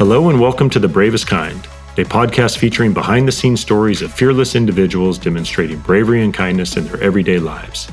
Hello, 0.00 0.30
and 0.30 0.40
welcome 0.40 0.70
to 0.70 0.78
The 0.78 0.88
Bravest 0.88 1.26
Kind, 1.26 1.66
a 1.98 2.04
podcast 2.04 2.56
featuring 2.56 2.94
behind 2.94 3.28
the 3.28 3.32
scenes 3.32 3.60
stories 3.60 4.00
of 4.00 4.10
fearless 4.10 4.54
individuals 4.54 5.18
demonstrating 5.18 5.78
bravery 5.80 6.24
and 6.24 6.32
kindness 6.32 6.78
in 6.78 6.86
their 6.86 6.98
everyday 7.02 7.38
lives. 7.38 7.92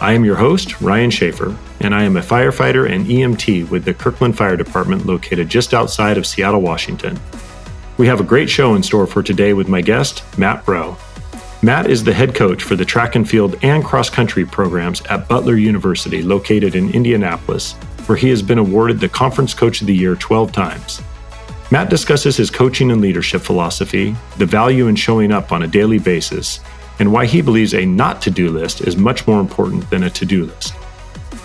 I 0.00 0.14
am 0.14 0.24
your 0.24 0.36
host, 0.36 0.80
Ryan 0.80 1.10
Schaefer, 1.10 1.54
and 1.80 1.94
I 1.94 2.04
am 2.04 2.16
a 2.16 2.22
firefighter 2.22 2.90
and 2.90 3.04
EMT 3.04 3.68
with 3.68 3.84
the 3.84 3.92
Kirkland 3.92 4.38
Fire 4.38 4.56
Department 4.56 5.04
located 5.04 5.50
just 5.50 5.74
outside 5.74 6.16
of 6.16 6.26
Seattle, 6.26 6.62
Washington. 6.62 7.20
We 7.98 8.06
have 8.06 8.20
a 8.22 8.24
great 8.24 8.48
show 8.48 8.74
in 8.74 8.82
store 8.82 9.06
for 9.06 9.22
today 9.22 9.52
with 9.52 9.68
my 9.68 9.82
guest, 9.82 10.24
Matt 10.38 10.66
Roe. 10.66 10.96
Matt 11.60 11.90
is 11.90 12.02
the 12.02 12.14
head 12.14 12.34
coach 12.34 12.62
for 12.62 12.74
the 12.74 12.86
track 12.86 13.16
and 13.16 13.28
field 13.28 13.54
and 13.60 13.84
cross 13.84 14.08
country 14.08 14.46
programs 14.46 15.02
at 15.02 15.28
Butler 15.28 15.56
University, 15.56 16.22
located 16.22 16.74
in 16.74 16.90
Indianapolis, 16.94 17.74
where 18.06 18.16
he 18.16 18.30
has 18.30 18.40
been 18.40 18.56
awarded 18.56 18.98
the 18.98 19.10
Conference 19.10 19.52
Coach 19.52 19.82
of 19.82 19.86
the 19.86 19.94
Year 19.94 20.16
12 20.16 20.52
times. 20.52 21.02
Matt 21.70 21.90
discusses 21.90 22.36
his 22.36 22.50
coaching 22.50 22.90
and 22.90 23.00
leadership 23.00 23.42
philosophy, 23.42 24.16
the 24.38 24.46
value 24.46 24.86
in 24.86 24.96
showing 24.96 25.30
up 25.30 25.52
on 25.52 25.62
a 25.62 25.68
daily 25.68 25.98
basis, 25.98 26.60
and 26.98 27.12
why 27.12 27.26
he 27.26 27.42
believes 27.42 27.74
a 27.74 27.84
not 27.84 28.22
to 28.22 28.30
do 28.30 28.50
list 28.50 28.80
is 28.80 28.96
much 28.96 29.26
more 29.26 29.38
important 29.38 29.88
than 29.90 30.04
a 30.04 30.10
to 30.10 30.24
do 30.24 30.46
list. 30.46 30.74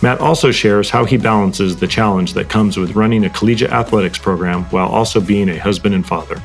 Matt 0.02 0.20
also 0.20 0.52
shares 0.52 0.90
how 0.90 1.04
he 1.04 1.18
balances 1.18 1.76
the 1.76 1.88
challenge 1.88 2.34
that 2.34 2.50
comes 2.50 2.78
with 2.78 2.96
running 2.96 3.26
a 3.26 3.30
collegiate 3.30 3.72
athletics 3.72 4.18
program 4.18 4.64
while 4.66 4.88
also 4.88 5.20
being 5.20 5.50
a 5.50 5.58
husband 5.58 5.94
and 5.94 6.06
father. 6.06 6.42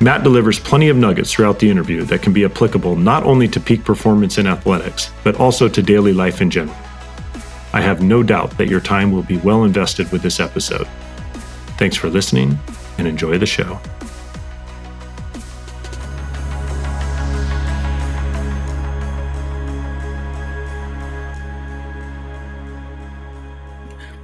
Matt 0.00 0.22
delivers 0.22 0.58
plenty 0.58 0.88
of 0.88 0.96
nuggets 0.96 1.32
throughout 1.32 1.58
the 1.58 1.70
interview 1.70 2.04
that 2.04 2.22
can 2.22 2.32
be 2.32 2.44
applicable 2.44 2.96
not 2.96 3.22
only 3.24 3.48
to 3.48 3.60
peak 3.60 3.84
performance 3.84 4.38
in 4.38 4.46
athletics, 4.46 5.10
but 5.22 5.38
also 5.38 5.68
to 5.68 5.82
daily 5.82 6.12
life 6.12 6.40
in 6.40 6.50
general. 6.50 6.76
I 7.72 7.80
have 7.80 8.02
no 8.02 8.22
doubt 8.22 8.56
that 8.58 8.68
your 8.68 8.80
time 8.80 9.12
will 9.12 9.22
be 9.22 9.36
well 9.38 9.64
invested 9.64 10.10
with 10.10 10.22
this 10.22 10.40
episode. 10.40 10.88
Thanks 11.78 11.96
for 11.96 12.08
listening, 12.08 12.58
and 12.98 13.06
enjoy 13.06 13.38
the 13.38 13.46
show. 13.46 13.80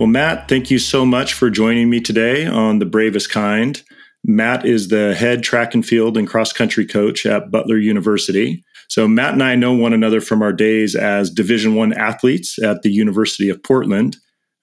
Well, 0.01 0.09
Matt, 0.09 0.49
thank 0.49 0.71
you 0.71 0.79
so 0.79 1.05
much 1.05 1.35
for 1.35 1.51
joining 1.51 1.91
me 1.91 2.01
today 2.01 2.47
on 2.47 2.79
The 2.79 2.87
Bravest 2.87 3.31
Kind. 3.31 3.83
Matt 4.25 4.65
is 4.65 4.89
the 4.89 5.15
head 5.15 5.43
track 5.43 5.75
and 5.75 5.85
field 5.85 6.17
and 6.17 6.27
cross 6.27 6.55
country 6.55 6.87
coach 6.87 7.27
at 7.27 7.51
Butler 7.51 7.77
University. 7.77 8.65
So 8.89 9.07
Matt 9.07 9.35
and 9.35 9.43
I 9.43 9.57
know 9.57 9.75
one 9.75 9.93
another 9.93 10.23
from 10.23 10.41
our 10.41 10.55
days 10.55 10.97
as 10.97 11.31
Division 11.31 11.75
One 11.75 11.93
athletes 11.93 12.59
at 12.63 12.81
the 12.81 12.91
University 12.91 13.51
of 13.51 13.63
Portland. 13.63 14.17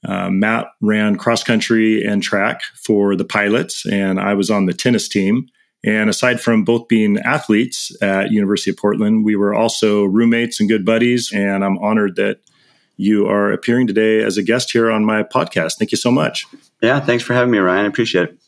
Uh, 0.06 0.30
Matt 0.30 0.68
ran 0.82 1.16
cross 1.16 1.44
country 1.44 2.04
and 2.04 2.22
track 2.22 2.62
for 2.76 3.16
the 3.16 3.26
pilots, 3.26 3.86
and 3.86 4.20
I 4.20 4.34
was 4.34 4.50
on 4.50 4.66
the 4.66 4.74
tennis 4.74 5.08
team. 5.08 5.48
And 5.84 6.10
aside 6.10 6.42
from 6.42 6.64
both 6.64 6.88
being 6.88 7.18
athletes 7.20 7.96
at 8.02 8.32
University 8.32 8.72
of 8.72 8.78
Portland, 8.78 9.24
we 9.24 9.36
were 9.36 9.54
also 9.54 10.04
roommates 10.04 10.60
and 10.60 10.68
good 10.68 10.84
buddies. 10.84 11.32
And 11.32 11.64
I'm 11.64 11.78
honored 11.78 12.16
that 12.16 12.40
you 12.98 13.28
are 13.28 13.52
appearing 13.52 13.88
today 13.88 14.24
as 14.24 14.38
a 14.38 14.44
guest 14.44 14.72
here 14.72 14.90
on 14.92 15.06
my 15.06 15.24
podcast. 15.24 15.78
Thank 15.78 15.92
you 15.92 15.98
so 15.98 16.12
much. 16.12 16.46
Yeah, 16.82 17.00
thanks 17.00 17.24
for 17.24 17.34
having 17.34 17.52
me, 17.52 17.60
Ryan. 17.60 17.86
I 17.86 17.88
appreciate 17.88 18.30
it. 18.30 18.40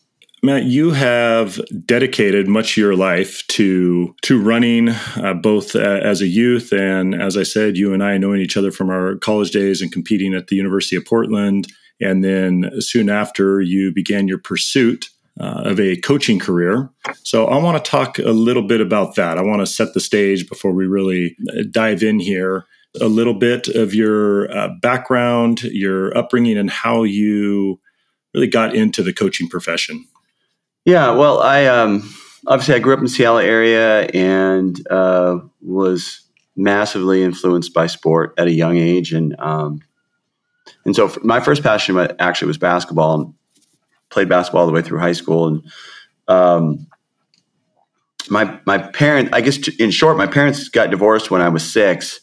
Matt, 0.42 0.64
you 0.64 0.92
have 0.92 1.60
dedicated 1.86 2.48
much 2.48 2.72
of 2.72 2.78
your 2.78 2.96
life 2.96 3.46
to 3.48 4.16
to 4.22 4.42
running, 4.42 4.90
uh, 4.90 5.34
both 5.34 5.76
uh, 5.76 5.80
as 5.80 6.22
a 6.22 6.28
youth 6.28 6.72
and, 6.72 7.14
as 7.14 7.36
I 7.36 7.44
said, 7.44 7.76
you 7.76 7.94
and 7.94 8.02
I 8.02 8.18
knowing 8.18 8.40
each 8.40 8.56
other 8.56 8.72
from 8.72 8.90
our 8.90 9.18
college 9.18 9.52
days 9.52 9.82
and 9.82 9.92
competing 9.92 10.34
at 10.34 10.48
the 10.48 10.56
University 10.56 10.96
of 10.96 11.06
Portland, 11.06 11.68
and 12.00 12.24
then 12.24 12.72
soon 12.80 13.10
after 13.10 13.60
you 13.60 13.94
began 13.94 14.30
your 14.30 14.38
pursuit 14.38 15.10
uh, 15.42 15.64
of 15.66 15.80
a 15.80 15.98
coaching 15.98 16.40
career. 16.40 16.90
So 17.24 17.46
I 17.48 17.58
want 17.58 17.84
to 17.84 17.92
talk 17.92 18.18
a 18.18 18.32
little 18.32 18.64
bit 18.64 18.80
about 18.80 19.16
that. 19.16 19.38
I 19.38 19.42
want 19.42 19.62
to 19.62 19.66
set 19.66 19.94
the 19.94 20.00
stage 20.00 20.48
before 20.48 20.72
we 20.72 20.86
really 20.86 21.36
uh, 21.50 21.64
dive 21.70 22.02
in 22.02 22.20
here. 22.20 22.66
A 23.02 23.08
little 23.08 23.36
bit 23.36 23.68
of 23.68 23.94
your 23.94 24.52
uh, 24.52 24.70
background, 24.82 25.64
your 25.64 26.18
upbringing, 26.18 26.58
and 26.58 26.72
how 26.72 27.04
you 27.04 27.80
really 28.34 28.48
got 28.48 28.74
into 28.74 29.04
the 29.04 29.14
coaching 29.14 29.48
profession. 29.48 30.06
Yeah, 30.86 31.12
well, 31.12 31.40
I 31.40 31.66
um, 31.66 32.10
obviously 32.48 32.76
I 32.76 32.80
grew 32.80 32.94
up 32.94 33.00
in 33.00 33.06
the 33.06 33.12
Seattle 33.12 33.38
area 33.38 34.04
and 34.08 34.80
uh, 34.90 35.40
was 35.62 36.22
massively 36.56 37.24
influenced 37.24 37.74
by 37.74 37.88
sport 37.88 38.34
at 38.38 38.48
a 38.48 38.52
young 38.52 38.78
age, 38.78 39.14
and 39.14 39.40
um, 39.40 39.82
and 40.86 40.96
so 40.96 41.16
my 41.24 41.40
first 41.40 41.64
passion 41.64 41.98
actually 42.20 42.48
was 42.48 42.58
basketball, 42.58 43.22
and 43.22 43.34
played 44.10 44.30
basketball 44.30 44.62
all 44.62 44.68
the 44.68 44.74
way 44.74 44.82
through 44.82 45.00
high 45.00 45.14
school, 45.14 45.48
and 45.48 45.64
um, 46.28 46.88
my 48.30 48.60
my 48.66 48.78
parent, 48.78 49.34
I 49.34 49.42
guess 49.42 49.68
in 49.80 49.92
short, 49.92 50.18
my 50.18 50.28
parents 50.28 50.70
got 50.70 50.92
divorced 50.92 51.30
when 51.30 51.42
I 51.42 51.50
was 51.50 51.70
six, 51.70 52.20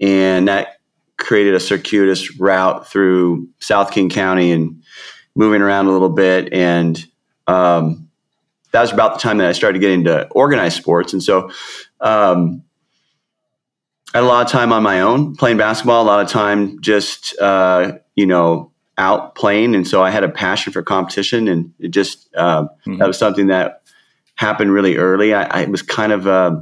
and 0.00 0.48
that 0.48 0.78
created 1.18 1.54
a 1.54 1.60
circuitous 1.60 2.38
route 2.40 2.88
through 2.88 3.48
South 3.60 3.92
King 3.92 4.08
County 4.08 4.50
and 4.50 4.82
moving 5.36 5.62
around 5.62 5.86
a 5.86 5.92
little 5.92 6.08
bit. 6.08 6.52
And 6.52 7.04
um, 7.52 8.08
that 8.72 8.80
was 8.80 8.92
about 8.92 9.14
the 9.14 9.20
time 9.20 9.38
that 9.38 9.48
I 9.48 9.52
started 9.52 9.78
getting 9.80 10.00
into 10.00 10.26
organized 10.28 10.76
sports. 10.76 11.12
And 11.12 11.22
so 11.22 11.50
um, 12.00 12.64
I 14.14 14.18
had 14.18 14.24
a 14.24 14.26
lot 14.26 14.44
of 14.44 14.50
time 14.50 14.72
on 14.72 14.82
my 14.82 15.02
own 15.02 15.36
playing 15.36 15.58
basketball, 15.58 16.02
a 16.02 16.04
lot 16.04 16.24
of 16.24 16.30
time 16.30 16.80
just, 16.80 17.38
uh, 17.38 17.92
you 18.16 18.26
know, 18.26 18.72
out 18.98 19.34
playing. 19.34 19.74
And 19.74 19.86
so 19.86 20.02
I 20.02 20.10
had 20.10 20.24
a 20.24 20.28
passion 20.28 20.72
for 20.72 20.82
competition. 20.82 21.48
And 21.48 21.72
it 21.78 21.88
just, 21.88 22.28
uh, 22.34 22.64
mm-hmm. 22.64 22.98
that 22.98 23.06
was 23.06 23.18
something 23.18 23.48
that 23.48 23.82
happened 24.34 24.72
really 24.72 24.96
early. 24.96 25.34
I, 25.34 25.62
I 25.62 25.64
was 25.66 25.82
kind 25.82 26.12
of, 26.12 26.26
uh, 26.26 26.60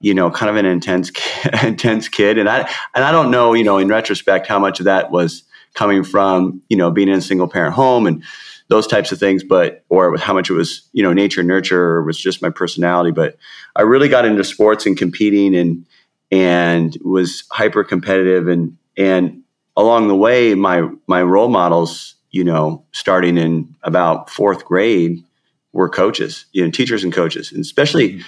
you 0.00 0.14
know, 0.14 0.30
kind 0.30 0.50
of 0.50 0.56
an 0.56 0.66
intense, 0.66 1.10
intense 1.62 2.08
kid. 2.08 2.38
And 2.38 2.48
I, 2.48 2.68
and 2.94 3.04
I 3.04 3.12
don't 3.12 3.30
know, 3.30 3.54
you 3.54 3.64
know, 3.64 3.78
in 3.78 3.88
retrospect, 3.88 4.46
how 4.46 4.58
much 4.58 4.80
of 4.80 4.84
that 4.84 5.10
was 5.10 5.44
coming 5.74 6.02
from, 6.02 6.62
you 6.68 6.76
know, 6.76 6.90
being 6.90 7.08
in 7.08 7.18
a 7.18 7.20
single 7.20 7.48
parent 7.48 7.74
home 7.74 8.06
and, 8.06 8.24
those 8.68 8.86
types 8.86 9.12
of 9.12 9.18
things, 9.18 9.42
but 9.42 9.84
or 9.88 10.16
how 10.18 10.34
much 10.34 10.50
it 10.50 10.54
was, 10.54 10.88
you 10.92 11.02
know, 11.02 11.12
nature 11.12 11.42
nurture 11.42 11.82
or 11.82 12.04
was 12.04 12.18
just 12.18 12.42
my 12.42 12.50
personality. 12.50 13.10
But 13.10 13.36
I 13.74 13.82
really 13.82 14.08
got 14.08 14.24
into 14.24 14.44
sports 14.44 14.86
and 14.86 14.96
competing 14.96 15.54
and 15.54 15.86
and 16.30 16.96
was 17.02 17.44
hyper 17.50 17.82
competitive 17.84 18.48
and 18.48 18.76
and 18.96 19.42
along 19.76 20.08
the 20.08 20.16
way 20.16 20.54
my 20.54 20.88
my 21.06 21.22
role 21.22 21.48
models, 21.48 22.14
you 22.30 22.44
know, 22.44 22.84
starting 22.92 23.38
in 23.38 23.74
about 23.82 24.28
fourth 24.28 24.64
grade 24.64 25.24
were 25.72 25.88
coaches, 25.88 26.46
you 26.52 26.64
know, 26.64 26.70
teachers 26.70 27.04
and 27.04 27.12
coaches, 27.12 27.52
and 27.52 27.60
especially 27.60 28.14
mm-hmm. 28.14 28.22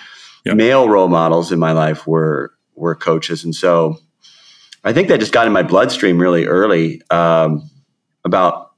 yep. 0.47 0.57
male 0.57 0.89
role 0.89 1.09
models 1.09 1.53
in 1.53 1.59
my 1.59 1.73
life 1.73 2.07
were 2.07 2.55
were 2.77 2.95
coaches. 2.95 3.45
And 3.45 3.55
so 3.55 3.99
I 4.85 4.95
think 4.95 5.09
that 5.09 5.21
just 5.21 5.33
got 5.33 5.47
in 5.47 5.53
my 5.53 5.63
bloodstream 5.63 6.19
really 6.19 6.47
early 6.47 7.03
um, 7.11 7.69
about 8.25 8.70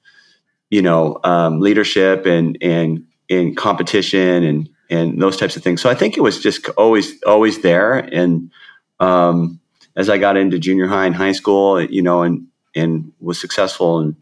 you 0.72 0.80
know 0.80 1.20
um, 1.22 1.60
leadership 1.60 2.24
and 2.24 2.56
and 2.62 3.04
in 3.28 3.54
competition 3.54 4.42
and 4.42 4.68
and 4.88 5.20
those 5.20 5.36
types 5.36 5.54
of 5.54 5.62
things. 5.62 5.80
So 5.82 5.90
I 5.90 5.94
think 5.94 6.16
it 6.16 6.22
was 6.22 6.40
just 6.40 6.68
always 6.70 7.22
always 7.24 7.60
there. 7.60 7.98
And 7.98 8.50
um, 8.98 9.60
as 9.94 10.08
I 10.08 10.16
got 10.16 10.38
into 10.38 10.58
junior 10.58 10.86
high 10.86 11.04
and 11.04 11.14
high 11.14 11.32
school, 11.32 11.80
you 11.80 12.02
know, 12.02 12.22
and 12.22 12.46
and 12.74 13.12
was 13.20 13.38
successful 13.38 14.00
in 14.00 14.16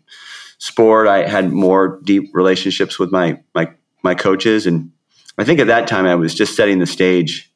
sport, 0.59 1.06
I 1.06 1.28
had 1.28 1.53
more 1.53 2.00
deep 2.03 2.31
relationships 2.34 2.99
with 2.99 3.12
my 3.12 3.41
my 3.55 3.72
my 4.03 4.17
coaches, 4.17 4.67
and 4.67 4.91
I 5.38 5.44
think 5.44 5.61
at 5.61 5.69
that 5.69 5.87
time 5.87 6.05
I 6.05 6.17
was 6.17 6.34
just 6.34 6.56
setting 6.56 6.81
the 6.81 6.87
stage 6.87 7.49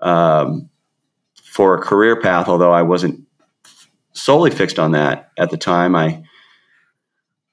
um, 0.00 0.70
for 1.42 1.74
a 1.74 1.82
career 1.82 2.20
path. 2.20 2.46
Although 2.46 2.72
I 2.72 2.82
wasn't 2.82 3.26
solely 4.12 4.52
fixed 4.52 4.78
on 4.78 4.92
that 4.92 5.32
at 5.36 5.50
the 5.50 5.56
time, 5.56 5.96
I 5.96 6.22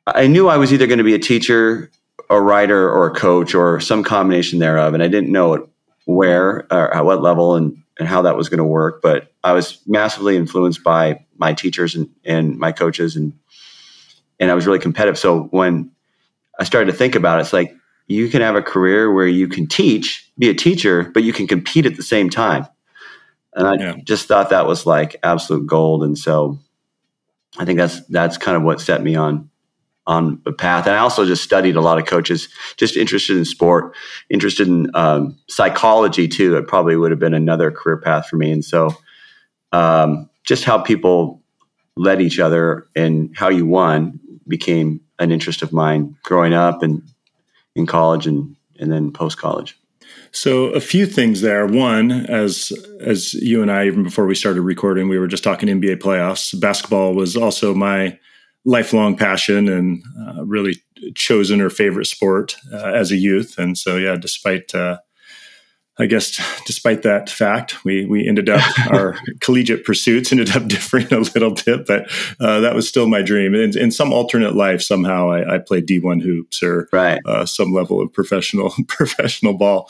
I 0.07 0.27
knew 0.27 0.47
I 0.47 0.57
was 0.57 0.73
either 0.73 0.87
going 0.87 0.97
to 0.97 1.03
be 1.03 1.13
a 1.13 1.19
teacher, 1.19 1.91
a 2.29 2.41
writer, 2.41 2.89
or 2.89 3.07
a 3.07 3.13
coach, 3.13 3.53
or 3.53 3.79
some 3.79 4.03
combination 4.03 4.59
thereof, 4.59 4.93
and 4.93 5.03
I 5.03 5.07
didn't 5.07 5.31
know 5.31 5.67
where 6.05 6.65
or 6.71 6.93
at 6.93 7.05
what 7.05 7.21
level 7.21 7.55
and, 7.55 7.81
and 7.99 8.07
how 8.07 8.23
that 8.23 8.35
was 8.35 8.49
going 8.49 8.57
to 8.57 8.63
work. 8.63 9.01
But 9.01 9.31
I 9.43 9.53
was 9.53 9.79
massively 9.85 10.35
influenced 10.35 10.83
by 10.83 11.25
my 11.37 11.53
teachers 11.53 11.95
and, 11.95 12.09
and 12.25 12.57
my 12.57 12.71
coaches, 12.71 13.15
and 13.15 13.33
and 14.39 14.49
I 14.49 14.55
was 14.55 14.65
really 14.65 14.79
competitive. 14.79 15.19
So 15.19 15.43
when 15.51 15.91
I 16.59 16.63
started 16.63 16.91
to 16.91 16.97
think 16.97 17.15
about 17.15 17.37
it, 17.37 17.41
it's 17.41 17.53
like 17.53 17.75
you 18.07 18.27
can 18.27 18.41
have 18.41 18.55
a 18.55 18.61
career 18.61 19.13
where 19.13 19.27
you 19.27 19.47
can 19.47 19.67
teach, 19.67 20.29
be 20.37 20.49
a 20.49 20.55
teacher, 20.55 21.11
but 21.13 21.23
you 21.23 21.31
can 21.31 21.47
compete 21.47 21.85
at 21.85 21.95
the 21.95 22.03
same 22.03 22.29
time. 22.29 22.65
And 23.53 23.67
I 23.67 23.75
yeah. 23.75 23.95
just 24.03 24.27
thought 24.27 24.49
that 24.49 24.65
was 24.65 24.85
like 24.85 25.17
absolute 25.23 25.67
gold. 25.67 26.03
And 26.03 26.17
so 26.17 26.59
I 27.59 27.65
think 27.65 27.77
that's 27.77 28.03
that's 28.07 28.37
kind 28.37 28.57
of 28.57 28.63
what 28.63 28.81
set 28.81 29.03
me 29.03 29.15
on 29.15 29.50
on 30.07 30.41
a 30.45 30.51
path. 30.51 30.87
And 30.87 30.95
I 30.95 30.99
also 30.99 31.25
just 31.25 31.43
studied 31.43 31.75
a 31.75 31.81
lot 31.81 31.99
of 31.99 32.05
coaches, 32.05 32.49
just 32.77 32.97
interested 32.97 33.37
in 33.37 33.45
sport, 33.45 33.95
interested 34.29 34.67
in 34.67 34.89
um, 34.95 35.37
psychology 35.47 36.27
too. 36.27 36.57
It 36.57 36.67
probably 36.67 36.95
would 36.95 37.11
have 37.11 37.19
been 37.19 37.33
another 37.33 37.71
career 37.71 37.97
path 37.97 38.27
for 38.27 38.35
me. 38.35 38.51
And 38.51 38.65
so, 38.65 38.95
um, 39.71 40.29
just 40.43 40.63
how 40.63 40.79
people 40.79 41.41
led 41.95 42.21
each 42.21 42.39
other 42.39 42.87
and 42.95 43.31
how 43.35 43.49
you 43.49 43.65
won 43.65 44.19
became 44.47 45.01
an 45.19 45.31
interest 45.31 45.61
of 45.61 45.71
mine 45.71 46.15
growing 46.23 46.53
up 46.53 46.81
and 46.81 47.03
in 47.75 47.85
college 47.85 48.27
and 48.27 48.55
and 48.79 48.91
then 48.91 49.13
post 49.13 49.37
college. 49.37 49.77
So 50.31 50.67
a 50.67 50.79
few 50.79 51.05
things 51.05 51.41
there. 51.41 51.67
One, 51.67 52.11
as 52.11 52.71
as 53.01 53.33
you 53.35 53.61
and 53.61 53.71
I 53.71 53.85
even 53.85 54.03
before 54.03 54.25
we 54.25 54.35
started 54.35 54.61
recording, 54.61 55.09
we 55.09 55.19
were 55.19 55.27
just 55.27 55.43
talking 55.43 55.69
NBA 55.69 55.97
playoffs. 55.97 56.57
Basketball 56.59 57.13
was 57.13 57.35
also 57.35 57.73
my 57.73 58.17
lifelong 58.65 59.17
passion 59.17 59.67
and 59.67 60.03
uh, 60.19 60.43
really 60.45 60.75
chosen 61.15 61.61
or 61.61 61.69
favorite 61.69 62.05
sport 62.05 62.55
uh, 62.71 62.91
as 62.93 63.11
a 63.11 63.17
youth. 63.17 63.57
And 63.57 63.77
so, 63.77 63.97
yeah, 63.97 64.15
despite 64.15 64.73
uh, 64.75 64.97
I 66.01 66.07
guess 66.07 66.41
despite 66.65 67.03
that 67.03 67.29
fact, 67.29 67.83
we 67.85 68.05
we 68.05 68.27
ended 68.27 68.49
up 68.49 68.61
our 68.91 69.17
collegiate 69.39 69.85
pursuits 69.85 70.31
ended 70.31 70.55
up 70.55 70.67
differing 70.67 71.11
a 71.11 71.19
little 71.19 71.51
bit, 71.51 71.85
but 71.85 72.09
uh, 72.39 72.61
that 72.61 72.75
was 72.75 72.87
still 72.87 73.07
my 73.07 73.21
dream. 73.21 73.53
In, 73.53 73.77
in 73.77 73.91
some 73.91 74.13
alternate 74.13 74.55
life, 74.55 74.81
somehow 74.81 75.31
I, 75.31 75.55
I 75.55 75.57
played 75.59 75.85
D 75.85 75.99
one 75.99 76.19
hoops 76.19 76.63
or 76.63 76.87
right. 76.91 77.19
uh, 77.25 77.45
some 77.45 77.73
level 77.73 78.01
of 78.01 78.11
professional 78.11 78.73
professional 78.87 79.53
ball. 79.53 79.89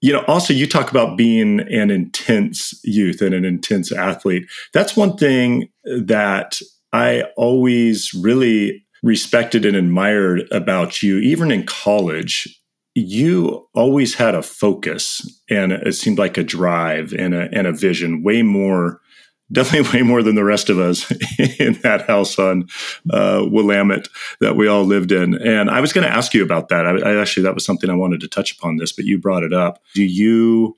You 0.00 0.12
know, 0.12 0.24
also 0.28 0.52
you 0.52 0.66
talk 0.66 0.90
about 0.90 1.16
being 1.16 1.60
an 1.60 1.90
intense 1.90 2.78
youth 2.84 3.20
and 3.20 3.34
an 3.34 3.44
intense 3.44 3.90
athlete. 3.90 4.46
That's 4.72 4.96
one 4.96 5.16
thing 5.16 5.70
that 5.84 6.60
I 6.92 7.24
always 7.36 8.12
really 8.14 8.84
respected 9.02 9.64
and 9.64 9.76
admired 9.76 10.48
about 10.50 11.02
you, 11.02 11.18
even 11.18 11.50
in 11.50 11.64
college 11.64 12.58
you 13.06 13.68
always 13.74 14.14
had 14.14 14.34
a 14.34 14.42
focus 14.42 15.22
and 15.48 15.72
it 15.72 15.94
seemed 15.94 16.18
like 16.18 16.36
a 16.36 16.42
drive 16.42 17.12
and 17.12 17.34
a, 17.34 17.48
and 17.52 17.66
a 17.66 17.72
vision 17.72 18.22
way 18.22 18.42
more 18.42 19.00
definitely 19.52 19.90
way 19.98 20.02
more 20.02 20.22
than 20.22 20.34
the 20.34 20.44
rest 20.44 20.68
of 20.68 20.78
us 20.78 21.10
in 21.58 21.72
that 21.80 22.06
house 22.06 22.38
on 22.38 22.68
uh, 23.10 23.42
Willamette 23.50 24.06
that 24.40 24.56
we 24.56 24.68
all 24.68 24.84
lived 24.84 25.10
in. 25.10 25.34
And 25.40 25.70
I 25.70 25.80
was 25.80 25.94
going 25.94 26.06
to 26.06 26.14
ask 26.14 26.34
you 26.34 26.42
about 26.42 26.68
that. 26.68 26.86
I, 26.86 26.98
I, 26.98 27.18
actually, 27.18 27.44
that 27.44 27.54
was 27.54 27.64
something 27.64 27.88
I 27.88 27.94
wanted 27.94 28.20
to 28.20 28.28
touch 28.28 28.52
upon 28.52 28.76
this, 28.76 28.92
but 28.92 29.06
you 29.06 29.18
brought 29.18 29.42
it 29.42 29.54
up. 29.54 29.82
Do 29.94 30.04
you 30.04 30.76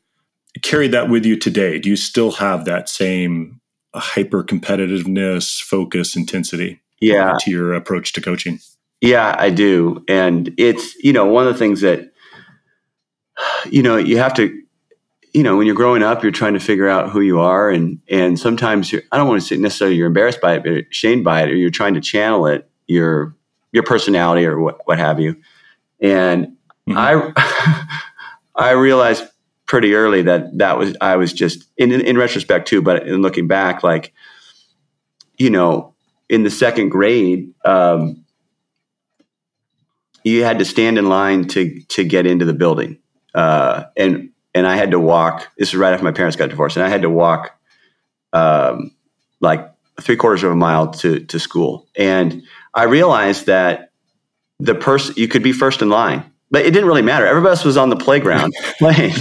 carry 0.62 0.86
that 0.86 1.10
with 1.10 1.26
you 1.26 1.36
today? 1.36 1.80
Do 1.80 1.88
you 1.88 1.96
still 1.96 2.30
have 2.30 2.64
that 2.66 2.88
same 2.88 3.60
hyper 3.94 4.44
competitiveness, 4.44 5.60
focus, 5.60 6.16
intensity 6.16 6.80
yeah. 7.00 7.36
to 7.40 7.50
your 7.50 7.74
approach 7.74 8.12
to 8.14 8.20
coaching? 8.20 8.60
Yeah, 9.00 9.34
I 9.38 9.50
do. 9.50 10.04
And 10.08 10.52
it's, 10.58 10.94
you 11.02 11.12
know, 11.12 11.26
one 11.26 11.46
of 11.46 11.52
the 11.52 11.58
things 11.58 11.80
that, 11.80 12.12
you 13.70 13.82
know, 13.82 13.96
you 13.96 14.18
have 14.18 14.34
to, 14.34 14.56
you 15.32 15.42
know, 15.42 15.56
when 15.56 15.66
you're 15.66 15.76
growing 15.76 16.02
up, 16.02 16.22
you're 16.22 16.32
trying 16.32 16.54
to 16.54 16.60
figure 16.60 16.88
out 16.88 17.10
who 17.10 17.20
you 17.20 17.40
are. 17.40 17.70
And, 17.70 18.00
and 18.08 18.38
sometimes 18.38 18.92
you're, 18.92 19.02
I 19.10 19.16
don't 19.16 19.28
want 19.28 19.40
to 19.40 19.46
say 19.46 19.56
necessarily 19.56 19.96
you're 19.96 20.06
embarrassed 20.06 20.40
by 20.40 20.56
it, 20.56 20.64
but 20.64 20.94
shamed 20.94 21.24
by 21.24 21.42
it, 21.42 21.50
or 21.50 21.54
you're 21.54 21.70
trying 21.70 21.94
to 21.94 22.00
channel 22.00 22.46
it, 22.46 22.68
your, 22.86 23.34
your 23.72 23.84
personality 23.84 24.44
or 24.44 24.60
what, 24.60 24.86
what 24.86 24.98
have 24.98 25.20
you. 25.20 25.36
And 26.00 26.56
mm-hmm. 26.88 26.98
I, 26.98 28.02
I 28.54 28.70
realized 28.72 29.24
pretty 29.70 29.94
early 29.94 30.22
that 30.22 30.58
that 30.58 30.76
was, 30.78 30.96
I 31.00 31.14
was 31.14 31.32
just 31.32 31.64
in, 31.76 31.92
in, 31.92 32.00
in 32.00 32.18
retrospect 32.18 32.66
too, 32.66 32.82
but 32.82 33.06
in 33.06 33.22
looking 33.22 33.46
back, 33.46 33.84
like, 33.84 34.12
you 35.38 35.48
know, 35.48 35.94
in 36.28 36.42
the 36.42 36.50
second 36.50 36.88
grade, 36.88 37.54
um, 37.64 38.24
you 40.24 40.42
had 40.42 40.58
to 40.58 40.64
stand 40.64 40.98
in 40.98 41.08
line 41.08 41.46
to 41.48 41.80
to 41.82 42.02
get 42.02 42.26
into 42.26 42.44
the 42.44 42.52
building, 42.52 42.98
uh, 43.32 43.84
and 43.96 44.30
and 44.56 44.66
I 44.66 44.74
had 44.74 44.90
to 44.90 44.98
walk. 44.98 45.48
This 45.56 45.68
is 45.68 45.76
right 45.76 45.92
after 45.92 46.04
my 46.04 46.10
parents 46.12 46.36
got 46.36 46.50
divorced, 46.50 46.76
and 46.76 46.84
I 46.84 46.88
had 46.88 47.02
to 47.02 47.08
walk 47.08 47.56
um, 48.32 48.90
like 49.40 49.72
three 50.00 50.16
quarters 50.16 50.42
of 50.42 50.50
a 50.50 50.56
mile 50.56 50.88
to 50.94 51.20
to 51.20 51.38
school. 51.38 51.86
And 51.96 52.42
I 52.74 52.84
realized 52.84 53.46
that 53.46 53.92
the 54.58 54.74
person 54.74 55.14
you 55.16 55.28
could 55.28 55.44
be 55.44 55.52
first 55.52 55.80
in 55.80 55.88
line, 55.90 56.24
but 56.50 56.66
it 56.66 56.72
didn't 56.72 56.86
really 56.86 57.02
matter. 57.02 57.26
Everybody 57.26 57.50
else 57.50 57.64
was 57.64 57.76
on 57.76 57.90
the 57.90 57.96
playground 57.96 58.52
playing. 58.78 59.14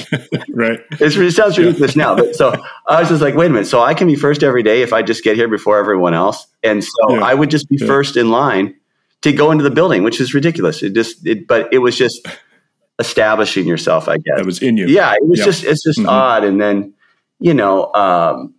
right. 0.49 0.79
It's, 0.91 1.15
it 1.15 1.31
sounds 1.31 1.57
ridiculous 1.57 1.95
yeah. 1.95 2.03
now, 2.03 2.15
but 2.15 2.35
so 2.35 2.53
I 2.87 2.99
was 2.99 3.09
just 3.09 3.21
like, 3.21 3.35
wait 3.35 3.47
a 3.47 3.49
minute. 3.49 3.67
So 3.67 3.81
I 3.81 3.93
can 3.93 4.07
be 4.07 4.15
first 4.15 4.43
every 4.43 4.63
day 4.63 4.81
if 4.81 4.93
I 4.93 5.01
just 5.01 5.23
get 5.23 5.35
here 5.35 5.47
before 5.47 5.77
everyone 5.77 6.13
else, 6.13 6.47
and 6.63 6.83
so 6.83 6.91
yeah. 7.09 7.23
I 7.23 7.33
would 7.33 7.49
just 7.49 7.69
be 7.69 7.77
yeah. 7.79 7.87
first 7.87 8.17
in 8.17 8.31
line 8.31 8.75
to 9.21 9.31
go 9.33 9.51
into 9.51 9.63
the 9.63 9.71
building, 9.71 10.03
which 10.03 10.21
is 10.21 10.33
ridiculous. 10.33 10.81
It 10.81 10.93
just, 10.93 11.25
it, 11.27 11.47
but 11.47 11.71
it 11.73 11.79
was 11.79 11.97
just 11.97 12.25
establishing 12.99 13.67
yourself, 13.67 14.07
I 14.07 14.17
guess. 14.17 14.37
That 14.37 14.45
was 14.45 14.61
in 14.61 14.77
you. 14.77 14.87
Yeah, 14.87 15.13
it 15.13 15.27
was 15.27 15.39
just, 15.39 15.63
it's 15.63 15.83
just 15.83 15.99
mm-hmm. 15.99 16.09
odd. 16.09 16.43
And 16.43 16.59
then, 16.61 16.93
you 17.39 17.53
know, 17.53 17.93
um, 17.93 18.55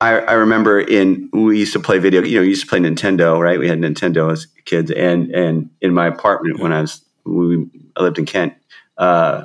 I, 0.00 0.18
I 0.18 0.32
remember 0.34 0.78
in 0.80 1.30
we 1.32 1.58
used 1.58 1.72
to 1.72 1.80
play 1.80 1.98
video. 1.98 2.22
You 2.22 2.36
know, 2.36 2.40
we 2.42 2.48
used 2.48 2.62
to 2.62 2.68
play 2.68 2.80
Nintendo, 2.80 3.40
right? 3.40 3.58
We 3.58 3.68
had 3.68 3.78
Nintendo 3.78 4.30
as 4.30 4.46
kids, 4.66 4.90
and 4.90 5.30
and 5.30 5.70
in 5.80 5.94
my 5.94 6.06
apartment 6.06 6.60
when 6.60 6.72
I 6.72 6.82
was 6.82 7.02
we 7.26 7.66
I 7.96 8.02
lived 8.02 8.18
in 8.18 8.26
Kent. 8.26 8.54
Uh, 8.96 9.44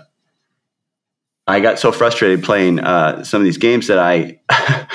I 1.47 1.59
got 1.59 1.79
so 1.79 1.91
frustrated 1.91 2.43
playing 2.43 2.79
uh, 2.79 3.23
some 3.23 3.41
of 3.41 3.45
these 3.45 3.57
games 3.57 3.87
that 3.87 3.99
I 3.99 4.39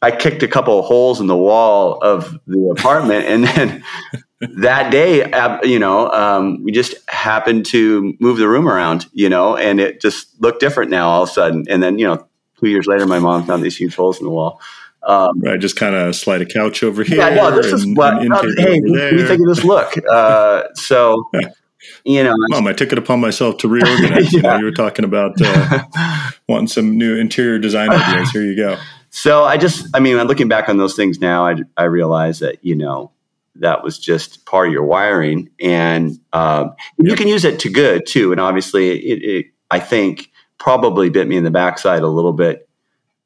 I 0.00 0.12
kicked 0.12 0.42
a 0.42 0.48
couple 0.48 0.78
of 0.78 0.84
holes 0.84 1.20
in 1.20 1.26
the 1.26 1.36
wall 1.36 1.98
of 2.02 2.38
the 2.46 2.74
apartment, 2.76 3.26
and 3.26 3.44
then 3.44 3.84
that 4.40 4.90
day, 4.90 5.28
you 5.68 5.78
know, 5.78 6.10
um, 6.10 6.62
we 6.62 6.72
just 6.72 6.94
happened 7.08 7.66
to 7.66 8.14
move 8.20 8.38
the 8.38 8.48
room 8.48 8.68
around, 8.68 9.06
you 9.12 9.28
know, 9.28 9.56
and 9.56 9.80
it 9.80 10.00
just 10.00 10.40
looked 10.40 10.60
different 10.60 10.90
now 10.90 11.08
all 11.08 11.24
of 11.24 11.28
a 11.28 11.32
sudden. 11.32 11.64
And 11.68 11.82
then, 11.82 11.98
you 11.98 12.06
know, 12.06 12.26
two 12.60 12.68
years 12.68 12.86
later, 12.86 13.06
my 13.06 13.18
mom 13.18 13.46
found 13.46 13.62
these 13.62 13.76
huge 13.76 13.96
holes 13.96 14.18
in 14.18 14.24
the 14.24 14.30
wall. 14.30 14.60
Um, 15.02 15.40
right, 15.40 15.58
just 15.58 15.76
kind 15.76 15.94
of 15.94 16.14
slide 16.14 16.42
a 16.42 16.46
couch 16.46 16.82
over 16.82 17.02
here. 17.02 17.18
Yeah, 17.18 17.34
no, 17.34 17.50
this 17.50 17.72
is 17.72 17.86
what. 17.86 18.14
Uh, 18.14 18.42
hey, 18.56 18.80
what 18.80 19.10
do 19.10 19.16
you 19.16 19.26
think 19.26 19.40
of 19.40 19.46
this 19.48 19.64
look? 19.64 19.94
Uh, 20.08 20.64
so, 20.74 21.30
you 22.04 22.22
know, 22.22 22.34
mom, 22.48 22.66
I 22.66 22.72
took 22.72 22.92
it 22.92 22.98
upon 22.98 23.20
myself 23.20 23.58
to 23.58 23.68
reorganize. 23.68 24.32
yeah. 24.32 24.36
you, 24.36 24.42
know, 24.42 24.56
you 24.58 24.64
were 24.64 24.72
talking 24.72 25.04
about 25.04 25.36
uh, 25.40 26.30
wanting 26.48 26.68
some 26.68 26.98
new 26.98 27.16
interior 27.16 27.58
design 27.58 27.90
ideas. 27.90 28.30
Here 28.30 28.42
you 28.42 28.56
go. 28.56 28.78
So 29.10 29.44
I 29.44 29.56
just, 29.56 29.88
I 29.94 30.00
mean, 30.00 30.16
looking 30.26 30.48
back 30.48 30.68
on 30.68 30.76
those 30.76 30.94
things 30.94 31.20
now, 31.20 31.46
I, 31.46 31.56
I 31.76 31.84
realize 31.84 32.40
that, 32.40 32.64
you 32.64 32.74
know, 32.74 33.12
that 33.56 33.82
was 33.82 33.98
just 33.98 34.44
part 34.44 34.68
of 34.68 34.72
your 34.72 34.84
wiring. 34.84 35.50
And 35.60 36.18
um, 36.32 36.74
you 36.98 37.16
can 37.16 37.28
use 37.28 37.44
it 37.44 37.60
to 37.60 37.70
good 37.70 38.06
too. 38.06 38.32
And 38.32 38.40
obviously, 38.40 38.90
it, 38.90 39.22
it, 39.22 39.46
I 39.70 39.80
think, 39.80 40.30
probably 40.58 41.08
bit 41.08 41.28
me 41.28 41.36
in 41.36 41.44
the 41.44 41.50
backside 41.50 42.02
a 42.02 42.08
little 42.08 42.32
bit 42.32 42.68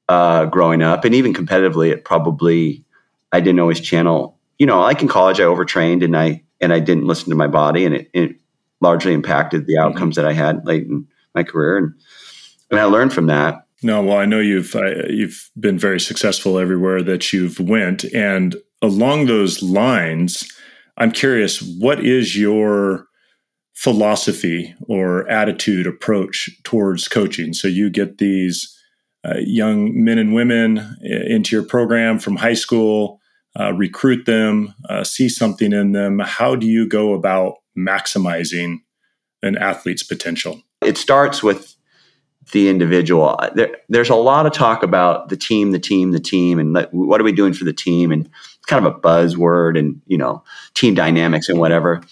uh, 0.09 0.45
growing 0.47 0.83
up. 0.83 1.05
And 1.05 1.15
even 1.15 1.33
competitively, 1.33 1.91
it 1.91 2.05
probably, 2.05 2.85
I 3.33 3.41
didn't 3.41 3.61
always 3.61 3.81
channel, 3.81 4.39
you 4.59 4.67
know, 4.67 4.81
like 4.81 5.03
in 5.03 5.09
college, 5.09 5.41
I 5.41 5.45
overtrained 5.45 6.03
and 6.03 6.17
I, 6.17 6.43
and 6.61 6.73
I 6.73 6.79
didn't 6.79 7.07
listen 7.07 7.31
to 7.31 7.37
my 7.37 7.49
body 7.49 7.87
and 7.87 7.95
it, 7.95 8.11
it 8.13 8.37
largely 8.83 9.15
impacted 9.15 9.67
the 9.67 9.75
mm-hmm. 9.75 9.93
outcomes 9.93 10.17
that 10.17 10.27
I 10.27 10.33
had 10.33 10.67
late 10.67 10.87
in 10.87 11.07
my 11.35 11.45
career. 11.45 11.79
And, 11.79 11.95
and 12.71 12.81
I 12.81 12.85
learned 12.85 13.13
from 13.15 13.29
that. 13.29 13.67
No, 13.83 14.03
well, 14.03 14.19
I 14.19 14.27
know 14.27 14.39
you've 14.39 14.77
uh, 14.77 15.07
you've 15.09 15.51
been 15.59 15.79
very 15.79 15.99
successful 15.99 16.59
everywhere 16.59 17.03
that 17.03 17.33
you've 17.33 17.59
went, 17.59 18.05
and 18.05 18.55
along 18.81 19.27
those 19.27 19.61
lines, 19.61 20.49
I'm 20.97 21.11
curious, 21.11 21.61
what 21.81 22.05
is 22.05 22.39
your 22.39 23.07
philosophy 23.75 24.75
or 24.83 25.29
attitude 25.29 25.87
approach 25.89 26.49
towards 26.63 27.09
coaching? 27.09 27.55
So 27.55 27.67
you 27.67 27.91
get 27.91 28.19
these 28.19 28.79
uh, 29.25 29.39
young 29.39 30.05
men 30.05 30.19
and 30.19 30.33
women 30.33 30.79
uh, 30.79 31.25
into 31.27 31.57
your 31.57 31.65
program 31.65 32.21
from 32.21 32.37
high 32.37 32.55
school, 32.55 33.21
uh, 33.59 33.73
recruit 33.73 34.27
them, 34.27 34.75
uh, 34.89 35.03
see 35.03 35.29
something 35.29 35.73
in 35.73 35.93
them. 35.93 36.21
How 36.21 36.55
do 36.55 36.67
you 36.67 36.87
go 36.87 37.15
about 37.15 37.55
maximizing 37.77 38.79
an 39.43 39.57
athlete's 39.57 40.03
potential? 40.03 40.63
It 40.81 40.97
starts 40.97 41.43
with 41.43 41.77
the 42.53 42.69
individual. 42.69 43.39
There, 43.55 43.77
there's 43.89 44.11
a 44.11 44.17
lot 44.17 44.47
of 44.47 44.53
talk 44.53 44.83
about 44.83 45.29
the 45.29 45.37
team, 45.37 45.71
the 45.71 45.79
team, 45.79 46.11
the 46.11 46.21
team, 46.21 46.59
and 46.59 46.77
what 46.91 47.21
are 47.21 47.25
we 47.25 47.33
doing 47.33 47.53
for 47.53 47.65
the 47.65 47.73
team? 47.73 48.11
And 48.11 48.29
it's 48.57 48.67
kind 48.67 48.85
of 48.85 48.93
a 48.93 48.99
buzzword, 48.99 49.79
and 49.79 50.03
you 50.07 50.19
know, 50.19 50.43
team 50.75 50.95
dynamics 50.95 51.49
and 51.49 51.59
whatever. 51.59 52.03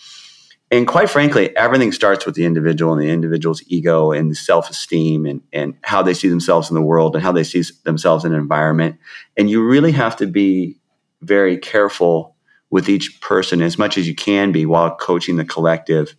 And 0.72 0.86
quite 0.86 1.10
frankly, 1.10 1.54
everything 1.56 1.90
starts 1.90 2.24
with 2.24 2.36
the 2.36 2.44
individual 2.44 2.92
and 2.92 3.02
the 3.02 3.10
individual's 3.10 3.60
ego 3.66 4.12
and 4.12 4.36
self-esteem 4.36 5.26
and, 5.26 5.42
and 5.52 5.74
how 5.82 6.00
they 6.00 6.14
see 6.14 6.28
themselves 6.28 6.70
in 6.70 6.74
the 6.74 6.82
world 6.82 7.16
and 7.16 7.24
how 7.24 7.32
they 7.32 7.42
see 7.42 7.64
themselves 7.82 8.24
in 8.24 8.32
an 8.32 8.38
environment. 8.38 8.96
And 9.36 9.50
you 9.50 9.66
really 9.66 9.90
have 9.90 10.14
to 10.18 10.28
be 10.28 10.78
very 11.22 11.58
careful 11.58 12.36
with 12.70 12.88
each 12.88 13.20
person 13.20 13.60
as 13.60 13.78
much 13.78 13.98
as 13.98 14.06
you 14.06 14.14
can 14.14 14.52
be 14.52 14.64
while 14.64 14.94
coaching 14.94 15.36
the 15.36 15.44
collective. 15.44 16.14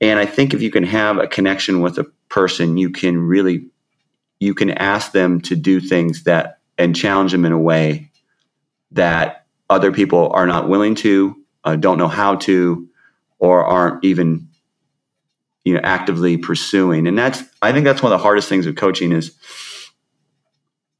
And 0.00 0.18
I 0.18 0.26
think 0.26 0.54
if 0.54 0.62
you 0.62 0.70
can 0.70 0.84
have 0.84 1.18
a 1.18 1.26
connection 1.26 1.80
with 1.80 1.98
a 1.98 2.04
person, 2.28 2.76
you 2.76 2.90
can 2.90 3.18
really 3.18 3.68
you 4.38 4.54
can 4.54 4.70
ask 4.70 5.12
them 5.12 5.40
to 5.40 5.56
do 5.56 5.80
things 5.80 6.24
that 6.24 6.58
and 6.76 6.94
challenge 6.94 7.32
them 7.32 7.46
in 7.46 7.52
a 7.52 7.58
way 7.58 8.10
that 8.92 9.46
other 9.70 9.90
people 9.90 10.30
are 10.32 10.46
not 10.46 10.68
willing 10.68 10.94
to, 10.94 11.42
uh, 11.64 11.74
don't 11.74 11.96
know 11.96 12.08
how 12.08 12.36
to, 12.36 12.86
or 13.38 13.64
aren't 13.64 14.04
even 14.04 14.48
you 15.64 15.74
know 15.74 15.80
actively 15.82 16.36
pursuing. 16.36 17.06
And 17.06 17.18
that's 17.18 17.42
I 17.60 17.72
think 17.72 17.84
that's 17.84 18.02
one 18.02 18.12
of 18.12 18.18
the 18.18 18.22
hardest 18.22 18.48
things 18.48 18.66
of 18.66 18.76
coaching 18.76 19.12
is 19.12 19.36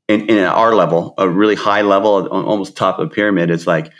in, 0.08 0.28
in 0.28 0.38
our 0.44 0.74
level, 0.74 1.14
a 1.18 1.28
really 1.28 1.54
high 1.54 1.82
level, 1.82 2.26
almost 2.28 2.76
top 2.76 2.98
of 2.98 3.08
the 3.08 3.14
pyramid. 3.14 3.50
It's 3.50 3.66
like 3.66 3.92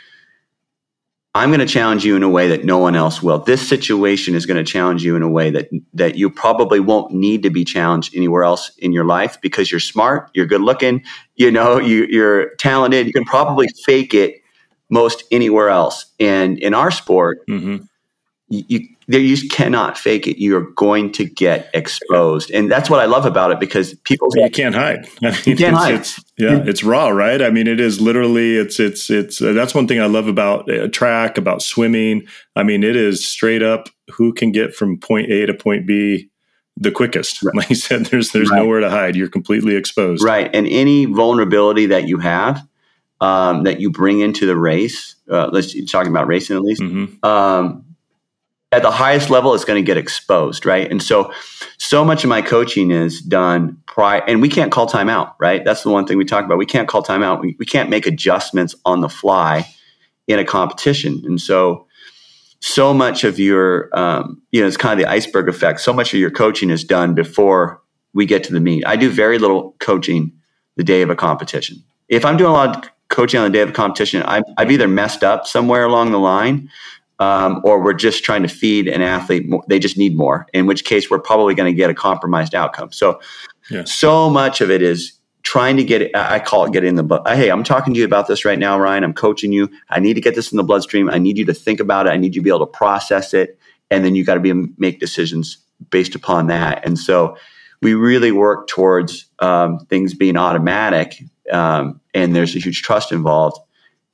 I'm 1.37 1.49
going 1.49 1.59
to 1.59 1.67
challenge 1.67 2.03
you 2.03 2.15
in 2.15 2.23
a 2.23 2.29
way 2.29 2.47
that 2.47 2.65
no 2.65 2.79
one 2.79 2.95
else 2.95 3.21
will. 3.21 3.37
This 3.37 3.67
situation 3.67 4.33
is 4.33 4.47
going 4.47 4.57
to 4.57 4.63
challenge 4.63 5.03
you 5.03 5.15
in 5.15 5.21
a 5.21 5.29
way 5.29 5.51
that 5.51 5.69
that 5.93 6.15
you 6.15 6.31
probably 6.31 6.79
won't 6.79 7.13
need 7.13 7.43
to 7.43 7.51
be 7.51 7.63
challenged 7.63 8.15
anywhere 8.15 8.43
else 8.43 8.71
in 8.79 8.91
your 8.91 9.05
life 9.05 9.39
because 9.39 9.69
you're 9.69 9.79
smart, 9.79 10.31
you're 10.33 10.47
good 10.47 10.61
looking, 10.61 11.03
you 11.35 11.51
know, 11.51 11.79
you, 11.79 12.07
you're 12.09 12.55
talented. 12.55 13.05
You 13.05 13.13
can 13.13 13.23
probably 13.23 13.67
fake 13.85 14.15
it 14.15 14.41
most 14.89 15.25
anywhere 15.29 15.69
else. 15.69 16.07
And 16.19 16.57
in 16.57 16.73
our 16.73 16.89
sport, 16.89 17.45
mm-hmm. 17.47 17.83
you 18.49 18.87
there 19.07 19.21
you 19.21 19.47
cannot 19.47 19.97
fake 19.97 20.27
it. 20.27 20.41
You're 20.41 20.69
going 20.71 21.13
to 21.13 21.25
get 21.25 21.69
exposed, 21.73 22.51
and 22.51 22.69
that's 22.69 22.89
what 22.89 22.99
I 22.99 23.05
love 23.05 23.25
about 23.25 23.51
it 23.51 23.59
because 23.59 23.93
people 24.03 24.27
you 24.35 24.49
can't 24.49 24.75
hide. 24.75 25.07
I 25.23 25.31
mean, 25.31 25.39
you 25.45 25.55
can't 25.55 25.73
it's, 25.73 25.77
hide. 25.77 25.93
It's, 25.95 26.23
yeah, 26.37 26.63
it's 26.65 26.83
raw, 26.83 27.07
right? 27.07 27.41
I 27.41 27.49
mean, 27.49 27.67
it 27.67 27.79
is 27.79 28.01
literally. 28.01 28.57
It's 28.57 28.79
it's 28.79 29.09
it's. 29.09 29.41
Uh, 29.41 29.53
that's 29.53 29.73
one 29.73 29.87
thing 29.87 30.01
I 30.01 30.07
love 30.07 30.27
about 30.27 30.69
uh, 30.69 30.89
track, 30.89 31.37
about 31.37 31.61
swimming. 31.61 32.27
I 32.55 32.63
mean, 32.63 32.83
it 32.83 32.97
is 32.97 33.25
straight 33.25 33.63
up 33.63 33.87
who 34.11 34.33
can 34.33 34.51
get 34.51 34.75
from 34.75 34.99
point 34.99 35.31
A 35.31 35.45
to 35.45 35.53
point 35.53 35.87
B 35.87 36.29
the 36.75 36.91
quickest. 36.91 37.41
Right. 37.41 37.55
Like 37.55 37.69
you 37.69 37.75
said, 37.75 38.07
there's 38.07 38.31
there's 38.31 38.49
right. 38.49 38.57
nowhere 38.57 38.81
to 38.81 38.89
hide. 38.89 39.15
You're 39.15 39.29
completely 39.29 39.75
exposed. 39.75 40.21
Right, 40.21 40.53
and 40.53 40.67
any 40.67 41.05
vulnerability 41.05 41.87
that 41.87 42.07
you 42.07 42.19
have. 42.19 42.61
Um, 43.19 43.63
that 43.63 43.79
you 43.79 43.89
bring 43.89 44.19
into 44.19 44.45
the 44.45 44.55
race. 44.55 45.15
Uh, 45.27 45.47
let's 45.51 45.73
talking 45.89 46.11
about 46.11 46.27
racing 46.27 46.55
at 46.55 46.61
least. 46.61 46.83
Mm-hmm. 46.83 47.25
Um, 47.25 47.86
at 48.71 48.81
the 48.81 48.91
highest 48.91 49.29
level 49.29 49.53
it's 49.53 49.63
going 49.65 49.81
to 49.81 49.85
get 49.85 49.97
exposed 49.97 50.65
right? 50.65 50.89
And 50.89 51.01
so 51.01 51.31
so 51.77 52.03
much 52.03 52.23
of 52.23 52.29
my 52.29 52.41
coaching 52.41 52.91
is 52.91 53.21
done 53.21 53.77
prior 53.85 54.23
and 54.27 54.41
we 54.41 54.49
can't 54.49 54.71
call 54.71 54.87
timeout 54.87 55.33
right? 55.39 55.63
That's 55.63 55.83
the 55.83 55.89
one 55.89 56.05
thing 56.05 56.17
we 56.17 56.25
talk 56.25 56.45
about. 56.45 56.57
We 56.57 56.65
can't 56.65 56.87
call 56.87 57.03
timeout 57.03 57.41
we, 57.41 57.55
we 57.59 57.65
can't 57.65 57.89
make 57.89 58.05
adjustments 58.05 58.75
on 58.85 59.01
the 59.01 59.09
fly 59.09 59.67
in 60.27 60.39
a 60.39 60.45
competition. 60.45 61.21
And 61.25 61.39
so 61.39 61.87
so 62.59 62.93
much 62.93 63.23
of 63.23 63.39
your 63.39 63.89
um, 63.97 64.41
you 64.51 64.61
know 64.61 64.67
it's 64.67 64.77
kind 64.77 64.99
of 64.99 65.05
the 65.05 65.11
iceberg 65.11 65.47
effect. 65.47 65.79
So 65.79 65.93
much 65.93 66.13
of 66.13 66.19
your 66.19 66.31
coaching 66.31 66.69
is 66.69 66.83
done 66.83 67.13
before 67.13 67.81
we 68.13 68.25
get 68.25 68.43
to 68.45 68.53
the 68.53 68.59
meet. 68.59 68.85
I 68.85 68.95
do 68.95 69.09
very 69.09 69.37
little 69.37 69.75
coaching 69.79 70.33
the 70.75 70.83
day 70.83 71.01
of 71.01 71.09
a 71.09 71.15
competition. 71.15 71.83
If 72.07 72.23
i'm 72.23 72.37
doing 72.37 72.51
a 72.51 72.53
lot 72.53 72.85
of 72.85 72.91
coaching 73.09 73.39
on 73.39 73.45
the 73.45 73.57
day 73.57 73.61
of 73.61 73.69
a 73.69 73.73
competition 73.73 74.21
I've, 74.23 74.43
I've 74.57 74.71
either 74.71 74.87
messed 74.87 75.23
up 75.23 75.47
somewhere 75.47 75.85
along 75.85 76.11
the 76.11 76.19
line 76.19 76.69
um, 77.19 77.61
or 77.63 77.81
we're 77.81 77.93
just 77.93 78.23
trying 78.23 78.43
to 78.43 78.47
feed 78.47 78.87
an 78.87 79.01
athlete. 79.01 79.49
More, 79.49 79.63
they 79.67 79.79
just 79.79 79.97
need 79.97 80.15
more. 80.15 80.47
In 80.53 80.67
which 80.67 80.85
case, 80.85 81.09
we're 81.09 81.19
probably 81.19 81.55
going 81.55 81.71
to 81.71 81.75
get 81.75 81.89
a 81.89 81.93
compromised 81.93 82.53
outcome. 82.53 82.91
So, 82.91 83.19
yeah. 83.69 83.83
so 83.85 84.29
much 84.29 84.61
of 84.61 84.69
it 84.69 84.81
is 84.81 85.13
trying 85.43 85.77
to 85.77 85.83
get 85.83 86.01
it. 86.01 86.11
I 86.15 86.39
call 86.39 86.65
it 86.65 86.73
getting 86.73 86.89
in 86.89 86.95
the 86.95 87.03
blood. 87.03 87.27
Hey, 87.27 87.49
I'm 87.49 87.63
talking 87.63 87.93
to 87.93 87.99
you 87.99 88.05
about 88.05 88.27
this 88.27 88.45
right 88.45 88.59
now, 88.59 88.79
Ryan. 88.79 89.03
I'm 89.03 89.13
coaching 89.13 89.51
you. 89.51 89.69
I 89.89 89.99
need 89.99 90.13
to 90.13 90.21
get 90.21 90.35
this 90.35 90.51
in 90.51 90.57
the 90.57 90.63
bloodstream. 90.63 91.09
I 91.09 91.17
need 91.17 91.37
you 91.37 91.45
to 91.45 91.53
think 91.53 91.79
about 91.79 92.05
it. 92.07 92.11
I 92.11 92.17
need 92.17 92.35
you 92.35 92.41
to 92.41 92.43
be 92.43 92.49
able 92.49 92.65
to 92.65 92.77
process 92.77 93.33
it, 93.33 93.57
and 93.89 94.05
then 94.05 94.15
you 94.15 94.23
got 94.23 94.35
to 94.35 94.39
be 94.39 94.53
make 94.77 94.99
decisions 94.99 95.57
based 95.89 96.15
upon 96.15 96.47
that. 96.47 96.85
And 96.85 96.99
so, 96.99 97.37
we 97.81 97.93
really 97.93 98.31
work 98.31 98.67
towards 98.67 99.25
um, 99.39 99.79
things 99.89 100.13
being 100.13 100.35
automatic, 100.35 101.23
um, 101.51 102.01
and 102.13 102.35
there's 102.35 102.55
a 102.55 102.59
huge 102.59 102.81
trust 102.81 103.11
involved, 103.11 103.57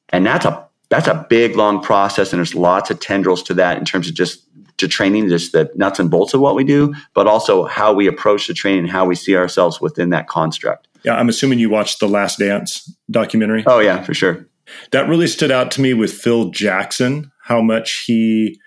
and 0.09 0.25
that's 0.25 0.45
a 0.45 0.67
that's 0.93 1.07
a 1.07 1.25
big 1.27 1.55
long 1.55 1.81
process 1.81 2.31
and 2.31 2.37
there's 2.37 2.53
lots 2.53 2.91
of 2.91 2.99
tendrils 2.99 3.41
to 3.41 3.53
that 3.55 3.79
in 3.79 3.85
terms 3.85 4.07
of 4.07 4.13
just 4.13 4.47
to 4.77 4.87
training 4.87 5.27
just 5.27 5.51
the 5.51 5.71
nuts 5.75 5.99
and 5.99 6.11
bolts 6.11 6.35
of 6.35 6.39
what 6.39 6.53
we 6.55 6.63
do 6.63 6.93
but 7.15 7.25
also 7.25 7.65
how 7.65 7.91
we 7.91 8.05
approach 8.05 8.47
the 8.47 8.53
training 8.53 8.81
and 8.81 8.91
how 8.91 9.03
we 9.03 9.15
see 9.15 9.35
ourselves 9.35 9.81
within 9.81 10.11
that 10.11 10.27
construct. 10.27 10.87
Yeah 11.03 11.15
i'm 11.15 11.29
assuming 11.29 11.57
you 11.57 11.69
watched 11.69 11.99
the 11.99 12.07
last 12.07 12.37
dance 12.37 12.95
documentary? 13.09 13.63
Oh 13.65 13.79
yeah 13.79 14.03
for 14.03 14.13
sure. 14.13 14.47
That 14.91 15.09
really 15.09 15.27
stood 15.27 15.51
out 15.51 15.71
to 15.71 15.81
me 15.81 15.95
with 15.95 16.13
phil 16.13 16.51
jackson 16.51 17.31
how 17.41 17.61
much 17.61 18.03
he 18.05 18.59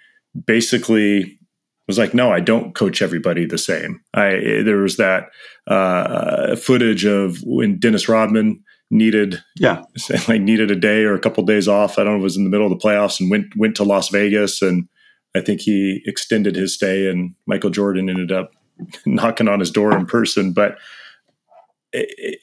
basically 0.47 1.39
was 1.87 1.99
like 1.99 2.13
no 2.13 2.33
i 2.33 2.41
don't 2.41 2.75
coach 2.75 3.03
everybody 3.03 3.47
the 3.47 3.59
same. 3.59 4.01
I 4.15 4.63
there 4.65 4.79
was 4.79 4.97
that 4.97 5.31
uh, 5.69 6.57
footage 6.57 7.05
of 7.05 7.39
when 7.45 7.79
dennis 7.79 8.09
rodman 8.09 8.65
needed 8.91 9.43
yeah 9.59 9.83
like 10.29 10.41
needed 10.41 10.71
a 10.71 10.77
day 10.77 11.03
or 11.03 11.15
a 11.15 11.21
couple 11.21 11.43
of 11.43 11.49
days 11.49 11.69
off. 11.69 11.99
I 11.99 12.05
don't 12.05 12.15
know, 12.15 12.21
it 12.21 12.23
was 12.23 12.37
in 12.37 12.45
the 12.45 12.51
middle 12.51 12.71
of 12.71 12.79
the 12.79 12.85
playoffs 12.85 13.21
and 13.21 13.31
went 13.31 13.57
went 13.57 13.77
to 13.77 13.85
Las 13.85 14.09
Vegas 14.09 14.63
and 14.63 14.89
I 15.35 15.41
think 15.41 15.61
he 15.61 16.03
extended 16.07 16.57
his 16.57 16.75
stay 16.75 17.09
and 17.09 17.35
Michael 17.47 17.71
Jordan 17.71 18.09
ended 18.09 18.33
up 18.33 18.53
knocking 19.07 19.49
on 19.49 19.61
his 19.61 19.71
door 19.71 19.97
in 19.97 20.07
person. 20.07 20.53
But 20.53 20.79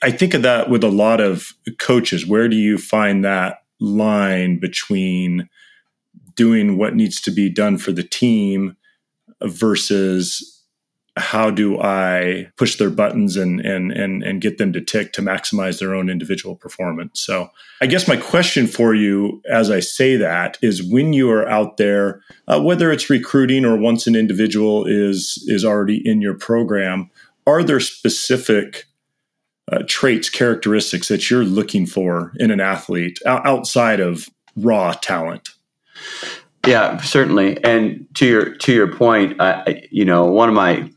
I 0.02 0.12
think 0.12 0.34
of 0.34 0.42
that 0.44 0.70
with 0.70 0.84
a 0.84 0.90
lot 0.90 1.20
of 1.20 1.54
coaches. 1.78 2.26
Where 2.26 2.48
do 2.48 2.56
you 2.56 2.78
find 2.78 3.24
that 3.24 3.64
line 3.80 4.60
between 4.60 5.50
doing 6.36 6.78
what 6.78 6.96
needs 6.96 7.22
to 7.22 7.32
be 7.32 7.50
done 7.50 7.78
for 7.78 7.92
the 7.92 8.04
team 8.04 8.76
versus 9.44 10.52
how 11.15 11.51
do 11.51 11.79
I 11.79 12.48
push 12.58 12.77
their 12.77 12.89
buttons 12.89 13.38
and 13.38 13.60
and 13.60 13.91
and 13.91 14.24
and 14.24 14.41
get 14.41 14.58
them 14.58 14.74
to 14.74 14.82
tick 14.82 15.13
to 15.13 15.22
maximize 15.22 15.79
their 15.79 15.93
own 15.93 16.10
individual 16.10 16.55
performance? 16.55 17.20
So, 17.20 17.51
I 17.82 17.86
guess 17.86 18.08
my 18.08 18.17
question 18.17 18.65
for 18.65 18.96
you, 18.96 19.41
as 19.50 19.70
I 19.70 19.79
say 19.79 20.15
that, 20.17 20.58
is 20.62 20.82
when 20.82 21.13
you 21.13 21.29
are 21.29 21.48
out 21.48 21.77
there, 21.77 22.22
uh, 22.48 22.62
whether 22.62 22.91
it's 22.91 23.10
recruiting 23.10 23.63
or 23.63 23.77
once 23.77 24.08
an 24.08 24.15
individual 24.15 24.86
is 24.86 25.43
is 25.48 25.63
already 25.63 26.01
in 26.03 26.22
your 26.22 26.34
program, 26.34 27.12
are 27.46 27.63
there 27.63 27.79
specific 27.79 28.86
uh, 29.72 29.84
traits, 29.88 30.29
characteristics 30.29 31.10
that 31.10 31.29
you're 31.29 31.46
looking 31.46 31.86
for 31.86 32.34
in 32.38 32.50
an 32.50 32.60
athlete 32.60 33.20
outside 33.25 34.00
of 34.00 34.29
raw 34.55 34.93
talent? 34.93 35.50
Yeah, 36.65 36.98
certainly. 37.01 37.63
And 37.63 38.08
to 38.15 38.25
your 38.25 38.55
to 38.55 38.74
your 38.74 38.96
point, 38.96 39.39
I, 39.39 39.88
you 39.91 40.05
know, 40.05 40.25
one 40.25 40.50
of 40.50 40.55
my 40.55 40.89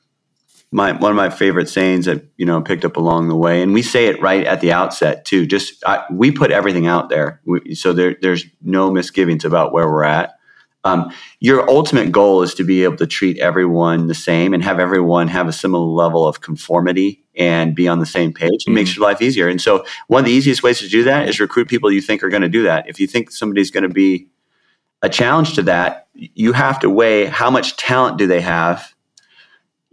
my 0.73 0.93
one 0.93 1.11
of 1.11 1.17
my 1.17 1.31
favorite 1.31 1.69
sayings 1.69 2.07
that 2.07 2.25
you 2.37 2.45
know 2.45 2.61
picked 2.61 2.85
up 2.85 2.97
along 2.97 3.29
the 3.29 3.37
way, 3.37 3.63
and 3.63 3.73
we 3.73 3.83
say 3.83 4.07
it 4.07 4.21
right 4.21 4.45
at 4.45 4.61
the 4.61 4.73
outset 4.73 5.25
too. 5.25 5.47
Just 5.47 5.85
I, 5.87 6.05
we 6.11 6.31
put 6.31 6.51
everything 6.51 6.87
out 6.87 7.09
there, 7.09 7.41
we, 7.45 7.75
so 7.75 7.93
there, 7.93 8.17
there's 8.21 8.45
no 8.63 8.91
misgivings 8.91 9.45
about 9.45 9.73
where 9.73 9.89
we're 9.89 10.05
at. 10.05 10.37
Um, 10.85 11.13
your 11.41 11.69
ultimate 11.69 12.13
goal 12.13 12.43
is 12.43 12.55
to 12.55 12.65
be 12.65 12.85
able 12.85 12.97
to 12.99 13.09
treat 13.09 13.39
everyone 13.39 14.07
the 14.07 14.15
same 14.15 14.55
and 14.55 14.63
have 14.63 14.79
everyone 14.79 15.27
have 15.29 15.49
a 15.49 15.53
similar 15.53 15.85
level 15.85 16.27
of 16.27 16.41
conformity 16.41 17.25
and 17.35 17.75
be 17.75 17.89
on 17.89 17.99
the 17.99 18.07
same 18.07 18.33
page. 18.33 18.51
It 18.53 18.61
mm-hmm. 18.67 18.75
makes 18.75 18.97
your 18.97 19.05
life 19.05 19.21
easier. 19.21 19.49
And 19.49 19.61
so, 19.61 19.85
one 20.07 20.21
of 20.21 20.27
the 20.27 20.33
easiest 20.33 20.63
ways 20.63 20.79
to 20.81 20.89
do 20.89 21.05
that 21.05 21.29
is 21.29 21.41
recruit 21.41 21.69
people 21.69 21.91
you 21.91 22.01
think 22.01 22.23
are 22.23 22.29
going 22.29 22.43
to 22.43 22.49
do 22.49 22.63
that. 22.65 22.89
If 22.89 23.01
you 23.01 23.07
think 23.07 23.33
somebody's 23.33 23.71
going 23.71 23.83
to 23.83 23.89
be 23.89 24.29
a 25.03 25.09
challenge 25.09 25.55
to 25.55 25.63
that, 25.65 26.07
you 26.15 26.53
have 26.53 26.79
to 26.81 26.91
weigh 26.91 27.27
how 27.27 27.51
much 27.51 27.77
talent 27.77 28.17
do 28.17 28.27
they 28.27 28.41
have 28.41 28.95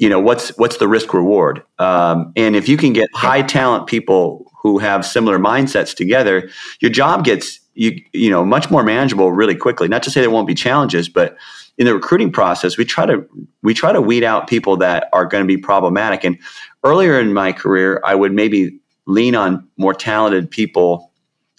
you 0.04 0.10
know 0.10 0.20
what's 0.20 0.50
what's 0.58 0.78
the 0.78 0.88
risk 0.90 1.14
reward? 1.14 1.64
Um, 1.80 2.34
and 2.36 2.58
if 2.58 2.68
you 2.68 2.76
can 2.76 2.92
get 2.92 3.10
high 3.14 3.42
talent 3.42 3.88
people 3.88 4.52
who 4.62 4.78
have 4.78 5.06
similar 5.06 5.40
mindsets 5.40 5.96
together 5.96 6.50
your 6.82 6.92
job 6.92 7.24
gets 7.24 7.62
you 7.74 8.02
you 8.12 8.30
know 8.30 8.44
much 8.44 8.70
more 8.70 8.84
manageable 8.84 9.32
really 9.32 9.56
quickly. 9.56 9.88
Not 9.88 10.04
to 10.04 10.12
say 10.12 10.20
there 10.20 10.30
won't 10.30 10.46
be 10.46 10.56
challenges 10.56 11.08
but 11.08 11.38
in 11.78 11.86
the 11.86 11.94
recruiting 11.94 12.34
process 12.34 12.78
we 12.78 12.84
try 12.84 13.06
to 13.06 13.26
we 13.62 13.74
try 13.74 13.94
to 13.94 14.02
weed 14.02 14.26
out 14.26 14.50
people 14.50 14.76
that 14.76 15.08
are 15.14 15.26
going 15.26 15.42
to 15.42 15.48
be 15.48 15.56
problematic. 15.56 16.26
And 16.26 16.38
earlier 16.84 17.18
in 17.18 17.32
my 17.32 17.54
career 17.54 18.02
i 18.04 18.14
would 18.14 18.34
maybe 18.34 18.78
lean 19.06 19.36
on 19.36 19.66
more 19.78 19.94
talented 19.94 20.52
people 20.52 21.14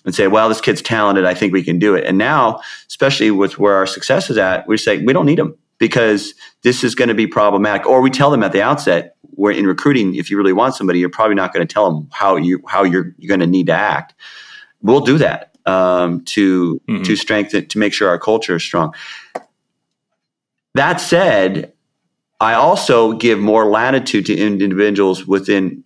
and 0.04 0.14
say 0.14 0.26
well 0.26 0.50
this 0.50 0.60
kid's 0.60 0.82
talented. 0.82 1.24
I 1.24 1.32
think 1.32 1.54
we 1.54 1.62
can 1.62 1.78
do 1.78 1.94
it. 1.94 2.04
And 2.04 2.18
now 2.18 2.60
especially 2.88 3.30
with 3.30 3.58
where 3.58 3.76
our 3.76 3.86
success 3.86 4.28
is 4.28 4.36
at 4.36 4.68
we 4.68 4.76
say 4.76 4.98
we 4.98 5.14
don't 5.14 5.24
need 5.24 5.38
them 5.38 5.56
because 5.78 6.34
this 6.62 6.84
is 6.84 6.94
going 6.94 7.08
to 7.08 7.14
be 7.14 7.26
problematic. 7.26 7.86
Or 7.86 8.00
we 8.00 8.10
tell 8.10 8.30
them 8.30 8.42
at 8.42 8.52
the 8.52 8.62
outset, 8.62 9.16
where 9.22 9.52
in 9.52 9.66
recruiting, 9.66 10.14
if 10.14 10.30
you 10.30 10.36
really 10.36 10.52
want 10.52 10.74
somebody, 10.74 10.98
you're 10.98 11.08
probably 11.08 11.34
not 11.34 11.52
going 11.52 11.66
to 11.66 11.72
tell 11.72 11.90
them 11.90 12.08
how 12.12 12.36
you 12.36 12.62
how 12.66 12.84
you're, 12.84 13.14
you're 13.18 13.28
going 13.28 13.40
to 13.40 13.46
need 13.46 13.66
to 13.66 13.72
act. 13.72 14.14
We'll 14.82 15.00
do 15.00 15.18
that 15.18 15.56
um, 15.66 16.24
to 16.26 16.80
mm-hmm. 16.88 17.02
to 17.02 17.16
strengthen 17.16 17.66
to 17.68 17.78
make 17.78 17.92
sure 17.92 18.08
our 18.08 18.18
culture 18.18 18.56
is 18.56 18.62
strong. 18.62 18.94
That 20.74 21.00
said, 21.00 21.72
I 22.40 22.54
also 22.54 23.12
give 23.12 23.38
more 23.38 23.66
latitude 23.66 24.26
to 24.26 24.36
individuals 24.36 25.26
within 25.26 25.84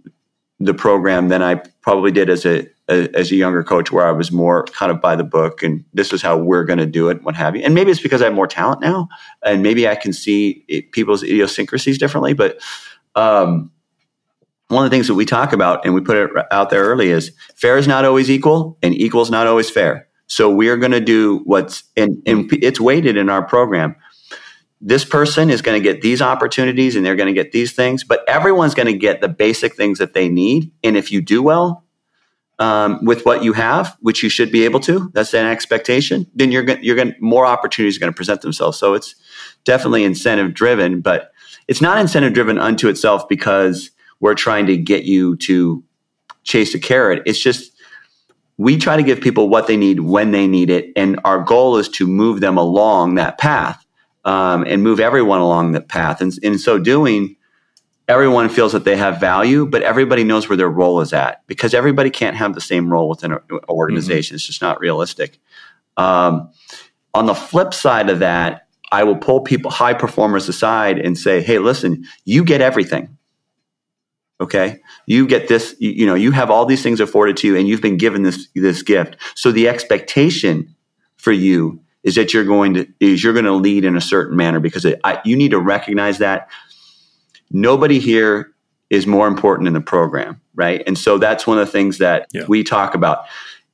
the 0.59 0.75
program 0.75 1.29
than 1.29 1.43
I 1.43 1.57
probably 1.83 2.11
did 2.11 2.31
as 2.31 2.45
a, 2.45 2.61
a, 2.61 2.69
as 2.89 3.31
a 3.31 3.37
younger 3.37 3.63
coach, 3.63 3.93
where 3.93 4.07
I 4.07 4.13
was 4.13 4.33
more 4.33 4.65
kind 4.65 4.91
of 4.91 5.01
by 5.01 5.17
the 5.17 5.25
book, 5.25 5.63
and 5.63 5.85
this 5.93 6.13
is 6.13 6.23
how 6.23 6.37
we're 6.39 6.65
going 6.65 6.79
to 6.79 6.87
do 6.87 7.09
it, 7.09 7.23
what 7.23 7.35
have 7.35 7.55
you. 7.55 7.63
And 7.63 7.75
maybe 7.75 7.91
it's 7.91 8.01
because 8.01 8.23
I 8.23 8.27
have 8.27 8.35
more 8.35 8.47
talent 8.47 8.81
now, 8.81 9.09
and 9.45 9.63
maybe 9.63 9.87
I 9.87 9.95
can 9.95 10.13
see 10.13 10.65
it, 10.69 10.93
people's 10.93 11.23
idiosyncrasies 11.23 11.99
differently. 11.99 12.33
But 12.33 12.61
um, 13.15 13.71
one 14.69 14.85
of 14.85 14.91
the 14.91 14.95
things 14.95 15.09
that 15.09 15.15
we 15.15 15.25
talk 15.27 15.53
about, 15.53 15.85
and 15.85 15.95
we 15.95 16.01
put 16.01 16.17
it 16.17 16.31
out 16.51 16.71
there 16.71 16.85
early, 16.85 17.11
is 17.11 17.33
fair 17.57 17.77
is 17.77 17.87
not 17.87 18.05
always 18.05 18.31
equal, 18.31 18.79
and 18.83 18.95
equal 18.95 19.23
is 19.23 19.31
not 19.31 19.47
always 19.47 19.71
fair. 19.71 20.09
So 20.27 20.51
we 20.51 20.69
are 20.69 20.77
going 20.77 20.93
to 20.93 21.01
do 21.01 21.41
what's 21.45 21.85
and, 21.97 22.23
and 22.27 22.53
it's 22.53 22.81
weighted 22.81 23.17
in 23.17 23.31
our 23.31 23.43
program 23.43 23.97
this 24.81 25.05
person 25.05 25.51
is 25.51 25.63
going 25.63 25.81
to 25.81 25.83
get 25.83 26.03
these 26.03 26.23
opportunities 26.23 26.95
and 26.95 27.05
they're 27.05 27.17
going 27.17 27.27
to 27.27 27.33
get 27.33 27.53
these 27.53 27.73
things, 27.73 28.05
but 28.05 28.23
everyone's 28.29 28.75
going 28.75 28.87
to 28.87 28.97
get 28.97 29.21
the 29.21 29.29
basic 29.29 29.75
things 29.75 29.99
that 29.99 30.15
they 30.15 30.29
need. 30.29 30.71
And 30.85 30.97
if 30.97 31.11
you 31.11 31.21
do 31.21 31.43
well, 31.43 31.85
um, 32.59 33.05
with 33.05 33.25
what 33.25 33.45
you 33.45 33.53
have, 33.53 33.97
which 34.01 34.23
you 34.23 34.29
should 34.29 34.51
be 34.51 34.65
able 34.65 34.81
to. 34.81 35.11
That's 35.15 35.33
an 35.35 35.47
expectation. 35.47 36.27
Then 36.35 36.51
you're 36.51 36.65
going 36.65 36.83
you're 36.83 36.97
going 36.97 37.15
more 37.21 37.47
opportunities 37.47 37.97
are 37.97 38.01
going 38.01 38.13
to 38.13 38.17
present 38.17 38.43
themselves. 38.43 38.79
So 38.79 38.95
it's 38.95 39.15
definitely 39.65 40.05
incentive 40.05 40.55
driven, 40.55 41.01
but 41.01 41.33
it's 41.69 41.81
not 41.81 41.99
incentive 41.99 42.33
driven 42.33 42.59
unto 42.59 42.89
itself 42.89 43.29
because 43.29 43.91
we're 44.21 44.35
trying 44.35 44.67
to 44.67 44.77
get 44.77 45.05
you 45.05 45.37
to 45.37 45.85
chase 46.43 46.75
a 46.75 46.79
carrot. 46.79 47.23
It's 47.27 47.39
just 47.39 47.73
we 48.57 48.77
try 48.77 48.97
to 48.97 49.03
give 49.05 49.21
people 49.21 49.49
what 49.49 49.69
they 49.69 49.77
need 49.77 50.01
when 50.01 50.33
they 50.33 50.49
need 50.49 50.71
it, 50.71 50.93
and 50.97 51.21
our 51.25 51.39
goal 51.41 51.77
is 51.77 51.89
to 51.91 52.07
move 52.07 52.41
them 52.41 52.59
along 52.59 53.15
that 53.15 53.39
path 53.39 53.85
um, 54.25 54.65
and 54.67 54.83
move 54.83 54.99
everyone 54.99 55.41
along 55.41 55.73
that 55.73 55.89
path. 55.89 56.21
And 56.21 56.37
in 56.43 56.59
so 56.59 56.79
doing, 56.79 57.37
everyone 58.09 58.49
feels 58.49 58.73
that 58.73 58.85
they 58.85 58.97
have 58.97 59.21
value, 59.21 59.67
but 59.67 59.83
everybody 59.83 60.25
knows 60.25 60.49
where 60.49 60.57
their 60.57 60.71
role 60.71 61.01
is 61.01 61.13
at 61.13 61.47
because 61.47 61.75
everybody 61.75 62.09
can't 62.09 62.37
have 62.37 62.55
the 62.55 62.61
same 62.61 62.91
role 62.91 63.09
within 63.09 63.33
an 63.33 63.41
organization. 63.69 64.33
Mm-hmm. 64.33 64.37
It's 64.37 64.47
just 64.47 64.63
not 64.63 64.81
realistic. 64.81 65.39
Um, 65.99 66.51
on 67.13 67.27
the 67.27 67.35
flip 67.35 67.75
side 67.75 68.09
of 68.09 68.21
that, 68.21 68.67
I 68.91 69.05
will 69.05 69.17
pull 69.17 69.43
people, 69.43 69.71
high 69.71 69.93
performers 69.93 70.49
aside 70.49 70.99
and 70.99 71.19
say, 71.19 71.43
hey, 71.43 71.59
listen, 71.59 72.07
you 72.25 72.45
get 72.45 72.63
everything. 72.63 73.19
Okay. 74.41 74.81
You 75.07 75.27
get 75.27 75.49
this, 75.49 75.77
you, 75.79 75.91
you 75.91 76.07
know, 76.07 76.15
you 76.15 76.31
have 76.31 76.51
all 76.51 76.65
these 76.65 76.83
things 76.83 77.01
afforded 77.01 77.37
to 77.39 77.47
you 77.49 77.57
and 77.57 77.69
you've 77.69 77.83
been 77.83 77.99
given 77.99 78.23
this, 78.23 78.49
this 78.55 78.83
gift. 78.83 79.17
So 79.35 79.53
the 79.53 79.69
expectation 79.69 80.75
for 81.17 81.33
you 81.33 81.81
is 82.05 82.15
that 82.15 82.33
you're 82.33 82.45
going 82.45 82.75
to, 82.75 82.87
is 83.01 83.23
you're 83.23 83.33
going 83.33 83.45
to 83.45 83.53
lead 83.53 83.85
in 83.85 83.97
a 83.97 84.01
certain 84.01 84.37
manner 84.37 84.61
because 84.61 84.85
it, 84.85 85.01
I, 85.03 85.21
you 85.25 85.37
need 85.37 85.51
to 85.51 85.59
recognize 85.59 86.19
that 86.19 86.49
nobody 87.51 87.99
here 87.99 88.53
is 88.91 89.07
more 89.07 89.29
important 89.29 89.69
in 89.69 89.75
the 89.75 89.81
program. 89.81 90.41
Right. 90.55 90.83
And 90.87 90.99
so 90.99 91.19
that's 91.19 91.47
one 91.47 91.59
of 91.59 91.67
the 91.67 91.73
things 91.73 91.99
that 91.99 92.27
yeah. 92.33 92.45
we 92.49 92.65
talk 92.65 92.95
about. 92.95 93.25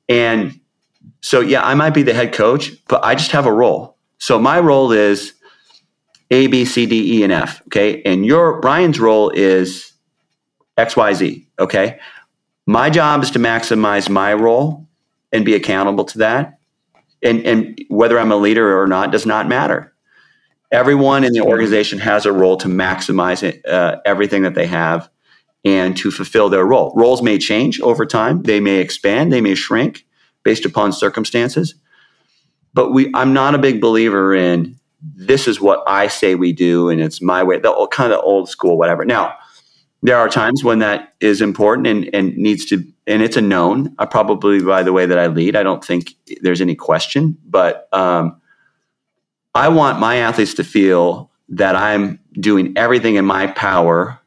And 0.08 0.60
so, 1.20 1.40
yeah, 1.40 1.64
I 1.64 1.74
might 1.74 1.94
be 1.94 2.02
the 2.02 2.14
head 2.14 2.32
coach, 2.32 2.72
but 2.88 3.04
I 3.04 3.14
just 3.14 3.30
have 3.30 3.46
a 3.46 3.52
role. 3.52 3.96
So 4.18 4.38
my 4.38 4.60
role 4.60 4.92
is 4.92 5.32
A, 6.30 6.46
B, 6.48 6.64
C, 6.64 6.86
D, 6.86 7.18
E, 7.18 7.22
and 7.22 7.32
F. 7.32 7.62
Okay. 7.66 8.02
And 8.02 8.26
your 8.26 8.60
Brian's 8.60 9.00
role 9.00 9.30
is 9.30 9.92
XYZ. 10.76 11.46
Okay. 11.58 11.98
My 12.66 12.90
job 12.90 13.22
is 13.22 13.30
to 13.32 13.38
maximize 13.38 14.08
my 14.08 14.34
role 14.34 14.86
and 15.32 15.44
be 15.44 15.54
accountable 15.54 16.04
to 16.04 16.18
that. 16.18 16.58
And, 17.22 17.44
and 17.46 17.84
whether 17.88 18.18
I'm 18.18 18.32
a 18.32 18.36
leader 18.36 18.78
or 18.80 18.86
not 18.86 19.10
does 19.10 19.24
not 19.26 19.48
matter. 19.48 19.93
Everyone 20.72 21.24
in 21.24 21.32
the 21.32 21.40
organization 21.40 21.98
has 22.00 22.26
a 22.26 22.32
role 22.32 22.56
to 22.58 22.68
maximize 22.68 23.42
it, 23.42 23.64
uh, 23.66 24.00
everything 24.04 24.42
that 24.42 24.54
they 24.54 24.66
have 24.66 25.08
and 25.64 25.96
to 25.96 26.10
fulfill 26.10 26.48
their 26.48 26.64
role. 26.64 26.92
Roles 26.96 27.22
may 27.22 27.38
change 27.38 27.80
over 27.80 28.04
time, 28.04 28.42
they 28.42 28.60
may 28.60 28.78
expand, 28.78 29.32
they 29.32 29.40
may 29.40 29.54
shrink 29.54 30.06
based 30.42 30.64
upon 30.64 30.92
circumstances. 30.92 31.74
But 32.74 32.90
we, 32.90 33.10
I'm 33.14 33.32
not 33.32 33.54
a 33.54 33.58
big 33.58 33.80
believer 33.80 34.34
in 34.34 34.78
this 35.00 35.46
is 35.46 35.60
what 35.60 35.82
I 35.86 36.08
say 36.08 36.34
we 36.34 36.52
do 36.52 36.88
and 36.88 37.00
it's 37.00 37.22
my 37.22 37.42
way, 37.42 37.58
the 37.58 37.88
kind 37.92 38.12
of 38.12 38.20
old 38.24 38.48
school, 38.48 38.78
whatever. 38.78 39.04
Now, 39.04 39.34
there 40.04 40.18
are 40.18 40.28
times 40.28 40.62
when 40.62 40.80
that 40.80 41.14
is 41.20 41.40
important 41.40 41.86
and, 41.86 42.14
and 42.14 42.36
needs 42.36 42.66
to 42.66 42.84
and 43.06 43.22
it's 43.22 43.36
a 43.36 43.40
known 43.40 43.94
uh, 43.98 44.06
probably 44.06 44.60
by 44.60 44.82
the 44.82 44.92
way 44.92 45.06
that 45.06 45.18
i 45.18 45.26
lead 45.26 45.56
i 45.56 45.62
don't 45.62 45.84
think 45.84 46.12
there's 46.42 46.60
any 46.60 46.74
question 46.74 47.36
but 47.46 47.88
um, 47.92 48.40
i 49.54 49.68
want 49.68 49.98
my 49.98 50.16
athletes 50.16 50.54
to 50.54 50.64
feel 50.64 51.30
that 51.48 51.76
i'm 51.76 52.18
doing 52.40 52.72
everything 52.76 53.16
in 53.16 53.24
my 53.24 53.46
power 53.46 54.18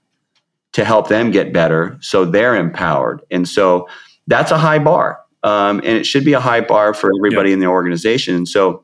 to 0.73 0.85
help 0.85 1.07
them 1.07 1.31
get 1.31 1.51
better 1.51 1.97
so 2.01 2.23
they're 2.23 2.55
empowered. 2.55 3.21
And 3.31 3.47
so 3.47 3.87
that's 4.27 4.51
a 4.51 4.59
high 4.59 4.77
bar 4.77 5.19
um, 5.41 5.79
and 5.79 5.97
it 5.97 6.05
should 6.05 6.25
be 6.25 6.33
a 6.33 6.39
high 6.39 6.61
bar 6.61 6.93
for 6.93 7.11
everybody 7.17 7.51
in 7.51 7.59
the 7.59 7.65
organization. 7.65 8.35
And 8.35 8.47
so 8.47 8.83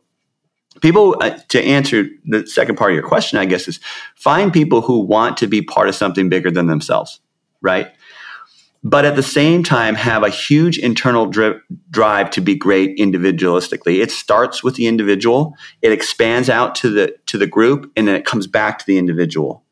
people 0.81 1.15
uh, 1.21 1.37
to 1.49 1.61
answer 1.61 2.05
the 2.25 2.47
second 2.47 2.77
part 2.77 2.91
of 2.91 2.95
your 2.95 3.07
question 3.07 3.37
i 3.37 3.45
guess 3.45 3.67
is 3.67 3.79
find 4.15 4.51
people 4.51 4.81
who 4.81 4.99
want 4.99 5.37
to 5.37 5.45
be 5.45 5.61
part 5.61 5.87
of 5.87 5.93
something 5.93 6.29
bigger 6.29 6.49
than 6.49 6.65
themselves 6.65 7.19
right 7.61 7.91
but 8.83 9.05
at 9.05 9.15
the 9.15 9.23
same 9.23 9.63
time 9.63 9.95
have 9.95 10.23
a 10.23 10.29
huge 10.29 10.77
internal 10.77 11.25
dri- 11.25 11.59
drive 11.89 12.29
to 12.29 12.41
be 12.41 12.55
great 12.55 12.97
individualistically 12.97 14.01
it 14.01 14.11
starts 14.11 14.63
with 14.63 14.75
the 14.75 14.87
individual 14.87 15.55
it 15.81 15.91
expands 15.91 16.49
out 16.49 16.75
to 16.75 16.89
the 16.89 17.15
to 17.25 17.37
the 17.37 17.47
group 17.47 17.91
and 17.95 18.07
then 18.07 18.15
it 18.15 18.25
comes 18.25 18.47
back 18.47 18.79
to 18.79 18.85
the 18.85 18.97
individual 18.97 19.63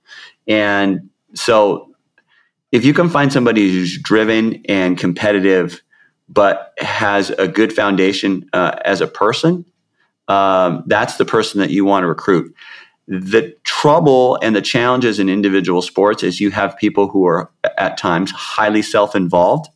and 0.47 1.09
so 1.33 1.93
if 2.71 2.85
you 2.85 2.93
can 2.93 3.09
find 3.09 3.33
somebody 3.33 3.71
who's 3.71 4.01
driven 4.01 4.63
and 4.67 4.97
competitive 4.97 5.81
but 6.29 6.73
has 6.77 7.29
a 7.31 7.47
good 7.47 7.73
foundation 7.73 8.49
uh, 8.53 8.77
as 8.85 9.01
a 9.01 9.07
person 9.07 9.65
um, 10.31 10.83
that's 10.87 11.17
the 11.17 11.25
person 11.25 11.59
that 11.59 11.71
you 11.71 11.83
want 11.83 12.03
to 12.03 12.07
recruit. 12.07 12.55
The 13.07 13.55
trouble 13.63 14.37
and 14.41 14.55
the 14.55 14.61
challenges 14.61 15.19
in 15.19 15.29
individual 15.29 15.81
sports 15.81 16.23
is 16.23 16.39
you 16.39 16.51
have 16.51 16.77
people 16.77 17.07
who 17.07 17.25
are 17.25 17.51
at 17.77 17.97
times 17.97 18.31
highly 18.31 18.81
self 18.81 19.15
involved. 19.15 19.69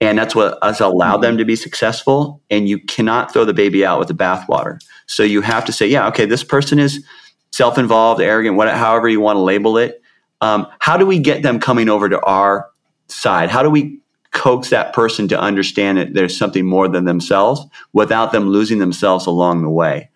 And 0.00 0.18
that's 0.18 0.34
what 0.34 0.58
has 0.62 0.80
allowed 0.80 1.18
them 1.18 1.38
to 1.38 1.44
be 1.44 1.56
successful. 1.56 2.42
And 2.50 2.68
you 2.68 2.78
cannot 2.78 3.32
throw 3.32 3.44
the 3.44 3.54
baby 3.54 3.84
out 3.84 3.98
with 3.98 4.08
the 4.08 4.14
bathwater. 4.14 4.78
So 5.06 5.22
you 5.22 5.40
have 5.40 5.64
to 5.66 5.72
say, 5.72 5.86
yeah, 5.86 6.08
okay, 6.08 6.26
this 6.26 6.44
person 6.44 6.78
is 6.78 7.04
self 7.52 7.78
involved, 7.78 8.20
arrogant, 8.20 8.56
whatever, 8.56 8.76
however 8.76 9.08
you 9.08 9.20
want 9.20 9.36
to 9.36 9.40
label 9.40 9.78
it. 9.78 10.02
Um, 10.42 10.66
how 10.80 10.98
do 10.98 11.06
we 11.06 11.18
get 11.18 11.42
them 11.42 11.60
coming 11.60 11.88
over 11.88 12.08
to 12.08 12.20
our 12.20 12.68
side? 13.08 13.48
How 13.48 13.62
do 13.62 13.70
we 13.70 14.00
coax 14.36 14.68
that 14.68 14.92
person 14.92 15.26
to 15.28 15.40
understand 15.40 15.96
that 15.96 16.12
there's 16.12 16.36
something 16.36 16.66
more 16.66 16.88
than 16.88 17.06
themselves 17.06 17.62
without 17.94 18.32
them 18.32 18.50
losing 18.50 18.78
themselves 18.78 19.24
along 19.24 19.62
the 19.62 19.70
way. 19.70 20.10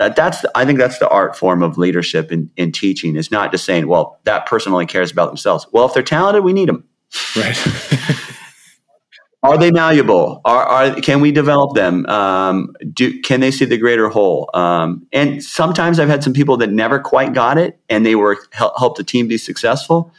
Uh, 0.00 0.08
that's 0.08 0.40
the, 0.40 0.50
I 0.54 0.64
think 0.64 0.78
that's 0.78 0.98
the 0.98 1.08
art 1.08 1.36
form 1.36 1.62
of 1.62 1.76
leadership 1.76 2.32
in, 2.32 2.50
in 2.56 2.72
teaching 2.72 3.16
is 3.16 3.30
not 3.30 3.52
just 3.52 3.64
saying, 3.64 3.86
well, 3.86 4.18
that 4.24 4.46
person 4.46 4.72
only 4.72 4.86
cares 4.86 5.12
about 5.12 5.26
themselves. 5.26 5.66
Well, 5.72 5.86
if 5.86 5.94
they're 5.94 6.02
talented, 6.02 6.42
we 6.42 6.54
need 6.54 6.68
them. 6.68 6.84
Right. 7.36 7.56
are 9.42 9.58
they 9.58 9.70
malleable? 9.70 10.40
Are, 10.44 10.64
are 10.64 10.94
can 11.02 11.20
we 11.20 11.32
develop 11.32 11.74
them? 11.74 12.06
Um, 12.06 12.74
do 12.92 13.20
can 13.20 13.40
they 13.40 13.50
see 13.50 13.66
the 13.66 13.76
greater 13.76 14.08
whole? 14.08 14.48
Um, 14.54 15.06
and 15.12 15.44
sometimes 15.44 16.00
I've 16.00 16.08
had 16.08 16.24
some 16.24 16.32
people 16.32 16.56
that 16.58 16.70
never 16.70 16.98
quite 16.98 17.34
got 17.34 17.58
it, 17.58 17.78
and 17.88 18.06
they 18.06 18.14
were 18.14 18.38
help, 18.52 18.78
help 18.78 18.96
the 18.96 19.04
team 19.04 19.28
be 19.28 19.38
successful, 19.38 20.12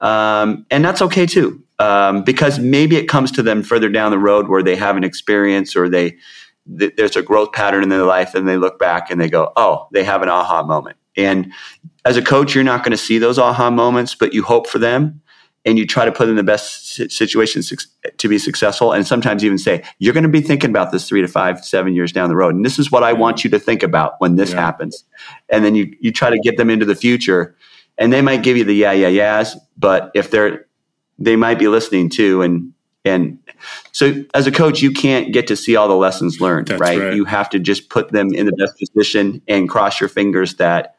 um, 0.00 0.66
and 0.70 0.84
that's 0.84 1.02
okay 1.02 1.26
too 1.26 1.62
um, 1.80 2.22
because 2.22 2.58
maybe 2.58 2.96
it 2.96 3.08
comes 3.08 3.32
to 3.32 3.42
them 3.42 3.62
further 3.62 3.88
down 3.88 4.10
the 4.10 4.18
road 4.18 4.48
where 4.48 4.62
they 4.62 4.76
have 4.76 4.96
an 4.96 5.02
experience 5.02 5.74
or 5.74 5.88
they 5.88 6.16
th- 6.78 6.94
there's 6.96 7.16
a 7.16 7.22
growth 7.22 7.52
pattern 7.52 7.82
in 7.82 7.88
their 7.88 8.04
life 8.04 8.34
and 8.34 8.48
they 8.48 8.56
look 8.56 8.78
back 8.78 9.10
and 9.10 9.20
they 9.20 9.28
go 9.28 9.52
oh 9.56 9.88
they 9.92 10.04
have 10.04 10.22
an 10.22 10.28
aha 10.28 10.62
moment 10.62 10.96
and 11.16 11.52
as 12.04 12.16
a 12.16 12.22
coach 12.22 12.54
you're 12.54 12.64
not 12.64 12.82
going 12.82 12.92
to 12.92 12.96
see 12.96 13.18
those 13.18 13.38
aha 13.38 13.70
moments 13.70 14.14
but 14.14 14.32
you 14.32 14.42
hope 14.42 14.66
for 14.66 14.78
them 14.78 15.20
and 15.66 15.78
you 15.78 15.86
try 15.86 16.06
to 16.06 16.12
put 16.12 16.28
in 16.28 16.36
the 16.36 16.42
best 16.42 16.94
situation 17.10 17.62
to 18.16 18.28
be 18.28 18.38
successful 18.38 18.92
and 18.92 19.06
sometimes 19.06 19.44
even 19.44 19.58
say 19.58 19.82
you're 19.98 20.14
going 20.14 20.24
to 20.24 20.28
be 20.28 20.40
thinking 20.40 20.70
about 20.70 20.90
this 20.90 21.08
three 21.08 21.20
to 21.20 21.28
five 21.28 21.64
seven 21.64 21.94
years 21.94 22.12
down 22.12 22.28
the 22.28 22.36
road 22.36 22.54
and 22.54 22.64
this 22.64 22.78
is 22.78 22.90
what 22.90 23.02
i 23.02 23.12
want 23.12 23.44
you 23.44 23.50
to 23.50 23.58
think 23.58 23.82
about 23.82 24.14
when 24.18 24.36
this 24.36 24.52
yeah. 24.52 24.60
happens 24.60 25.04
and 25.48 25.64
then 25.64 25.74
you, 25.74 25.94
you 26.00 26.12
try 26.12 26.30
to 26.30 26.38
get 26.38 26.56
them 26.56 26.70
into 26.70 26.84
the 26.84 26.94
future 26.94 27.56
and 27.98 28.12
they 28.12 28.22
might 28.22 28.42
give 28.42 28.56
you 28.56 28.64
the 28.64 28.74
yeah 28.74 28.92
yeah 28.92 29.08
yeahs 29.08 29.56
but 29.76 30.10
if 30.14 30.30
they're 30.30 30.66
they 31.18 31.36
might 31.36 31.58
be 31.58 31.68
listening 31.68 32.08
too 32.08 32.42
and 32.42 32.72
and 33.04 33.38
so 33.92 34.24
as 34.34 34.46
a 34.46 34.52
coach 34.52 34.82
you 34.82 34.92
can't 34.92 35.32
get 35.32 35.46
to 35.46 35.56
see 35.56 35.76
all 35.76 35.88
the 35.88 35.94
lessons 35.94 36.40
learned 36.40 36.70
right? 36.70 36.98
right? 36.98 37.14
you 37.14 37.24
have 37.24 37.48
to 37.48 37.58
just 37.58 37.88
put 37.88 38.12
them 38.12 38.34
in 38.34 38.46
the 38.46 38.52
best 38.52 38.78
position 38.78 39.40
and 39.48 39.68
cross 39.68 40.00
your 40.00 40.08
fingers 40.08 40.56
that 40.56 40.96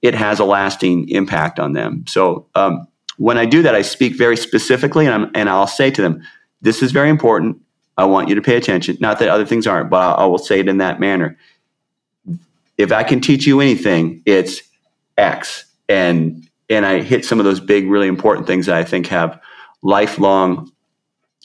it 0.00 0.14
has 0.14 0.38
a 0.38 0.44
lasting 0.44 1.08
impact 1.08 1.58
on 1.58 1.72
them. 1.72 2.04
So 2.06 2.46
um, 2.54 2.86
when 3.16 3.38
i 3.38 3.46
do 3.46 3.62
that 3.62 3.74
i 3.74 3.82
speak 3.82 4.16
very 4.16 4.36
specifically 4.36 5.06
and, 5.06 5.14
I'm, 5.14 5.30
and 5.34 5.48
i'll 5.48 5.68
say 5.68 5.90
to 5.90 6.02
them 6.02 6.22
this 6.62 6.82
is 6.82 6.92
very 6.92 7.10
important. 7.10 7.60
I 7.98 8.06
want 8.06 8.30
you 8.30 8.34
to 8.34 8.40
pay 8.40 8.56
attention. 8.56 8.96
Not 8.98 9.18
that 9.18 9.28
other 9.28 9.44
things 9.44 9.66
aren't 9.66 9.90
but 9.90 9.98
I, 9.98 10.22
I 10.22 10.26
will 10.26 10.38
say 10.38 10.60
it 10.60 10.68
in 10.68 10.78
that 10.78 10.98
manner. 10.98 11.36
If 12.78 12.90
i 12.90 13.02
can 13.02 13.20
teach 13.20 13.46
you 13.46 13.60
anything 13.60 14.22
it's 14.26 14.62
x. 15.16 15.64
And 15.88 16.48
and 16.68 16.86
i 16.86 17.02
hit 17.02 17.24
some 17.24 17.38
of 17.38 17.44
those 17.44 17.60
big 17.60 17.88
really 17.88 18.08
important 18.08 18.46
things 18.46 18.66
that 18.66 18.76
i 18.76 18.84
think 18.84 19.06
have 19.06 19.40
lifelong 19.82 20.72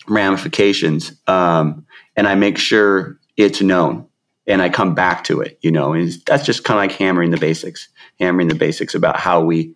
ramifications. 0.09 1.13
Um, 1.27 1.85
and 2.15 2.27
I 2.27 2.35
make 2.35 2.57
sure 2.57 3.19
it's 3.37 3.61
known 3.61 4.07
and 4.47 4.61
I 4.61 4.69
come 4.69 4.95
back 4.95 5.23
to 5.25 5.41
it, 5.41 5.59
you 5.61 5.71
know, 5.71 5.93
and 5.93 6.11
that's 6.25 6.45
just 6.45 6.63
kind 6.63 6.79
of 6.79 6.83
like 6.83 6.99
hammering 6.99 7.31
the 7.31 7.37
basics, 7.37 7.87
hammering 8.19 8.47
the 8.47 8.55
basics 8.55 8.95
about 8.95 9.19
how 9.19 9.41
we, 9.41 9.75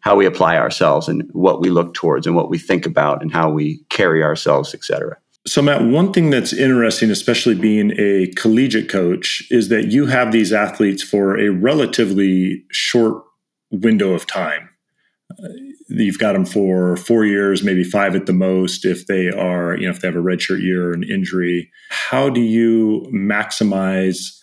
how 0.00 0.16
we 0.16 0.26
apply 0.26 0.56
ourselves 0.56 1.08
and 1.08 1.28
what 1.32 1.60
we 1.60 1.68
look 1.68 1.94
towards 1.94 2.26
and 2.26 2.34
what 2.34 2.48
we 2.48 2.58
think 2.58 2.86
about 2.86 3.22
and 3.22 3.32
how 3.32 3.50
we 3.50 3.80
carry 3.90 4.22
ourselves, 4.22 4.74
et 4.74 4.84
cetera. 4.84 5.16
So, 5.46 5.62
Matt, 5.62 5.84
one 5.84 6.12
thing 6.12 6.30
that's 6.30 6.52
interesting, 6.52 7.10
especially 7.10 7.54
being 7.54 7.92
a 7.98 8.26
collegiate 8.34 8.88
coach, 8.88 9.46
is 9.50 9.68
that 9.68 9.92
you 9.92 10.06
have 10.06 10.32
these 10.32 10.52
athletes 10.52 11.04
for 11.04 11.38
a 11.38 11.50
relatively 11.50 12.64
short 12.72 13.22
window 13.70 14.12
of 14.12 14.26
time 14.26 14.70
you've 15.88 16.18
got 16.18 16.32
them 16.32 16.44
for 16.44 16.96
four 16.96 17.24
years, 17.24 17.62
maybe 17.62 17.84
five 17.84 18.16
at 18.16 18.26
the 18.26 18.32
most. 18.32 18.84
If 18.84 19.06
they 19.06 19.30
are, 19.30 19.76
you 19.76 19.84
know, 19.84 19.90
if 19.90 20.00
they 20.00 20.08
have 20.08 20.16
a 20.16 20.20
redshirt 20.20 20.62
year 20.62 20.90
or 20.90 20.92
an 20.92 21.04
injury, 21.04 21.70
how 21.90 22.28
do 22.28 22.40
you 22.40 23.06
maximize 23.12 24.38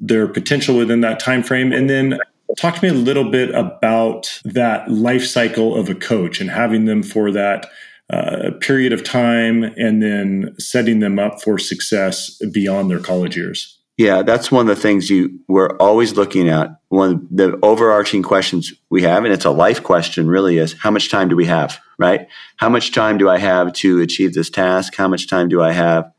their 0.00 0.28
potential 0.28 0.76
within 0.76 1.00
that 1.02 1.20
time 1.20 1.42
frame? 1.42 1.72
And 1.72 1.90
then 1.90 2.18
talk 2.58 2.76
to 2.76 2.82
me 2.82 2.88
a 2.88 2.94
little 2.94 3.30
bit 3.30 3.54
about 3.54 4.40
that 4.44 4.90
life 4.90 5.26
cycle 5.26 5.76
of 5.76 5.88
a 5.88 5.94
coach 5.94 6.40
and 6.40 6.50
having 6.50 6.86
them 6.86 7.02
for 7.02 7.30
that 7.32 7.66
uh, 8.10 8.52
period 8.60 8.90
of 8.90 9.04
time, 9.04 9.64
and 9.64 10.02
then 10.02 10.54
setting 10.58 11.00
them 11.00 11.18
up 11.18 11.42
for 11.42 11.58
success 11.58 12.40
beyond 12.52 12.90
their 12.90 13.00
college 13.00 13.36
years. 13.36 13.77
Yeah, 13.98 14.22
that's 14.22 14.52
one 14.52 14.70
of 14.70 14.76
the 14.76 14.80
things 14.80 15.10
you 15.10 15.40
we're 15.48 15.76
always 15.78 16.16
looking 16.16 16.48
at. 16.48 16.70
One 16.88 17.10
of 17.10 17.26
the 17.32 17.58
overarching 17.64 18.22
questions 18.22 18.72
we 18.88 19.02
have, 19.02 19.24
and 19.24 19.34
it's 19.34 19.44
a 19.44 19.50
life 19.50 19.82
question 19.82 20.28
really, 20.28 20.56
is 20.56 20.72
how 20.78 20.92
much 20.92 21.10
time 21.10 21.28
do 21.28 21.34
we 21.34 21.46
have, 21.46 21.80
right? 21.98 22.28
How 22.58 22.68
much 22.68 22.92
time 22.92 23.18
do 23.18 23.28
I 23.28 23.38
have 23.38 23.72
to 23.74 24.00
achieve 24.00 24.34
this 24.34 24.50
task? 24.50 24.94
How 24.94 25.08
much 25.08 25.26
time 25.26 25.48
do 25.48 25.60
I 25.60 25.72
have 25.72 26.12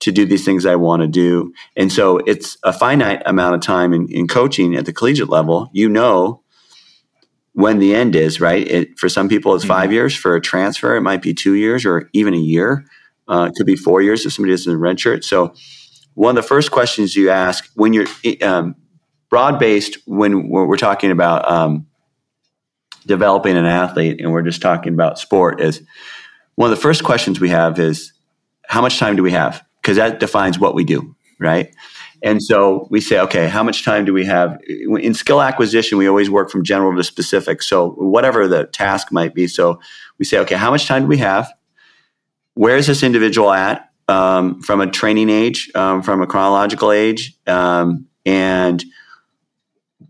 to 0.00 0.12
do 0.12 0.24
these 0.24 0.46
things 0.46 0.64
I 0.64 0.76
want 0.76 1.02
to 1.02 1.08
do? 1.08 1.52
And 1.76 1.92
so 1.92 2.16
it's 2.26 2.56
a 2.62 2.72
finite 2.72 3.22
amount 3.26 3.54
of 3.54 3.60
time 3.60 3.92
in, 3.92 4.08
in 4.10 4.28
coaching 4.28 4.74
at 4.74 4.86
the 4.86 4.92
collegiate 4.94 5.28
level. 5.28 5.68
You 5.74 5.90
know 5.90 6.40
when 7.52 7.78
the 7.78 7.94
end 7.94 8.16
is, 8.16 8.40
right? 8.40 8.66
It, 8.66 8.98
for 8.98 9.10
some 9.10 9.28
people, 9.28 9.54
it's 9.54 9.64
mm-hmm. 9.64 9.74
five 9.74 9.92
years. 9.92 10.16
For 10.16 10.36
a 10.36 10.40
transfer, 10.40 10.96
it 10.96 11.02
might 11.02 11.20
be 11.20 11.34
two 11.34 11.52
years 11.52 11.84
or 11.84 12.08
even 12.14 12.32
a 12.32 12.38
year. 12.38 12.86
Uh, 13.28 13.50
it 13.50 13.56
could 13.58 13.66
be 13.66 13.76
four 13.76 14.00
years 14.00 14.24
if 14.24 14.32
somebody 14.32 14.54
doesn't 14.54 14.80
red 14.80 14.98
shirt. 14.98 15.22
So 15.22 15.54
one 16.16 16.30
of 16.30 16.42
the 16.42 16.48
first 16.48 16.70
questions 16.70 17.14
you 17.14 17.28
ask 17.28 17.70
when 17.74 17.92
you're 17.92 18.06
um, 18.42 18.74
broad 19.28 19.58
based, 19.58 19.98
when 20.06 20.48
we're 20.48 20.78
talking 20.78 21.10
about 21.10 21.48
um, 21.48 21.86
developing 23.04 23.54
an 23.54 23.66
athlete 23.66 24.18
and 24.18 24.32
we're 24.32 24.42
just 24.42 24.62
talking 24.62 24.94
about 24.94 25.18
sport, 25.18 25.60
is 25.60 25.82
one 26.54 26.70
of 26.72 26.76
the 26.76 26.80
first 26.80 27.04
questions 27.04 27.38
we 27.38 27.50
have 27.50 27.78
is 27.78 28.14
how 28.66 28.80
much 28.80 28.98
time 28.98 29.14
do 29.14 29.22
we 29.22 29.32
have? 29.32 29.62
Because 29.82 29.98
that 29.98 30.18
defines 30.18 30.58
what 30.58 30.74
we 30.74 30.84
do, 30.84 31.14
right? 31.38 31.74
And 32.22 32.42
so 32.42 32.88
we 32.90 33.02
say, 33.02 33.20
okay, 33.20 33.46
how 33.46 33.62
much 33.62 33.84
time 33.84 34.06
do 34.06 34.14
we 34.14 34.24
have? 34.24 34.58
In 34.66 35.12
skill 35.12 35.42
acquisition, 35.42 35.98
we 35.98 36.08
always 36.08 36.30
work 36.30 36.50
from 36.50 36.64
general 36.64 36.96
to 36.96 37.04
specific. 37.04 37.60
So 37.60 37.90
whatever 37.90 38.48
the 38.48 38.64
task 38.64 39.12
might 39.12 39.34
be. 39.34 39.48
So 39.48 39.80
we 40.18 40.24
say, 40.24 40.38
okay, 40.38 40.54
how 40.54 40.70
much 40.70 40.86
time 40.86 41.02
do 41.02 41.08
we 41.08 41.18
have? 41.18 41.52
Where 42.54 42.78
is 42.78 42.86
this 42.86 43.02
individual 43.02 43.52
at? 43.52 43.85
Um, 44.08 44.62
from 44.62 44.80
a 44.80 44.90
training 44.90 45.30
age, 45.30 45.70
um, 45.74 46.02
from 46.02 46.22
a 46.22 46.26
chronological 46.26 46.92
age, 46.92 47.36
um, 47.46 48.06
and 48.24 48.84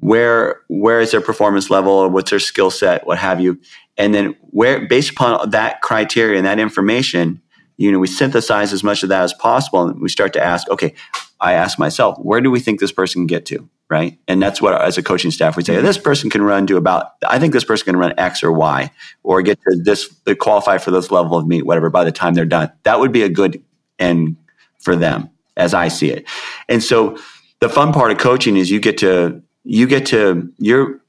where 0.00 0.60
where 0.68 1.00
is 1.00 1.10
their 1.10 1.20
performance 1.20 1.70
level, 1.70 2.08
what's 2.10 2.30
their 2.30 2.38
skill 2.38 2.70
set, 2.70 3.06
what 3.06 3.18
have 3.18 3.40
you, 3.40 3.58
and 3.96 4.14
then 4.14 4.36
where 4.40 4.86
based 4.86 5.10
upon 5.10 5.50
that 5.50 5.80
criteria 5.82 6.36
and 6.36 6.46
that 6.46 6.58
information, 6.58 7.40
you 7.76 7.90
know, 7.90 7.98
we 7.98 8.06
synthesize 8.06 8.72
as 8.72 8.82
much 8.84 9.02
of 9.02 9.08
that 9.08 9.22
as 9.22 9.34
possible, 9.34 9.82
and 9.82 10.00
we 10.00 10.08
start 10.08 10.32
to 10.34 10.44
ask, 10.44 10.68
okay, 10.70 10.94
I 11.40 11.52
ask 11.52 11.78
myself, 11.78 12.18
where 12.18 12.40
do 12.40 12.50
we 12.50 12.60
think 12.60 12.80
this 12.80 12.92
person 12.92 13.20
can 13.20 13.26
get 13.26 13.44
to, 13.46 13.68
right? 13.90 14.18
And 14.26 14.42
that's 14.42 14.62
what, 14.62 14.80
as 14.80 14.96
a 14.96 15.02
coaching 15.02 15.30
staff, 15.30 15.56
we 15.56 15.62
say, 15.62 15.80
this 15.82 15.98
person 15.98 16.30
can 16.30 16.42
run 16.42 16.66
to 16.68 16.78
about, 16.78 17.12
I 17.26 17.38
think 17.38 17.52
this 17.52 17.64
person 17.64 17.84
can 17.84 17.96
run 17.96 18.14
X 18.16 18.42
or 18.42 18.52
Y, 18.52 18.90
or 19.22 19.42
get 19.42 19.58
to 19.68 19.76
this, 19.82 20.14
qualify 20.38 20.78
for 20.78 20.90
this 20.90 21.10
level 21.10 21.36
of 21.36 21.46
meet, 21.46 21.66
whatever, 21.66 21.90
by 21.90 22.04
the 22.04 22.12
time 22.12 22.32
they're 22.32 22.46
done. 22.46 22.72
That 22.84 23.00
would 23.00 23.12
be 23.12 23.22
a 23.22 23.28
good 23.28 23.62
and 23.98 24.36
for 24.78 24.96
them 24.96 25.30
as 25.56 25.74
I 25.74 25.88
see 25.88 26.10
it. 26.10 26.28
And 26.68 26.82
so 26.82 27.18
the 27.60 27.68
fun 27.68 27.92
part 27.92 28.10
of 28.10 28.18
coaching 28.18 28.56
is 28.56 28.70
you 28.70 28.80
get 28.80 28.98
to 28.98 29.42
you 29.64 29.86
get 29.86 30.06
to 30.06 30.52
you're 30.58 31.00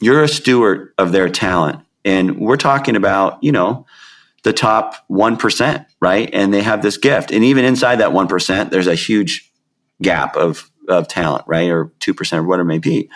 you're 0.00 0.22
a 0.22 0.28
steward 0.28 0.92
of 0.98 1.12
their 1.12 1.28
talent. 1.28 1.80
And 2.04 2.38
we're 2.38 2.56
talking 2.56 2.96
about, 2.96 3.42
you 3.44 3.52
know, 3.52 3.86
the 4.42 4.54
top 4.54 4.94
1%, 5.10 5.86
right? 6.00 6.30
And 6.32 6.52
they 6.52 6.62
have 6.62 6.80
this 6.80 6.96
gift. 6.96 7.30
And 7.30 7.44
even 7.44 7.66
inside 7.66 7.96
that 7.96 8.10
1%, 8.10 8.70
there's 8.70 8.86
a 8.86 8.94
huge 8.94 9.52
gap 10.00 10.36
of 10.36 10.70
of 10.88 11.06
talent, 11.06 11.44
right? 11.46 11.70
Or 11.70 11.86
2% 12.00 12.38
or 12.38 12.42
whatever 12.42 12.62
it 12.62 12.72
may 12.72 12.78
be. 12.78 13.08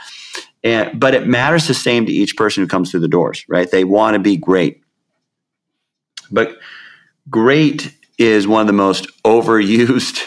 And 0.62 0.98
but 0.98 1.14
it 1.14 1.26
matters 1.26 1.66
the 1.66 1.74
same 1.74 2.06
to 2.06 2.12
each 2.12 2.36
person 2.36 2.62
who 2.62 2.68
comes 2.68 2.90
through 2.90 3.00
the 3.00 3.08
doors, 3.08 3.44
right? 3.48 3.70
They 3.70 3.84
want 3.84 4.14
to 4.14 4.20
be 4.20 4.36
great. 4.36 4.82
But 6.30 6.56
great 7.28 7.94
is 8.18 8.46
one 8.46 8.60
of 8.60 8.66
the 8.66 8.72
most 8.72 9.08
overused 9.22 10.22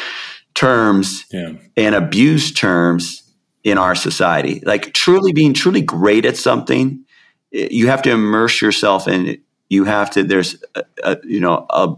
terms 0.54 1.24
yeah. 1.32 1.52
and 1.76 1.94
abused 1.94 2.56
terms 2.56 3.22
in 3.64 3.78
our 3.78 3.94
society. 3.94 4.62
Like 4.64 4.92
truly 4.94 5.32
being 5.32 5.52
truly 5.52 5.82
great 5.82 6.24
at 6.24 6.36
something, 6.36 7.04
you 7.50 7.88
have 7.88 8.02
to 8.02 8.10
immerse 8.10 8.60
yourself 8.62 9.08
in 9.08 9.26
it. 9.26 9.40
You 9.68 9.84
have 9.84 10.10
to, 10.10 10.22
there's, 10.22 10.62
a, 10.74 10.84
a 11.02 11.16
you 11.24 11.40
know, 11.40 11.66
a, 11.70 11.94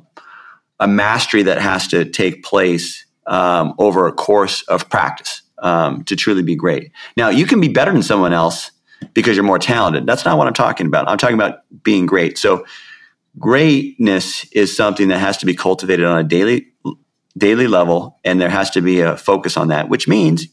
a 0.80 0.88
mastery 0.88 1.42
that 1.42 1.60
has 1.60 1.88
to 1.88 2.04
take 2.04 2.42
place 2.42 3.04
um, 3.26 3.74
over 3.78 4.06
a 4.06 4.12
course 4.12 4.62
of 4.62 4.88
practice 4.88 5.42
um, 5.58 6.04
to 6.04 6.16
truly 6.16 6.42
be 6.42 6.56
great. 6.56 6.92
Now, 7.16 7.28
you 7.28 7.46
can 7.46 7.60
be 7.60 7.68
better 7.68 7.92
than 7.92 8.02
someone 8.02 8.32
else 8.32 8.70
because 9.12 9.36
you're 9.36 9.44
more 9.44 9.58
talented. 9.58 10.06
That's 10.06 10.24
not 10.24 10.38
what 10.38 10.46
I'm 10.46 10.54
talking 10.54 10.86
about. 10.86 11.08
I'm 11.08 11.18
talking 11.18 11.34
about 11.34 11.60
being 11.82 12.06
great. 12.06 12.38
So, 12.38 12.64
greatness 13.36 14.44
is 14.52 14.76
something 14.76 15.08
that 15.08 15.18
has 15.18 15.36
to 15.38 15.46
be 15.46 15.54
cultivated 15.54 16.04
on 16.04 16.18
a 16.18 16.24
daily 16.24 16.68
daily 17.36 17.66
level 17.68 18.18
and 18.24 18.40
there 18.40 18.48
has 18.48 18.70
to 18.70 18.80
be 18.80 19.00
a 19.00 19.16
focus 19.16 19.56
on 19.56 19.68
that 19.68 19.88
which 19.88 20.08
means 20.08 20.46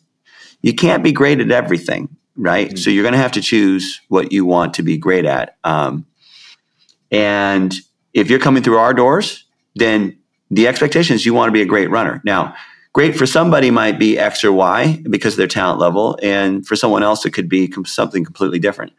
you 0.61 0.73
can't 0.73 1.03
be 1.03 1.11
great 1.11 1.39
at 1.39 1.51
everything 1.51 2.15
right? 2.37 2.67
Mm-hmm. 2.67 2.77
so 2.77 2.89
you're 2.89 3.03
going 3.03 3.13
to 3.13 3.19
have 3.19 3.31
to 3.33 3.41
choose 3.41 4.01
what 4.09 4.31
you 4.31 4.45
want 4.45 4.73
to 4.73 4.83
be 4.83 4.97
great 4.97 5.25
at. 5.25 5.55
Um, 5.63 6.05
and 7.11 7.73
if 8.13 8.29
you're 8.29 8.39
coming 8.39 8.61
through 8.61 8.77
our 8.77 8.93
doors 8.93 9.45
then 9.75 10.17
the 10.51 10.67
expectation 10.67 11.15
is 11.15 11.25
you 11.25 11.33
want 11.33 11.47
to 11.49 11.53
be 11.53 11.61
a 11.61 11.65
great 11.65 11.89
runner. 11.89 12.21
Now 12.23 12.55
great 12.93 13.15
for 13.17 13.25
somebody 13.25 13.71
might 13.71 13.97
be 13.97 14.19
x 14.19 14.43
or 14.43 14.51
y 14.51 15.01
because 15.09 15.33
of 15.33 15.37
their 15.37 15.47
talent 15.47 15.79
level 15.79 16.19
and 16.21 16.65
for 16.67 16.75
someone 16.75 17.03
else 17.03 17.25
it 17.25 17.31
could 17.31 17.49
be 17.49 17.71
something 17.85 18.23
completely 18.23 18.59
different. 18.59 18.93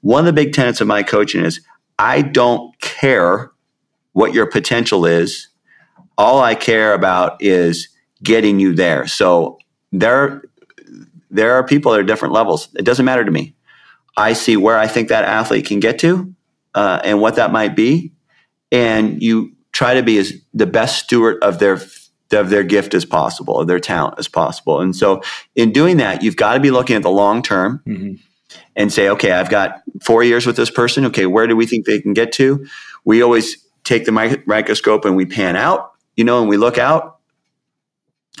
One 0.00 0.20
of 0.20 0.26
the 0.26 0.32
big 0.32 0.52
tenets 0.52 0.80
of 0.80 0.86
my 0.86 1.02
coaching 1.02 1.44
is 1.44 1.60
I 1.98 2.22
don't 2.22 2.78
care 2.80 3.52
what 4.12 4.34
your 4.34 4.46
potential 4.46 5.06
is. 5.06 5.48
All 6.16 6.40
I 6.40 6.54
care 6.54 6.94
about 6.94 7.42
is 7.42 7.88
getting 8.22 8.60
you 8.60 8.74
there. 8.74 9.06
So 9.06 9.58
there, 9.92 10.42
there 11.30 11.54
are 11.54 11.64
people 11.64 11.94
at 11.94 12.06
different 12.06 12.34
levels. 12.34 12.68
It 12.76 12.84
doesn't 12.84 13.04
matter 13.04 13.24
to 13.24 13.30
me. 13.30 13.54
I 14.16 14.32
see 14.32 14.56
where 14.56 14.78
I 14.78 14.86
think 14.86 15.08
that 15.08 15.24
athlete 15.24 15.66
can 15.66 15.80
get 15.80 15.98
to 16.00 16.32
uh, 16.74 17.00
and 17.04 17.20
what 17.20 17.36
that 17.36 17.52
might 17.52 17.74
be, 17.74 18.12
and 18.70 19.20
you 19.20 19.52
try 19.72 19.94
to 19.94 20.02
be 20.02 20.18
as 20.18 20.32
the 20.52 20.66
best 20.66 21.04
steward 21.04 21.42
of 21.42 21.58
their 21.58 21.80
of 22.32 22.50
their 22.50 22.62
gift 22.64 22.94
as 22.94 23.04
possible, 23.04 23.60
of 23.60 23.66
their 23.66 23.78
talent 23.78 24.14
as 24.18 24.28
possible. 24.28 24.80
And 24.80 24.94
so, 24.94 25.22
in 25.56 25.72
doing 25.72 25.98
that, 25.98 26.22
you've 26.22 26.36
got 26.36 26.54
to 26.54 26.60
be 26.60 26.70
looking 26.70 26.96
at 26.96 27.02
the 27.02 27.10
long 27.10 27.42
term. 27.42 27.82
Mm-hmm 27.86 28.14
and 28.76 28.92
say, 28.92 29.08
okay, 29.10 29.32
I've 29.32 29.50
got 29.50 29.82
four 30.02 30.22
years 30.22 30.46
with 30.46 30.56
this 30.56 30.70
person. 30.70 31.04
Okay, 31.06 31.26
where 31.26 31.46
do 31.46 31.56
we 31.56 31.66
think 31.66 31.86
they 31.86 32.00
can 32.00 32.14
get 32.14 32.32
to? 32.32 32.66
We 33.04 33.22
always 33.22 33.64
take 33.84 34.04
the 34.04 34.12
microscope 34.46 35.04
and 35.04 35.16
we 35.16 35.26
pan 35.26 35.56
out, 35.56 35.92
you 36.16 36.24
know, 36.24 36.40
and 36.40 36.48
we 36.48 36.56
look 36.56 36.78
out, 36.78 37.18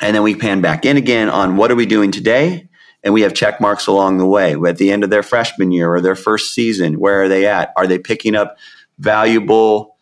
and 0.00 0.14
then 0.14 0.22
we 0.22 0.34
pan 0.34 0.60
back 0.60 0.84
in 0.84 0.96
again 0.96 1.28
on 1.28 1.56
what 1.56 1.70
are 1.70 1.76
we 1.76 1.86
doing 1.86 2.10
today, 2.10 2.68
and 3.02 3.14
we 3.14 3.22
have 3.22 3.34
check 3.34 3.60
marks 3.60 3.86
along 3.86 4.18
the 4.18 4.26
way. 4.26 4.54
At 4.54 4.78
the 4.78 4.90
end 4.90 5.04
of 5.04 5.10
their 5.10 5.22
freshman 5.22 5.70
year 5.70 5.92
or 5.92 6.00
their 6.00 6.16
first 6.16 6.54
season, 6.54 6.98
where 6.98 7.22
are 7.22 7.28
they 7.28 7.46
at? 7.46 7.72
Are 7.76 7.86
they 7.86 7.98
picking 7.98 8.34
up 8.34 8.56
valuable 8.98 9.96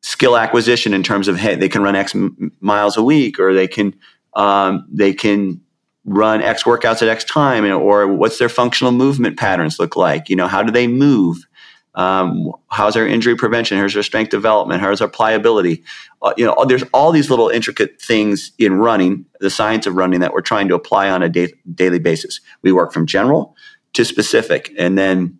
skill 0.00 0.36
acquisition 0.36 0.94
in 0.94 1.02
terms 1.02 1.28
of 1.28 1.36
hey, 1.36 1.56
they 1.56 1.68
can 1.68 1.82
run 1.82 1.96
X 1.96 2.14
miles 2.60 2.96
a 2.96 3.02
week, 3.02 3.40
or 3.40 3.54
they 3.54 3.66
can 3.66 3.94
um, 4.34 4.86
they 4.90 5.12
can 5.12 5.60
run 6.04 6.42
X 6.42 6.64
workouts 6.64 7.02
at 7.02 7.08
X 7.08 7.24
time, 7.24 7.64
or 7.64 8.06
what's 8.06 8.38
their 8.38 8.48
functional 8.48 8.92
movement 8.92 9.38
patterns 9.38 9.78
look 9.78 9.96
like? 9.96 10.28
You 10.28 10.36
know, 10.36 10.46
how 10.46 10.62
do 10.62 10.70
they 10.70 10.86
move? 10.86 11.46
Um, 11.94 12.52
how's 12.70 12.94
their 12.94 13.06
injury 13.06 13.36
prevention? 13.36 13.78
How's 13.78 13.94
their 13.94 14.02
strength 14.02 14.30
development? 14.30 14.80
How's 14.80 14.98
their 14.98 15.08
pliability? 15.08 15.84
Uh, 16.22 16.34
you 16.36 16.44
know, 16.44 16.64
there's 16.66 16.82
all 16.92 17.12
these 17.12 17.30
little 17.30 17.48
intricate 17.48 18.00
things 18.02 18.52
in 18.58 18.74
running, 18.74 19.24
the 19.40 19.50
science 19.50 19.86
of 19.86 19.94
running 19.94 20.20
that 20.20 20.32
we're 20.32 20.40
trying 20.40 20.68
to 20.68 20.74
apply 20.74 21.08
on 21.08 21.22
a 21.22 21.28
da- 21.28 21.54
daily 21.72 22.00
basis. 22.00 22.40
We 22.62 22.72
work 22.72 22.92
from 22.92 23.06
general 23.06 23.54
to 23.92 24.04
specific, 24.04 24.72
and 24.76 24.98
then 24.98 25.38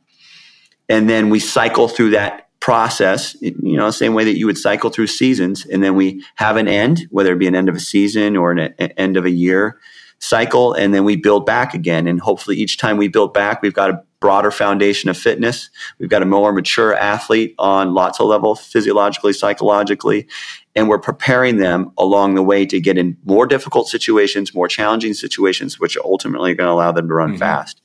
and 0.89 1.09
then 1.11 1.31
we 1.31 1.41
cycle 1.41 1.89
through 1.89 2.11
that 2.11 2.49
process. 2.61 3.37
You 3.41 3.77
know, 3.77 3.87
the 3.87 3.93
same 3.93 4.15
way 4.15 4.25
that 4.25 4.39
you 4.39 4.47
would 4.47 4.59
cycle 4.59 4.91
through 4.91 5.09
seasons, 5.09 5.67
and 5.67 5.83
then 5.83 5.97
we 5.97 6.25
have 6.37 6.57
an 6.57 6.69
end, 6.69 7.07
whether 7.11 7.33
it 7.33 7.39
be 7.39 7.49
an 7.49 7.57
end 7.57 7.69
of 7.69 7.75
a 7.75 7.81
season 7.81 8.37
or 8.37 8.53
an 8.53 8.75
end 8.79 9.17
of 9.17 9.25
a 9.25 9.31
year 9.31 9.79
cycle 10.25 10.73
and 10.73 10.95
then 10.95 11.05
we 11.05 11.17
build 11.17 11.45
back 11.45 11.75
again. 11.75 12.07
And 12.07 12.19
hopefully, 12.19 12.57
each 12.57 12.79
time 12.79 12.97
we 12.97 13.09
build 13.09 13.35
back, 13.35 13.61
we've 13.61 13.75
got 13.75 13.91
a 13.91 14.03
broader 14.21 14.51
foundation 14.51 15.11
of 15.11 15.19
fitness. 15.19 15.69
We've 15.99 16.09
got 16.09 16.23
a 16.23 16.27
more 16.27 16.51
mature 16.53 16.95
athlete 16.95 17.55
on 17.59 17.93
lots 17.93 18.21
of 18.21 18.27
levels, 18.27 18.65
physiologically, 18.65 19.35
psychologically, 19.35 20.27
and 20.75 20.89
we're 20.89 20.99
preparing 20.99 21.59
them 21.59 21.93
along 21.99 22.35
the 22.35 22.43
way 22.43 22.65
to 22.65 22.81
get 22.81 22.97
in 22.97 23.19
more 23.25 23.47
difficult 23.47 23.89
situations, 23.89 24.55
more 24.55 24.67
challenging 24.67 25.13
situations, 25.13 25.79
which 25.79 25.97
ultimately 25.99 26.09
are 26.09 26.13
ultimately 26.13 26.55
going 26.55 26.69
to 26.69 26.73
allow 26.73 26.93
them 26.93 27.09
to 27.09 27.15
run 27.15 27.31
mm-hmm. 27.31 27.39
fast. 27.39 27.83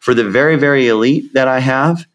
For 0.00 0.12
the 0.12 0.28
very, 0.28 0.56
very 0.56 0.88
elite 0.88 1.32
that 1.32 1.48
I 1.48 1.60
have, 1.60 2.06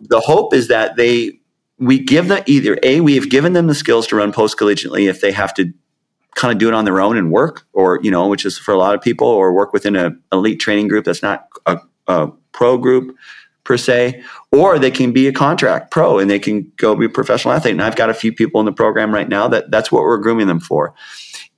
the 0.00 0.20
hope 0.20 0.52
is 0.52 0.68
that 0.68 0.96
they 0.96 1.38
we 1.78 2.00
give 2.00 2.26
them 2.26 2.42
either 2.46 2.76
a 2.82 3.00
we 3.00 3.14
have 3.14 3.30
given 3.30 3.52
them 3.52 3.68
the 3.68 3.74
skills 3.74 4.08
to 4.08 4.16
run 4.16 4.32
post 4.32 4.58
collegiately 4.58 5.08
if 5.08 5.20
they 5.20 5.30
have 5.30 5.54
to 5.54 5.72
kind 6.38 6.52
of 6.52 6.58
do 6.58 6.68
it 6.68 6.74
on 6.74 6.84
their 6.84 7.00
own 7.00 7.16
and 7.16 7.32
work, 7.32 7.66
or 7.72 7.98
you 8.02 8.10
know, 8.10 8.28
which 8.28 8.46
is 8.46 8.56
for 8.56 8.72
a 8.72 8.78
lot 8.78 8.94
of 8.94 9.02
people, 9.02 9.26
or 9.26 9.52
work 9.52 9.72
within 9.72 9.96
an 9.96 10.22
elite 10.32 10.60
training 10.60 10.86
group 10.86 11.04
that's 11.04 11.22
not 11.22 11.48
a, 11.66 11.78
a 12.06 12.28
pro 12.52 12.78
group 12.78 13.14
per 13.64 13.76
se, 13.76 14.22
or 14.52 14.78
they 14.78 14.90
can 14.90 15.12
be 15.12 15.26
a 15.26 15.32
contract 15.32 15.90
pro 15.90 16.18
and 16.18 16.30
they 16.30 16.38
can 16.38 16.72
go 16.76 16.94
be 16.94 17.04
a 17.04 17.08
professional 17.08 17.52
athlete. 17.52 17.72
And 17.72 17.82
I've 17.82 17.96
got 17.96 18.08
a 18.08 18.14
few 18.14 18.32
people 18.32 18.60
in 18.60 18.66
the 18.66 18.72
program 18.72 19.12
right 19.12 19.28
now 19.28 19.48
that 19.48 19.70
that's 19.70 19.92
what 19.92 20.04
we're 20.04 20.16
grooming 20.18 20.46
them 20.46 20.60
for. 20.60 20.94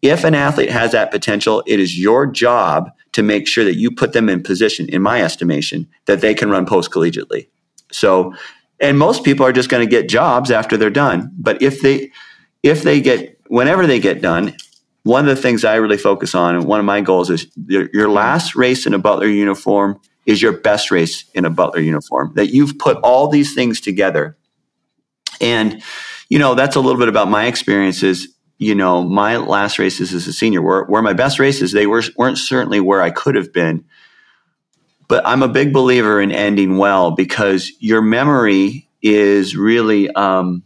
If 0.02 0.24
an 0.24 0.34
athlete 0.34 0.70
has 0.70 0.92
that 0.92 1.10
potential, 1.10 1.62
it 1.66 1.78
is 1.78 1.98
your 1.98 2.26
job 2.26 2.90
to 3.12 3.22
make 3.22 3.46
sure 3.46 3.64
that 3.64 3.76
you 3.76 3.90
put 3.90 4.12
them 4.12 4.28
in 4.28 4.42
position, 4.42 4.88
in 4.88 5.02
my 5.02 5.22
estimation, 5.22 5.86
that 6.06 6.20
they 6.20 6.34
can 6.34 6.50
run 6.50 6.64
post 6.64 6.90
collegiately. 6.90 7.48
So, 7.92 8.34
and 8.80 8.98
most 8.98 9.24
people 9.24 9.44
are 9.44 9.52
just 9.52 9.68
going 9.68 9.86
to 9.86 9.90
get 9.90 10.08
jobs 10.08 10.50
after 10.50 10.76
they're 10.76 10.90
done. 10.90 11.30
But 11.38 11.60
if 11.60 11.82
they, 11.82 12.10
if 12.62 12.82
they 12.82 13.00
get, 13.00 13.38
whenever 13.48 13.86
they 13.86 14.00
get 14.00 14.22
done, 14.22 14.56
one 15.02 15.28
of 15.28 15.34
the 15.34 15.40
things 15.40 15.64
I 15.64 15.76
really 15.76 15.96
focus 15.96 16.34
on, 16.34 16.54
and 16.54 16.64
one 16.64 16.80
of 16.80 16.86
my 16.86 17.00
goals 17.00 17.30
is 17.30 17.46
your, 17.66 17.88
your 17.92 18.10
last 18.10 18.54
race 18.54 18.86
in 18.86 18.94
a 18.94 18.98
Butler 18.98 19.28
uniform 19.28 20.00
is 20.26 20.42
your 20.42 20.52
best 20.52 20.90
race 20.90 21.24
in 21.34 21.44
a 21.44 21.50
Butler 21.50 21.80
uniform. 21.80 22.32
That 22.34 22.52
you've 22.52 22.78
put 22.78 22.98
all 22.98 23.28
these 23.28 23.54
things 23.54 23.80
together. 23.80 24.36
And, 25.40 25.82
you 26.28 26.38
know, 26.38 26.54
that's 26.54 26.76
a 26.76 26.80
little 26.80 26.98
bit 26.98 27.08
about 27.08 27.28
my 27.28 27.46
experiences. 27.46 28.28
You 28.58 28.74
know, 28.74 29.02
my 29.02 29.38
last 29.38 29.78
races 29.78 30.12
as 30.12 30.26
a 30.26 30.32
senior 30.34 30.60
were, 30.60 30.84
were 30.84 31.00
my 31.00 31.14
best 31.14 31.38
races. 31.38 31.72
They 31.72 31.86
were, 31.86 32.02
weren't 32.16 32.36
certainly 32.36 32.80
where 32.80 33.00
I 33.00 33.10
could 33.10 33.34
have 33.36 33.52
been. 33.52 33.86
But 35.08 35.26
I'm 35.26 35.42
a 35.42 35.48
big 35.48 35.72
believer 35.72 36.20
in 36.20 36.30
ending 36.30 36.76
well 36.76 37.12
because 37.12 37.72
your 37.80 38.02
memory 38.02 38.88
is 39.02 39.56
really 39.56 40.10
um, 40.10 40.62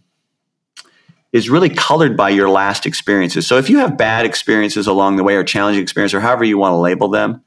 is 1.34 1.50
really 1.50 1.68
colored 1.68 2.16
by 2.16 2.30
your 2.30 2.48
last 2.48 2.86
experiences. 2.86 3.44
So 3.44 3.58
if 3.58 3.68
you 3.68 3.78
have 3.78 3.98
bad 3.98 4.24
experiences 4.24 4.86
along 4.86 5.16
the 5.16 5.24
way 5.24 5.34
or 5.34 5.42
challenging 5.42 5.82
experiences 5.82 6.14
or 6.14 6.20
however 6.20 6.44
you 6.44 6.56
want 6.56 6.74
to 6.74 6.78
label 6.78 7.08
them, 7.08 7.42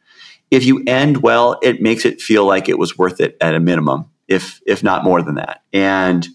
if 0.51 0.65
you 0.65 0.83
end 0.85 1.23
well, 1.23 1.57
it 1.63 1.81
makes 1.81 2.03
it 2.03 2.21
feel 2.21 2.45
like 2.45 2.67
it 2.67 2.77
was 2.77 2.97
worth 2.97 3.21
it 3.21 3.37
at 3.39 3.55
a 3.55 3.61
minimum, 3.61 4.09
if 4.27 4.61
if 4.67 4.83
not 4.83 5.05
more 5.05 5.21
than 5.21 5.35
that. 5.35 5.63
And 5.71 6.27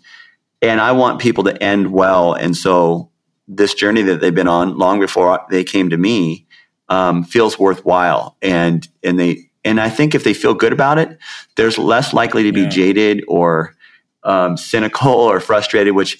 and 0.62 0.80
I 0.80 0.92
want 0.92 1.20
people 1.20 1.44
to 1.44 1.62
end 1.62 1.92
well. 1.92 2.32
And 2.32 2.56
so 2.56 3.10
this 3.46 3.74
journey 3.74 4.00
that 4.02 4.22
they've 4.22 4.34
been 4.34 4.48
on 4.48 4.78
long 4.78 4.98
before 4.98 5.44
they 5.50 5.62
came 5.62 5.90
to 5.90 5.98
me 5.98 6.46
um, 6.88 7.22
feels 7.22 7.58
worthwhile. 7.58 8.38
And 8.40 8.88
and 9.02 9.18
they 9.18 9.50
and 9.62 9.78
I 9.78 9.90
think 9.90 10.14
if 10.14 10.24
they 10.24 10.32
feel 10.32 10.54
good 10.54 10.72
about 10.72 10.98
it, 10.98 11.18
there's 11.56 11.76
less 11.76 12.14
likely 12.14 12.44
to 12.44 12.52
be 12.52 12.62
yeah. 12.62 12.68
jaded 12.68 13.24
or 13.28 13.76
um, 14.22 14.56
cynical 14.56 15.12
or 15.12 15.38
frustrated. 15.38 15.94
Which 15.94 16.18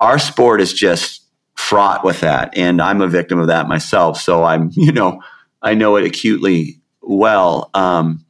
our 0.00 0.18
sport 0.18 0.60
is 0.60 0.72
just 0.72 1.22
fraught 1.54 2.04
with 2.04 2.20
that, 2.20 2.56
and 2.56 2.80
I'm 2.80 3.00
a 3.00 3.08
victim 3.08 3.38
of 3.38 3.46
that 3.48 3.68
myself. 3.68 4.20
So 4.20 4.44
I'm 4.44 4.70
you 4.72 4.92
know 4.92 5.22
I 5.62 5.74
know 5.74 5.96
it 5.96 6.04
acutely 6.04 6.80
well. 7.00 7.70
Um, 7.74 8.24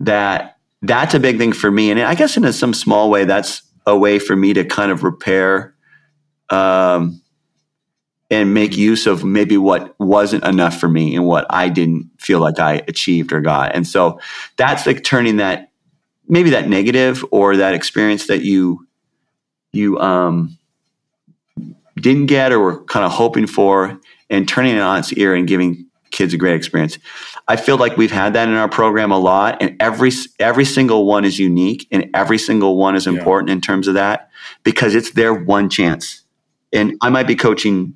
that 0.00 0.58
that's 0.82 1.14
a 1.14 1.20
big 1.20 1.38
thing 1.38 1.52
for 1.52 1.70
me, 1.70 1.90
and 1.90 2.00
I 2.00 2.14
guess 2.14 2.36
in 2.36 2.52
some 2.52 2.74
small 2.74 3.10
way, 3.10 3.24
that's 3.24 3.62
a 3.86 3.96
way 3.96 4.18
for 4.18 4.34
me 4.34 4.54
to 4.54 4.64
kind 4.64 4.90
of 4.90 5.02
repair 5.02 5.74
um, 6.50 7.20
and 8.30 8.54
make 8.54 8.76
use 8.76 9.06
of 9.06 9.24
maybe 9.24 9.56
what 9.56 9.94
wasn't 9.98 10.44
enough 10.44 10.78
for 10.78 10.88
me 10.88 11.14
and 11.14 11.26
what 11.26 11.46
I 11.50 11.68
didn't 11.68 12.10
feel 12.18 12.40
like 12.40 12.58
I 12.58 12.82
achieved 12.88 13.32
or 13.32 13.40
got. 13.40 13.74
And 13.74 13.86
so 13.86 14.20
that's 14.56 14.86
like 14.86 15.04
turning 15.04 15.36
that 15.36 15.70
maybe 16.26 16.50
that 16.50 16.68
negative 16.68 17.24
or 17.30 17.56
that 17.56 17.74
experience 17.74 18.26
that 18.28 18.42
you 18.42 18.86
you 19.72 19.98
um, 19.98 20.56
didn't 21.96 22.26
get 22.26 22.52
or 22.52 22.58
were 22.58 22.84
kind 22.84 23.04
of 23.04 23.12
hoping 23.12 23.46
for 23.46 23.98
and 24.30 24.48
turning 24.48 24.76
it 24.76 24.80
on 24.80 24.98
its 24.98 25.12
ear 25.12 25.34
and 25.34 25.46
giving 25.46 25.86
kids 26.10 26.32
a 26.32 26.36
great 26.36 26.54
experience. 26.54 26.98
I 27.46 27.56
feel 27.56 27.76
like 27.76 27.96
we've 27.96 28.10
had 28.10 28.32
that 28.32 28.48
in 28.48 28.54
our 28.54 28.68
program 28.68 29.10
a 29.10 29.18
lot, 29.18 29.60
and 29.60 29.76
every 29.80 30.10
every 30.38 30.64
single 30.64 31.04
one 31.04 31.24
is 31.24 31.38
unique, 31.38 31.86
and 31.90 32.08
every 32.14 32.38
single 32.38 32.76
one 32.78 32.96
is 32.96 33.06
important 33.06 33.48
yeah. 33.48 33.54
in 33.54 33.60
terms 33.60 33.88
of 33.88 33.94
that 33.94 34.30
because 34.62 34.94
it's 34.94 35.10
their 35.10 35.34
one 35.34 35.68
chance. 35.68 36.22
And 36.72 36.96
I 37.02 37.10
might 37.10 37.26
be 37.26 37.36
coaching 37.36 37.94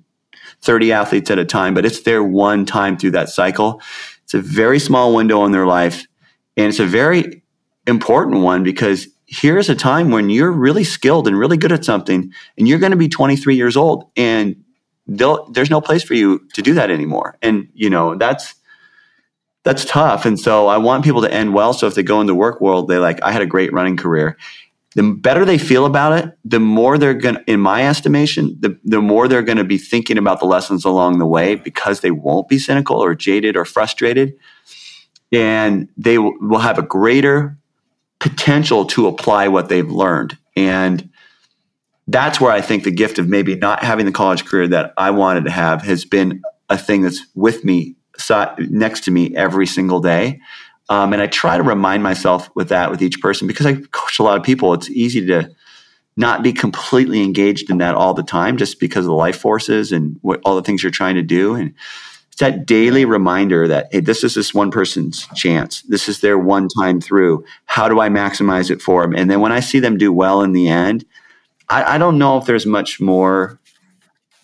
30 0.61 0.93
athletes 0.93 1.31
at 1.31 1.39
a 1.39 1.45
time, 1.45 1.75
but 1.75 1.87
it's 1.87 2.03
their 2.03 2.23
one 2.23 2.67
time 2.67 2.99
through 2.99 3.13
that 3.13 3.29
cycle. 3.29 3.81
It's 4.25 4.35
a 4.35 4.41
very 4.41 4.79
small 4.79 5.15
window 5.15 5.45
in 5.45 5.53
their 5.53 5.67
life, 5.67 6.07
and 6.57 6.67
it's 6.67 6.81
a 6.81 6.87
very 6.87 7.43
important 7.87 8.43
one 8.43 8.63
because 8.63 9.09
here's 9.29 9.69
a 9.69 9.75
time 9.75 10.11
when 10.11 10.31
you're 10.31 10.51
really 10.51 10.85
skilled 10.85 11.29
and 11.29 11.39
really 11.39 11.59
good 11.59 11.71
at 11.71 11.85
something, 11.85 12.33
and 12.57 12.67
you're 12.67 12.79
going 12.79 12.93
to 12.93 12.97
be 12.97 13.09
23 13.09 13.55
years 13.55 13.77
old, 13.77 14.11
and 14.17 14.57
there's 15.07 15.71
no 15.71 15.81
place 15.81 16.03
for 16.03 16.15
you 16.15 16.47
to 16.55 16.63
do 16.63 16.75
that 16.75 16.91
anymore. 16.91 17.39
And 17.41 17.69
you 17.75 17.89
know 17.89 18.17
that's 18.17 18.55
that's 19.65 19.85
tough. 19.85 20.25
And 20.25 20.39
so 20.39 20.67
I 20.67 20.79
want 20.79 21.05
people 21.05 21.23
to 21.23 21.33
end 21.33 21.55
well. 21.55 21.73
So 21.73 21.87
if 21.87 21.95
they 21.95 22.03
go 22.03 22.21
in 22.21 22.27
the 22.27 22.35
work 22.35 22.61
world, 22.61 22.89
they 22.89 22.99
like 22.99 23.23
I 23.23 23.33
had 23.33 23.43
a 23.43 23.47
great 23.47 23.73
running 23.73 23.97
career. 23.97 24.37
The 24.95 25.03
better 25.03 25.45
they 25.45 25.59
feel 25.59 25.85
about 25.85 26.19
it, 26.19 26.37
the 26.45 26.59
more 26.59 26.97
they're 26.97 27.15
going 27.15 27.37
to, 27.37 27.45
in 27.47 27.61
my 27.61 27.87
estimation, 27.87 28.57
the, 28.59 28.79
the 28.85 29.03
more 29.03 29.29
they're 29.29 29.43
going 29.43 29.59
to 29.59 29.65
be 29.65 29.77
thinking 29.77 30.17
about 30.17 30.41
the 30.41 30.47
lessons 30.47 30.85
along 30.85 31.19
the 31.19 31.27
way 31.27 31.55
because 31.55 32.01
they 32.01 32.11
won't 32.11 32.49
be 32.49 32.59
cynical 32.59 32.97
or 32.97 33.15
jaded 33.15 33.57
or 33.57 33.67
frustrated. 33.67 34.35
And 35.31 35.89
they 35.99 36.17
will 36.17 36.59
have 36.59 36.79
a 36.79 36.83
greater 36.83 37.59
potential 38.21 38.85
to 38.87 39.07
apply 39.07 39.49
what 39.49 39.69
they've 39.69 39.91
learned. 39.91 40.37
And 40.57 41.11
that's 42.07 42.41
where 42.41 42.51
I 42.51 42.61
think 42.61 42.85
the 42.85 42.91
gift 42.91 43.19
of 43.19 43.29
maybe 43.29 43.55
not 43.55 43.85
having 43.85 44.07
the 44.07 44.13
college 44.13 44.45
career 44.45 44.67
that 44.69 44.95
I 44.97 45.11
wanted 45.11 45.45
to 45.45 45.51
have 45.51 45.83
has 45.83 46.05
been 46.05 46.43
a 46.69 46.79
thing 46.79 47.03
that's 47.03 47.21
with 47.35 47.65
me, 47.65 47.97
next 48.59 49.05
to 49.05 49.11
me 49.11 49.37
every 49.37 49.67
single 49.67 50.01
day. 50.01 50.41
Um, 50.89 51.13
and 51.13 51.21
I 51.21 51.27
try 51.27 51.57
to 51.57 51.63
remind 51.63 52.03
myself 52.03 52.51
with 52.57 52.71
that 52.71 52.91
with 52.91 53.03
each 53.03 53.21
person 53.21 53.47
because 53.47 53.67
I 53.67 53.75
coach 53.75 54.19
a 54.19 54.23
lot 54.23 54.39
of 54.39 54.43
people. 54.43 54.73
It's 54.73 54.89
easy 54.91 55.27
to 55.27 55.51
not 56.17 56.43
be 56.43 56.53
completely 56.53 57.23
engaged 57.23 57.71
in 57.71 57.79
that 57.79 57.95
all 57.95 58.15
the 58.15 58.23
time 58.23 58.57
just 58.57 58.81
because 58.81 59.05
of 59.05 59.11
the 59.11 59.15
life 59.15 59.39
forces 59.39 59.93
and 59.93 60.19
what 60.23 60.41
all 60.45 60.57
the 60.57 60.63
things 60.63 60.83
you're 60.83 60.91
trying 60.91 61.15
to 61.15 61.23
do. 61.23 61.55
And 61.55 61.75
that 62.39 62.67
daily 62.67 63.05
reminder 63.05 63.69
that, 63.69 63.89
hey, 63.91 64.01
this 64.01 64.25
is 64.25 64.35
this 64.35 64.55
one 64.55 64.71
person's 64.71 65.27
chance. 65.35 65.83
This 65.83 66.09
is 66.09 66.21
their 66.21 66.39
one 66.39 66.69
time 66.69 67.01
through. 67.01 67.45
How 67.67 67.89
do 67.89 68.01
I 68.01 68.09
maximize 68.09 68.71
it 68.71 68.83
for 68.83 69.03
them? 69.03 69.15
And 69.15 69.31
then 69.31 69.41
when 69.41 69.53
I 69.53 69.61
see 69.61 69.81
them 69.81 69.99
do 69.99 70.13
well 70.13 70.43
in 70.43 70.53
the 70.53 70.69
end, 70.69 71.05
I, 71.69 71.95
I 71.95 71.99
don't 71.99 72.19
know 72.19 72.39
if 72.39 72.47
there's 72.47 72.67
much 72.67 73.01
more 73.01 73.61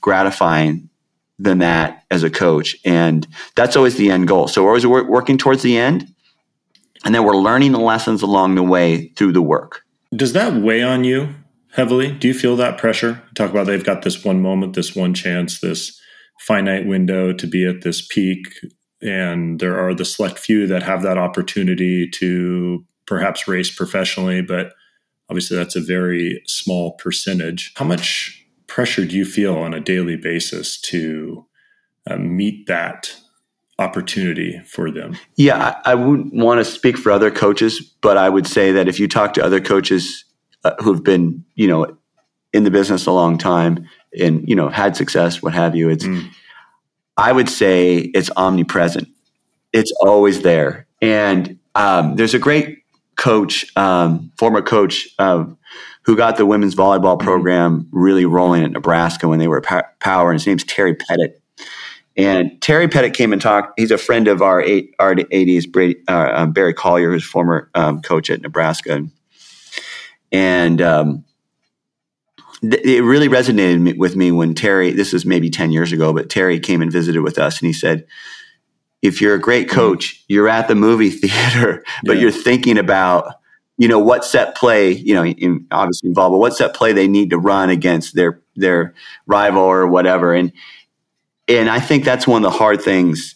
gratifying 0.00 0.88
than 1.38 1.58
that 1.58 2.04
as 2.10 2.22
a 2.22 2.30
coach. 2.30 2.76
And 2.84 3.26
that's 3.54 3.76
always 3.76 3.96
the 3.96 4.10
end 4.10 4.28
goal. 4.28 4.48
So 4.48 4.62
we're 4.62 4.70
always 4.70 4.86
working 4.86 5.38
towards 5.38 5.62
the 5.62 5.76
end. 5.76 6.08
And 7.04 7.14
then 7.14 7.24
we're 7.24 7.36
learning 7.36 7.72
the 7.72 7.80
lessons 7.80 8.22
along 8.22 8.54
the 8.54 8.62
way 8.62 9.08
through 9.16 9.32
the 9.32 9.42
work. 9.42 9.82
Does 10.14 10.32
that 10.32 10.54
weigh 10.54 10.82
on 10.82 11.04
you 11.04 11.34
heavily? 11.72 12.12
Do 12.12 12.28
you 12.28 12.34
feel 12.34 12.56
that 12.56 12.78
pressure? 12.78 13.22
talk 13.34 13.50
about 13.50 13.66
they've 13.66 13.84
got 13.84 14.02
this 14.02 14.24
one 14.24 14.40
moment, 14.40 14.74
this 14.74 14.94
one 14.94 15.12
chance, 15.12 15.60
this 15.60 16.00
finite 16.40 16.86
window 16.86 17.32
to 17.32 17.46
be 17.46 17.66
at 17.66 17.82
this 17.82 18.06
peak. 18.06 18.46
And 19.02 19.60
there 19.60 19.78
are 19.78 19.94
the 19.94 20.04
select 20.04 20.38
few 20.38 20.66
that 20.66 20.82
have 20.82 21.02
that 21.02 21.18
opportunity 21.18 22.08
to 22.08 22.84
perhaps 23.06 23.46
race 23.46 23.74
professionally, 23.74 24.40
but 24.40 24.72
Obviously, 25.30 25.56
that's 25.56 25.76
a 25.76 25.80
very 25.80 26.42
small 26.46 26.92
percentage. 26.92 27.72
How 27.76 27.84
much 27.84 28.46
pressure 28.66 29.04
do 29.04 29.16
you 29.16 29.24
feel 29.24 29.56
on 29.56 29.72
a 29.72 29.80
daily 29.80 30.16
basis 30.16 30.80
to 30.82 31.46
uh, 32.08 32.16
meet 32.16 32.66
that 32.66 33.16
opportunity 33.78 34.60
for 34.66 34.90
them? 34.90 35.16
Yeah, 35.36 35.74
I, 35.84 35.92
I, 35.92 35.94
wouldn't 35.94 36.34
want 36.34 36.58
to 36.60 36.64
speak 36.64 36.98
for 36.98 37.10
other 37.10 37.30
coaches, 37.30 37.80
but 37.80 38.16
I 38.16 38.28
would 38.28 38.46
say 38.46 38.70
that 38.72 38.86
if 38.86 39.00
you 39.00 39.08
talk 39.08 39.32
to 39.34 39.44
other 39.44 39.60
coaches 39.60 40.24
uh, 40.62 40.74
who've 40.80 41.02
been, 41.02 41.44
you 41.54 41.66
know, 41.66 41.96
in 42.52 42.64
the 42.64 42.70
business 42.70 43.06
a 43.06 43.12
long 43.12 43.38
time 43.38 43.88
and 44.20 44.48
you 44.48 44.54
know 44.54 44.68
had 44.68 44.96
success, 44.96 45.42
what 45.42 45.54
have 45.54 45.74
you, 45.74 45.88
it's 45.88 46.04
mm. 46.04 46.28
I 47.16 47.32
would 47.32 47.48
say 47.48 47.96
it's 47.98 48.30
omnipresent. 48.36 49.08
It's 49.72 49.92
always 50.00 50.42
there, 50.42 50.86
and 51.00 51.58
um, 51.74 52.16
there's 52.16 52.34
a 52.34 52.38
great 52.38 52.84
coach, 53.16 53.64
um, 53.76 54.32
former 54.36 54.62
coach, 54.62 55.08
um, 55.18 55.58
who 56.02 56.16
got 56.16 56.36
the 56.36 56.46
women's 56.46 56.74
volleyball 56.74 57.16
mm-hmm. 57.16 57.26
program 57.26 57.88
really 57.90 58.24
rolling 58.24 58.62
at 58.62 58.70
Nebraska 58.70 59.28
when 59.28 59.38
they 59.38 59.48
were 59.48 59.60
power. 59.60 60.30
And 60.30 60.38
his 60.38 60.46
name's 60.46 60.64
Terry 60.64 60.94
Pettit. 60.94 61.40
And 62.16 62.60
Terry 62.60 62.86
Pettit 62.86 63.14
came 63.14 63.32
and 63.32 63.42
talked. 63.42 63.78
He's 63.78 63.90
a 63.90 63.98
friend 63.98 64.28
of 64.28 64.40
our 64.40 64.62
eight, 64.62 64.94
our 65.00 65.16
ADs, 65.32 65.66
Brady, 65.66 65.96
uh, 66.06 66.30
um, 66.34 66.52
Barry 66.52 66.72
Collier, 66.72 67.10
who's 67.10 67.24
former 67.24 67.70
um, 67.74 68.02
coach 68.02 68.30
at 68.30 68.40
Nebraska. 68.40 69.04
And 70.30 70.80
um, 70.80 71.24
th- 72.70 72.84
it 72.84 73.02
really 73.02 73.28
resonated 73.28 73.96
with 73.96 74.16
me 74.16 74.32
when 74.32 74.54
Terry, 74.54 74.92
this 74.92 75.14
is 75.14 75.24
maybe 75.24 75.50
10 75.50 75.70
years 75.70 75.92
ago, 75.92 76.12
but 76.12 76.30
Terry 76.30 76.60
came 76.60 76.82
and 76.82 76.92
visited 76.92 77.22
with 77.22 77.38
us 77.38 77.60
and 77.60 77.66
he 77.66 77.72
said, 77.72 78.06
if 79.02 79.20
you're 79.20 79.34
a 79.34 79.40
great 79.40 79.68
mm-hmm. 79.68 79.76
coach, 79.76 80.24
you're 80.28 80.48
at 80.48 80.68
the 80.68 80.74
movie 80.74 81.10
theater, 81.10 81.84
but 82.04 82.16
yeah. 82.16 82.22
you're 82.22 82.30
thinking 82.30 82.78
about 82.78 83.34
you 83.76 83.88
know 83.88 83.98
what 83.98 84.24
set 84.24 84.54
play 84.54 84.92
you 84.92 85.14
know 85.14 85.24
in, 85.24 85.66
obviously 85.72 86.08
involved 86.08 86.32
but 86.32 86.38
what 86.38 86.54
set 86.54 86.74
play 86.74 86.92
they 86.92 87.08
need 87.08 87.30
to 87.30 87.38
run 87.38 87.70
against 87.70 88.14
their 88.14 88.40
their 88.54 88.94
rival 89.26 89.62
or 89.62 89.86
whatever 89.88 90.32
and 90.32 90.52
and 91.48 91.68
i 91.68 91.80
think 91.80 92.04
that's 92.04 92.24
one 92.24 92.44
of 92.44 92.52
the 92.52 92.56
hard 92.56 92.80
things 92.80 93.34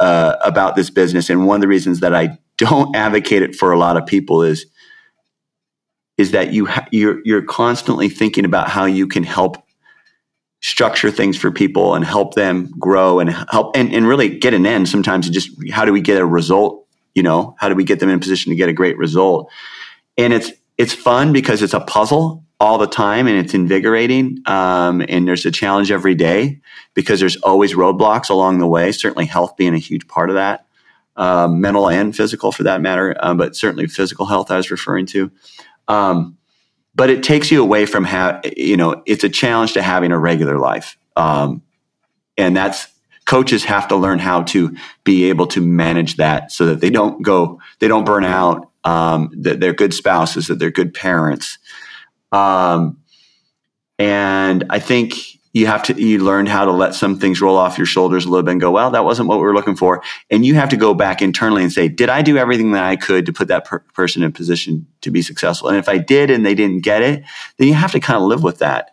uh, 0.00 0.34
about 0.42 0.76
this 0.76 0.90
business 0.90 1.30
and 1.30 1.46
one 1.46 1.56
of 1.56 1.60
the 1.60 1.68
reasons 1.68 2.00
that 2.00 2.14
i 2.14 2.36
don't 2.56 2.96
advocate 2.96 3.42
it 3.42 3.54
for 3.54 3.70
a 3.70 3.78
lot 3.78 3.96
of 3.96 4.04
people 4.06 4.42
is 4.42 4.66
is 6.20 6.30
that 6.30 6.52
you 6.52 6.66
ha- 6.66 6.86
you're 6.92 7.20
you're 7.24 7.42
constantly 7.42 8.08
thinking 8.08 8.44
about 8.44 8.68
how 8.68 8.84
you 8.84 9.08
can 9.08 9.24
help 9.24 9.56
structure 10.60 11.10
things 11.10 11.36
for 11.36 11.50
people 11.50 11.94
and 11.94 12.04
help 12.04 12.34
them 12.34 12.70
grow 12.78 13.18
and 13.18 13.30
help 13.30 13.74
and, 13.74 13.92
and 13.94 14.06
really 14.06 14.28
get 14.28 14.52
an 14.52 14.66
end 14.66 14.88
sometimes 14.88 15.28
just 15.30 15.50
how 15.72 15.86
do 15.86 15.92
we 15.92 16.02
get 16.02 16.20
a 16.20 16.26
result 16.26 16.80
you 17.14 17.22
know? 17.22 17.54
How 17.58 17.68
do 17.68 17.74
we 17.74 17.84
get 17.84 18.00
them 18.00 18.08
in 18.08 18.16
a 18.16 18.20
position 18.20 18.50
to 18.50 18.56
get 18.56 18.68
a 18.68 18.72
great 18.72 18.96
result? 18.96 19.50
And 20.16 20.32
it's 20.32 20.52
it's 20.78 20.94
fun 20.94 21.32
because 21.32 21.62
it's 21.62 21.74
a 21.74 21.80
puzzle 21.80 22.44
all 22.58 22.78
the 22.78 22.86
time 22.86 23.26
and 23.26 23.38
it's 23.38 23.54
invigorating 23.54 24.38
um, 24.46 25.02
and 25.08 25.26
there's 25.26 25.46
a 25.46 25.50
challenge 25.50 25.90
every 25.90 26.14
day 26.14 26.60
because 26.94 27.20
there's 27.20 27.36
always 27.36 27.74
roadblocks 27.74 28.30
along 28.30 28.58
the 28.58 28.66
way. 28.66 28.92
Certainly 28.92 29.26
health 29.26 29.56
being 29.56 29.74
a 29.74 29.78
huge 29.78 30.06
part 30.08 30.30
of 30.30 30.36
that 30.36 30.66
um, 31.16 31.60
mental 31.60 31.88
and 31.88 32.16
physical 32.16 32.52
for 32.52 32.62
that 32.62 32.80
matter 32.80 33.16
um, 33.20 33.36
but 33.36 33.56
certainly 33.56 33.86
physical 33.86 34.26
health 34.26 34.50
i 34.50 34.56
was 34.56 34.70
referring 34.70 35.06
to 35.06 35.30
um, 35.90 36.38
but 36.94 37.10
it 37.10 37.22
takes 37.22 37.50
you 37.50 37.62
away 37.62 37.84
from 37.84 38.04
how 38.04 38.40
you 38.56 38.76
know 38.76 39.02
it's 39.06 39.24
a 39.24 39.28
challenge 39.28 39.72
to 39.72 39.82
having 39.82 40.12
a 40.12 40.18
regular 40.18 40.58
life. 40.58 40.96
Um, 41.16 41.62
and 42.38 42.56
that's 42.56 42.86
coaches 43.24 43.64
have 43.64 43.88
to 43.88 43.96
learn 43.96 44.18
how 44.18 44.42
to 44.42 44.74
be 45.04 45.28
able 45.30 45.46
to 45.48 45.60
manage 45.60 46.16
that 46.16 46.52
so 46.52 46.66
that 46.66 46.80
they 46.80 46.90
don't 46.90 47.22
go 47.22 47.60
they 47.80 47.88
don't 47.88 48.04
burn 48.04 48.24
out 48.24 48.70
um, 48.84 49.30
that 49.40 49.60
they're 49.60 49.74
good 49.74 49.92
spouses 49.92 50.46
that 50.46 50.58
they're 50.58 50.70
good 50.70 50.94
parents. 50.94 51.58
Um, 52.32 52.98
and 53.98 54.64
i 54.70 54.78
think 54.78 55.39
you 55.52 55.66
have 55.66 55.82
to 55.82 56.00
you 56.00 56.18
learn 56.18 56.46
how 56.46 56.64
to 56.64 56.70
let 56.70 56.94
some 56.94 57.18
things 57.18 57.40
roll 57.40 57.56
off 57.56 57.76
your 57.76 57.86
shoulders 57.86 58.24
a 58.24 58.28
little 58.28 58.44
bit 58.44 58.52
and 58.52 58.60
go 58.60 58.70
well 58.70 58.90
that 58.90 59.04
wasn't 59.04 59.28
what 59.28 59.38
we 59.38 59.44
were 59.44 59.54
looking 59.54 59.76
for. 59.76 60.02
And 60.30 60.44
you 60.44 60.54
have 60.54 60.68
to 60.68 60.76
go 60.76 60.94
back 60.94 61.20
internally 61.22 61.62
and 61.62 61.72
say 61.72 61.88
did 61.88 62.08
i 62.08 62.22
do 62.22 62.36
everything 62.36 62.72
that 62.72 62.84
i 62.84 62.96
could 62.96 63.26
to 63.26 63.32
put 63.32 63.48
that 63.48 63.64
per- 63.64 63.80
person 63.94 64.22
in 64.22 64.32
position 64.32 64.86
to 65.00 65.10
be 65.10 65.22
successful? 65.22 65.68
And 65.68 65.78
if 65.78 65.88
i 65.88 65.98
did 65.98 66.30
and 66.30 66.46
they 66.46 66.54
didn't 66.54 66.82
get 66.82 67.02
it 67.02 67.24
then 67.56 67.68
you 67.68 67.74
have 67.74 67.92
to 67.92 68.00
kind 68.00 68.16
of 68.16 68.28
live 68.28 68.42
with 68.42 68.58
that. 68.58 68.92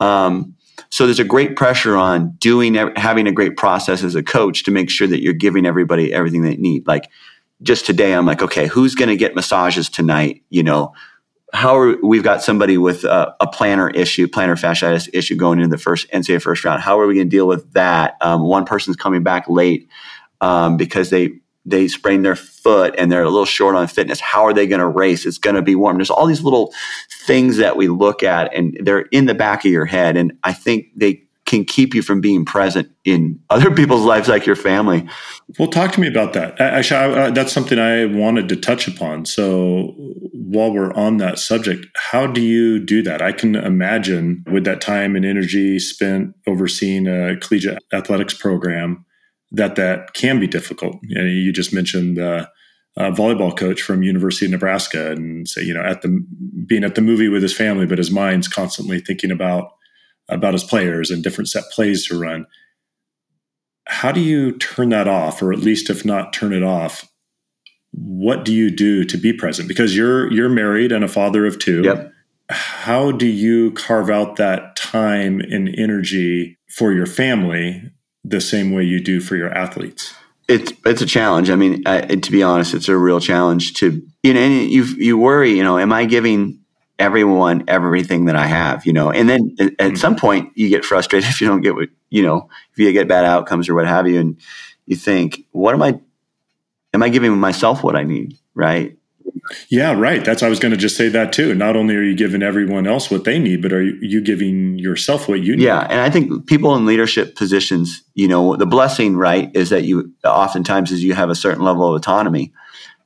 Um, 0.00 0.56
so 0.90 1.06
there's 1.06 1.20
a 1.20 1.24
great 1.24 1.56
pressure 1.56 1.96
on 1.96 2.32
doing 2.32 2.74
having 2.96 3.26
a 3.26 3.32
great 3.32 3.56
process 3.56 4.02
as 4.02 4.14
a 4.14 4.22
coach 4.22 4.64
to 4.64 4.70
make 4.70 4.90
sure 4.90 5.06
that 5.06 5.22
you're 5.22 5.32
giving 5.32 5.66
everybody 5.66 6.12
everything 6.12 6.42
they 6.42 6.56
need. 6.56 6.86
Like 6.86 7.08
just 7.62 7.86
today 7.86 8.12
i'm 8.12 8.26
like 8.26 8.42
okay 8.42 8.66
who's 8.66 8.96
going 8.96 9.08
to 9.08 9.16
get 9.16 9.36
massages 9.36 9.88
tonight? 9.88 10.42
You 10.50 10.64
know 10.64 10.94
how 11.52 11.76
are 11.76 11.96
we've 12.02 12.22
got 12.22 12.42
somebody 12.42 12.78
with 12.78 13.04
a, 13.04 13.34
a 13.40 13.46
plantar 13.46 13.94
issue, 13.94 14.26
plantar 14.26 14.58
fasciitis 14.58 15.08
issue 15.12 15.36
going 15.36 15.58
into 15.60 15.70
the 15.70 15.82
first 15.82 16.10
NCAA 16.10 16.40
first 16.40 16.64
round. 16.64 16.82
How 16.82 16.98
are 16.98 17.06
we 17.06 17.14
going 17.14 17.28
to 17.28 17.36
deal 17.36 17.46
with 17.46 17.72
that? 17.72 18.16
Um, 18.20 18.42
one 18.42 18.64
person's 18.64 18.96
coming 18.96 19.22
back 19.22 19.48
late 19.48 19.88
um, 20.40 20.76
because 20.76 21.10
they 21.10 21.34
they 21.64 21.88
sprained 21.88 22.24
their 22.24 22.36
foot 22.36 22.94
and 22.98 23.12
they're 23.12 23.22
a 23.22 23.30
little 23.30 23.44
short 23.44 23.76
on 23.76 23.86
fitness. 23.86 24.18
How 24.18 24.44
are 24.44 24.52
they 24.52 24.66
going 24.66 24.80
to 24.80 24.88
race? 24.88 25.26
It's 25.26 25.38
going 25.38 25.56
to 25.56 25.62
be 25.62 25.76
warm. 25.76 25.98
There's 25.98 26.10
all 26.10 26.26
these 26.26 26.42
little 26.42 26.72
things 27.24 27.58
that 27.58 27.76
we 27.76 27.86
look 27.86 28.22
at 28.22 28.52
and 28.52 28.76
they're 28.80 29.06
in 29.12 29.26
the 29.26 29.34
back 29.34 29.64
of 29.64 29.70
your 29.70 29.84
head. 29.84 30.16
And 30.16 30.38
I 30.42 30.54
think 30.54 30.86
they 30.96 31.22
can 31.52 31.66
keep 31.66 31.94
you 31.94 32.00
from 32.00 32.22
being 32.22 32.46
present 32.46 32.90
in 33.04 33.38
other 33.50 33.70
people's 33.70 34.06
lives, 34.06 34.26
like 34.26 34.46
your 34.46 34.56
family. 34.56 35.06
Well, 35.58 35.68
talk 35.68 35.92
to 35.92 36.00
me 36.00 36.08
about 36.08 36.32
that. 36.32 36.58
Actually, 36.58 37.14
I, 37.14 37.30
that's 37.30 37.52
something 37.52 37.78
I 37.78 38.06
wanted 38.06 38.48
to 38.48 38.56
touch 38.56 38.88
upon. 38.88 39.26
So, 39.26 39.94
while 40.32 40.72
we're 40.72 40.94
on 40.94 41.18
that 41.18 41.38
subject, 41.38 41.86
how 41.94 42.26
do 42.26 42.40
you 42.40 42.78
do 42.78 43.02
that? 43.02 43.20
I 43.20 43.32
can 43.32 43.54
imagine 43.54 44.44
with 44.50 44.64
that 44.64 44.80
time 44.80 45.14
and 45.14 45.26
energy 45.26 45.78
spent 45.78 46.34
overseeing 46.46 47.06
a 47.06 47.36
collegiate 47.36 47.84
athletics 47.92 48.32
program 48.32 49.04
that 49.50 49.76
that 49.76 50.14
can 50.14 50.40
be 50.40 50.46
difficult. 50.46 50.96
You, 51.02 51.18
know, 51.18 51.24
you 51.24 51.52
just 51.52 51.74
mentioned 51.74 52.16
the 52.16 52.48
uh, 52.96 53.10
volleyball 53.10 53.54
coach 53.54 53.82
from 53.82 54.02
University 54.02 54.46
of 54.46 54.52
Nebraska, 54.52 55.12
and 55.12 55.46
say 55.46 55.62
you 55.62 55.74
know 55.74 55.82
at 55.82 56.00
the 56.00 56.24
being 56.66 56.82
at 56.82 56.94
the 56.94 57.02
movie 57.02 57.28
with 57.28 57.42
his 57.42 57.54
family, 57.54 57.84
but 57.84 57.98
his 57.98 58.10
mind's 58.10 58.48
constantly 58.48 59.00
thinking 59.00 59.30
about 59.30 59.72
about 60.28 60.54
his 60.54 60.64
players 60.64 61.10
and 61.10 61.22
different 61.22 61.48
set 61.48 61.64
plays 61.70 62.06
to 62.06 62.18
run. 62.18 62.46
How 63.86 64.12
do 64.12 64.20
you 64.20 64.52
turn 64.58 64.90
that 64.90 65.08
off, 65.08 65.42
or 65.42 65.52
at 65.52 65.58
least 65.58 65.90
if 65.90 66.04
not 66.04 66.32
turn 66.32 66.52
it 66.52 66.62
off? 66.62 67.08
What 67.90 68.44
do 68.44 68.54
you 68.54 68.70
do 68.70 69.04
to 69.04 69.18
be 69.18 69.32
present? 69.32 69.68
Because 69.68 69.96
you're 69.96 70.32
you're 70.32 70.48
married 70.48 70.92
and 70.92 71.04
a 71.04 71.08
father 71.08 71.44
of 71.44 71.58
two. 71.58 71.82
Yep. 71.82 72.12
How 72.48 73.12
do 73.12 73.26
you 73.26 73.72
carve 73.72 74.10
out 74.10 74.36
that 74.36 74.76
time 74.76 75.40
and 75.40 75.74
energy 75.76 76.58
for 76.68 76.92
your 76.92 77.06
family 77.06 77.82
the 78.24 78.40
same 78.40 78.72
way 78.72 78.84
you 78.84 79.00
do 79.00 79.20
for 79.20 79.36
your 79.36 79.50
athletes? 79.52 80.14
It's 80.48 80.72
it's 80.84 81.02
a 81.02 81.06
challenge. 81.06 81.50
I 81.50 81.56
mean, 81.56 81.82
I, 81.86 82.00
to 82.00 82.30
be 82.30 82.42
honest, 82.42 82.74
it's 82.74 82.88
a 82.88 82.96
real 82.96 83.20
challenge 83.20 83.74
to 83.74 84.02
you 84.22 84.34
know. 84.34 84.40
And 84.40 84.70
you 84.70 84.84
you 84.84 85.18
worry, 85.18 85.52
you 85.52 85.62
know, 85.62 85.78
am 85.78 85.92
I 85.92 86.04
giving 86.04 86.61
everyone 86.98 87.64
everything 87.68 88.26
that 88.26 88.36
I 88.36 88.46
have, 88.46 88.86
you 88.86 88.92
know. 88.92 89.10
And 89.10 89.28
then 89.28 89.56
at, 89.58 89.72
at, 89.78 89.98
some 89.98 90.16
point 90.16 90.52
you 90.54 90.68
get 90.68 90.84
frustrated 90.84 91.28
if 91.30 91.40
you 91.40 91.46
don't 91.46 91.60
get 91.60 91.74
what, 91.74 91.88
you 92.10 92.22
know, 92.22 92.48
if 92.72 92.78
you 92.78 92.92
get 92.92 93.08
bad 93.08 93.24
outcomes 93.24 93.68
or 93.68 93.74
what 93.74 93.86
have 93.86 94.06
you 94.06 94.20
and 94.20 94.38
you 94.86 94.96
think, 94.96 95.44
what 95.52 95.74
am 95.74 95.82
I 95.82 96.00
am 96.92 97.02
I 97.02 97.08
giving 97.08 97.36
myself 97.38 97.82
what 97.82 97.96
I 97.96 98.04
need, 98.04 98.38
right? 98.54 98.96
Yeah, 99.68 99.94
right. 99.94 100.24
That's 100.24 100.42
I 100.42 100.48
was 100.48 100.58
going 100.58 100.72
to 100.72 100.78
just 100.78 100.96
say 100.96 101.08
that 101.08 101.32
too. 101.32 101.54
Not 101.54 101.76
only 101.76 101.96
are 101.96 102.02
you 102.02 102.14
giving 102.14 102.42
everyone 102.42 102.86
else 102.86 103.10
what 103.10 103.24
they 103.24 103.38
need, 103.38 103.62
but 103.62 103.72
are 103.72 103.82
you 103.82 104.20
giving 104.20 104.78
yourself 104.78 105.28
what 105.28 105.40
you 105.40 105.56
need? 105.56 105.64
Yeah, 105.64 105.80
and 105.80 106.00
I 106.00 106.10
think 106.10 106.46
people 106.46 106.76
in 106.76 106.86
leadership 106.86 107.34
positions, 107.34 108.02
you 108.14 108.28
know, 108.28 108.56
the 108.56 108.66
blessing, 108.66 109.16
right, 109.16 109.50
is 109.54 109.70
that 109.70 109.84
you 109.84 110.12
oftentimes 110.24 110.92
is 110.92 111.02
you 111.02 111.14
have 111.14 111.30
a 111.30 111.34
certain 111.34 111.64
level 111.64 111.88
of 111.88 111.94
autonomy. 111.94 112.52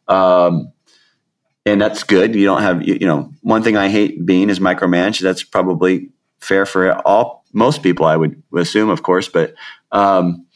Um, 0.08 0.72
and 1.66 1.80
that's 1.80 2.04
good. 2.04 2.34
You 2.34 2.44
don't 2.44 2.62
have, 2.62 2.86
you 2.86 3.06
know, 3.06 3.32
one 3.42 3.62
thing 3.62 3.76
I 3.76 3.88
hate 3.88 4.24
being 4.24 4.48
is 4.48 4.60
micromanaged. 4.60 5.20
That's 5.20 5.42
probably 5.42 6.10
fair 6.40 6.64
for 6.64 6.92
all 7.06 7.44
most 7.52 7.82
people, 7.82 8.06
I 8.06 8.16
would 8.16 8.40
assume, 8.56 8.88
of 8.88 9.02
course. 9.02 9.28
But 9.28 9.54
um, 9.90 10.46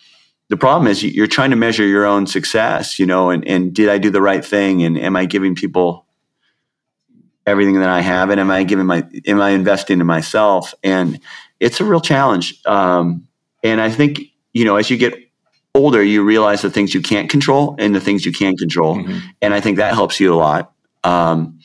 the 0.48 0.56
problem 0.56 0.86
is 0.86 1.02
you're 1.02 1.26
trying 1.26 1.50
to 1.50 1.56
measure 1.56 1.84
your 1.84 2.06
own 2.06 2.26
success, 2.26 2.98
you 2.98 3.06
know, 3.06 3.30
and, 3.30 3.46
and 3.46 3.74
did 3.74 3.88
I 3.88 3.98
do 3.98 4.10
the 4.10 4.22
right 4.22 4.44
thing, 4.44 4.84
and 4.84 4.96
am 4.96 5.16
I 5.16 5.24
giving 5.24 5.54
people 5.54 6.06
everything 7.44 7.80
that 7.80 7.88
I 7.88 8.00
have, 8.00 8.30
and 8.30 8.38
am 8.38 8.50
I 8.50 8.62
giving 8.62 8.86
my, 8.86 9.04
am 9.26 9.40
I 9.40 9.50
investing 9.50 10.00
in 10.00 10.06
myself? 10.06 10.74
And 10.84 11.18
it's 11.58 11.80
a 11.80 11.84
real 11.84 12.00
challenge. 12.00 12.64
Um, 12.66 13.26
and 13.64 13.80
I 13.80 13.90
think 13.90 14.20
you 14.52 14.64
know, 14.64 14.76
as 14.76 14.90
you 14.90 14.96
get 14.96 15.14
older, 15.74 16.02
you 16.02 16.24
realize 16.24 16.62
the 16.62 16.70
things 16.70 16.94
you 16.94 17.00
can't 17.00 17.30
control 17.30 17.76
and 17.78 17.94
the 17.94 18.00
things 18.00 18.24
you 18.24 18.32
can 18.32 18.56
control, 18.56 18.96
mm-hmm. 18.96 19.18
and 19.42 19.54
I 19.54 19.60
think 19.60 19.78
that 19.78 19.94
helps 19.94 20.20
you 20.20 20.32
a 20.32 20.36
lot. 20.36 20.72
Um, 21.04 21.60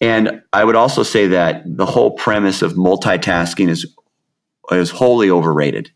and 0.00 0.42
I 0.52 0.64
would 0.64 0.76
also 0.76 1.02
say 1.02 1.28
that 1.28 1.62
the 1.66 1.86
whole 1.86 2.12
premise 2.12 2.62
of 2.62 2.74
multitasking 2.74 3.68
is 3.68 3.86
is 4.70 4.90
wholly 4.90 5.30
overrated. 5.30 5.90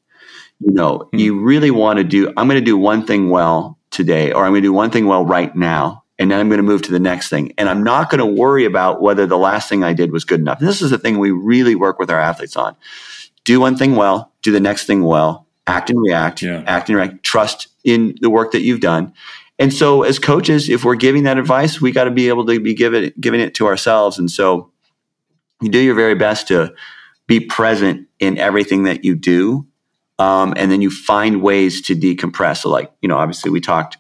You 0.60 0.72
know, 0.72 0.98
mm-hmm. 0.98 1.18
you 1.18 1.40
really 1.40 1.70
want 1.70 1.98
to 1.98 2.04
do. 2.04 2.28
I'm 2.36 2.48
going 2.48 2.60
to 2.60 2.64
do 2.64 2.76
one 2.76 3.06
thing 3.06 3.30
well 3.30 3.78
today, 3.90 4.32
or 4.32 4.44
I'm 4.44 4.52
going 4.52 4.62
to 4.62 4.68
do 4.68 4.72
one 4.72 4.90
thing 4.90 5.06
well 5.06 5.24
right 5.24 5.54
now, 5.54 6.04
and 6.18 6.30
then 6.30 6.40
I'm 6.40 6.48
going 6.48 6.58
to 6.58 6.64
move 6.64 6.82
to 6.82 6.92
the 6.92 7.00
next 7.00 7.28
thing. 7.28 7.52
And 7.58 7.68
I'm 7.68 7.84
not 7.84 8.10
going 8.10 8.18
to 8.18 8.40
worry 8.40 8.64
about 8.64 9.02
whether 9.02 9.26
the 9.26 9.38
last 9.38 9.68
thing 9.68 9.84
I 9.84 9.92
did 9.92 10.10
was 10.12 10.24
good 10.24 10.40
enough. 10.40 10.60
And 10.60 10.68
this 10.68 10.82
is 10.82 10.90
the 10.90 10.98
thing 10.98 11.18
we 11.18 11.30
really 11.30 11.74
work 11.74 11.98
with 11.98 12.10
our 12.10 12.20
athletes 12.20 12.56
on: 12.56 12.74
do 13.44 13.60
one 13.60 13.76
thing 13.76 13.94
well, 13.94 14.32
do 14.42 14.52
the 14.52 14.60
next 14.60 14.86
thing 14.86 15.04
well, 15.04 15.46
act 15.66 15.90
and 15.90 16.00
react, 16.00 16.42
yeah. 16.42 16.64
act 16.66 16.88
and 16.88 16.96
react, 16.96 17.22
trust 17.22 17.68
in 17.84 18.16
the 18.20 18.30
work 18.30 18.52
that 18.52 18.62
you've 18.62 18.80
done, 18.80 19.12
and 19.62 19.72
so, 19.72 20.02
as 20.02 20.18
coaches, 20.18 20.68
if 20.68 20.84
we're 20.84 20.96
giving 20.96 21.22
that 21.22 21.38
advice, 21.38 21.80
we 21.80 21.92
got 21.92 22.04
to 22.04 22.10
be 22.10 22.26
able 22.26 22.44
to 22.46 22.58
be 22.58 22.74
giving 22.74 23.12
giving 23.20 23.38
it 23.38 23.54
to 23.54 23.68
ourselves. 23.68 24.18
And 24.18 24.28
so, 24.28 24.72
you 25.60 25.68
do 25.68 25.78
your 25.78 25.94
very 25.94 26.16
best 26.16 26.48
to 26.48 26.74
be 27.28 27.38
present 27.38 28.08
in 28.18 28.38
everything 28.38 28.82
that 28.84 29.04
you 29.04 29.14
do, 29.14 29.64
um, 30.18 30.52
and 30.56 30.68
then 30.72 30.82
you 30.82 30.90
find 30.90 31.42
ways 31.42 31.80
to 31.82 31.94
decompress. 31.94 32.62
So, 32.62 32.70
like 32.70 32.90
you 33.02 33.08
know, 33.08 33.16
obviously, 33.16 33.52
we 33.52 33.60
talked, 33.60 33.98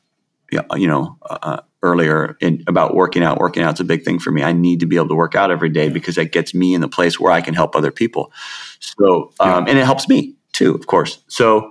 you 0.50 0.88
know, 0.88 1.16
uh, 1.30 1.60
earlier 1.84 2.36
in, 2.40 2.64
about 2.66 2.96
working 2.96 3.22
out. 3.22 3.38
Working 3.38 3.62
out's 3.62 3.78
a 3.78 3.84
big 3.84 4.02
thing 4.02 4.18
for 4.18 4.32
me. 4.32 4.42
I 4.42 4.50
need 4.50 4.80
to 4.80 4.86
be 4.86 4.96
able 4.96 5.10
to 5.10 5.14
work 5.14 5.36
out 5.36 5.52
every 5.52 5.70
day 5.70 5.90
because 5.90 6.16
that 6.16 6.32
gets 6.32 6.54
me 6.54 6.74
in 6.74 6.80
the 6.80 6.88
place 6.88 7.20
where 7.20 7.30
I 7.30 7.40
can 7.40 7.54
help 7.54 7.76
other 7.76 7.92
people. 7.92 8.32
So, 8.80 9.32
um, 9.38 9.68
and 9.68 9.78
it 9.78 9.84
helps 9.84 10.08
me 10.08 10.34
too, 10.52 10.74
of 10.74 10.88
course. 10.88 11.22
So. 11.28 11.70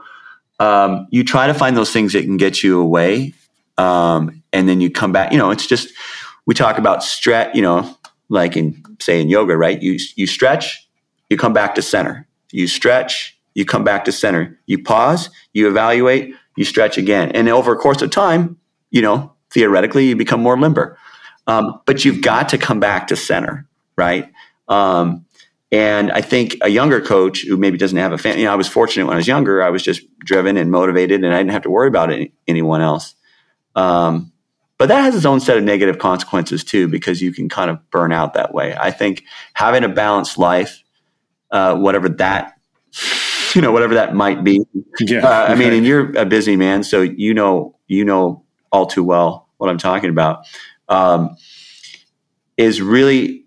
Um, 0.60 1.08
you 1.10 1.24
try 1.24 1.48
to 1.48 1.56
find 1.56 1.76
those 1.76 1.92
things 1.92 2.14
that 2.14 2.22
can 2.22 2.38
get 2.38 2.62
you 2.62 2.80
away 2.80 3.34
um, 3.78 4.44
and 4.54 4.68
then 4.68 4.82
you 4.82 4.90
come 4.90 5.12
back. 5.12 5.32
You 5.32 5.38
know, 5.38 5.52
it's 5.52 5.68
just 5.68 5.94
we 6.46 6.54
talk 6.54 6.78
about 6.78 7.04
stretch. 7.04 7.56
You 7.56 7.62
know, 7.62 7.98
like 8.30 8.56
in 8.56 8.84
say 9.00 9.22
in 9.22 9.30
yoga, 9.30 9.58
right? 9.58 9.82
You 9.82 10.00
you 10.16 10.28
stretch, 10.28 10.88
you 11.30 11.38
come 11.38 11.54
back 11.54 11.76
to 11.76 11.82
center. 11.82 12.28
You 12.52 12.68
stretch, 12.68 13.38
you 13.54 13.66
come 13.66 13.84
back 13.84 14.06
to 14.06 14.12
center. 14.12 14.60
You 14.66 14.84
pause, 14.84 15.30
you 15.54 15.68
evaluate, 15.68 16.36
you 16.58 16.66
stretch 16.66 16.98
again, 16.98 17.32
and 17.32 17.48
over 17.50 17.74
a 17.74 17.78
course 17.78 18.02
of 18.02 18.12
time, 18.12 18.58
you 18.90 19.02
know, 19.02 19.34
theoretically, 19.52 20.08
you 20.08 20.16
become 20.16 20.42
more 20.42 20.60
limber. 20.60 20.98
Um, 21.48 21.82
but 21.86 22.06
you've 22.06 22.22
got 22.22 22.50
to 22.50 22.58
come 22.58 22.80
back 22.80 23.08
to 23.08 23.16
center, 23.16 23.68
right? 23.98 24.32
Um, 24.68 25.26
and 25.72 26.12
I 26.12 26.22
think 26.22 26.58
a 26.62 26.70
younger 26.70 27.00
coach 27.00 27.46
who 27.48 27.56
maybe 27.56 27.78
doesn't 27.78 27.98
have 27.98 28.12
a 28.12 28.18
family, 28.18 28.42
you 28.42 28.46
know, 28.46 28.54
I 28.54 28.56
was 28.56 28.68
fortunate 28.68 29.06
when 29.06 29.14
I 29.14 29.18
was 29.18 29.28
younger. 29.28 29.64
I 29.64 29.70
was 29.70 29.82
just 29.82 30.02
driven 30.20 30.58
and 30.58 30.70
motivated, 30.70 31.24
and 31.24 31.34
I 31.34 31.38
didn't 31.38 31.52
have 31.52 31.64
to 31.64 31.70
worry 31.70 31.88
about 31.88 32.12
any, 32.12 32.34
anyone 32.48 32.82
else. 32.82 33.16
Um, 33.76 34.32
but 34.78 34.88
that 34.88 35.02
has 35.02 35.16
its 35.16 35.26
own 35.26 35.40
set 35.40 35.58
of 35.58 35.64
negative 35.64 36.00
consequences 36.00 36.64
too, 36.64 36.88
because 36.88 37.22
you 37.22 37.32
can 37.32 37.50
kind 37.50 37.70
of 37.70 37.78
burn 37.92 38.12
out 38.12 38.34
that 38.34 38.54
way. 38.54 38.76
I 38.76 38.92
think 38.92 39.24
having 39.54 39.84
a 39.84 39.90
balanced 39.90 40.38
life, 40.38 40.84
uh, 41.52 41.76
whatever 41.76 42.10
that, 42.10 42.60
you 43.56 43.62
know, 43.62 43.72
whatever 43.72 43.94
that 43.94 44.16
might 44.16 44.44
be. 44.44 44.62
Yeah, 45.00 45.20
uh, 45.20 45.46
I 45.50 45.56
mean, 45.56 45.74
and 45.74 45.86
you're 45.86 46.18
a 46.18 46.26
busy 46.26 46.56
man, 46.56 46.84
so 46.84 47.02
you 47.02 47.34
know, 47.34 47.78
you 47.88 48.04
know 48.04 48.44
all 48.72 48.88
too 48.88 49.04
well 49.04 49.50
what 49.58 49.70
I'm 49.70 49.78
talking 49.78 50.10
about. 50.10 50.46
Um, 50.90 51.36
is 52.58 52.82
really 52.82 53.46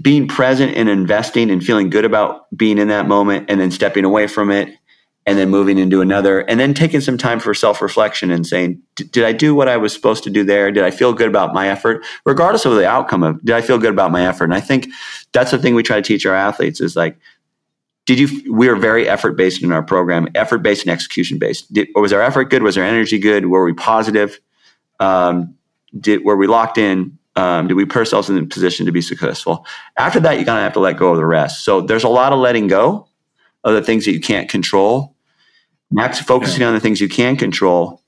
being 0.00 0.28
present 0.28 0.76
and 0.76 0.88
investing 0.88 1.50
and 1.50 1.64
feeling 1.64 1.90
good 1.90 2.04
about 2.04 2.46
being 2.56 2.78
in 2.78 2.88
that 2.88 3.08
moment 3.08 3.50
and 3.50 3.60
then 3.60 3.70
stepping 3.70 4.04
away 4.04 4.26
from 4.26 4.50
it 4.50 4.72
and 5.26 5.36
then 5.38 5.50
moving 5.50 5.76
into 5.76 6.00
another 6.00 6.40
and 6.40 6.60
then 6.60 6.72
taking 6.72 7.00
some 7.00 7.18
time 7.18 7.40
for 7.40 7.52
self-reflection 7.52 8.30
and 8.30 8.46
saying 8.46 8.80
did 8.94 9.24
i 9.24 9.32
do 9.32 9.54
what 9.54 9.68
i 9.68 9.76
was 9.76 9.92
supposed 9.92 10.22
to 10.24 10.30
do 10.30 10.44
there? 10.44 10.70
Did 10.70 10.84
i 10.84 10.90
feel 10.90 11.12
good 11.12 11.28
about 11.28 11.52
my 11.52 11.68
effort? 11.68 12.04
Regardless 12.24 12.64
of 12.64 12.74
the 12.76 12.86
outcome 12.86 13.22
of 13.22 13.44
did 13.44 13.54
i 13.54 13.60
feel 13.60 13.78
good 13.78 13.92
about 13.92 14.12
my 14.12 14.26
effort? 14.26 14.44
And 14.44 14.54
i 14.54 14.60
think 14.60 14.88
that's 15.32 15.50
the 15.50 15.58
thing 15.58 15.74
we 15.74 15.82
try 15.82 15.96
to 15.96 16.02
teach 16.02 16.24
our 16.24 16.34
athletes 16.34 16.80
is 16.80 16.96
like 16.96 17.18
did 18.06 18.20
you 18.20 18.52
we 18.52 18.68
are 18.68 18.76
very 18.76 19.08
effort 19.08 19.32
based 19.32 19.62
in 19.62 19.72
our 19.72 19.82
program 19.82 20.28
effort 20.34 20.58
based 20.58 20.82
and 20.82 20.92
execution 20.92 21.38
based 21.38 21.72
did, 21.72 21.88
was 21.94 22.12
our 22.12 22.22
effort 22.22 22.44
good? 22.44 22.62
Was 22.62 22.78
our 22.78 22.84
energy 22.84 23.18
good? 23.18 23.46
Were 23.46 23.64
we 23.64 23.74
positive? 23.74 24.38
Um, 25.00 25.54
did 25.98 26.24
were 26.24 26.36
we 26.36 26.46
locked 26.46 26.78
in? 26.78 27.18
Um, 27.34 27.66
did 27.66 27.74
we 27.74 27.84
put 27.84 27.98
ourselves 27.98 28.30
in 28.30 28.38
a 28.38 28.46
position 28.46 28.86
to 28.86 28.92
be 28.92 29.02
successful? 29.02 29.66
After 29.98 30.20
that 30.20 30.36
you're 30.36 30.44
going 30.44 30.56
to 30.56 30.62
have 30.62 30.72
to 30.74 30.80
let 30.80 30.96
go 30.96 31.10
of 31.10 31.16
the 31.18 31.26
rest. 31.26 31.64
So 31.64 31.80
there's 31.82 32.04
a 32.04 32.08
lot 32.08 32.32
of 32.32 32.38
letting 32.38 32.68
go 32.68 33.08
of 33.64 33.74
the 33.74 33.82
things 33.82 34.04
that 34.04 34.12
you 34.12 34.20
can't 34.20 34.48
control 34.48 35.15
Max 35.90 36.20
focusing 36.20 36.62
yeah. 36.62 36.68
on 36.68 36.74
the 36.74 36.80
things 36.80 37.00
you 37.00 37.08
can 37.08 37.36
control, 37.36 38.02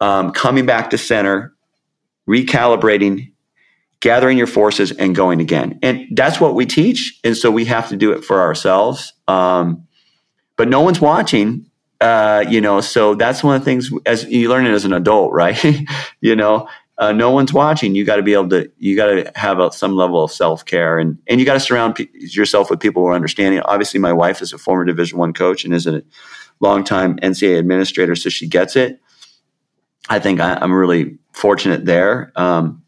um, 0.00 0.32
coming 0.32 0.66
back 0.66 0.90
to 0.90 0.98
center, 0.98 1.54
recalibrating, 2.28 3.32
gathering 4.00 4.38
your 4.38 4.46
forces, 4.46 4.92
and 4.92 5.14
going 5.14 5.40
again. 5.40 5.78
And 5.82 6.06
that's 6.12 6.40
what 6.40 6.54
we 6.54 6.66
teach. 6.66 7.18
And 7.24 7.36
so 7.36 7.50
we 7.50 7.64
have 7.66 7.88
to 7.90 7.96
do 7.96 8.12
it 8.12 8.24
for 8.24 8.40
ourselves. 8.40 9.12
Um, 9.28 9.86
but 10.56 10.68
no 10.68 10.80
one's 10.80 11.00
watching, 11.00 11.66
uh, 12.00 12.44
you 12.48 12.60
know. 12.60 12.80
So 12.80 13.14
that's 13.14 13.42
one 13.42 13.56
of 13.56 13.62
the 13.62 13.64
things 13.64 13.90
as 14.06 14.24
you 14.24 14.48
learn 14.48 14.66
it 14.66 14.72
as 14.72 14.84
an 14.84 14.92
adult, 14.92 15.32
right? 15.32 15.62
you 16.20 16.36
know, 16.36 16.68
uh, 16.98 17.12
no 17.12 17.30
one's 17.30 17.52
watching. 17.52 17.94
You 17.94 18.04
got 18.04 18.16
to 18.16 18.22
be 18.22 18.34
able 18.34 18.50
to. 18.50 18.70
You 18.78 18.96
got 18.96 19.06
to 19.06 19.32
have 19.34 19.58
a, 19.58 19.72
some 19.72 19.96
level 19.96 20.22
of 20.22 20.30
self 20.30 20.64
care, 20.64 20.98
and 20.98 21.18
and 21.26 21.40
you 21.40 21.46
got 21.46 21.54
to 21.54 21.60
surround 21.60 21.96
p- 21.96 22.08
yourself 22.14 22.70
with 22.70 22.80
people 22.80 23.02
who 23.02 23.08
are 23.08 23.14
understanding. 23.14 23.60
Obviously, 23.60 23.98
my 23.98 24.12
wife 24.12 24.40
is 24.40 24.52
a 24.52 24.58
former 24.58 24.84
Division 24.84 25.18
One 25.18 25.32
coach 25.32 25.64
and 25.64 25.74
is 25.74 25.86
a 25.86 26.02
longtime 26.60 27.16
NCAA 27.18 27.58
administrator, 27.58 28.14
so 28.14 28.28
she 28.28 28.46
gets 28.46 28.76
it. 28.76 29.00
I 30.08 30.18
think 30.20 30.40
I, 30.40 30.62
am 30.62 30.72
really 30.72 31.18
fortunate 31.32 31.84
there. 31.84 32.32
Um, 32.36 32.82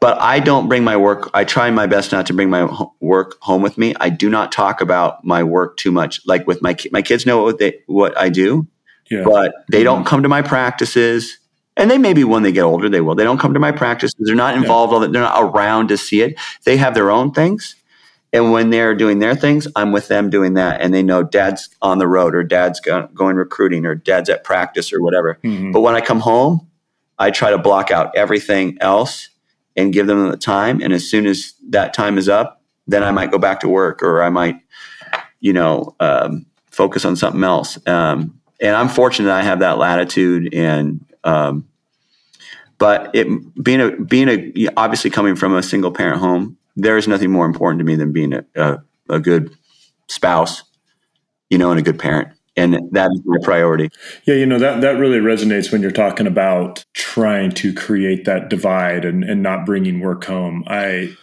but 0.00 0.20
I 0.20 0.40
don't 0.40 0.68
bring 0.68 0.84
my 0.84 0.96
work. 0.96 1.30
I 1.32 1.44
try 1.44 1.70
my 1.70 1.86
best 1.86 2.12
not 2.12 2.26
to 2.26 2.34
bring 2.34 2.50
my 2.50 2.68
work 3.00 3.36
home 3.40 3.62
with 3.62 3.78
me. 3.78 3.94
I 4.00 4.08
do 4.08 4.28
not 4.28 4.52
talk 4.52 4.80
about 4.80 5.24
my 5.24 5.42
work 5.42 5.76
too 5.76 5.92
much. 5.92 6.20
Like 6.26 6.46
with 6.46 6.60
my 6.62 6.76
my 6.90 7.02
kids 7.02 7.26
know 7.26 7.42
what 7.42 7.58
they 7.58 7.78
what 7.86 8.16
I 8.18 8.28
do, 8.28 8.66
yeah. 9.10 9.24
but 9.24 9.52
they 9.70 9.82
don't 9.82 10.04
come 10.04 10.22
to 10.22 10.28
my 10.28 10.42
practices. 10.42 11.38
And 11.76 11.90
they 11.90 11.98
maybe 11.98 12.24
when 12.24 12.42
they 12.42 12.52
get 12.52 12.62
older 12.62 12.88
they 12.88 13.00
will. 13.00 13.14
They 13.14 13.24
don't 13.24 13.38
come 13.38 13.54
to 13.54 13.60
my 13.60 13.72
practices. 13.72 14.14
They're 14.18 14.34
not 14.34 14.56
involved. 14.56 14.92
Yeah. 14.92 15.10
They're 15.10 15.22
not 15.22 15.42
around 15.42 15.88
to 15.88 15.96
see 15.96 16.20
it. 16.20 16.38
They 16.64 16.76
have 16.76 16.94
their 16.94 17.10
own 17.10 17.32
things. 17.32 17.76
And 18.34 18.50
when 18.50 18.70
they're 18.70 18.94
doing 18.94 19.18
their 19.18 19.34
things, 19.34 19.68
I'm 19.76 19.92
with 19.92 20.08
them 20.08 20.30
doing 20.30 20.54
that. 20.54 20.80
And 20.80 20.94
they 20.94 21.02
know 21.02 21.22
dad's 21.22 21.68
on 21.82 21.98
the 21.98 22.08
road 22.08 22.34
or 22.34 22.42
dad's 22.42 22.80
go- 22.80 23.08
going 23.08 23.36
recruiting 23.36 23.84
or 23.84 23.94
dad's 23.94 24.30
at 24.30 24.42
practice 24.42 24.92
or 24.92 25.02
whatever. 25.02 25.38
Mm-hmm. 25.44 25.72
But 25.72 25.80
when 25.82 25.94
I 25.94 26.00
come 26.00 26.20
home, 26.20 26.66
I 27.18 27.30
try 27.30 27.50
to 27.50 27.58
block 27.58 27.90
out 27.90 28.16
everything 28.16 28.78
else 28.80 29.28
and 29.76 29.92
give 29.92 30.06
them 30.06 30.30
the 30.30 30.36
time. 30.36 30.80
And 30.80 30.92
as 30.94 31.08
soon 31.08 31.26
as 31.26 31.54
that 31.70 31.92
time 31.92 32.16
is 32.16 32.28
up, 32.28 32.62
then 32.86 33.02
I 33.02 33.10
might 33.10 33.30
go 33.30 33.38
back 33.38 33.60
to 33.60 33.68
work 33.68 34.02
or 34.02 34.22
I 34.22 34.30
might, 34.30 34.56
you 35.40 35.52
know, 35.52 35.94
um, 36.00 36.46
focus 36.70 37.04
on 37.04 37.16
something 37.16 37.44
else. 37.44 37.78
Um, 37.86 38.40
and 38.60 38.74
I'm 38.74 38.88
fortunate 38.88 39.30
I 39.30 39.42
have 39.42 39.60
that 39.60 39.76
latitude 39.78 40.54
and, 40.54 41.04
um, 41.24 41.68
but 42.78 43.10
it 43.14 43.26
being 43.62 43.80
a 43.80 43.90
being 43.90 44.28
a 44.28 44.68
obviously 44.76 45.10
coming 45.10 45.36
from 45.36 45.54
a 45.54 45.62
single 45.62 45.92
parent 45.92 46.20
home 46.20 46.56
there 46.76 46.96
is 46.96 47.06
nothing 47.06 47.30
more 47.30 47.46
important 47.46 47.78
to 47.80 47.84
me 47.84 47.96
than 47.96 48.12
being 48.12 48.32
a, 48.32 48.44
a, 48.56 48.78
a 49.10 49.20
good 49.20 49.54
spouse, 50.08 50.62
you 51.50 51.58
know, 51.58 51.70
and 51.70 51.78
a 51.78 51.82
good 51.82 51.98
parent 51.98 52.28
and 52.56 52.74
that 52.92 53.10
is 53.12 53.22
my 53.24 53.38
priority. 53.42 53.88
Yeah, 54.24 54.34
you 54.34 54.46
know 54.46 54.58
that 54.58 54.82
that 54.82 54.98
really 54.98 55.18
resonates 55.18 55.72
when 55.72 55.80
you're 55.80 55.90
talking 55.90 56.26
about 56.26 56.84
trying 56.92 57.52
to 57.52 57.72
create 57.72 58.24
that 58.26 58.50
divide 58.50 59.04
and 59.04 59.24
and 59.24 59.42
not 59.42 59.64
bringing 59.64 60.00
work 60.00 60.24
home. 60.24 60.64
I 60.66 61.16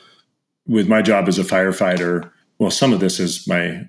with 0.68 0.88
my 0.88 1.02
job 1.02 1.28
as 1.28 1.38
a 1.38 1.44
firefighter, 1.44 2.32
well, 2.58 2.72
some 2.72 2.94
of 2.94 3.00
this 3.00 3.20
is 3.20 3.48
my 3.48 3.88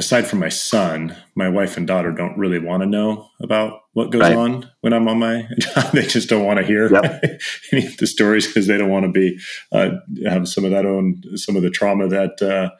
aside 0.00 0.26
from 0.26 0.38
my 0.38 0.48
son, 0.48 1.14
my 1.34 1.46
wife 1.46 1.76
and 1.76 1.86
daughter 1.86 2.10
don't 2.10 2.38
really 2.38 2.58
want 2.58 2.82
to 2.82 2.88
know 2.88 3.28
about 3.42 3.82
what 3.92 4.10
goes 4.10 4.22
right. 4.22 4.34
on 4.34 4.68
when 4.80 4.94
I'm 4.94 5.06
on 5.08 5.18
my 5.18 5.46
job. 5.58 5.90
they 5.92 6.06
just 6.06 6.26
don't 6.30 6.46
want 6.46 6.58
to 6.58 6.64
hear 6.64 6.90
yep. 6.90 7.22
any 7.72 7.86
of 7.86 7.98
the 7.98 8.06
stories 8.06 8.46
because 8.46 8.66
they 8.66 8.78
don't 8.78 8.88
want 8.88 9.04
to 9.04 9.12
be 9.12 9.38
uh, 9.72 9.90
have 10.26 10.48
some 10.48 10.64
of 10.64 10.70
that 10.70 10.86
own 10.86 11.22
some 11.36 11.54
of 11.54 11.60
the 11.60 11.68
trauma 11.68 12.08
that 12.08 12.40
uh, 12.40 12.70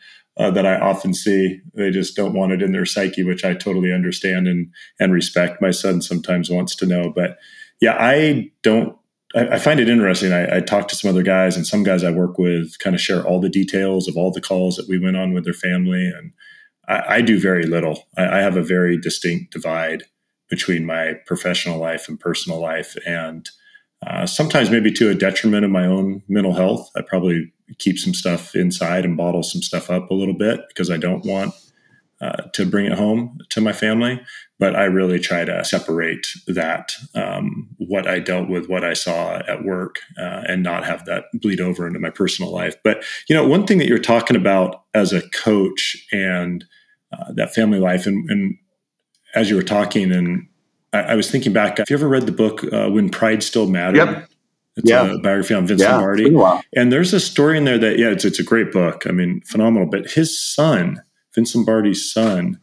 uh, 0.43 0.51
that 0.51 0.65
I 0.65 0.81
often 0.81 1.13
see. 1.13 1.61
They 1.75 1.91
just 1.91 2.17
don't 2.17 2.33
want 2.33 2.53
it 2.53 2.63
in 2.63 2.73
their 2.73 2.87
psyche, 2.87 3.23
which 3.23 3.45
I 3.45 3.53
totally 3.53 3.93
understand 3.93 4.49
and 4.49 4.73
and 4.99 5.13
respect. 5.13 5.61
My 5.61 5.73
son 5.73 6.01
sometimes 6.01 6.49
wants 6.49 6.75
to 6.77 6.87
know, 6.87 7.13
but 7.15 7.37
yeah, 7.83 7.97
I 8.01 8.51
don't. 8.63 8.97
I, 9.35 9.49
I 9.49 9.59
find 9.59 9.79
it 9.79 9.91
interesting. 9.91 10.33
I, 10.33 10.57
I 10.57 10.61
talk 10.61 10.89
to 10.89 10.97
some 10.97 11.11
other 11.11 11.23
guys, 11.23 11.55
and 11.55 11.67
some 11.67 11.83
guys 11.83 12.03
I 12.03 12.13
work 12.13 12.39
with 12.39 12.79
kind 12.79 12.97
of 12.97 13.03
share 13.03 13.23
all 13.27 13.41
the 13.41 13.51
details 13.51 14.09
of 14.09 14.17
all 14.17 14.33
the 14.33 14.41
calls 14.41 14.77
that 14.77 14.89
we 14.89 14.99
went 14.99 15.19
on 15.19 15.35
with 15.35 15.45
their 15.45 15.53
family 15.53 16.07
and 16.07 16.33
I, 16.91 17.17
I 17.17 17.21
do 17.23 17.41
very 17.41 17.65
little. 17.65 18.09
I, 18.17 18.39
I, 18.39 18.41
have 18.41 18.57
a 18.57 18.63
very 18.63 18.99
distinct 18.99 19.53
divide 19.53 20.03
between 20.49 20.85
my 20.85 21.15
professional 21.27 21.79
life 21.79 22.09
and 22.09 22.19
personal 22.19 22.61
life, 22.61 22.97
and 23.07 23.49
uh, 24.07 24.27
sometimes 24.27 24.71
maybe 24.71 24.91
to 24.93 25.11
a 25.11 25.15
detriment 25.15 25.65
of 25.65 25.71
my 25.71 25.87
own 25.87 26.23
mental 26.29 26.55
health. 26.55 26.91
I 26.97 27.03
probably 27.03 27.53
keep 27.79 27.99
some 27.99 28.15
stuff 28.15 28.57
inside 28.57 29.05
and 29.05 29.17
bottle 29.17 29.43
some 29.43 29.63
stuff 29.63 29.91
up 29.91 30.11
a 30.11 30.15
little 30.15 30.35
bit 30.35 30.61
because 30.69 30.91
I 30.91 30.97
don't 30.97 31.25
want 31.25 31.55
uh, 32.21 32.43
to 32.53 32.67
bring 32.67 32.87
it 32.87 32.99
home 32.99 33.39
to 33.51 33.61
my 33.61 33.73
family. 33.73 34.21
But 34.59 34.77
I 34.77 34.85
really 34.85 35.19
try 35.19 35.47
to 35.47 35.65
separate 35.65 36.27
that, 36.47 36.93
um, 37.15 37.69
what 37.79 38.07
I 38.07 38.19
dealt 38.19 38.51
with, 38.51 38.69
what 38.69 38.85
I 38.85 38.93
saw 38.93 39.37
at 39.49 39.65
work, 39.65 40.01
uh, 40.19 40.43
and 40.47 40.63
not 40.63 40.85
have 40.85 41.07
that 41.07 41.25
bleed 41.33 41.63
over 41.63 41.87
into 41.87 41.99
my 41.99 42.11
personal 42.11 42.53
life. 42.53 42.77
But, 42.85 43.03
you 43.27 43.35
know, 43.35 43.49
one 43.49 43.67
thing 43.67 43.79
that 43.79 43.89
you're 43.89 43.99
talking 43.99 44.37
about 44.37 44.83
as 44.93 45.15
a 45.15 45.27
coach 45.31 45.97
and 46.13 46.67
uh, 47.13 47.33
that 47.35 47.55
family 47.55 47.79
life. 47.79 48.07
And, 48.07 48.29
and, 48.31 48.57
as 49.35 49.49
you 49.49 49.55
were 49.55 49.63
talking, 49.63 50.11
and 50.11 50.49
I, 50.93 50.99
I, 50.99 51.15
was 51.15 51.31
thinking 51.31 51.53
back, 51.53 51.79
have 51.79 51.89
you 51.89 51.95
ever 51.95 52.09
read 52.09 52.27
the 52.27 52.33
book 52.33 52.65
uh, 52.73 52.89
When 52.89 53.09
Pride 53.11 53.45
Still 53.45 53.69
Mattered? 53.69 53.97
Yep. 53.99 54.31
It's 54.77 54.91
yeah. 54.91 55.13
a 55.13 55.19
biography 55.19 55.55
on 55.55 55.67
Vince 55.67 55.83
yeah, 55.83 55.93
Lombardi. 55.93 56.35
And 56.75 56.93
there's 56.93 57.13
a 57.13 57.21
story 57.21 57.59
in 57.59 57.65
there 57.65 57.79
that, 57.79 57.99
yeah, 57.99 58.09
it's, 58.09 58.25
it's 58.25 58.41
a 58.41 58.45
great 58.45 58.73
book. 58.73 59.07
I 59.07 59.13
mean, 59.13 59.41
phenomenal. 59.47 59.89
But 59.89 60.11
his 60.11 60.41
son, 60.41 61.01
Vince 61.35 61.55
Lombardi's 61.55 62.11
son, 62.11 62.59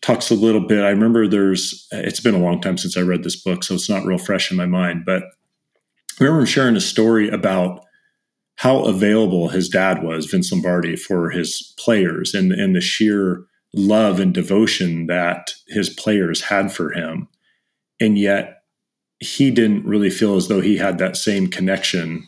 talks 0.00 0.30
a 0.30 0.34
little 0.34 0.66
bit. 0.66 0.84
I 0.84 0.90
remember 0.90 1.26
there's, 1.26 1.86
it's 1.92 2.20
been 2.20 2.34
a 2.34 2.38
long 2.38 2.60
time 2.60 2.78
since 2.78 2.96
I 2.96 3.02
read 3.02 3.24
this 3.24 3.36
book, 3.36 3.64
so 3.64 3.74
it's 3.74 3.90
not 3.90 4.04
real 4.04 4.18
fresh 4.18 4.50
in 4.50 4.56
my 4.56 4.66
mind. 4.66 5.04
But 5.04 5.22
I 5.22 6.24
remember 6.24 6.40
him 6.40 6.46
sharing 6.46 6.76
a 6.76 6.80
story 6.80 7.28
about 7.28 7.84
how 8.58 8.80
available 8.80 9.48
his 9.48 9.68
dad 9.68 10.02
was, 10.02 10.26
Vince 10.26 10.50
Lombardi, 10.50 10.96
for 10.96 11.30
his 11.30 11.74
players 11.78 12.34
and, 12.34 12.52
and 12.52 12.74
the 12.74 12.80
sheer 12.80 13.44
love 13.72 14.18
and 14.18 14.34
devotion 14.34 15.06
that 15.06 15.52
his 15.68 15.88
players 15.88 16.42
had 16.42 16.72
for 16.72 16.90
him. 16.90 17.28
And 18.00 18.18
yet 18.18 18.62
he 19.20 19.52
didn't 19.52 19.86
really 19.86 20.10
feel 20.10 20.34
as 20.34 20.48
though 20.48 20.60
he 20.60 20.76
had 20.76 20.98
that 20.98 21.16
same 21.16 21.46
connection 21.46 22.26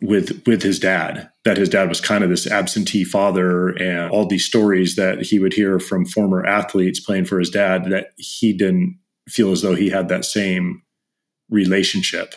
with 0.00 0.42
with 0.44 0.62
his 0.62 0.80
dad 0.80 1.30
that 1.44 1.56
his 1.56 1.68
dad 1.68 1.88
was 1.88 2.00
kind 2.00 2.24
of 2.24 2.30
this 2.30 2.50
absentee 2.50 3.04
father 3.04 3.68
and 3.80 4.10
all 4.10 4.26
these 4.26 4.44
stories 4.44 4.96
that 4.96 5.22
he 5.22 5.38
would 5.38 5.52
hear 5.52 5.78
from 5.78 6.04
former 6.04 6.44
athletes 6.44 6.98
playing 6.98 7.24
for 7.24 7.38
his 7.38 7.48
dad 7.48 7.84
that 7.84 8.08
he 8.16 8.52
didn't 8.52 8.98
feel 9.28 9.52
as 9.52 9.62
though 9.62 9.76
he 9.76 9.88
had 9.88 10.08
that 10.08 10.24
same 10.24 10.82
relationship 11.48 12.34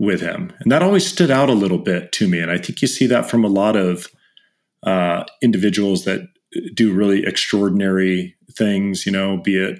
with 0.00 0.22
him. 0.22 0.50
And 0.60 0.72
that 0.72 0.82
always 0.82 1.06
stood 1.06 1.30
out 1.30 1.50
a 1.50 1.54
little 1.54 1.78
bit 1.78 2.10
to 2.12 2.26
me. 2.26 2.40
And 2.40 2.50
I 2.50 2.56
think 2.56 2.80
you 2.80 2.88
see 2.88 3.06
that 3.06 3.30
from 3.30 3.44
a 3.44 3.48
lot 3.48 3.76
of 3.76 4.08
uh, 4.82 5.24
individuals 5.42 6.06
that 6.06 6.26
do 6.74 6.92
really 6.92 7.24
extraordinary 7.24 8.34
things, 8.50 9.04
you 9.04 9.12
know, 9.12 9.36
be 9.36 9.56
it 9.56 9.78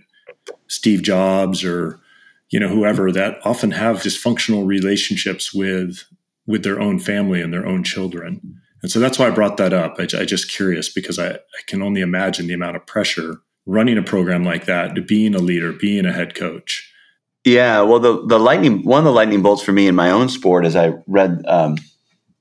Steve 0.68 1.02
Jobs 1.02 1.64
or, 1.64 1.98
you 2.50 2.60
know, 2.60 2.68
whoever 2.68 3.10
that 3.10 3.38
often 3.44 3.70
have 3.70 4.02
dysfunctional 4.02 4.66
relationships 4.66 5.54
with 5.54 6.04
with 6.46 6.64
their 6.64 6.80
own 6.80 6.98
family 6.98 7.40
and 7.40 7.52
their 7.52 7.66
own 7.66 7.82
children. 7.82 8.60
And 8.82 8.90
so 8.90 9.00
that's 9.00 9.18
why 9.18 9.28
I 9.28 9.30
brought 9.30 9.56
that 9.56 9.72
up. 9.72 9.96
I, 9.98 10.02
I 10.02 10.24
just 10.24 10.52
curious 10.52 10.92
because 10.92 11.18
I, 11.18 11.30
I 11.30 11.60
can 11.66 11.82
only 11.82 12.02
imagine 12.02 12.46
the 12.46 12.54
amount 12.54 12.76
of 12.76 12.86
pressure 12.86 13.40
running 13.66 13.96
a 13.96 14.02
program 14.02 14.44
like 14.44 14.66
that, 14.66 14.94
to 14.94 15.02
being 15.02 15.34
a 15.34 15.38
leader, 15.38 15.72
being 15.72 16.04
a 16.04 16.12
head 16.12 16.34
coach. 16.34 16.89
Yeah, 17.44 17.82
well, 17.82 18.00
the 18.00 18.26
the 18.26 18.38
lightning 18.38 18.84
one 18.84 18.98
of 18.98 19.04
the 19.04 19.12
lightning 19.12 19.40
bolts 19.40 19.62
for 19.62 19.72
me 19.72 19.86
in 19.86 19.94
my 19.94 20.10
own 20.10 20.28
sport, 20.28 20.66
as 20.66 20.76
I 20.76 20.94
read 21.06 21.42
um, 21.46 21.76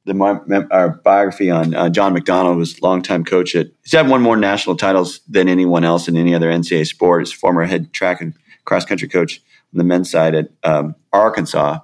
the 0.06 0.68
our 0.72 0.90
biography 0.90 1.50
on 1.50 1.74
uh, 1.74 1.90
John 1.90 2.14
McDonnell 2.14 2.58
was 2.58 2.82
longtime 2.82 3.24
coach 3.24 3.56
at. 3.56 3.68
He's 3.84 3.94
had 3.94 4.10
one 4.10 4.22
more 4.22 4.36
national 4.36 4.76
titles 4.76 5.22
than 5.28 5.48
anyone 5.48 5.86
else 5.86 6.08
in 6.08 6.18
any 6.18 6.36
other 6.36 6.50
NCAA 6.52 6.86
sport. 6.86 7.30
Former 7.30 7.64
head 7.64 7.94
track 7.94 8.20
and 8.20 8.34
cross 8.66 8.84
country 8.84 9.08
coach 9.08 9.42
on 9.74 9.78
the 9.78 9.84
men's 9.86 10.12
side 10.12 10.36
at 10.36 10.50
um, 10.64 10.96
Arkansas, 11.14 11.80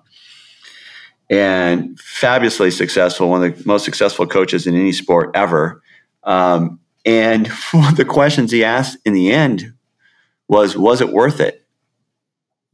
and 1.30 1.98
fabulously 2.00 2.72
successful. 2.72 3.30
One 3.30 3.44
of 3.44 3.58
the 3.58 3.68
most 3.68 3.86
successful 3.86 4.28
coaches 4.28 4.68
in 4.68 4.76
any 4.76 4.92
sport 4.92 5.32
ever. 5.36 5.82
Um, 6.24 6.80
and 7.06 7.46
the 7.96 8.06
questions 8.06 8.52
he 8.52 8.64
asked 8.64 8.98
in 9.06 9.14
the 9.14 9.32
end 9.32 9.74
was, 10.50 10.76
"Was 10.76 11.00
it 11.00 11.14
worth 11.14 11.40
it?" 11.40 11.65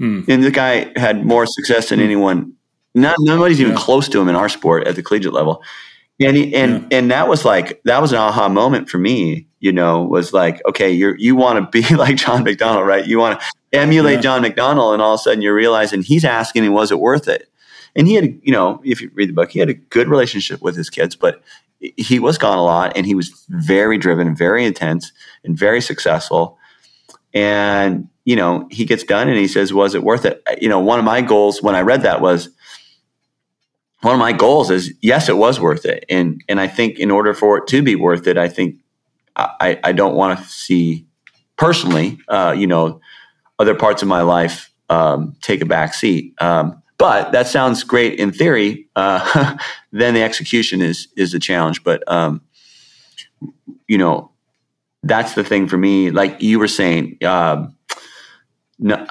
Hmm. 0.01 0.21
And 0.27 0.43
the 0.43 0.49
guy 0.49 0.91
had 0.95 1.23
more 1.25 1.45
success 1.45 1.89
than 1.89 1.99
hmm. 1.99 2.05
anyone 2.05 2.53
not, 2.93 3.15
nobody's 3.19 3.61
even 3.61 3.73
yeah. 3.73 3.79
close 3.79 4.09
to 4.09 4.19
him 4.19 4.27
in 4.27 4.35
our 4.35 4.49
sport 4.49 4.87
at 4.87 4.95
the 4.95 5.03
collegiate 5.03 5.33
level. 5.33 5.63
And 6.19 6.35
he, 6.35 6.53
and 6.53 6.81
yeah. 6.91 6.97
and 6.97 7.11
that 7.11 7.27
was 7.27 7.45
like 7.45 7.81
that 7.83 8.01
was 8.01 8.11
an 8.11 8.19
aha 8.19 8.47
moment 8.49 8.89
for 8.89 8.97
me. 8.97 9.47
You 9.59 9.71
know, 9.71 10.03
was 10.03 10.33
like, 10.33 10.61
okay, 10.67 10.91
you 10.91 11.15
you 11.17 11.35
want 11.35 11.71
to 11.71 11.81
be 11.81 11.95
like 11.95 12.17
John 12.17 12.43
McDonnell, 12.43 12.85
right? 12.85 13.05
You 13.05 13.17
want 13.17 13.39
to 13.39 13.47
emulate 13.73 14.15
yeah. 14.15 14.21
John 14.21 14.43
McDonnell, 14.43 14.93
and 14.93 15.01
all 15.01 15.15
of 15.15 15.19
a 15.19 15.23
sudden 15.23 15.41
you're 15.41 15.55
realizing 15.55 16.01
he's 16.01 16.25
asking, 16.25 16.71
was 16.71 16.91
it 16.91 16.99
worth 16.99 17.27
it? 17.27 17.47
And 17.95 18.07
he 18.07 18.15
had, 18.15 18.39
you 18.43 18.51
know, 18.51 18.81
if 18.83 19.01
you 19.01 19.09
read 19.13 19.29
the 19.29 19.33
book, 19.33 19.51
he 19.51 19.59
had 19.59 19.69
a 19.69 19.73
good 19.73 20.07
relationship 20.07 20.61
with 20.61 20.75
his 20.75 20.89
kids, 20.89 21.15
but 21.15 21.41
he 21.79 22.19
was 22.19 22.37
gone 22.37 22.57
a 22.57 22.63
lot, 22.63 22.95
and 22.95 23.05
he 23.05 23.15
was 23.15 23.29
very 23.49 23.97
driven, 23.97 24.35
very 24.35 24.63
intense, 24.63 25.11
and 25.43 25.57
very 25.57 25.81
successful. 25.81 26.57
And 27.33 28.07
you 28.25 28.35
know, 28.35 28.67
he 28.69 28.85
gets 28.85 29.03
done, 29.03 29.27
and 29.27 29.37
he 29.37 29.47
says, 29.47 29.73
"Was 29.73 29.95
it 29.95 30.03
worth 30.03 30.25
it?" 30.25 30.41
You 30.61 30.69
know, 30.69 30.79
one 30.79 30.99
of 30.99 31.05
my 31.05 31.21
goals 31.21 31.61
when 31.61 31.75
I 31.75 31.81
read 31.81 32.03
that 32.03 32.21
was 32.21 32.49
one 34.01 34.13
of 34.13 34.19
my 34.19 34.31
goals 34.31 34.71
is 34.71 34.93
yes, 35.01 35.29
it 35.29 35.37
was 35.37 35.59
worth 35.59 35.85
it, 35.85 36.05
and 36.09 36.43
and 36.47 36.59
I 36.59 36.67
think 36.67 36.99
in 36.99 37.11
order 37.11 37.33
for 37.33 37.57
it 37.57 37.67
to 37.67 37.81
be 37.81 37.95
worth 37.95 38.27
it, 38.27 38.37
I 38.37 38.47
think 38.47 38.75
I 39.35 39.79
I 39.83 39.91
don't 39.91 40.15
want 40.15 40.39
to 40.39 40.45
see 40.45 41.05
personally, 41.57 42.19
uh, 42.27 42.55
you 42.57 42.67
know, 42.67 42.99
other 43.59 43.75
parts 43.75 44.01
of 44.01 44.07
my 44.07 44.21
life 44.21 44.71
um, 44.89 45.35
take 45.41 45.61
a 45.61 45.65
back 45.65 45.93
seat. 45.93 46.33
Um, 46.41 46.81
but 46.97 47.31
that 47.31 47.47
sounds 47.47 47.83
great 47.83 48.19
in 48.19 48.31
theory. 48.31 48.87
Uh, 48.95 49.57
then 49.91 50.13
the 50.13 50.21
execution 50.21 50.81
is 50.81 51.07
is 51.15 51.33
a 51.33 51.39
challenge. 51.39 51.83
But 51.83 52.03
um, 52.11 52.41
you 53.87 53.97
know, 53.97 54.30
that's 55.03 55.33
the 55.33 55.43
thing 55.43 55.67
for 55.67 55.77
me. 55.77 56.11
Like 56.11 56.41
you 56.41 56.59
were 56.59 56.67
saying, 56.67 57.17
uh, 57.23 57.67
no, 58.79 59.07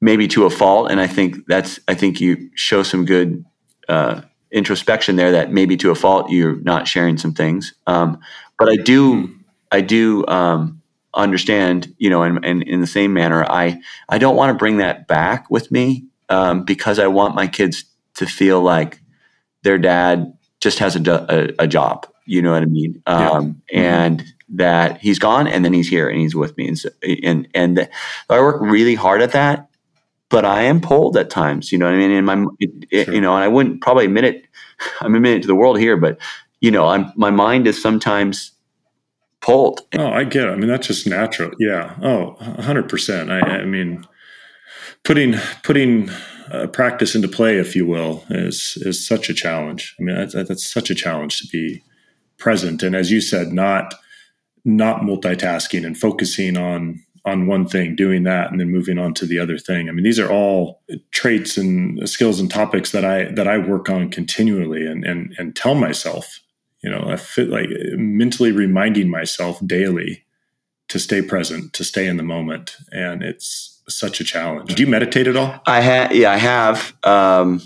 maybe 0.00 0.28
to 0.28 0.44
a 0.44 0.50
fault, 0.50 0.90
and 0.90 1.00
I 1.00 1.06
think 1.06 1.46
that's 1.46 1.80
I 1.88 1.94
think 1.94 2.20
you 2.20 2.50
show 2.54 2.82
some 2.82 3.04
good 3.04 3.44
uh, 3.88 4.22
introspection 4.50 5.16
there 5.16 5.32
that 5.32 5.52
maybe 5.52 5.76
to 5.78 5.90
a 5.90 5.94
fault 5.94 6.30
you're 6.30 6.56
not 6.56 6.86
sharing 6.86 7.18
some 7.18 7.34
things. 7.34 7.74
Um, 7.86 8.20
but 8.58 8.68
I 8.68 8.76
do, 8.76 9.34
I 9.72 9.80
do 9.80 10.24
um, 10.28 10.80
understand, 11.12 11.92
you 11.98 12.08
know, 12.08 12.22
and, 12.22 12.44
and, 12.44 12.62
in 12.62 12.80
the 12.80 12.86
same 12.86 13.12
manner, 13.12 13.44
I 13.44 13.80
I 14.08 14.18
don't 14.18 14.36
want 14.36 14.50
to 14.50 14.58
bring 14.58 14.76
that 14.78 15.08
back 15.08 15.50
with 15.50 15.70
me 15.72 16.06
um, 16.28 16.64
because 16.64 16.98
I 16.98 17.08
want 17.08 17.34
my 17.34 17.48
kids 17.48 17.84
to 18.14 18.26
feel 18.26 18.60
like 18.62 19.00
their 19.62 19.78
dad 19.78 20.36
just 20.60 20.78
has 20.78 20.96
a, 20.96 21.26
a, 21.58 21.64
a 21.64 21.66
job. 21.66 22.06
You 22.26 22.40
know 22.40 22.52
what 22.52 22.62
I 22.62 22.66
mean? 22.66 23.02
Yeah. 23.06 23.30
Um, 23.30 23.62
and 23.72 24.20
mm-hmm. 24.20 24.28
That 24.50 25.00
he's 25.00 25.18
gone, 25.18 25.46
and 25.46 25.64
then 25.64 25.72
he's 25.72 25.88
here, 25.88 26.08
and 26.08 26.20
he's 26.20 26.34
with 26.34 26.56
me, 26.56 26.68
and 26.68 26.78
so, 26.78 26.90
and 27.22 27.48
and 27.54 27.88
I 28.28 28.40
work 28.40 28.60
really 28.60 28.94
hard 28.94 29.22
at 29.22 29.32
that 29.32 29.68
but 30.34 30.44
I 30.44 30.62
am 30.62 30.80
pulled 30.80 31.16
at 31.16 31.30
times. 31.30 31.70
You 31.70 31.78
know 31.78 31.84
what 31.84 31.94
I 31.94 31.98
mean? 31.98 32.10
And 32.10 32.26
my, 32.26 32.44
it, 32.58 33.04
sure. 33.04 33.14
you 33.14 33.20
know, 33.20 33.36
and 33.36 33.44
I 33.44 33.46
wouldn't 33.46 33.80
probably 33.80 34.06
admit 34.06 34.24
it. 34.24 34.44
I'm 35.00 35.14
admitting 35.14 35.38
it 35.38 35.42
to 35.42 35.46
the 35.46 35.54
world 35.54 35.78
here, 35.78 35.96
but 35.96 36.18
you 36.60 36.72
know, 36.72 36.88
I'm 36.88 37.12
my 37.14 37.30
mind 37.30 37.68
is 37.68 37.80
sometimes 37.80 38.50
pulled. 39.40 39.82
Oh, 39.96 40.08
I 40.08 40.24
get 40.24 40.48
it. 40.48 40.50
I 40.50 40.56
mean, 40.56 40.68
that's 40.68 40.88
just 40.88 41.06
natural. 41.06 41.52
Yeah. 41.60 41.94
oh 42.02 42.36
100% 42.40 43.30
I, 43.30 43.58
I 43.60 43.64
mean, 43.64 44.04
putting 45.04 45.34
putting 45.62 46.10
uh, 46.50 46.66
practice 46.66 47.14
into 47.14 47.28
play, 47.28 47.58
if 47.58 47.76
you 47.76 47.86
will, 47.86 48.24
is 48.30 48.76
is 48.80 49.06
such 49.06 49.28
a 49.28 49.34
challenge. 49.34 49.94
I 50.00 50.02
mean, 50.02 50.16
that's, 50.16 50.34
that's 50.34 50.68
such 50.68 50.90
a 50.90 50.94
challenge 50.94 51.40
to 51.42 51.46
be 51.48 51.84
present, 52.38 52.82
and 52.82 52.96
as 52.96 53.12
you 53.12 53.20
said, 53.20 53.52
not 53.52 53.94
not 54.64 55.02
multitasking 55.02 55.86
and 55.86 55.98
focusing 55.98 56.56
on 56.56 57.02
on 57.26 57.46
one 57.46 57.66
thing, 57.66 57.96
doing 57.96 58.24
that, 58.24 58.50
and 58.50 58.60
then 58.60 58.70
moving 58.70 58.98
on 58.98 59.14
to 59.14 59.24
the 59.24 59.38
other 59.38 59.56
thing. 59.56 59.88
I 59.88 59.92
mean, 59.92 60.04
these 60.04 60.18
are 60.18 60.30
all 60.30 60.82
traits 61.10 61.56
and 61.56 62.06
skills 62.06 62.38
and 62.38 62.50
topics 62.50 62.92
that 62.92 63.04
I 63.04 63.24
that 63.32 63.48
I 63.48 63.58
work 63.58 63.88
on 63.88 64.10
continually 64.10 64.86
and 64.86 65.04
and 65.04 65.34
and 65.38 65.56
tell 65.56 65.74
myself, 65.74 66.40
you 66.82 66.90
know, 66.90 67.06
I 67.08 67.16
fit 67.16 67.48
like 67.48 67.68
mentally 67.92 68.52
reminding 68.52 69.08
myself 69.08 69.58
daily 69.66 70.24
to 70.88 70.98
stay 70.98 71.22
present, 71.22 71.72
to 71.74 71.84
stay 71.84 72.06
in 72.06 72.18
the 72.18 72.22
moment, 72.22 72.76
and 72.92 73.22
it's 73.22 73.82
such 73.88 74.20
a 74.20 74.24
challenge. 74.24 74.74
Do 74.74 74.82
you 74.82 74.88
meditate 74.88 75.26
at 75.26 75.36
all? 75.36 75.60
I 75.66 75.80
have, 75.80 76.14
yeah, 76.14 76.32
I 76.32 76.36
have 76.36 76.94
um, 77.04 77.62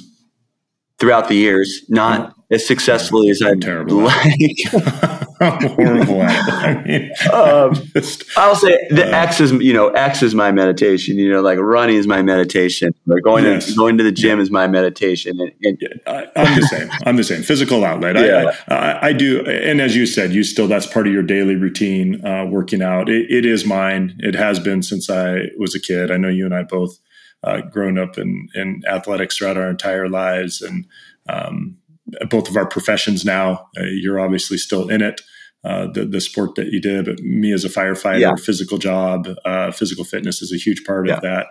throughout 0.99 1.29
the 1.29 1.35
years, 1.35 1.85
not 1.89 2.35
as 2.51 2.67
successfully 2.67 3.31
as 3.31 3.43
I'd 3.43 3.61
terrible 3.61 3.97
like. 3.97 4.39
horrible 5.41 6.23
at 6.23 6.87
it. 6.89 7.13
I 7.33 7.73
mean, 7.75 7.75
um, 7.75 7.75
just, 7.95 8.25
I'll 8.37 8.57
say 8.57 8.89
the 8.91 9.07
uh, 9.07 9.17
X 9.17 9.41
is 9.41 9.53
you 9.53 9.73
know 9.73 9.89
X 9.91 10.23
is 10.23 10.35
my 10.35 10.51
meditation. 10.51 11.17
You 11.17 11.31
know, 11.31 11.41
like 11.41 11.59
running 11.59 11.97
is 11.97 12.07
my 12.07 12.23
meditation. 12.23 12.93
Or 13.09 13.21
going 13.21 13.45
yes. 13.45 13.67
to 13.67 13.75
going 13.75 13.99
to 13.99 14.05
the 14.05 14.13
gym 14.13 14.39
yeah. 14.39 14.43
is 14.43 14.51
my 14.51 14.67
meditation. 14.67 15.41
And, 15.41 15.53
and 15.63 15.79
yeah, 15.81 16.27
I, 16.35 16.43
am 16.43 16.61
the 16.61 16.67
same. 16.67 16.91
I'm 17.05 17.17
the 17.17 17.25
same. 17.25 17.43
Physical 17.43 17.85
outlet. 17.85 18.17
Yeah. 18.17 18.53
I, 18.69 18.75
I, 18.75 19.07
I, 19.09 19.13
do, 19.13 19.47
and 19.47 19.81
as 19.81 19.95
you 19.95 20.07
said, 20.07 20.33
you 20.33 20.43
still 20.43 20.67
that's 20.67 20.87
part 20.87 21.07
of 21.07 21.13
your 21.13 21.23
daily 21.23 21.55
routine. 21.55 22.25
Uh, 22.25 22.45
working 22.47 22.83
out. 22.83 23.09
It, 23.09 23.31
it 23.31 23.47
is 23.47 23.65
mine. 23.65 24.17
It 24.19 24.35
has 24.35 24.59
been 24.59 24.83
since 24.83 25.09
I 25.09 25.47
was 25.57 25.75
a 25.75 25.81
kid. 25.81 26.11
I 26.11 26.17
know 26.17 26.29
you 26.29 26.45
and 26.45 26.55
I 26.55 26.65
both 26.65 26.99
uh, 27.45 27.61
grown 27.61 27.99
up 27.99 28.19
in 28.19 28.49
in 28.55 28.83
athletics 28.89 29.37
throughout 29.37 29.57
our 29.57 29.71
entire 29.71 30.09
lives, 30.09 30.61
and 30.61 30.87
um, 31.29 31.79
both 32.31 32.49
of 32.49 32.57
our 32.57 32.67
professions 32.67 33.25
now. 33.25 33.69
Uh, 33.77 33.85
you're 33.85 34.21
obviously 34.21 34.59
still 34.59 34.89
in 34.89 35.03
it, 35.03 35.21
uh, 35.65 35.87
the 35.93 36.05
the 36.05 36.21
sport 36.21 36.55
that 36.55 36.69
you 36.69 36.81
did. 36.81 37.07
But 37.07 37.21
me 37.21 37.53
as 37.53 37.65
a 37.65 37.69
firefighter, 37.69 38.21
yeah. 38.21 38.35
physical 38.37 38.79
job, 38.79 39.29
uh, 39.45 39.71
physical 39.71 40.05
fitness 40.05 40.43
is 40.43 40.53
a 40.53 40.57
huge 40.57 40.85
part 40.85 41.09
yeah. 41.09 41.17
of 41.17 41.23
that 41.23 41.47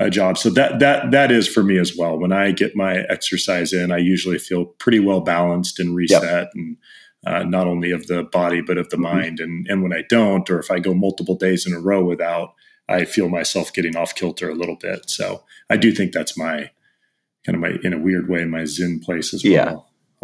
uh, 0.00 0.10
job. 0.10 0.38
So 0.38 0.50
that 0.50 0.78
that 0.80 1.10
that 1.10 1.30
is 1.30 1.48
for 1.48 1.62
me 1.62 1.78
as 1.78 1.96
well. 1.96 2.18
When 2.18 2.32
I 2.32 2.52
get 2.52 2.76
my 2.76 2.98
exercise 3.08 3.72
in, 3.72 3.90
I 3.90 3.98
usually 3.98 4.38
feel 4.38 4.66
pretty 4.66 5.00
well 5.00 5.20
balanced 5.20 5.80
and 5.80 5.94
reset, 5.94 6.22
yep. 6.22 6.50
and 6.54 6.76
uh, 7.26 7.42
not 7.44 7.66
only 7.66 7.90
of 7.90 8.06
the 8.06 8.22
body 8.24 8.60
but 8.60 8.78
of 8.78 8.90
the 8.90 8.96
mm-hmm. 8.96 9.16
mind. 9.16 9.40
And 9.40 9.66
and 9.68 9.82
when 9.82 9.92
I 9.92 10.02
don't, 10.08 10.48
or 10.50 10.58
if 10.58 10.70
I 10.70 10.78
go 10.78 10.94
multiple 10.94 11.36
days 11.36 11.66
in 11.66 11.74
a 11.74 11.80
row 11.80 12.04
without, 12.04 12.54
I 12.88 13.04
feel 13.04 13.28
myself 13.28 13.72
getting 13.72 13.96
off 13.96 14.14
kilter 14.14 14.48
a 14.48 14.54
little 14.54 14.76
bit. 14.76 15.10
So 15.10 15.44
I 15.70 15.76
do 15.76 15.92
think 15.92 16.12
that's 16.12 16.36
my 16.36 16.70
kind 17.44 17.56
of 17.56 17.60
my 17.60 17.78
in 17.82 17.92
a 17.92 17.98
weird 17.98 18.28
way 18.28 18.44
my 18.44 18.64
zen 18.64 19.00
place 19.00 19.32
as 19.32 19.42
well. 19.44 19.52
Yeah 19.52 19.76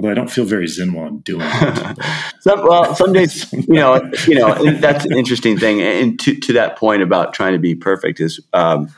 although 0.02 0.10
I 0.10 0.14
don't 0.14 0.30
feel 0.30 0.44
very 0.44 0.66
zen 0.66 0.92
while 0.92 1.06
I'm 1.06 1.18
doing 1.18 1.42
it. 1.44 1.98
some, 2.40 2.66
well, 2.66 2.94
some 2.96 3.12
days, 3.12 3.52
you 3.52 3.74
know, 3.74 4.10
you 4.26 4.34
know, 4.34 4.72
that's 4.78 5.04
an 5.04 5.16
interesting 5.16 5.56
thing. 5.56 5.80
And 5.80 6.18
to, 6.20 6.34
to 6.34 6.52
that 6.54 6.76
point 6.76 7.02
about 7.02 7.34
trying 7.34 7.52
to 7.52 7.60
be 7.60 7.76
perfect 7.76 8.18
is, 8.18 8.40
um, 8.52 8.92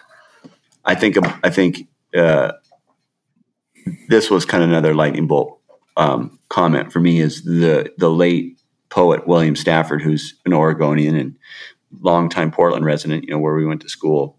I 0.84 0.94
think, 0.94 1.18
I 1.44 1.50
think, 1.50 1.88
uh, 2.16 2.52
this 4.08 4.30
was 4.30 4.46
kind 4.46 4.62
of 4.62 4.70
another 4.70 4.94
lightning 4.94 5.26
bolt, 5.26 5.60
um, 5.98 6.38
comment 6.48 6.90
for 6.90 7.00
me 7.00 7.20
is 7.20 7.44
the, 7.44 7.92
the 7.98 8.10
late 8.10 8.58
poet, 8.88 9.26
William 9.26 9.56
Stafford, 9.56 10.00
who's 10.00 10.34
an 10.46 10.54
Oregonian 10.54 11.16
and 11.16 11.36
longtime 12.00 12.50
Portland 12.50 12.86
resident, 12.86 13.24
you 13.24 13.30
know, 13.30 13.38
where 13.38 13.54
we 13.54 13.66
went 13.66 13.82
to 13.82 13.90
school. 13.90 14.38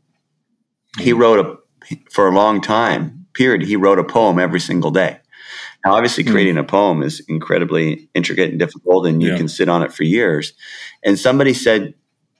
He 0.99 1.13
wrote 1.13 1.45
a, 1.45 1.95
for 2.09 2.27
a 2.27 2.33
long 2.33 2.59
time 2.59 3.27
period, 3.35 3.61
he 3.61 3.75
wrote 3.75 3.99
a 3.99 4.03
poem 4.03 4.39
every 4.39 4.59
single 4.59 4.89
day 4.89 5.19
now, 5.85 5.93
obviously, 5.93 6.23
hmm. 6.23 6.31
creating 6.31 6.57
a 6.57 6.63
poem 6.63 7.03
is 7.03 7.21
incredibly 7.27 8.09
intricate 8.15 8.49
and 8.49 8.59
difficult, 8.59 9.05
and 9.05 9.21
you 9.21 9.31
yeah. 9.31 9.37
can 9.37 9.47
sit 9.47 9.69
on 9.69 9.83
it 9.83 9.93
for 9.93 10.03
years. 10.03 10.53
And 11.03 11.17
somebody 11.19 11.53
said 11.53 11.93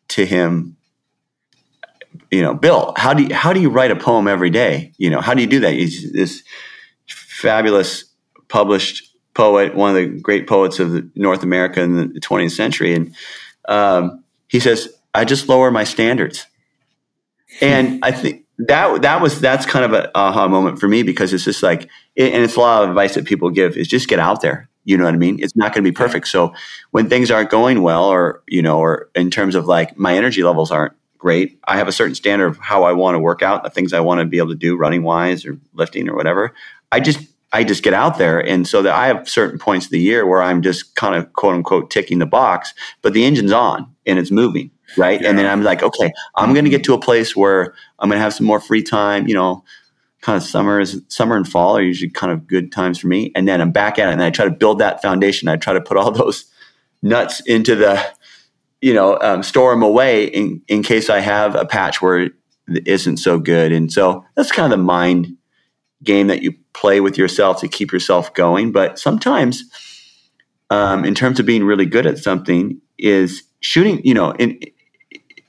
to 0.09 0.25
him, 0.25 0.75
you 2.31 2.41
know, 2.41 2.55
Bill, 2.55 2.93
how 2.97 3.13
do 3.13 3.23
you, 3.23 3.35
how 3.35 3.53
do 3.53 3.61
you 3.61 3.69
write 3.69 3.91
a 3.91 3.95
poem 3.95 4.27
every 4.27 4.49
day? 4.49 4.93
You 4.97 5.09
know, 5.11 5.21
how 5.21 5.35
do 5.35 5.41
you 5.41 5.47
do 5.47 5.59
that? 5.59 5.73
He's 5.73 6.11
this 6.11 6.43
fabulous 7.07 8.05
published 8.47 9.11
poet, 9.33 9.75
one 9.75 9.89
of 9.89 9.95
the 9.95 10.19
great 10.19 10.47
poets 10.47 10.79
of 10.79 11.15
North 11.15 11.43
America 11.43 11.81
in 11.81 12.13
the 12.13 12.19
20th 12.19 12.51
century, 12.51 12.95
and 12.95 13.15
um, 13.67 14.23
he 14.47 14.59
says, 14.59 14.89
"I 15.13 15.25
just 15.25 15.47
lower 15.47 15.69
my 15.71 15.83
standards." 15.83 16.47
And 17.61 17.99
I 18.03 18.11
think 18.11 18.44
that 18.57 19.01
that 19.01 19.21
was 19.21 19.39
that's 19.41 19.65
kind 19.65 19.85
of 19.85 19.93
an 19.93 20.09
aha 20.15 20.47
moment 20.47 20.79
for 20.79 20.87
me 20.87 21.03
because 21.03 21.33
it's 21.33 21.43
just 21.43 21.61
like 21.61 21.83
and 22.17 22.43
it's 22.43 22.55
a 22.55 22.59
lot 22.59 22.83
of 22.83 22.89
advice 22.89 23.15
that 23.15 23.25
people 23.25 23.49
give 23.49 23.75
is 23.77 23.87
just 23.87 24.07
get 24.07 24.19
out 24.19 24.41
there. 24.41 24.69
You 24.85 24.97
know 24.97 25.05
what 25.05 25.13
i 25.13 25.17
mean? 25.17 25.39
It's 25.41 25.55
not 25.55 25.73
going 25.73 25.83
to 25.83 25.89
be 25.89 25.95
perfect. 25.95 26.27
So 26.27 26.53
when 26.91 27.09
things 27.09 27.31
aren't 27.31 27.49
going 27.49 27.81
well 27.81 28.05
or 28.05 28.43
you 28.47 28.61
know 28.61 28.79
or 28.79 29.09
in 29.15 29.29
terms 29.29 29.55
of 29.55 29.65
like 29.65 29.97
my 29.97 30.15
energy 30.15 30.43
levels 30.43 30.71
aren't 30.71 30.93
great 31.17 31.57
i 31.63 31.77
have 31.77 31.87
a 31.87 31.91
certain 31.91 32.13
standard 32.13 32.45
of 32.45 32.57
how 32.57 32.83
i 32.83 32.91
want 32.91 33.15
to 33.15 33.19
work 33.19 33.41
out 33.41 33.63
the 33.63 33.69
things 33.69 33.93
i 33.93 33.99
want 33.99 34.19
to 34.19 34.25
be 34.25 34.37
able 34.37 34.49
to 34.49 34.55
do 34.55 34.77
running 34.77 35.01
wise 35.01 35.43
or 35.43 35.57
lifting 35.73 36.07
or 36.07 36.15
whatever. 36.15 36.53
I 36.91 36.99
just 36.99 37.19
i 37.51 37.63
just 37.63 37.83
get 37.83 37.93
out 37.93 38.17
there. 38.17 38.39
And 38.39 38.67
so 38.67 38.81
that 38.83 38.93
i 38.93 39.07
have 39.07 39.27
certain 39.27 39.59
points 39.59 39.85
of 39.85 39.91
the 39.91 39.99
year 39.99 40.25
where 40.25 40.41
i'm 40.41 40.61
just 40.61 40.95
kind 40.95 41.15
of 41.15 41.33
quote 41.33 41.55
unquote 41.55 41.89
ticking 41.89 42.19
the 42.19 42.25
box 42.25 42.73
but 43.01 43.13
the 43.13 43.25
engine's 43.25 43.51
on 43.51 43.93
and 44.05 44.19
it's 44.19 44.31
moving 44.31 44.71
right? 44.97 45.21
Yeah. 45.21 45.29
And 45.29 45.37
then 45.37 45.45
I'm 45.45 45.63
like, 45.63 45.83
okay, 45.83 46.11
I'm 46.35 46.53
going 46.53 46.65
to 46.65 46.71
get 46.71 46.83
to 46.85 46.93
a 46.93 46.99
place 46.99 47.35
where 47.35 47.75
I'm 47.99 48.09
going 48.09 48.19
to 48.19 48.23
have 48.23 48.33
some 48.33 48.45
more 48.45 48.59
free 48.59 48.83
time. 48.83 49.27
You 49.27 49.33
know, 49.33 49.63
kind 50.21 50.37
of 50.37 50.43
summer 50.43 50.79
is 50.79 51.01
summer 51.07 51.37
and 51.37 51.47
fall 51.47 51.77
are 51.77 51.81
usually 51.81 52.09
kind 52.09 52.33
of 52.33 52.47
good 52.47 52.71
times 52.71 52.97
for 52.97 53.07
me. 53.07 53.31
And 53.35 53.47
then 53.47 53.61
I'm 53.61 53.71
back 53.71 53.99
at 53.99 54.09
it, 54.09 54.13
and 54.13 54.23
I 54.23 54.31
try 54.31 54.45
to 54.45 54.51
build 54.51 54.79
that 54.79 55.01
foundation. 55.01 55.47
I 55.47 55.57
try 55.57 55.73
to 55.73 55.81
put 55.81 55.97
all 55.97 56.11
those 56.23 56.45
nuts 57.01 57.41
into 57.41 57.75
the, 57.75 58.03
you 58.81 58.93
know, 58.93 59.19
um, 59.21 59.43
store 59.43 59.71
them 59.71 59.83
away 59.83 60.25
in 60.25 60.61
in 60.67 60.83
case 60.83 61.09
I 61.09 61.19
have 61.19 61.55
a 61.55 61.65
patch 61.65 62.01
where 62.01 62.19
it 62.19 62.33
isn't 62.67 63.17
so 63.17 63.39
good. 63.39 63.71
And 63.71 63.91
so 63.91 64.25
that's 64.35 64.51
kind 64.51 64.71
of 64.71 64.77
the 64.77 64.83
mind 64.83 65.37
game 66.03 66.27
that 66.27 66.41
you 66.41 66.53
play 66.73 66.99
with 66.99 67.17
yourself 67.17 67.61
to 67.61 67.67
keep 67.67 67.91
yourself 67.91 68.33
going. 68.33 68.71
But 68.71 68.99
sometimes, 68.99 69.63
um, 70.69 71.05
in 71.05 71.15
terms 71.15 71.39
of 71.39 71.45
being 71.45 71.63
really 71.63 71.85
good 71.85 72.05
at 72.05 72.17
something, 72.17 72.79
is 72.97 73.43
shooting. 73.59 74.01
You 74.03 74.13
know, 74.13 74.31
in 74.31 74.59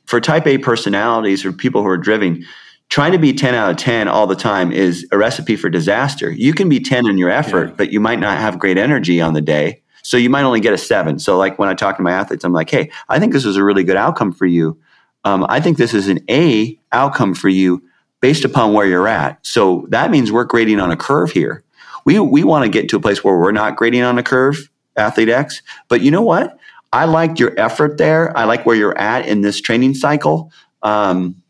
for 0.06 0.20
type 0.20 0.46
A 0.46 0.58
personalities 0.58 1.44
or 1.44 1.52
people 1.52 1.82
who 1.82 1.88
are 1.88 1.98
driven, 1.98 2.44
trying 2.88 3.12
to 3.12 3.18
be 3.18 3.32
10 3.32 3.54
out 3.54 3.70
of 3.70 3.76
10 3.76 4.08
all 4.08 4.26
the 4.26 4.36
time 4.36 4.72
is 4.72 5.06
a 5.12 5.18
recipe 5.18 5.56
for 5.56 5.68
disaster. 5.68 6.30
You 6.30 6.52
can 6.52 6.68
be 6.68 6.80
10 6.80 7.06
in 7.06 7.18
your 7.18 7.30
effort, 7.30 7.68
yeah. 7.68 7.74
but 7.76 7.92
you 7.92 8.00
might 8.00 8.20
not 8.20 8.38
have 8.38 8.58
great 8.58 8.78
energy 8.78 9.20
on 9.20 9.34
the 9.34 9.40
day. 9.40 9.82
So 10.02 10.16
you 10.16 10.30
might 10.30 10.44
only 10.44 10.60
get 10.60 10.72
a 10.72 10.78
seven. 10.78 11.18
So, 11.18 11.36
like 11.36 11.58
when 11.58 11.68
I 11.68 11.74
talk 11.74 11.96
to 11.96 12.02
my 12.02 12.12
athletes, 12.12 12.44
I'm 12.44 12.52
like, 12.52 12.70
hey, 12.70 12.92
I 13.08 13.18
think 13.18 13.32
this 13.32 13.44
is 13.44 13.56
a 13.56 13.64
really 13.64 13.82
good 13.82 13.96
outcome 13.96 14.32
for 14.32 14.46
you. 14.46 14.78
Um, 15.24 15.44
I 15.48 15.60
think 15.60 15.78
this 15.78 15.92
is 15.92 16.06
an 16.06 16.20
A 16.30 16.78
outcome 16.92 17.34
for 17.34 17.48
you 17.48 17.82
based 18.20 18.44
upon 18.44 18.72
where 18.72 18.86
you're 18.86 19.08
at. 19.08 19.44
So 19.44 19.86
that 19.88 20.12
means 20.12 20.30
we're 20.30 20.44
grading 20.44 20.78
on 20.78 20.92
a 20.92 20.96
curve 20.96 21.32
here. 21.32 21.64
We, 22.04 22.20
we 22.20 22.44
want 22.44 22.64
to 22.64 22.70
get 22.70 22.88
to 22.90 22.96
a 22.96 23.00
place 23.00 23.24
where 23.24 23.36
we're 23.36 23.50
not 23.50 23.74
grading 23.74 24.02
on 24.02 24.16
a 24.16 24.22
curve, 24.22 24.70
athlete 24.96 25.28
X. 25.28 25.60
But 25.88 26.02
you 26.02 26.12
know 26.12 26.22
what? 26.22 26.55
I 26.92 27.04
liked 27.04 27.40
your 27.40 27.58
effort 27.58 27.98
there. 27.98 28.36
I 28.36 28.44
like 28.44 28.64
where 28.64 28.76
you're 28.76 28.98
at 28.98 29.26
in 29.26 29.40
this 29.40 29.60
training 29.60 29.94
cycle. 29.94 30.52
Um, 30.82 31.42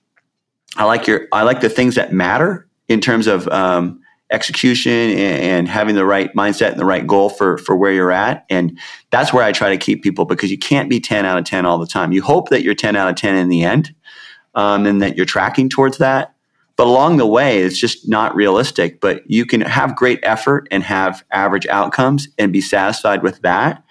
I 0.77 0.85
like 0.85 1.07
your 1.07 1.29
I 1.33 1.43
like 1.43 1.61
the 1.61 1.69
things 1.69 1.95
that 1.95 2.13
matter 2.13 2.67
in 2.89 3.01
terms 3.01 3.27
of 3.27 3.49
um, 3.49 4.01
execution 4.31 4.93
and, 4.93 5.43
and, 5.43 5.69
having 5.69 5.95
the 5.95 6.05
right 6.05 6.33
mindset 6.35 6.71
and 6.71 6.81
the 6.81 6.85
right 6.85 7.07
goal 7.07 7.29
for 7.29 7.59
for 7.59 7.77
where 7.77 7.93
you're 7.93 8.13
at. 8.13 8.45
And 8.51 8.79
that's 9.11 9.33
where 9.33 9.45
I 9.45 9.53
try 9.53 9.71
to 9.71 9.77
keep 9.77 10.03
people 10.03 10.25
because 10.25 10.51
you 10.51 10.59
can't 10.59 10.91
be 10.91 11.01
10 11.01 11.25
out 11.25 11.39
of 11.39 11.45
10 11.45 11.65
all 11.65 11.79
the 11.79 11.87
time. 11.87 12.13
You 12.13 12.23
hope 12.23 12.49
that 12.51 12.63
you're 12.63 12.75
10 12.75 12.97
out 12.97 13.09
of 13.09 13.17
10 13.17 13.37
in 13.37 13.49
the 13.49 13.65
end, 13.65 13.95
um, 14.55 14.87
and 14.87 15.01
that 15.03 15.17
you're 15.17 15.27
tracking 15.27 15.69
towards 15.69 15.99
that. 15.99 16.35
But 16.77 16.87
along 16.87 17.17
the 17.17 17.27
way, 17.27 17.61
it's 17.61 17.79
just 17.79 18.09
not 18.09 18.35
realistic. 18.35 19.01
But 19.01 19.23
you 19.31 19.47
can 19.47 19.63
have 19.63 19.97
great 19.97 20.21
effort 20.23 20.69
and 20.71 20.83
have 20.83 21.25
average 21.31 21.67
outcomes 21.69 22.29
and 22.39 22.53
be 22.53 22.61
satisfied 22.61 23.23
with 23.23 23.41
that 23.43 23.83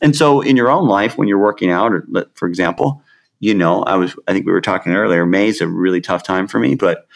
and 0.00 0.14
so 0.14 0.40
in 0.40 0.56
your 0.56 0.70
own 0.70 0.86
life, 0.86 1.18
when 1.18 1.28
you're 1.28 1.38
working 1.38 1.70
out, 1.70 1.92
or 1.92 2.06
for 2.34 2.48
example, 2.48 3.02
you 3.40 3.54
know, 3.54 3.82
I 3.82 3.96
was, 3.96 4.14
I 4.26 4.32
think 4.32 4.46
we 4.46 4.52
were 4.52 4.60
talking 4.60 4.94
earlier, 4.94 5.24
May 5.26 5.48
is 5.48 5.60
a 5.60 5.68
really 5.68 6.00
tough 6.00 6.22
time 6.22 6.48
for 6.48 6.58
me, 6.58 6.74
but 6.74 7.06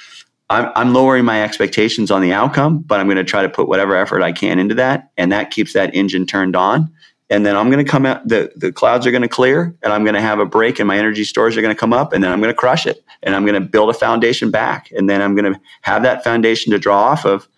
I'm, 0.50 0.70
I'm 0.74 0.92
lowering 0.92 1.24
my 1.24 1.42
expectations 1.42 2.10
on 2.10 2.22
the 2.22 2.32
outcome, 2.32 2.78
but 2.78 3.00
I'm 3.00 3.06
going 3.06 3.16
to 3.16 3.24
try 3.24 3.42
to 3.42 3.48
put 3.48 3.68
whatever 3.68 3.96
effort 3.96 4.22
I 4.22 4.32
can 4.32 4.58
into 4.58 4.74
that. 4.76 5.10
And 5.16 5.32
that 5.32 5.50
keeps 5.50 5.72
that 5.72 5.94
engine 5.94 6.26
turned 6.26 6.54
on. 6.54 6.92
And 7.30 7.46
then 7.46 7.56
I'm 7.56 7.70
going 7.70 7.82
to 7.82 7.90
come 7.90 8.04
out, 8.04 8.28
the, 8.28 8.52
the 8.56 8.70
clouds 8.70 9.06
are 9.06 9.10
going 9.10 9.22
to 9.22 9.28
clear 9.28 9.74
and 9.82 9.92
I'm 9.92 10.04
going 10.04 10.14
to 10.14 10.20
have 10.20 10.38
a 10.38 10.44
break 10.44 10.78
and 10.78 10.86
my 10.86 10.98
energy 10.98 11.24
stores 11.24 11.56
are 11.56 11.62
going 11.62 11.74
to 11.74 11.78
come 11.78 11.94
up 11.94 12.12
and 12.12 12.22
then 12.22 12.30
I'm 12.30 12.40
going 12.40 12.52
to 12.52 12.56
crush 12.58 12.86
it 12.86 13.02
and 13.22 13.34
I'm 13.34 13.46
going 13.46 13.60
to 13.60 13.66
build 13.66 13.88
a 13.88 13.94
foundation 13.94 14.50
back. 14.50 14.90
And 14.92 15.08
then 15.08 15.22
I'm 15.22 15.34
going 15.34 15.54
to 15.54 15.58
have 15.80 16.02
that 16.02 16.22
foundation 16.22 16.72
to 16.72 16.78
draw 16.78 16.98
off 16.98 17.24
of 17.24 17.48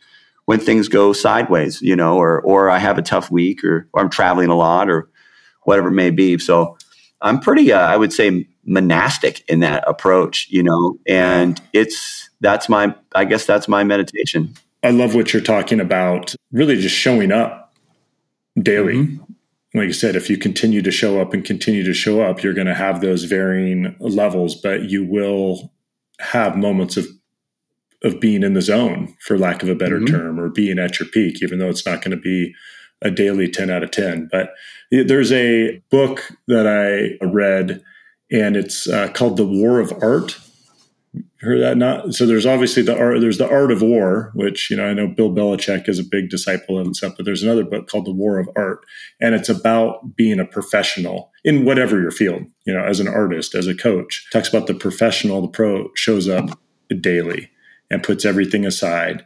when 0.44 0.60
things 0.60 0.86
go 0.86 1.12
sideways, 1.12 1.82
you 1.82 1.96
know, 1.96 2.16
or, 2.16 2.40
or 2.42 2.70
I 2.70 2.78
have 2.78 2.98
a 2.98 3.02
tough 3.02 3.32
week 3.32 3.64
or, 3.64 3.88
or 3.92 4.02
I'm 4.02 4.10
traveling 4.10 4.48
a 4.48 4.56
lot 4.56 4.88
or 4.88 5.08
whatever 5.64 5.88
it 5.88 5.92
may 5.92 6.10
be. 6.10 6.38
So 6.38 6.76
I'm 7.20 7.40
pretty, 7.40 7.72
uh, 7.72 7.80
I 7.80 7.96
would 7.96 8.12
say, 8.12 8.46
monastic 8.64 9.44
in 9.48 9.60
that 9.60 9.84
approach, 9.86 10.48
you 10.50 10.62
know, 10.62 10.98
and 11.06 11.60
it's 11.72 12.28
that's 12.40 12.68
my, 12.68 12.94
I 13.14 13.24
guess 13.24 13.46
that's 13.46 13.68
my 13.68 13.84
meditation. 13.84 14.54
I 14.82 14.90
love 14.90 15.14
what 15.14 15.32
you're 15.32 15.42
talking 15.42 15.80
about. 15.80 16.34
Really, 16.52 16.80
just 16.80 16.96
showing 16.96 17.32
up 17.32 17.74
daily. 18.60 18.96
Mm-hmm. 18.96 19.32
Like 19.76 19.88
you 19.88 19.92
said, 19.92 20.14
if 20.14 20.30
you 20.30 20.36
continue 20.36 20.82
to 20.82 20.90
show 20.92 21.20
up 21.20 21.32
and 21.34 21.44
continue 21.44 21.82
to 21.84 21.94
show 21.94 22.20
up, 22.20 22.42
you're 22.42 22.54
going 22.54 22.68
to 22.68 22.74
have 22.74 23.00
those 23.00 23.24
varying 23.24 23.96
levels, 23.98 24.54
but 24.54 24.84
you 24.84 25.04
will 25.04 25.72
have 26.20 26.56
moments 26.56 26.96
of 26.96 27.06
of 28.04 28.20
being 28.20 28.42
in 28.42 28.52
the 28.52 28.60
zone, 28.60 29.16
for 29.20 29.38
lack 29.38 29.62
of 29.62 29.68
a 29.70 29.74
better 29.74 29.98
mm-hmm. 29.98 30.14
term, 30.14 30.38
or 30.38 30.50
being 30.50 30.78
at 30.78 31.00
your 31.00 31.08
peak, 31.08 31.42
even 31.42 31.58
though 31.58 31.70
it's 31.70 31.86
not 31.86 32.02
going 32.02 32.10
to 32.10 32.20
be 32.20 32.54
a 33.00 33.10
daily 33.10 33.48
10 33.48 33.70
out 33.70 33.82
of 33.82 33.90
10. 33.90 34.28
But 34.30 34.50
there's 34.90 35.32
a 35.32 35.82
book 35.90 36.30
that 36.48 36.66
I 36.66 37.24
read, 37.24 37.82
and 38.30 38.56
it's 38.56 38.88
uh, 38.88 39.08
called 39.08 39.36
The 39.36 39.46
War 39.46 39.80
of 39.80 39.92
Art. 40.02 40.38
Heard 41.40 41.60
that? 41.60 41.76
Not 41.76 42.14
so. 42.14 42.26
There's 42.26 42.46
obviously 42.46 42.82
the 42.82 42.98
art. 42.98 43.20
There's 43.20 43.38
the 43.38 43.48
Art 43.48 43.70
of 43.70 43.82
War, 43.82 44.32
which 44.34 44.70
you 44.70 44.76
know 44.76 44.86
I 44.86 44.94
know 44.94 45.06
Bill 45.06 45.30
Belichick 45.30 45.88
is 45.88 45.98
a 45.98 46.04
big 46.04 46.28
disciple 46.28 46.78
and 46.78 46.96
stuff. 46.96 47.14
But 47.16 47.26
there's 47.26 47.42
another 47.42 47.64
book 47.64 47.86
called 47.86 48.06
The 48.06 48.12
War 48.12 48.38
of 48.38 48.48
Art, 48.56 48.84
and 49.20 49.34
it's 49.34 49.48
about 49.48 50.16
being 50.16 50.40
a 50.40 50.46
professional 50.46 51.30
in 51.44 51.64
whatever 51.64 52.00
your 52.00 52.10
field. 52.10 52.44
You 52.64 52.74
know, 52.74 52.82
as 52.82 52.98
an 52.98 53.08
artist, 53.08 53.54
as 53.54 53.66
a 53.66 53.76
coach, 53.76 54.26
talks 54.32 54.48
about 54.48 54.66
the 54.66 54.74
professional. 54.74 55.42
The 55.42 55.48
pro 55.48 55.90
shows 55.94 56.28
up 56.28 56.58
daily 57.00 57.50
and 57.90 58.02
puts 58.02 58.24
everything 58.24 58.64
aside 58.64 59.24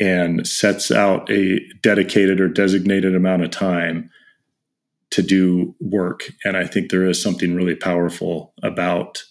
and 0.00 0.46
sets 0.46 0.90
out 0.90 1.30
a 1.30 1.60
dedicated 1.80 2.40
or 2.40 2.48
designated 2.48 3.14
amount 3.14 3.44
of 3.44 3.50
time 3.50 4.10
to 5.12 5.22
do 5.22 5.74
work. 5.80 6.24
And 6.44 6.56
I 6.56 6.66
think 6.66 6.90
there 6.90 7.06
is 7.06 7.22
something 7.22 7.54
really 7.54 7.76
powerful 7.76 8.52
about 8.62 9.22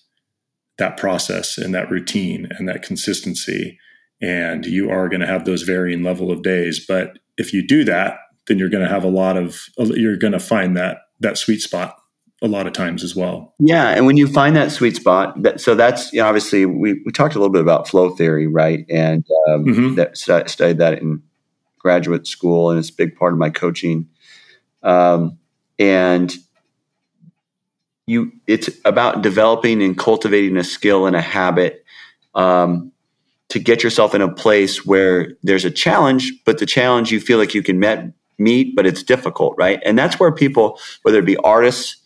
that 0.78 0.98
process 0.98 1.58
and 1.58 1.74
that 1.76 1.92
routine 1.92 2.48
and 2.58 2.68
that 2.70 2.84
consistency. 2.84 3.78
And 4.22 4.66
you 4.66 4.90
are 4.90 5.10
going 5.10 5.22
to 5.22 5.28
have 5.28 5.46
those 5.46 5.64
varying 5.64 6.04
level 6.04 6.32
of 6.32 6.44
days. 6.44 6.86
But 6.86 7.20
if 7.38 7.54
you 7.54 7.66
do 7.66 7.84
that, 7.86 8.18
then 8.48 8.58
you're 8.58 8.70
going 8.70 8.84
to 8.84 8.90
have 8.90 9.04
a 9.04 9.10
lot 9.10 9.38
of, 9.38 9.60
you're 9.78 10.18
going 10.18 10.34
to 10.34 10.40
find 10.40 10.78
that, 10.78 11.00
that 11.20 11.38
sweet 11.38 11.62
spot 11.62 11.98
a 12.44 12.48
lot 12.48 12.66
of 12.66 12.74
times 12.74 13.04
as 13.04 13.16
well. 13.16 13.54
Yeah, 13.60 13.90
and 13.90 14.06
when 14.06 14.18
you 14.18 14.28
find 14.28 14.56
that 14.56 14.72
sweet 14.72 14.96
spot, 14.96 15.42
that, 15.44 15.62
so 15.62 15.76
that's 15.76 16.12
you 16.12 16.22
know, 16.22 16.28
obviously 16.28 16.66
we, 16.66 17.02
we 17.06 17.12
talked 17.12 17.36
a 17.36 17.40
little 17.40 17.54
bit 17.54 17.62
about 17.62 17.88
flow 17.88 18.10
theory, 18.10 18.48
right? 18.48 18.84
And 18.90 19.24
um, 19.48 19.66
mm-hmm. 19.66 19.96
that 19.96 20.18
studied 20.18 20.80
that 20.80 21.00
in 21.00 21.22
graduate 21.78 22.26
school, 22.26 22.72
and 22.72 22.80
it's 22.80 22.90
a 22.90 22.96
big 22.96 23.16
part 23.16 23.34
of 23.34 23.40
my 23.40 23.52
coaching. 23.52 24.08
Um, 24.82 25.38
and 25.80 26.34
you, 28.08 28.32
it's 28.48 28.70
about 28.86 29.22
developing 29.22 29.82
and 29.82 29.98
cultivating 29.98 30.58
a 30.58 30.64
skill 30.64 31.06
and 31.06 31.16
a 31.16 31.22
habit 31.22 31.86
um, 32.36 32.92
to 33.50 33.60
get 33.60 33.84
yourself 33.84 34.16
in 34.16 34.22
a 34.22 34.34
place 34.34 34.86
where 34.86 35.34
there's 35.44 35.66
a 35.66 35.72
challenge, 35.72 36.34
but 36.46 36.58
the 36.58 36.66
challenge 36.66 37.12
you 37.12 37.20
feel 37.20 37.38
like 37.38 37.54
you 37.54 37.64
can 37.64 37.80
met, 37.80 38.12
meet, 38.38 38.76
but 38.76 38.86
it's 38.86 39.04
difficult, 39.04 39.56
right? 39.58 39.82
And 39.86 39.98
that's 39.98 40.20
where 40.20 40.32
people, 40.32 40.80
whether 41.04 41.20
it 41.20 41.26
be 41.26 41.38
artists 41.38 41.98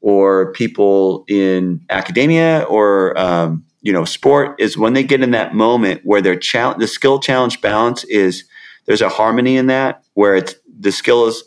or 0.00 0.52
people 0.52 1.24
in 1.28 1.84
academia 1.90 2.64
or 2.68 3.18
um, 3.18 3.64
you 3.82 3.92
know 3.92 4.04
sport 4.04 4.60
is 4.60 4.76
when 4.76 4.92
they 4.92 5.02
get 5.02 5.22
in 5.22 5.32
that 5.32 5.54
moment 5.54 6.00
where 6.04 6.20
their 6.20 6.36
challenge 6.36 6.80
the 6.80 6.86
skill 6.86 7.18
challenge 7.18 7.60
balance 7.60 8.04
is 8.04 8.44
there's 8.86 9.02
a 9.02 9.08
harmony 9.08 9.56
in 9.56 9.66
that 9.66 10.04
where 10.14 10.34
it's 10.36 10.54
the 10.78 10.92
skill 10.92 11.26
is 11.26 11.42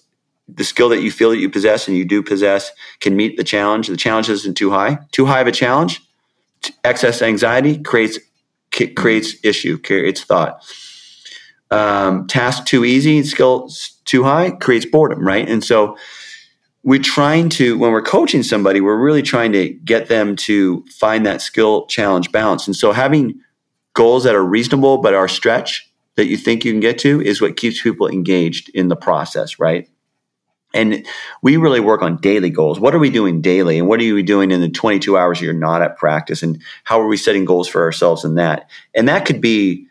the 0.47 0.63
skill 0.63 0.89
that 0.89 1.01
you 1.01 1.11
feel 1.11 1.29
that 1.29 1.37
you 1.37 1.49
possess 1.49 1.87
and 1.87 1.95
you 1.95 2.05
do 2.05 2.21
possess 2.21 2.71
can 2.99 3.15
meet 3.15 3.37
the 3.37 3.43
challenge. 3.43 3.87
The 3.87 3.97
challenge 3.97 4.29
isn't 4.29 4.55
too 4.55 4.71
high. 4.71 4.99
Too 5.11 5.25
high 5.25 5.41
of 5.41 5.47
a 5.47 5.51
challenge 5.51 6.01
excess 6.83 7.21
anxiety 7.21 7.77
creates 7.81 8.19
creates 8.95 9.35
issue 9.43 9.77
creates 9.77 10.23
thought. 10.23 10.63
Um, 11.69 12.27
task 12.27 12.65
too 12.65 12.83
easy 12.83 13.23
skill 13.23 13.69
too 14.05 14.23
high 14.23 14.51
creates 14.51 14.85
boredom 14.85 15.25
right? 15.25 15.47
And 15.47 15.63
so 15.63 15.97
we're 16.83 17.01
trying 17.01 17.49
to 17.49 17.77
when 17.77 17.91
we're 17.91 18.01
coaching 18.01 18.43
somebody 18.43 18.81
we're 18.81 18.97
really 18.97 19.21
trying 19.21 19.51
to 19.53 19.69
get 19.69 20.07
them 20.07 20.35
to 20.35 20.83
find 20.89 21.25
that 21.25 21.41
skill 21.41 21.85
challenge 21.87 22.31
balance. 22.31 22.67
And 22.67 22.75
so 22.75 22.91
having 22.91 23.39
goals 23.93 24.23
that 24.23 24.35
are 24.35 24.43
reasonable 24.43 24.97
but 24.97 25.13
are 25.13 25.27
stretch 25.27 25.87
that 26.15 26.27
you 26.27 26.37
think 26.37 26.65
you 26.65 26.71
can 26.71 26.79
get 26.79 26.97
to 26.99 27.21
is 27.21 27.41
what 27.41 27.57
keeps 27.57 27.81
people 27.81 28.07
engaged 28.07 28.69
in 28.69 28.87
the 28.89 28.95
process 28.95 29.59
right 29.59 29.89
And 30.73 31.05
we 31.41 31.57
really 31.57 31.79
work 31.79 32.01
on 32.01 32.17
daily 32.17 32.49
goals. 32.49 32.79
What 32.79 32.95
are 32.95 32.99
we 32.99 33.09
doing 33.09 33.41
daily? 33.41 33.77
And 33.77 33.87
what 33.87 34.01
are 34.01 34.13
we 34.13 34.23
doing 34.23 34.51
in 34.51 34.61
the 34.61 34.69
22 34.69 35.17
hours 35.17 35.41
you're 35.41 35.53
not 35.53 35.81
at 35.81 35.97
practice? 35.97 36.43
And 36.43 36.61
how 36.83 37.01
are 37.01 37.07
we 37.07 37.17
setting 37.17 37.45
goals 37.45 37.67
for 37.67 37.81
ourselves 37.81 38.23
in 38.23 38.35
that? 38.35 38.69
And 38.95 39.09
that 39.09 39.25
could 39.25 39.41
be, 39.41 39.87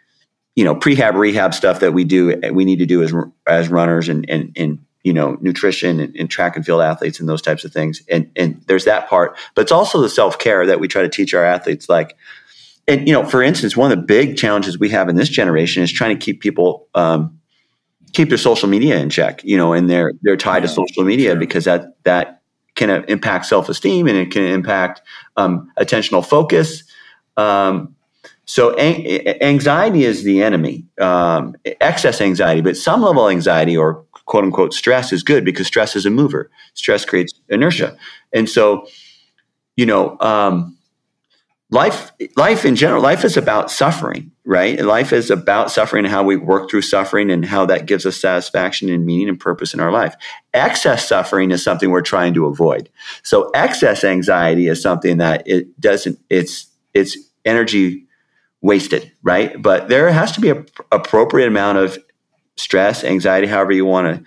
you 0.57 0.64
know, 0.64 0.74
prehab, 0.74 1.14
rehab 1.14 1.55
stuff 1.55 1.81
that 1.81 1.93
we 1.93 2.05
do, 2.05 2.41
we 2.53 2.64
need 2.64 2.78
to 2.78 2.87
do 2.87 3.03
as, 3.03 3.12
as 3.47 3.68
runners 3.68 4.09
and, 4.09 4.28
and, 4.28 4.53
and 4.57 4.78
you 5.03 5.12
know, 5.12 5.37
nutrition 5.41 6.01
and, 6.01 6.14
and 6.16 6.31
track 6.31 6.57
and 6.57 6.64
field 6.64 6.83
athletes 6.83 7.20
and 7.20 7.28
those 7.28 7.43
types 7.43 7.64
of 7.64 7.72
things. 7.72 8.03
And, 8.09 8.31
and 8.37 8.62
there's 8.66 8.85
that 8.85 9.09
part, 9.09 9.37
but 9.55 9.62
it's 9.62 9.72
also 9.72 10.01
the 10.01 10.09
self 10.09 10.39
care 10.39 10.66
that 10.66 10.81
we 10.81 10.89
try 10.89 11.03
to 11.03 11.09
teach 11.09 11.33
our 11.33 11.45
athletes. 11.45 11.89
Like, 11.89 12.16
and, 12.87 13.07
you 13.07 13.14
know, 13.14 13.24
for 13.24 13.43
instance, 13.43 13.76
one 13.76 13.91
of 13.91 13.99
the 13.99 14.05
big 14.05 14.37
challenges 14.37 14.78
we 14.78 14.91
have 14.91 15.09
in 15.09 15.16
this 15.16 15.28
generation 15.28 15.83
is 15.83 15.93
trying 15.93 16.18
to 16.18 16.22
keep 16.22 16.41
people, 16.41 16.89
um, 16.95 17.39
keep 18.13 18.29
their 18.29 18.39
social 18.39 18.69
media 18.69 18.99
in 18.99 19.11
check, 19.11 19.43
you 19.45 19.57
know, 19.57 19.73
and 19.73 19.89
they're 19.89 20.13
they're 20.23 20.37
tied 20.37 20.63
yeah, 20.63 20.69
to 20.69 20.69
social 20.69 21.05
media 21.05 21.31
sure. 21.31 21.37
because 21.37 21.65
that 21.65 22.03
that 22.05 22.43
can 22.75 23.05
impact 23.09 23.47
self 23.47 23.69
esteem 23.69 24.07
and 24.07 24.17
it 24.17 24.31
can 24.31 24.45
impact 24.45 25.03
um, 25.37 25.71
attentional 25.79 26.25
focus. 26.25 26.85
Um, 27.37 27.95
so 28.45 28.77
anxiety 28.77 30.05
is 30.05 30.25
the 30.25 30.43
enemy, 30.43 30.85
um, 31.01 31.55
excess 31.81 32.21
anxiety, 32.21 32.61
but 32.61 32.77
some 32.77 33.03
level 33.03 33.27
of 33.27 33.31
anxiety 33.31 33.77
or 33.77 34.05
quote 34.25 34.43
unquote 34.45 34.75
stress 34.75 35.13
is 35.13 35.23
good 35.23 35.45
because 35.45 35.69
stress 35.69 35.95
is 35.95 36.05
a 36.05 36.11
mover. 36.11 36.51
Stress 36.75 37.05
creates 37.05 37.33
inertia, 37.49 37.97
and 38.33 38.49
so 38.49 38.87
you 39.77 39.87
know 39.87 40.17
um, 40.21 40.77
life 41.71 42.13
life 42.37 42.65
in 42.65 42.75
general 42.75 43.03
life 43.03 43.25
is 43.25 43.37
about 43.37 43.71
suffering 43.71 44.33
right? 44.51 44.80
Life 44.84 45.12
is 45.12 45.30
about 45.30 45.70
suffering 45.70 46.05
and 46.05 46.12
how 46.12 46.24
we 46.24 46.34
work 46.34 46.68
through 46.68 46.82
suffering 46.82 47.30
and 47.30 47.44
how 47.44 47.64
that 47.66 47.86
gives 47.86 48.05
us 48.05 48.20
satisfaction 48.20 48.88
and 48.88 49.07
meaning 49.07 49.28
and 49.28 49.38
purpose 49.38 49.72
in 49.74 49.78
our 49.78 49.92
life. 49.92 50.16
Excess 50.53 51.07
suffering 51.07 51.53
is 51.53 51.62
something 51.62 51.88
we're 51.88 52.03
trying 52.03 52.34
to 52.34 52.46
avoid. 52.46 52.88
So 53.22 53.51
excess 53.55 54.03
anxiety 54.03 54.66
is 54.66 54.82
something 54.82 55.18
that 55.18 55.46
it 55.46 55.80
doesn't 55.80 56.18
it's 56.28 56.66
it's 56.94 57.16
energy 57.44 58.07
wasted 58.61 59.12
right? 59.22 59.62
But 59.62 59.88
there 59.88 60.11
has 60.11 60.32
to 60.32 60.40
be 60.40 60.51
a 60.51 60.64
appropriate 60.90 61.46
amount 61.46 61.78
of 61.78 61.96
stress 62.57 63.05
anxiety 63.05 63.46
however 63.46 63.70
you 63.70 63.84
want 63.84 64.16
to 64.16 64.24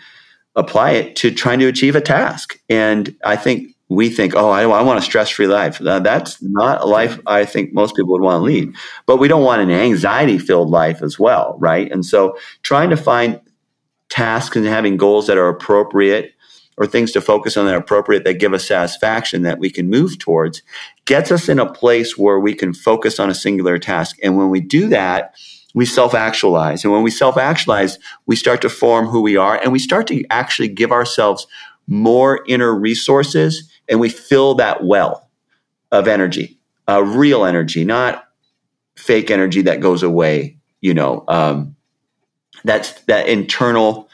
apply 0.55 0.91
it 0.91 1.17
to 1.17 1.31
trying 1.31 1.59
to 1.59 1.67
achieve 1.67 1.97
a 1.97 2.01
task. 2.01 2.57
And 2.69 3.13
i 3.25 3.35
think 3.35 3.72
we 3.95 4.09
think, 4.09 4.35
oh, 4.35 4.49
I, 4.49 4.63
I 4.63 4.81
want 4.81 4.99
a 4.99 5.01
stress 5.01 5.29
free 5.29 5.47
life. 5.47 5.79
That's 5.79 6.41
not 6.41 6.81
a 6.81 6.85
life 6.85 7.19
I 7.25 7.45
think 7.45 7.73
most 7.73 7.95
people 7.95 8.11
would 8.13 8.21
want 8.21 8.41
to 8.41 8.45
lead. 8.45 8.73
But 9.05 9.17
we 9.17 9.27
don't 9.27 9.43
want 9.43 9.61
an 9.61 9.71
anxiety 9.71 10.37
filled 10.37 10.69
life 10.69 11.01
as 11.01 11.19
well, 11.19 11.55
right? 11.59 11.91
And 11.91 12.05
so 12.05 12.37
trying 12.61 12.89
to 12.89 12.97
find 12.97 13.39
tasks 14.09 14.55
and 14.55 14.65
having 14.65 14.97
goals 14.97 15.27
that 15.27 15.37
are 15.37 15.49
appropriate 15.49 16.33
or 16.77 16.87
things 16.87 17.11
to 17.11 17.21
focus 17.21 17.55
on 17.55 17.65
that 17.65 17.75
are 17.75 17.79
appropriate 17.79 18.23
that 18.23 18.39
give 18.39 18.53
us 18.53 18.67
satisfaction 18.67 19.43
that 19.43 19.59
we 19.59 19.69
can 19.69 19.89
move 19.89 20.17
towards 20.17 20.63
gets 21.05 21.31
us 21.31 21.47
in 21.47 21.59
a 21.59 21.71
place 21.71 22.17
where 22.17 22.39
we 22.39 22.53
can 22.53 22.73
focus 22.73 23.19
on 23.19 23.29
a 23.29 23.35
singular 23.35 23.77
task. 23.77 24.17
And 24.23 24.37
when 24.37 24.49
we 24.49 24.59
do 24.59 24.87
that, 24.89 25.35
we 25.75 25.85
self 25.85 26.13
actualize. 26.13 26.83
And 26.83 26.93
when 26.93 27.03
we 27.03 27.11
self 27.11 27.37
actualize, 27.37 27.99
we 28.25 28.35
start 28.35 28.61
to 28.61 28.69
form 28.69 29.07
who 29.07 29.21
we 29.21 29.37
are 29.37 29.57
and 29.57 29.71
we 29.71 29.79
start 29.79 30.07
to 30.07 30.23
actually 30.29 30.67
give 30.67 30.91
ourselves 30.91 31.47
more 31.87 32.43
inner 32.47 32.73
resources 32.73 33.69
and 33.89 33.99
we 33.99 34.09
fill 34.09 34.55
that 34.55 34.83
well 34.83 35.29
of 35.91 36.07
energy, 36.07 36.59
uh, 36.87 37.03
real 37.03 37.45
energy, 37.45 37.83
not 37.85 38.25
fake 38.95 39.31
energy 39.31 39.63
that 39.63 39.79
goes 39.79 40.03
away. 40.03 40.57
You 40.81 40.93
know, 40.93 41.23
um, 41.27 41.75
that's 42.63 42.93
that 43.03 43.27
internal 43.27 44.09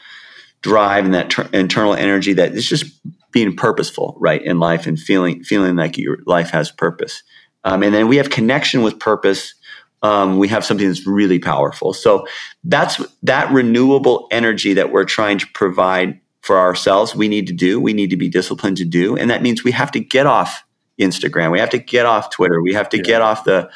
drive 0.62 1.04
and 1.04 1.14
that 1.14 1.30
ter- 1.30 1.48
internal 1.52 1.94
energy 1.94 2.34
that 2.34 2.52
is 2.52 2.68
just 2.68 2.84
being 3.32 3.56
purposeful, 3.56 4.16
right, 4.18 4.42
in 4.42 4.58
life 4.58 4.86
and 4.86 4.98
feeling 4.98 5.42
feeling 5.42 5.76
like 5.76 5.96
your 5.98 6.18
life 6.26 6.50
has 6.50 6.70
purpose. 6.70 7.22
Um, 7.64 7.82
and 7.82 7.94
then 7.94 8.08
we 8.08 8.16
have 8.16 8.30
connection 8.30 8.82
with 8.82 8.98
purpose. 8.98 9.54
Um, 10.02 10.38
we 10.38 10.48
have 10.48 10.64
something 10.64 10.86
that's 10.86 11.06
really 11.06 11.38
powerful. 11.38 11.92
So 11.92 12.26
that's 12.64 13.00
that 13.22 13.52
renewable 13.52 14.28
energy 14.30 14.74
that 14.74 14.92
we're 14.92 15.04
trying 15.04 15.38
to 15.38 15.46
provide 15.52 16.20
for 16.40 16.58
ourselves 16.58 17.14
we 17.14 17.28
need 17.28 17.46
to 17.46 17.52
do, 17.52 17.80
we 17.80 17.92
need 17.92 18.10
to 18.10 18.16
be 18.16 18.28
disciplined 18.28 18.76
to 18.78 18.84
do. 18.84 19.16
And 19.16 19.30
that 19.30 19.42
means 19.42 19.62
we 19.62 19.72
have 19.72 19.90
to 19.92 20.00
get 20.00 20.26
off 20.26 20.64
Instagram. 20.98 21.50
We 21.50 21.60
have 21.60 21.70
to 21.70 21.78
get 21.78 22.06
off 22.06 22.30
Twitter. 22.30 22.62
We 22.62 22.74
have 22.74 22.88
to 22.90 22.98
yeah. 22.98 23.02
get 23.02 23.22
off 23.22 23.44
the 23.44 23.70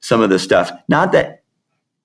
some 0.00 0.20
of 0.20 0.30
the 0.30 0.38
stuff. 0.38 0.70
Not 0.88 1.12
that 1.12 1.42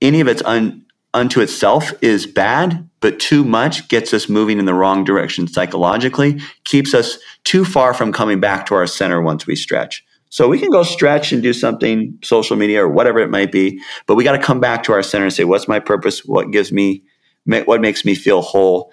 any 0.02 0.22
of 0.22 0.28
it's 0.28 0.42
un, 0.44 0.86
unto 1.14 1.42
itself 1.42 1.92
is 2.02 2.26
bad, 2.26 2.88
but 3.02 3.20
too 3.20 3.44
much 3.44 3.88
gets 3.90 4.14
us 4.14 4.30
moving 4.30 4.60
in 4.60 4.66
the 4.66 4.74
wrong 4.74 5.04
direction 5.04 5.48
psychologically, 5.48 6.40
keeps 6.64 6.94
us 6.94 7.18
too 7.44 7.66
far 7.66 7.94
from 7.94 8.14
coming 8.14 8.40
back 8.40 8.66
to 8.68 8.76
our 8.76 8.88
center 8.88 9.22
once 9.22 9.46
we 9.46 9.56
stretch. 9.56 10.06
So 10.30 10.48
we 10.48 10.60
can 10.60 10.70
go 10.70 10.84
stretch 10.84 11.32
and 11.32 11.42
do 11.42 11.54
something, 11.54 12.18
social 12.24 12.56
media 12.56 12.84
or 12.84 12.90
whatever 12.90 13.20
it 13.20 13.32
might 13.32 13.52
be, 13.52 13.82
but 14.06 14.16
we 14.16 14.24
got 14.24 14.34
to 14.34 14.44
come 14.44 14.60
back 14.60 14.84
to 14.84 14.94
our 14.94 15.02
center 15.02 15.26
and 15.26 15.34
say, 15.34 15.44
what's 15.44 15.68
my 15.68 15.80
purpose? 15.80 16.24
What 16.24 16.52
gives 16.52 16.72
me, 16.72 17.04
what 17.46 17.82
makes 17.82 18.06
me 18.06 18.14
feel 18.14 18.42
whole? 18.42 18.92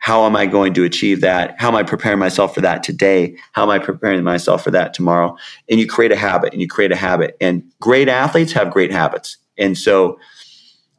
How 0.00 0.24
am 0.24 0.34
I 0.34 0.46
going 0.46 0.72
to 0.74 0.84
achieve 0.84 1.20
that? 1.20 1.54
How 1.58 1.68
am 1.68 1.76
I 1.76 1.82
preparing 1.82 2.18
myself 2.18 2.54
for 2.54 2.62
that 2.62 2.82
today? 2.82 3.36
How 3.52 3.64
am 3.64 3.70
I 3.70 3.78
preparing 3.78 4.24
myself 4.24 4.64
for 4.64 4.70
that 4.70 4.94
tomorrow? 4.94 5.36
And 5.68 5.78
you 5.78 5.86
create 5.86 6.10
a 6.10 6.16
habit 6.16 6.52
and 6.54 6.60
you 6.60 6.66
create 6.66 6.90
a 6.90 6.96
habit. 6.96 7.36
And 7.38 7.62
great 7.80 8.08
athletes 8.08 8.52
have 8.52 8.70
great 8.70 8.92
habits. 8.92 9.36
And 9.58 9.76
so 9.76 10.18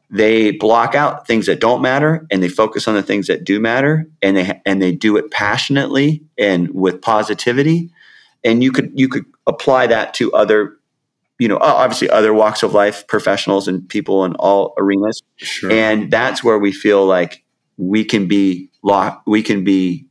they 0.08 0.52
block 0.52 0.94
out 0.94 1.26
things 1.26 1.46
that 1.46 1.58
don't 1.58 1.82
matter 1.82 2.26
and 2.30 2.42
they 2.42 2.48
focus 2.48 2.86
on 2.86 2.94
the 2.94 3.02
things 3.02 3.26
that 3.26 3.42
do 3.42 3.58
matter 3.58 4.08
and 4.22 4.36
they 4.36 4.60
and 4.64 4.80
they 4.80 4.92
do 4.92 5.16
it 5.16 5.30
passionately 5.32 6.22
and 6.38 6.72
with 6.72 7.00
positivity 7.02 7.90
and 8.44 8.62
you 8.62 8.70
could 8.70 8.92
you 8.94 9.08
could 9.08 9.24
apply 9.46 9.86
that 9.86 10.12
to 10.12 10.30
other 10.34 10.76
you 11.38 11.48
know 11.48 11.56
obviously 11.62 12.10
other 12.10 12.34
walks 12.34 12.62
of 12.62 12.74
life 12.74 13.06
professionals 13.06 13.66
and 13.66 13.88
people 13.88 14.26
in 14.26 14.34
all 14.34 14.74
arenas 14.76 15.22
sure. 15.36 15.72
and 15.72 16.10
that's 16.10 16.44
where 16.44 16.58
we 16.58 16.72
feel 16.72 17.06
like 17.06 17.42
we 17.78 18.04
can 18.04 18.28
be 18.28 18.68
lock, 18.82 19.22
we 19.26 19.42
can 19.42 19.64
be, 19.64 20.06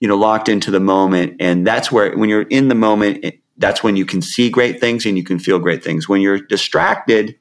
you 0.00 0.08
know, 0.08 0.16
locked 0.16 0.48
into 0.48 0.70
the 0.70 0.80
moment. 0.80 1.36
And 1.40 1.66
that's 1.66 1.90
where, 1.90 2.16
when 2.16 2.28
you're 2.28 2.42
in 2.42 2.68
the 2.68 2.74
moment, 2.74 3.24
that's 3.56 3.82
when 3.82 3.96
you 3.96 4.06
can 4.06 4.22
see 4.22 4.50
great 4.50 4.80
things 4.80 5.04
and 5.06 5.16
you 5.16 5.24
can 5.24 5.38
feel 5.38 5.58
great 5.58 5.84
things. 5.84 6.08
When 6.08 6.20
you're 6.20 6.38
distracted, 6.38 7.36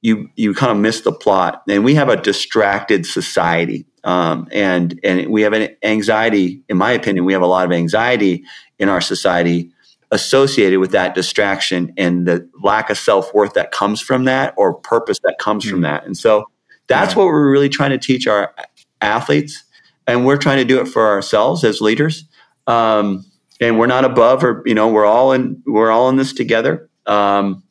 you 0.00 0.28
you 0.36 0.54
kind 0.54 0.70
of 0.70 0.78
miss 0.78 1.00
the 1.00 1.12
plot. 1.12 1.62
And 1.68 1.84
we 1.84 1.94
have 1.94 2.08
a 2.08 2.16
distracted 2.16 3.06
society, 3.06 3.86
um, 4.04 4.48
and 4.52 4.98
and 5.02 5.28
we 5.30 5.42
have 5.42 5.52
an 5.52 5.76
anxiety. 5.82 6.62
In 6.68 6.76
my 6.76 6.92
opinion, 6.92 7.24
we 7.24 7.32
have 7.32 7.42
a 7.42 7.46
lot 7.46 7.64
of 7.64 7.72
anxiety 7.72 8.44
in 8.78 8.88
our 8.88 9.00
society 9.00 9.70
associated 10.10 10.78
with 10.78 10.92
that 10.92 11.14
distraction 11.14 11.92
and 11.98 12.26
the 12.26 12.48
lack 12.62 12.90
of 12.90 12.96
self 12.96 13.34
worth 13.34 13.54
that 13.54 13.72
comes 13.72 14.00
from 14.00 14.24
that, 14.24 14.54
or 14.56 14.74
purpose 14.74 15.18
that 15.24 15.38
comes 15.38 15.64
mm-hmm. 15.64 15.72
from 15.72 15.80
that. 15.82 16.04
And 16.04 16.16
so 16.16 16.44
that's 16.86 17.12
yeah. 17.12 17.18
what 17.18 17.26
we're 17.26 17.50
really 17.50 17.68
trying 17.68 17.90
to 17.90 17.98
teach 17.98 18.26
our 18.26 18.54
athletes, 19.00 19.64
and 20.06 20.26
we're 20.26 20.36
trying 20.36 20.58
to 20.58 20.64
do 20.64 20.80
it 20.80 20.86
for 20.86 21.06
ourselves 21.06 21.64
as 21.64 21.80
leaders. 21.80 22.24
Um, 22.66 23.24
and 23.60 23.78
we're 23.78 23.86
not 23.86 24.04
above, 24.04 24.44
or 24.44 24.62
you 24.66 24.74
know, 24.74 24.88
we're 24.88 25.06
all 25.06 25.32
in 25.32 25.62
we're 25.66 25.90
all 25.90 26.08
in 26.08 26.16
this 26.16 26.32
together. 26.32 26.88
Um, 27.06 27.62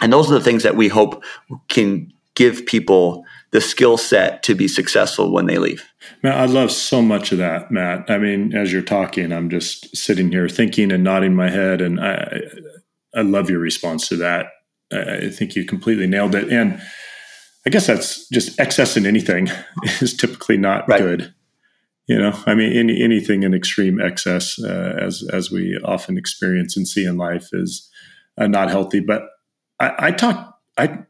and 0.00 0.12
those 0.12 0.30
are 0.30 0.34
the 0.34 0.44
things 0.44 0.62
that 0.64 0.76
we 0.76 0.88
hope 0.88 1.22
can 1.68 2.12
give 2.34 2.66
people 2.66 3.24
the 3.52 3.60
skill 3.60 3.96
set 3.96 4.42
to 4.42 4.54
be 4.54 4.66
successful 4.66 5.32
when 5.32 5.46
they 5.46 5.58
leave. 5.58 5.88
Matt, 6.22 6.36
I 6.36 6.46
love 6.46 6.72
so 6.72 7.00
much 7.00 7.30
of 7.30 7.38
that, 7.38 7.70
Matt. 7.70 8.10
I 8.10 8.18
mean, 8.18 8.52
as 8.54 8.72
you're 8.72 8.82
talking, 8.82 9.32
I'm 9.32 9.48
just 9.48 9.96
sitting 9.96 10.32
here 10.32 10.48
thinking 10.48 10.90
and 10.90 11.04
nodding 11.04 11.36
my 11.36 11.50
head, 11.50 11.80
and 11.80 12.00
I, 12.00 12.40
I 13.14 13.22
love 13.22 13.48
your 13.48 13.60
response 13.60 14.08
to 14.08 14.16
that. 14.16 14.46
I 14.92 15.28
think 15.28 15.54
you 15.54 15.64
completely 15.64 16.06
nailed 16.06 16.34
it. 16.34 16.52
And 16.52 16.80
I 17.66 17.70
guess 17.70 17.86
that's 17.86 18.28
just 18.28 18.58
excess 18.60 18.96
in 18.96 19.06
anything 19.06 19.48
is 20.00 20.16
typically 20.16 20.56
not 20.56 20.88
right. 20.88 21.00
good. 21.00 21.34
You 22.06 22.18
know, 22.18 22.38
I 22.46 22.54
mean, 22.54 22.76
any, 22.76 23.02
anything 23.02 23.44
in 23.44 23.54
extreme 23.54 23.98
excess, 23.98 24.62
uh, 24.62 24.98
as 25.00 25.26
as 25.32 25.50
we 25.50 25.78
often 25.82 26.18
experience 26.18 26.76
and 26.76 26.86
see 26.86 27.06
in 27.06 27.16
life, 27.16 27.48
is 27.52 27.88
uh, 28.36 28.46
not 28.46 28.68
healthy. 28.68 29.00
But 29.00 29.22
I, 29.80 29.94
I 29.98 30.10
talk, 30.10 30.58
I 30.76 31.04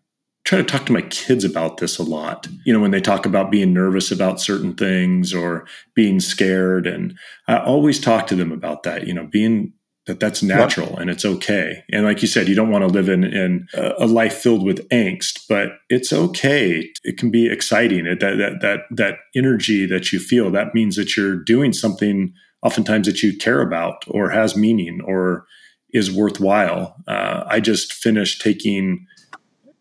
try 0.44 0.58
to 0.58 0.64
talk 0.64 0.86
to 0.86 0.92
my 0.92 1.02
kids 1.02 1.42
about 1.42 1.78
this 1.78 1.98
a 1.98 2.04
lot. 2.04 2.46
You 2.64 2.72
know, 2.72 2.78
when 2.78 2.92
they 2.92 3.00
talk 3.00 3.26
about 3.26 3.50
being 3.50 3.72
nervous 3.72 4.12
about 4.12 4.40
certain 4.40 4.74
things 4.74 5.34
or 5.34 5.66
being 5.94 6.20
scared, 6.20 6.86
and 6.86 7.18
I 7.48 7.58
always 7.58 7.98
talk 7.98 8.28
to 8.28 8.36
them 8.36 8.52
about 8.52 8.84
that. 8.84 9.08
You 9.08 9.14
know, 9.14 9.26
being 9.26 9.72
that 10.06 10.20
that's 10.20 10.42
natural 10.42 10.98
and 10.98 11.08
it's 11.08 11.24
okay. 11.24 11.82
And 11.90 12.04
like 12.04 12.20
you 12.20 12.28
said, 12.28 12.48
you 12.48 12.54
don't 12.54 12.70
want 12.70 12.82
to 12.82 12.92
live 12.92 13.08
in, 13.08 13.24
in 13.24 13.66
a 13.74 14.06
life 14.06 14.34
filled 14.34 14.64
with 14.64 14.86
angst, 14.90 15.44
but 15.48 15.70
it's 15.88 16.12
okay. 16.12 16.90
It 17.04 17.16
can 17.16 17.30
be 17.30 17.50
exciting. 17.50 18.04
That, 18.04 18.20
that, 18.20 18.60
that, 18.60 18.80
that 18.90 19.14
energy 19.34 19.86
that 19.86 20.12
you 20.12 20.18
feel, 20.18 20.50
that 20.50 20.74
means 20.74 20.96
that 20.96 21.16
you're 21.16 21.42
doing 21.42 21.72
something 21.72 22.34
oftentimes 22.62 23.06
that 23.06 23.22
you 23.22 23.36
care 23.36 23.62
about 23.62 24.04
or 24.08 24.30
has 24.30 24.56
meaning 24.56 25.00
or 25.06 25.46
is 25.90 26.12
worthwhile. 26.12 26.96
Uh, 27.08 27.44
I 27.46 27.60
just 27.60 27.92
finished 27.92 28.42
taking 28.42 29.06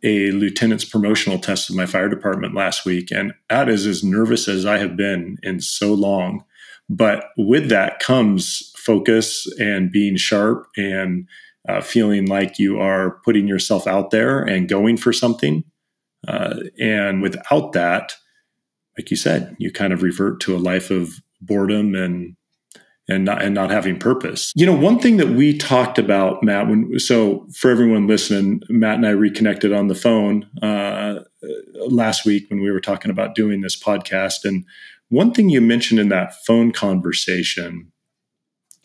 a 0.03 0.31
lieutenant's 0.31 0.85
promotional 0.85 1.39
test 1.39 1.69
in 1.69 1.75
my 1.75 1.85
fire 1.85 2.09
department 2.09 2.53
last 2.53 2.85
week, 2.85 3.09
and 3.09 3.33
that 3.49 3.69
is 3.69 3.87
as 3.87 4.03
nervous 4.03 4.49
as 4.49 4.65
I 4.65 4.77
have 4.77 4.97
been 4.97 5.37
in 5.43 5.61
so 5.61 5.93
long 5.93 6.43
but 6.89 7.25
with 7.37 7.69
that 7.69 7.99
comes 7.99 8.72
focus 8.83 9.47
and 9.59 9.91
being 9.91 10.17
sharp 10.17 10.67
and 10.77 11.27
uh, 11.67 11.81
feeling 11.81 12.25
like 12.27 12.59
you 12.59 12.79
are 12.79 13.21
putting 13.23 13.47
yourself 13.47 13.87
out 13.87 14.11
there 14.11 14.41
and 14.41 14.67
going 14.67 14.97
for 14.97 15.13
something. 15.13 15.63
Uh, 16.27 16.55
and 16.79 17.21
without 17.21 17.73
that, 17.73 18.13
like 18.97 19.09
you 19.09 19.17
said, 19.17 19.55
you 19.59 19.71
kind 19.71 19.93
of 19.93 20.03
revert 20.03 20.39
to 20.41 20.55
a 20.55 20.59
life 20.59 20.91
of 20.91 21.15
boredom 21.41 21.95
and 21.95 22.35
and 23.09 23.25
not 23.25 23.41
and 23.41 23.53
not 23.53 23.69
having 23.69 23.99
purpose. 23.99 24.53
You 24.55 24.65
know, 24.65 24.75
one 24.75 24.99
thing 24.99 25.17
that 25.17 25.29
we 25.29 25.57
talked 25.57 25.99
about, 25.99 26.41
Matt, 26.41 26.69
when 26.69 26.99
so 26.99 27.45
for 27.53 27.69
everyone 27.69 28.07
listening, 28.07 28.61
Matt 28.69 28.95
and 28.95 29.05
I 29.05 29.11
reconnected 29.11 29.73
on 29.73 29.87
the 29.87 29.95
phone 29.95 30.49
uh, 30.61 31.19
last 31.87 32.25
week 32.25 32.49
when 32.49 32.61
we 32.61 32.71
were 32.71 32.79
talking 32.79 33.11
about 33.11 33.35
doing 33.35 33.61
this 33.61 33.81
podcast, 33.81 34.45
and 34.45 34.63
one 35.09 35.33
thing 35.33 35.49
you 35.49 35.59
mentioned 35.59 35.99
in 35.99 36.09
that 36.09 36.33
phone 36.45 36.71
conversation 36.71 37.91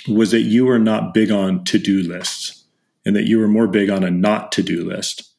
was 0.08 0.30
that 0.30 0.42
you 0.42 0.66
were 0.66 0.78
not 0.78 1.14
big 1.14 1.30
on 1.30 1.64
to 1.64 1.78
do 1.78 2.02
lists, 2.02 2.64
and 3.04 3.14
that 3.16 3.26
you 3.26 3.38
were 3.38 3.48
more 3.48 3.66
big 3.66 3.90
on 3.90 4.04
a 4.04 4.10
not 4.10 4.52
to 4.52 4.62
do 4.62 4.84
list. 4.84 5.30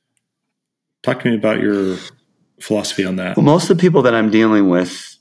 Talk 1.03 1.21
to 1.21 1.29
me 1.29 1.35
about 1.35 1.59
your 1.59 1.97
philosophy 2.59 3.05
on 3.05 3.15
that. 3.17 3.37
Well, 3.37 3.45
most 3.45 3.69
of 3.69 3.77
the 3.77 3.81
people 3.81 4.01
that 4.03 4.13
I'm 4.13 4.29
dealing 4.29 4.69
with 4.69 5.17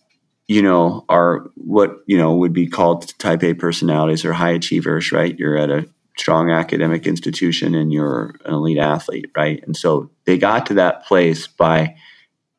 you 0.49 0.63
know, 0.63 1.05
are 1.11 1.51
what, 1.55 1.99
you 2.07 2.17
know, 2.17 2.35
would 2.35 2.55
be 2.55 2.67
called 2.67 3.17
type 3.19 3.45
A 3.45 3.53
personalities 3.53 4.25
or 4.25 4.33
high 4.33 4.53
achievers, 4.53 5.13
right? 5.13 5.39
You're 5.39 5.59
at 5.59 5.71
a 5.71 5.87
strong 6.17 6.51
academic 6.51 7.07
institution 7.07 7.75
and 7.75 7.93
you're 7.93 8.35
an 8.47 8.55
elite 8.55 8.79
athlete, 8.79 9.31
right? 9.37 9.63
And 9.65 9.77
so 9.77 10.11
they 10.25 10.39
got 10.39 10.67
to 10.67 10.75
that 10.75 11.05
place 11.05 11.47
by 11.47 11.97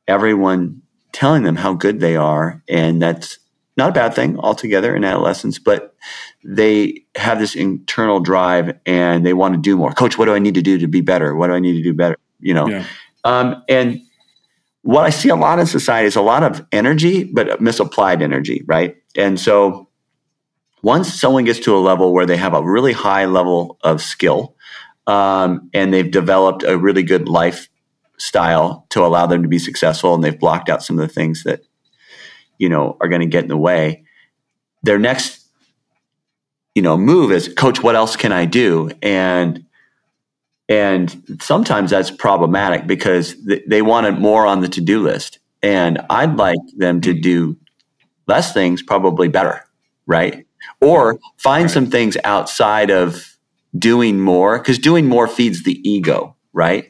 everyone 0.07 0.83
telling 1.11 1.41
them 1.43 1.55
how 1.55 1.73
good 1.73 1.99
they 1.99 2.15
are. 2.15 2.63
And 2.69 3.01
that's 3.01 3.38
not 3.79 3.89
a 3.89 3.93
bad 3.93 4.13
thing 4.13 4.37
altogether 4.37 4.95
in 4.95 5.03
adolescence, 5.03 5.57
but 5.57 5.95
they 6.43 7.05
have 7.15 7.39
this 7.39 7.55
internal 7.55 8.19
drive 8.19 8.77
and 8.85 9.25
they 9.25 9.33
want 9.33 9.55
to 9.55 9.59
do 9.59 9.75
more. 9.75 9.91
Coach, 9.93 10.17
what 10.17 10.25
do 10.25 10.33
I 10.33 10.39
need 10.39 10.53
to 10.55 10.61
do 10.61 10.77
to 10.77 10.87
be 10.87 11.01
better? 11.01 11.35
What 11.35 11.47
do 11.47 11.53
I 11.53 11.59
need 11.59 11.73
to 11.73 11.83
do 11.83 11.93
better? 11.93 12.17
You 12.39 12.53
know, 12.53 12.67
yeah. 12.67 12.85
um, 13.23 13.63
and 13.67 14.01
what 14.81 15.05
I 15.05 15.09
see 15.09 15.29
a 15.29 15.35
lot 15.35 15.59
in 15.59 15.65
society 15.65 16.07
is 16.07 16.15
a 16.15 16.21
lot 16.21 16.43
of 16.43 16.65
energy, 16.71 17.23
but 17.23 17.59
misapplied 17.59 18.21
energy, 18.21 18.63
right? 18.65 18.95
And 19.15 19.39
so 19.39 19.89
once 20.81 21.13
someone 21.13 21.45
gets 21.45 21.59
to 21.61 21.75
a 21.75 21.79
level 21.79 22.13
where 22.13 22.25
they 22.25 22.37
have 22.37 22.53
a 22.53 22.63
really 22.63 22.93
high 22.93 23.25
level 23.25 23.77
of 23.81 24.01
skill 24.01 24.55
um, 25.07 25.69
and 25.73 25.93
they've 25.93 26.11
developed 26.11 26.63
a 26.63 26.77
really 26.77 27.03
good 27.03 27.27
lifestyle 27.27 28.85
to 28.89 29.03
allow 29.05 29.25
them 29.25 29.41
to 29.41 29.49
be 29.49 29.59
successful 29.59 30.13
and 30.13 30.23
they've 30.23 30.39
blocked 30.39 30.69
out 30.69 30.83
some 30.83 30.97
of 30.97 31.07
the 31.07 31.13
things 31.13 31.43
that 31.43 31.61
you 32.59 32.69
know 32.69 32.95
are 33.01 33.07
going 33.07 33.21
to 33.21 33.27
get 33.27 33.43
in 33.43 33.49
the 33.49 33.57
way 33.57 34.03
their 34.83 34.99
next 34.99 35.43
you 36.75 36.83
know 36.83 36.97
move 36.97 37.31
is 37.31 37.51
coach 37.55 37.81
what 37.81 37.95
else 37.95 38.15
can 38.15 38.31
i 38.31 38.45
do 38.45 38.91
and 39.01 39.65
and 40.69 41.39
sometimes 41.41 41.89
that's 41.89 42.11
problematic 42.11 42.85
because 42.85 43.35
th- 43.43 43.63
they 43.67 43.81
wanted 43.81 44.19
more 44.19 44.45
on 44.45 44.61
the 44.61 44.69
to 44.69 44.81
do 44.81 45.01
list. 45.01 45.39
And 45.63 45.99
I'd 46.09 46.37
like 46.37 46.59
them 46.77 47.01
to 47.01 47.13
do 47.13 47.57
less 48.27 48.53
things, 48.53 48.83
probably 48.83 49.27
better, 49.27 49.65
right? 50.05 50.45
Or 50.79 51.19
find 51.37 51.63
right. 51.63 51.71
some 51.71 51.87
things 51.87 52.15
outside 52.23 52.91
of 52.91 53.35
doing 53.77 54.19
more, 54.19 54.59
because 54.59 54.77
doing 54.77 55.07
more 55.07 55.27
feeds 55.27 55.63
the 55.63 55.81
ego, 55.89 56.35
right? 56.53 56.89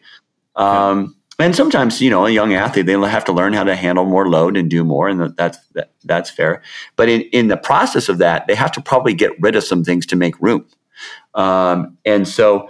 Yeah. 0.57 0.89
Um, 0.89 1.15
And 1.39 1.55
sometimes, 1.55 2.01
you 2.01 2.09
know, 2.09 2.25
a 2.25 2.29
young 2.29 2.53
athlete 2.53 2.85
they 2.85 2.91
have 2.91 3.25
to 3.25 3.31
learn 3.31 3.53
how 3.53 3.63
to 3.63 3.75
handle 3.75 4.05
more 4.05 4.27
load 4.27 4.57
and 4.57 4.69
do 4.69 4.83
more, 4.83 5.07
and 5.07 5.35
that's 5.37 5.57
that, 5.73 5.91
that's 6.03 6.29
fair. 6.29 6.61
But 6.97 7.07
in 7.07 7.21
in 7.31 7.47
the 7.47 7.57
process 7.57 8.09
of 8.09 8.17
that, 8.17 8.45
they 8.47 8.55
have 8.55 8.73
to 8.73 8.81
probably 8.81 9.13
get 9.13 9.39
rid 9.39 9.55
of 9.55 9.63
some 9.63 9.83
things 9.83 10.05
to 10.07 10.15
make 10.17 10.39
room. 10.41 10.65
Um, 11.33 11.97
and 12.05 12.27
so, 12.27 12.69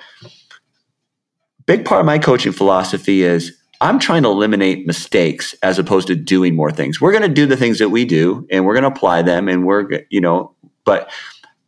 big 1.65 1.83
part 1.83 1.99
of 1.99 2.05
my 2.05 2.19
coaching 2.19 2.51
philosophy 2.51 3.23
is 3.23 3.57
I'm 3.81 3.97
trying 3.97 4.23
to 4.23 4.29
eliminate 4.29 4.85
mistakes 4.85 5.55
as 5.63 5.79
opposed 5.79 6.07
to 6.07 6.15
doing 6.15 6.55
more 6.55 6.71
things. 6.71 6.99
We're 6.99 7.11
going 7.11 7.23
to 7.23 7.29
do 7.29 7.45
the 7.45 7.57
things 7.57 7.79
that 7.79 7.89
we 7.89 8.05
do 8.05 8.45
and 8.51 8.65
we're 8.65 8.73
going 8.73 8.83
to 8.83 8.89
apply 8.89 9.21
them 9.21 9.47
and 9.47 9.65
we're 9.65 10.03
you 10.09 10.21
know, 10.21 10.53
but 10.83 11.09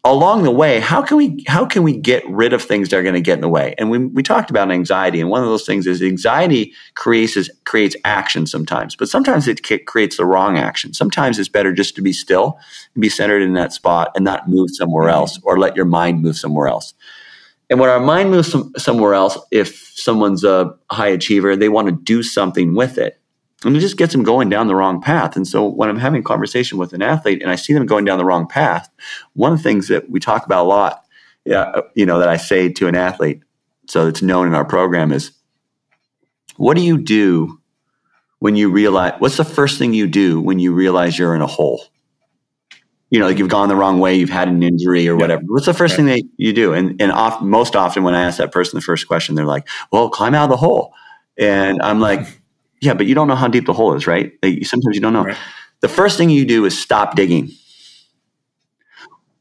along 0.03 0.43
the 0.43 0.51
way, 0.51 0.79
how 0.79 1.01
can 1.01 1.17
we 1.17 1.43
how 1.47 1.65
can 1.65 1.83
we 1.83 1.95
get 1.95 2.27
rid 2.27 2.53
of 2.53 2.61
things 2.61 2.89
that 2.89 2.97
are 2.97 3.03
going 3.03 3.15
to 3.15 3.21
get 3.21 3.35
in 3.35 3.41
the 3.41 3.49
way? 3.49 3.75
And 3.77 3.91
we 3.91 3.99
we 3.99 4.23
talked 4.23 4.49
about 4.49 4.71
anxiety, 4.71 5.21
and 5.21 5.29
one 5.29 5.43
of 5.43 5.49
those 5.49 5.65
things 5.65 5.85
is 5.85 6.01
anxiety 6.01 6.73
creates 6.95 7.49
creates 7.65 7.95
action 8.03 8.47
sometimes, 8.47 8.95
but 8.95 9.09
sometimes 9.09 9.47
it 9.47 9.61
creates 9.85 10.17
the 10.17 10.25
wrong 10.25 10.57
action. 10.57 10.93
Sometimes 10.93 11.37
it's 11.37 11.49
better 11.49 11.71
just 11.71 11.95
to 11.95 12.01
be 12.01 12.13
still 12.13 12.57
and 12.95 13.01
be 13.01 13.09
centered 13.09 13.41
in 13.41 13.53
that 13.53 13.73
spot 13.73 14.11
and 14.15 14.25
not 14.25 14.49
move 14.49 14.71
somewhere 14.71 15.05
mm-hmm. 15.05 15.15
else 15.15 15.39
or 15.43 15.59
let 15.59 15.75
your 15.75 15.85
mind 15.85 16.21
move 16.21 16.37
somewhere 16.37 16.67
else. 16.67 16.93
And 17.69 17.79
when 17.79 17.89
our 17.89 18.01
mind 18.01 18.31
moves 18.31 18.51
some, 18.51 18.73
somewhere 18.77 19.13
else, 19.13 19.37
if 19.49 19.93
someone's 19.95 20.43
a 20.43 20.75
high 20.89 21.07
achiever, 21.07 21.55
they 21.55 21.69
want 21.69 21.87
to 21.87 21.93
do 21.93 22.21
something 22.21 22.75
with 22.75 22.97
it. 22.97 23.20
And 23.63 23.77
it 23.77 23.79
just 23.79 23.97
gets 23.97 24.11
them 24.11 24.23
going 24.23 24.49
down 24.49 24.67
the 24.67 24.75
wrong 24.75 25.01
path. 25.01 25.35
And 25.35 25.47
so 25.47 25.67
when 25.67 25.89
I'm 25.89 25.99
having 25.99 26.21
a 26.21 26.23
conversation 26.23 26.77
with 26.77 26.93
an 26.93 27.01
athlete 27.01 27.41
and 27.41 27.51
I 27.51 27.55
see 27.55 27.73
them 27.73 27.85
going 27.85 28.05
down 28.05 28.17
the 28.17 28.25
wrong 28.25 28.47
path, 28.47 28.89
one 29.33 29.51
of 29.51 29.59
the 29.59 29.63
things 29.63 29.87
that 29.89 30.09
we 30.09 30.19
talk 30.19 30.45
about 30.45 30.65
a 30.65 30.67
lot, 30.67 31.03
yeah, 31.45 31.81
you 31.93 32.05
know, 32.05 32.19
that 32.19 32.29
I 32.29 32.37
say 32.37 32.69
to 32.69 32.87
an 32.87 32.95
athlete, 32.95 33.41
so 33.87 34.07
it's 34.07 34.21
known 34.21 34.47
in 34.47 34.55
our 34.55 34.65
program 34.65 35.11
is 35.11 35.31
what 36.57 36.75
do 36.75 36.81
you 36.81 36.97
do 36.97 37.59
when 38.39 38.55
you 38.55 38.71
realize 38.71 39.13
what's 39.19 39.37
the 39.37 39.45
first 39.45 39.77
thing 39.77 39.93
you 39.93 40.07
do 40.07 40.41
when 40.41 40.57
you 40.57 40.73
realize 40.73 41.17
you're 41.17 41.35
in 41.35 41.41
a 41.41 41.47
hole? 41.47 41.83
you 43.11 43.19
know, 43.19 43.27
like 43.27 43.37
you've 43.37 43.49
gone 43.49 43.67
the 43.67 43.75
wrong 43.75 43.99
way, 43.99 44.15
you've 44.15 44.29
had 44.29 44.47
an 44.47 44.63
injury 44.63 45.07
or 45.07 45.17
whatever. 45.17 45.43
What's 45.45 45.65
the 45.65 45.73
first 45.73 45.97
thing 45.97 46.05
that 46.05 46.23
you 46.37 46.53
do? 46.53 46.73
And 46.73 46.99
and 47.01 47.11
off, 47.11 47.41
most 47.41 47.75
often 47.75 48.03
when 48.03 48.15
I 48.15 48.23
ask 48.23 48.37
that 48.37 48.53
person 48.53 48.77
the 48.77 48.81
first 48.81 49.05
question, 49.07 49.35
they're 49.35 49.45
like, 49.45 49.67
"Well, 49.91 50.09
climb 50.09 50.33
out 50.33 50.45
of 50.45 50.49
the 50.49 50.57
hole." 50.57 50.93
And 51.37 51.81
I'm 51.81 51.99
like, 51.99 52.40
"Yeah, 52.81 52.93
but 52.93 53.05
you 53.05 53.15
don't 53.15 53.27
know 53.27 53.35
how 53.35 53.47
deep 53.47 53.65
the 53.65 53.73
hole 53.73 53.93
is, 53.93 54.07
right? 54.07 54.33
Like, 54.43 54.65
sometimes 54.65 54.95
you 54.95 55.01
don't 55.01 55.13
know." 55.13 55.23
Right. 55.23 55.37
The 55.81 55.89
first 55.89 56.17
thing 56.17 56.29
you 56.29 56.45
do 56.45 56.65
is 56.65 56.77
stop 56.77 57.15
digging. 57.15 57.51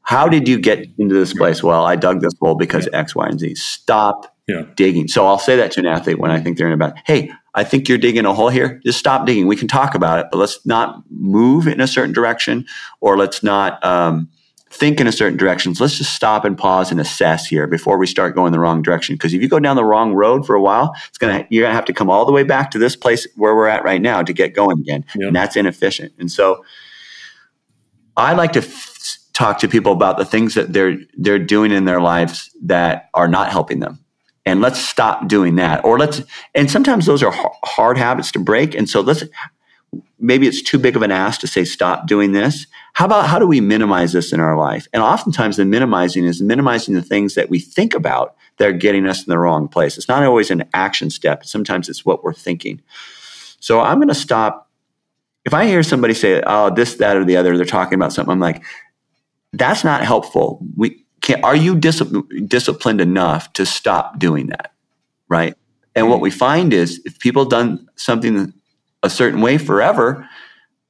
How 0.01 0.27
did 0.27 0.47
you 0.47 0.59
get 0.59 0.87
into 0.97 1.15
this 1.15 1.33
place? 1.33 1.63
Well, 1.63 1.85
I 1.85 1.95
dug 1.95 2.21
this 2.21 2.33
hole 2.41 2.55
because 2.55 2.87
yeah. 2.91 2.99
X, 2.99 3.15
Y, 3.15 3.27
and 3.27 3.39
Z. 3.39 3.55
Stop 3.55 4.35
yeah. 4.47 4.63
digging. 4.75 5.07
So 5.07 5.25
I'll 5.25 5.39
say 5.39 5.55
that 5.55 5.71
to 5.73 5.79
an 5.79 5.85
athlete 5.85 6.19
when 6.19 6.31
I 6.31 6.39
think 6.39 6.57
they're 6.57 6.67
in 6.67 6.73
a 6.73 6.77
bad. 6.77 6.95
Hey, 7.05 7.31
I 7.53 7.63
think 7.63 7.87
you're 7.87 7.97
digging 7.97 8.25
a 8.25 8.33
hole 8.33 8.49
here. 8.49 8.81
Just 8.85 8.99
stop 8.99 9.25
digging. 9.25 9.47
We 9.47 9.55
can 9.55 9.67
talk 9.67 9.95
about 9.95 10.19
it, 10.19 10.27
but 10.31 10.37
let's 10.37 10.65
not 10.65 11.03
move 11.09 11.67
in 11.67 11.79
a 11.79 11.87
certain 11.87 12.13
direction 12.13 12.65
or 12.99 13.17
let's 13.17 13.43
not 13.43 13.83
um, 13.85 14.29
think 14.71 15.01
in 15.01 15.07
a 15.07 15.11
certain 15.11 15.37
direction. 15.37 15.75
So 15.75 15.83
let's 15.83 15.97
just 15.97 16.15
stop 16.15 16.45
and 16.45 16.57
pause 16.57 16.91
and 16.91 16.99
assess 16.99 17.45
here 17.45 17.67
before 17.67 17.97
we 17.97 18.07
start 18.07 18.35
going 18.35 18.51
the 18.51 18.59
wrong 18.59 18.81
direction. 18.81 19.15
Because 19.15 19.33
if 19.33 19.41
you 19.41 19.47
go 19.47 19.59
down 19.59 19.75
the 19.75 19.83
wrong 19.83 20.13
road 20.13 20.45
for 20.45 20.55
a 20.55 20.61
while, 20.61 20.95
it's 21.07 21.17
gonna 21.17 21.45
you're 21.49 21.63
gonna 21.63 21.75
have 21.75 21.85
to 21.85 21.93
come 21.93 22.09
all 22.09 22.25
the 22.25 22.31
way 22.31 22.43
back 22.43 22.71
to 22.71 22.79
this 22.79 22.95
place 22.95 23.27
where 23.35 23.55
we're 23.55 23.67
at 23.67 23.83
right 23.83 24.01
now 24.01 24.23
to 24.23 24.33
get 24.33 24.55
going 24.55 24.79
again, 24.79 25.05
yeah. 25.15 25.27
and 25.27 25.35
that's 25.35 25.55
inefficient. 25.55 26.13
And 26.17 26.31
so 26.31 26.63
I 28.15 28.33
like 28.33 28.53
to 28.53 28.59
f- 28.59 29.17
talk 29.33 29.59
to 29.59 29.67
people 29.67 29.91
about 29.91 30.17
the 30.17 30.25
things 30.25 30.53
that 30.55 30.73
they're 30.73 30.97
they're 31.17 31.39
doing 31.39 31.71
in 31.71 31.85
their 31.85 32.01
lives 32.01 32.49
that 32.63 33.09
are 33.13 33.27
not 33.27 33.51
helping 33.51 33.79
them 33.79 33.99
and 34.45 34.61
let's 34.61 34.79
stop 34.79 35.27
doing 35.27 35.55
that 35.55 35.83
or 35.85 35.97
let's 35.99 36.21
and 36.55 36.69
sometimes 36.69 37.05
those 37.05 37.23
are 37.23 37.33
hard 37.63 37.97
habits 37.97 38.31
to 38.31 38.39
break 38.39 38.75
and 38.75 38.89
so 38.89 39.01
let's 39.01 39.23
maybe 40.19 40.47
it's 40.47 40.61
too 40.61 40.79
big 40.79 40.95
of 40.95 41.01
an 41.01 41.11
ask 41.11 41.41
to 41.41 41.47
say 41.47 41.65
stop 41.65 42.07
doing 42.07 42.31
this. 42.31 42.67
How 42.93 43.05
about 43.05 43.27
how 43.27 43.39
do 43.39 43.47
we 43.47 43.61
minimize 43.61 44.13
this 44.13 44.31
in 44.31 44.39
our 44.39 44.57
life? 44.57 44.87
And 44.93 45.01
oftentimes 45.01 45.57
the 45.57 45.65
minimizing 45.65 46.25
is 46.25 46.41
minimizing 46.41 46.95
the 46.95 47.01
things 47.01 47.35
that 47.35 47.49
we 47.49 47.59
think 47.59 47.93
about 47.93 48.35
that 48.57 48.67
are 48.67 48.73
getting 48.73 49.07
us 49.07 49.25
in 49.25 49.29
the 49.29 49.39
wrong 49.39 49.67
place. 49.67 49.97
It's 49.97 50.07
not 50.07 50.23
always 50.23 50.51
an 50.51 50.65
action 50.73 51.09
step. 51.09 51.45
Sometimes 51.45 51.89
it's 51.89 52.05
what 52.05 52.23
we're 52.23 52.33
thinking. 52.33 52.81
So 53.59 53.79
i'm 53.79 53.97
going 53.97 54.07
to 54.07 54.15
stop. 54.15 54.69
If 55.43 55.53
i 55.53 55.65
hear 55.65 55.83
somebody 55.83 56.13
say 56.13 56.41
oh 56.45 56.69
this 56.69 56.95
that 56.95 57.17
or 57.17 57.25
the 57.25 57.37
other 57.37 57.57
they're 57.57 57.65
talking 57.65 57.95
about 57.95 58.13
something 58.13 58.31
i'm 58.31 58.39
like 58.39 58.63
that's 59.53 59.83
not 59.83 60.03
helpful. 60.03 60.65
We 60.77 61.05
can, 61.21 61.43
are 61.43 61.55
you 61.55 61.75
dis- 61.75 62.03
disciplined 62.47 63.01
enough 63.01 63.51
to 63.53 63.65
stop 63.65 64.17
doing 64.19 64.47
that? 64.47 64.73
Right. 65.27 65.55
And 65.95 66.09
what 66.09 66.15
mm-hmm. 66.15 66.23
we 66.23 66.31
find 66.31 66.73
is 66.73 67.01
if 67.05 67.19
people 67.19 67.45
done 67.45 67.89
something 67.95 68.53
a 69.03 69.09
certain 69.09 69.41
way 69.41 69.57
forever, 69.57 70.27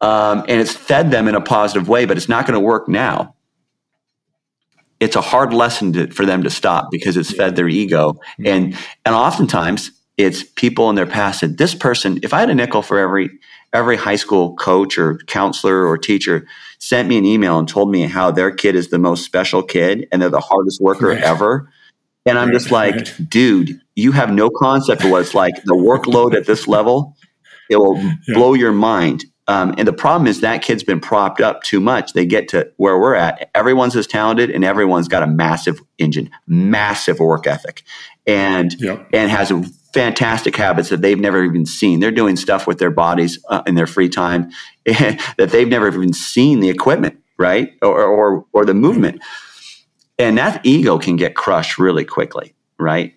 um, 0.02 0.40
and 0.48 0.60
it's 0.62 0.74
fed 0.74 1.12
them 1.12 1.28
in 1.28 1.36
a 1.36 1.42
positive 1.42 1.88
way, 1.88 2.06
but 2.06 2.18
it's 2.18 2.30
not 2.30 2.46
going 2.46 2.60
to 2.60 2.66
work 2.66 2.88
now. 2.88 3.36
It's 5.00 5.16
a 5.16 5.22
hard 5.22 5.54
lesson 5.54 5.94
to, 5.94 6.08
for 6.08 6.26
them 6.26 6.44
to 6.44 6.50
stop 6.50 6.92
because 6.92 7.18
it's 7.18 7.32
fed 7.32 7.56
their 7.56 7.68
ego, 7.68 8.20
and 8.44 8.78
and 9.06 9.16
oftentimes 9.16 9.92
it's 10.18 10.44
people 10.44 10.90
in 10.90 10.96
their 10.96 11.08
past 11.08 11.40
said 11.40 11.58
this 11.58 11.74
person. 11.74 12.20
If 12.24 12.34
I 12.34 12.40
had 12.40 12.50
a 12.50 12.56
nickel 12.56 12.82
for 12.82 13.00
every 13.00 13.30
every 13.74 13.98
high 13.98 14.16
school 14.16 14.56
coach 14.56 14.98
or 14.98 15.18
counselor 15.28 15.86
or 15.86 15.98
teacher 15.98 16.46
sent 16.80 17.08
me 17.08 17.18
an 17.18 17.26
email 17.26 17.58
and 17.58 17.68
told 17.68 17.90
me 17.90 18.02
how 18.02 18.32
their 18.32 18.52
kid 18.52 18.76
is 18.76 18.90
the 18.90 19.00
most 19.00 19.24
special 19.24 19.64
kid 19.64 20.08
and 20.12 20.22
they're 20.22 20.30
the 20.30 20.40
hardest 20.40 20.82
worker 20.82 21.08
right. 21.08 21.22
ever. 21.22 21.72
And 22.26 22.38
I'm 22.38 22.50
right. 22.50 22.54
just 22.54 22.72
like, 22.72 22.96
right. 22.96 23.30
dude, 23.30 23.80
you 23.96 24.12
have 24.12 24.32
no 24.32 24.50
concept 24.50 25.04
of 25.04 25.12
what 25.12 25.22
it's 25.22 25.34
like. 25.34 25.56
The 25.64 25.74
workload 25.74 26.36
at 26.36 26.46
this 26.46 26.68
level, 26.68 27.16
it 27.72 27.78
will 27.78 27.98
yeah. 27.98 28.12
blow 28.34 28.54
your 28.54 28.72
mind. 28.72 29.26
Um, 29.48 29.74
and 29.78 29.88
the 29.88 29.94
problem 29.94 30.28
is 30.28 30.42
that 30.42 30.62
kid's 30.62 30.84
been 30.84 31.00
propped 31.00 31.42
up 31.42 31.64
too 31.64 31.80
much. 31.80 32.14
They 32.14 32.26
get 32.26 32.48
to 32.50 32.72
where 32.78 32.98
we're 32.98 33.16
at. 33.16 33.50
Everyone's 33.56 33.96
as 33.96 34.08
talented, 34.08 34.50
and 34.50 34.64
everyone's 34.64 35.08
got 35.08 35.24
a 35.24 35.28
massive 35.28 35.82
engine, 35.98 36.30
massive 36.48 37.20
work 37.20 37.48
ethic, 37.48 37.84
and 38.28 38.74
yep. 38.80 39.10
and 39.12 39.32
has 39.32 39.52
a 39.52 39.64
fantastic 39.94 40.56
habits 40.56 40.90
that 40.90 41.02
they've 41.02 41.20
never 41.20 41.44
even 41.44 41.66
seen. 41.66 42.00
They're 42.00 42.12
doing 42.12 42.36
stuff 42.38 42.68
with 42.68 42.78
their 42.78 42.92
bodies 42.92 43.44
uh, 43.50 43.64
in 43.66 43.76
their 43.76 43.88
free 43.88 44.10
time 44.10 44.52
that 44.86 45.50
they've 45.52 45.68
never 45.68 45.88
even 45.88 46.14
seen 46.14 46.60
the 46.60 46.70
equipment, 46.70 47.20
right, 47.38 47.72
or 47.82 48.04
or, 48.04 48.46
or 48.54 48.66
the 48.66 48.76
movement, 48.76 49.22
and 50.18 50.38
that 50.38 50.66
ego 50.66 51.00
can 51.00 51.16
get 51.16 51.36
crushed 51.36 51.78
really 51.78 52.06
quickly, 52.06 52.54
right? 52.80 53.16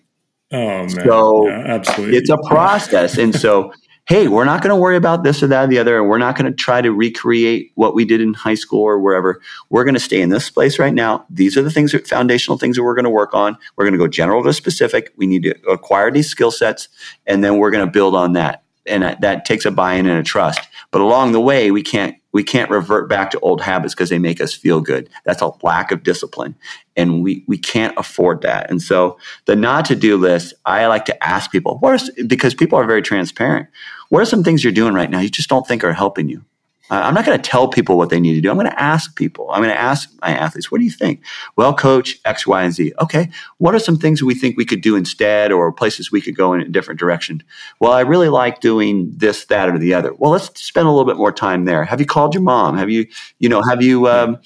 Oh 0.51 0.57
man, 0.57 0.89
so 0.89 1.47
yeah, 1.47 1.63
absolutely, 1.65 2.17
it's 2.17 2.29
a 2.29 2.37
process, 2.47 3.17
and 3.17 3.33
so 3.33 3.71
hey, 4.07 4.27
we're 4.27 4.45
not 4.45 4.61
going 4.61 4.69
to 4.69 4.79
worry 4.79 4.95
about 4.95 5.23
this 5.23 5.41
or 5.41 5.47
that 5.47 5.63
or 5.63 5.67
the 5.67 5.79
other, 5.79 5.97
and 5.97 6.07
we're 6.07 6.19
not 6.19 6.37
going 6.37 6.51
to 6.51 6.55
try 6.55 6.79
to 6.79 6.91
recreate 6.91 7.71
what 7.73 7.95
we 7.95 8.05
did 8.05 8.21
in 8.21 8.35
high 8.35 8.55
school 8.55 8.81
or 8.81 8.99
wherever. 8.99 9.41
We're 9.69 9.83
going 9.83 9.95
to 9.95 9.99
stay 9.99 10.21
in 10.21 10.29
this 10.29 10.49
place 10.49 10.77
right 10.77 10.93
now. 10.93 11.25
These 11.29 11.57
are 11.57 11.63
the 11.63 11.71
things, 11.71 11.91
that, 11.91 12.07
foundational 12.07 12.57
things 12.57 12.75
that 12.75 12.83
we're 12.83 12.93
going 12.93 13.05
to 13.05 13.09
work 13.09 13.33
on. 13.33 13.57
We're 13.75 13.85
going 13.85 13.93
to 13.93 13.99
go 13.99 14.07
general 14.07 14.43
to 14.43 14.53
specific. 14.53 15.11
We 15.17 15.25
need 15.25 15.43
to 15.43 15.55
acquire 15.67 16.11
these 16.11 16.29
skill 16.29 16.51
sets, 16.51 16.87
and 17.25 17.43
then 17.43 17.57
we're 17.57 17.71
going 17.71 17.85
to 17.85 17.91
build 17.91 18.15
on 18.15 18.33
that. 18.33 18.63
And 18.87 19.01
that, 19.01 19.45
takes 19.45 19.65
a 19.65 19.71
buy-in 19.71 20.05
and 20.05 20.19
a 20.19 20.23
trust. 20.23 20.59
But 20.91 21.01
along 21.01 21.31
the 21.31 21.41
way, 21.41 21.71
we 21.71 21.81
can't 21.81 22.15
we 22.35 22.43
can't 22.43 22.69
revert 22.69 23.07
back 23.07 23.31
to 23.31 23.39
old 23.39 23.61
habits 23.61 23.95
because 23.95 24.09
they 24.09 24.19
make 24.19 24.41
us 24.41 24.53
feel 24.53 24.81
good. 24.81 25.09
That's 25.23 25.41
a 25.41 25.51
lack 25.63 25.91
of 25.91 26.03
discipline. 26.03 26.53
And 26.97 27.23
we, 27.23 27.45
we 27.47 27.57
can't 27.57 27.97
afford 27.97 28.41
that. 28.41 28.69
And 28.69 28.81
so 28.81 29.17
the 29.45 29.55
not 29.55 29.85
to 29.85 29.95
do 29.95 30.17
list, 30.17 30.53
I 30.65 30.85
like 30.87 31.05
to 31.05 31.23
ask 31.25 31.49
people, 31.49 31.81
because 32.27 32.53
people 32.53 32.77
are 32.77 32.85
very 32.85 33.01
transparent. 33.01 33.69
What 34.09 34.21
are 34.21 34.25
some 34.25 34.43
things 34.43 34.63
you're 34.63 34.73
doing 34.73 34.93
right 34.93 35.09
now 35.09 35.19
you 35.19 35.29
just 35.29 35.49
don't 35.49 35.67
think 35.67 35.83
are 35.83 35.93
helping 35.93 36.29
you? 36.29 36.43
Uh, 36.91 37.01
I'm 37.03 37.15
not 37.15 37.25
going 37.25 37.39
to 37.39 37.49
tell 37.49 37.67
people 37.67 37.97
what 37.97 38.09
they 38.11 38.19
need 38.19 38.35
to 38.35 38.41
do. 38.41 38.51
I'm 38.51 38.57
going 38.57 38.69
to 38.69 38.81
ask 38.81 39.15
people. 39.15 39.49
I'm 39.49 39.63
going 39.63 39.73
to 39.73 39.79
ask 39.79 40.07
my 40.21 40.29
athletes, 40.29 40.71
what 40.71 40.77
do 40.77 40.85
you 40.85 40.91
think? 40.91 41.23
Well, 41.55 41.73
coach, 41.73 42.19
X, 42.25 42.45
Y, 42.45 42.63
and 42.63 42.71
Z. 42.71 42.93
Okay. 43.01 43.31
What 43.57 43.73
are 43.73 43.79
some 43.79 43.97
things 43.97 44.21
we 44.21 44.35
think 44.35 44.55
we 44.55 44.65
could 44.65 44.81
do 44.81 44.95
instead 44.95 45.51
or 45.51 45.71
places 45.71 46.11
we 46.11 46.21
could 46.21 46.35
go 46.35 46.53
in 46.53 46.61
a 46.61 46.69
different 46.69 46.99
direction? 46.99 47.41
Well, 47.79 47.91
I 47.91 48.01
really 48.01 48.29
like 48.29 48.61
doing 48.61 49.11
this, 49.15 49.45
that, 49.45 49.67
or 49.67 49.79
the 49.79 49.95
other. 49.95 50.13
Well, 50.13 50.29
let's 50.29 50.61
spend 50.61 50.85
a 50.85 50.91
little 50.91 51.05
bit 51.05 51.17
more 51.17 51.31
time 51.31 51.65
there. 51.65 51.83
Have 51.83 51.99
you 51.99 52.05
called 52.05 52.35
your 52.35 52.43
mom? 52.43 52.77
Have 52.77 52.91
you, 52.91 53.07
you 53.39 53.49
know, 53.49 53.63
have 53.63 53.81
you, 53.81 54.07
um, 54.07 54.37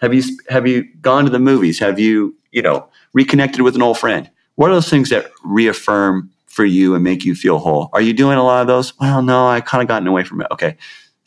have 0.00 0.14
you, 0.14 0.22
have 0.48 0.68
you 0.68 0.84
gone 1.00 1.24
to 1.24 1.30
the 1.30 1.40
movies? 1.40 1.80
Have 1.80 1.98
you, 1.98 2.36
you 2.52 2.62
know, 2.62 2.88
reconnected 3.14 3.62
with 3.62 3.74
an 3.74 3.82
old 3.82 3.98
friend? 3.98 4.30
What 4.54 4.70
are 4.70 4.74
those 4.74 4.90
things 4.90 5.10
that 5.10 5.32
reaffirm 5.42 6.30
for 6.50 6.64
you 6.64 6.94
and 6.94 7.02
make 7.02 7.24
you 7.24 7.34
feel 7.34 7.58
whole? 7.58 7.88
Are 7.94 8.02
you 8.02 8.12
doing 8.12 8.36
a 8.36 8.44
lot 8.44 8.60
of 8.60 8.66
those? 8.66 8.92
Well, 9.00 9.22
no, 9.22 9.48
I 9.48 9.60
kind 9.60 9.80
of 9.82 9.88
gotten 9.88 10.06
away 10.06 10.24
from 10.24 10.42
it. 10.42 10.48
Okay 10.52 10.76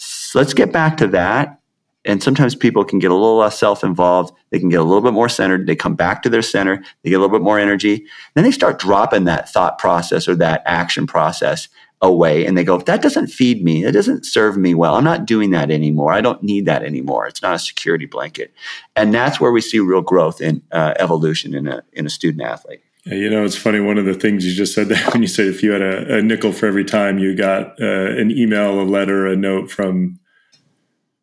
so 0.04 0.40
let's 0.40 0.54
get 0.54 0.72
back 0.72 0.98
to 0.98 1.08
that. 1.08 1.60
And 2.06 2.22
sometimes 2.22 2.54
people 2.54 2.84
can 2.84 3.00
get 3.00 3.12
a 3.12 3.16
little 3.16 3.38
less 3.38 3.58
self 3.58 3.84
involved. 3.84 4.34
They 4.52 4.60
can 4.60 4.68
get 4.68 4.82
a 4.82 4.84
little 4.84 5.02
bit 5.02 5.14
more 5.14 5.30
centered. 5.30 5.68
They 5.68 5.76
come 5.76 5.96
back 5.96 6.22
to 6.24 6.30
their 6.30 6.42
center. 6.42 6.84
They 7.02 7.10
get 7.10 7.16
a 7.16 7.20
little 7.20 7.38
bit 7.38 7.44
more 7.44 7.60
energy. 7.60 8.06
Then 8.34 8.44
they 8.44 8.52
start 8.52 8.80
dropping 8.80 9.24
that 9.24 9.48
thought 9.48 9.78
process 9.80 10.28
or 10.28 10.36
that 10.36 10.64
action 10.66 11.08
process 11.08 11.70
away 12.02 12.46
and 12.46 12.58
they 12.58 12.66
go, 12.66 12.80
that 12.80 13.02
doesn't 13.02 13.28
feed 13.28 13.64
me. 13.64 13.86
It 13.86 13.94
doesn't 13.94 14.26
serve 14.26 14.58
me 14.58 14.74
well. 14.74 14.96
I'm 14.96 15.06
not 15.06 15.26
doing 15.26 15.52
that 15.52 15.72
anymore. 15.72 16.12
I 16.12 16.20
don't 16.20 16.44
need 16.44 16.66
that 16.66 16.84
anymore. 16.84 17.26
It's 17.28 17.42
not 17.42 17.56
a 17.56 17.60
security 17.60 18.06
blanket. 18.06 18.54
And 18.98 19.14
that's 19.14 19.40
where 19.40 19.54
we 19.54 19.62
see 19.62 19.80
real 19.80 20.02
growth 20.02 20.42
in 20.42 20.62
uh, 20.74 20.96
evolution 21.00 21.54
in 21.54 21.70
a, 21.70 21.84
in 21.94 22.06
a 22.06 22.10
student 22.10 22.44
athlete. 22.44 22.82
You 23.06 23.30
know, 23.30 23.44
it's 23.44 23.58
funny. 23.58 23.80
One 23.80 23.98
of 23.98 24.06
the 24.06 24.14
things 24.14 24.46
you 24.46 24.54
just 24.54 24.74
said 24.74 24.88
that 24.90 25.14
when 25.14 25.22
you 25.22 25.28
said 25.28 25.48
if 25.48 25.62
you 25.62 25.72
had 25.72 25.82
a, 25.82 26.18
a 26.18 26.22
nickel 26.22 26.52
for 26.52 26.66
every 26.66 26.86
time 26.86 27.20
you 27.20 27.36
got 27.36 27.82
uh, 27.82 28.12
an 28.12 28.32
email, 28.32 28.82
a 28.82 28.84
letter, 28.84 29.28
a 29.28 29.36
note 29.36 29.70
from 29.70 30.20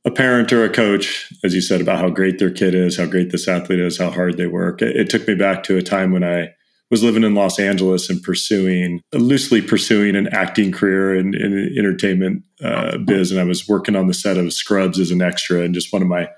a 0.05 0.11
parent 0.11 0.53
or 0.53 0.64
a 0.64 0.70
coach, 0.70 1.31
as 1.45 1.55
you 1.55 1.61
said, 1.61 1.81
about 1.81 1.99
how 1.99 2.09
great 2.09 2.39
their 2.39 2.51
kid 2.51 2.74
is, 2.74 2.97
how 2.97 3.07
great 3.07 3.31
this 3.31 3.49
athlete 3.49 3.81
is, 3.81 3.99
how 3.99 4.11
hard 4.11 4.37
they 4.37 4.47
work. 4.47 4.81
It, 4.81 4.97
it 4.97 5.11
took 5.11 5.26
me 5.28 5.35
back 5.35 5.62
to 5.64 5.76
a 5.76 5.83
time 5.83 6.11
when 6.12 6.24
I 6.24 6.55
was 6.91 7.03
living 7.03 7.22
in 7.22 7.35
Los 7.35 7.59
Angeles 7.59 8.11
and 8.11 8.22
pursuing, 8.22 9.01
loosely 9.12 9.62
pursuing 9.62 10.16
an 10.16 10.26
acting 10.28 10.72
career 10.72 11.14
in, 11.14 11.35
in 11.35 11.74
entertainment 11.78 12.43
uh, 12.62 12.99
biz. 12.99 13.31
And 13.31 13.41
I 13.41 13.45
was 13.45 13.68
working 13.68 13.95
on 13.95 14.07
the 14.07 14.14
set 14.14 14.37
of 14.37 14.53
Scrubs 14.53 14.99
as 14.99 15.11
an 15.11 15.22
extra. 15.22 15.61
And 15.61 15.74
just 15.74 15.93
one 15.93 16.03
of 16.03 16.09
my 16.09 16.28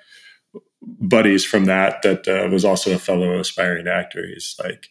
buddies 0.83 1.45
from 1.45 1.65
that, 1.67 2.03
that 2.03 2.29
uh, 2.29 2.49
was 2.51 2.65
also 2.65 2.95
a 2.95 2.99
fellow 2.99 3.39
aspiring 3.39 3.89
actor, 3.89 4.27
he's 4.27 4.57
like, 4.63 4.89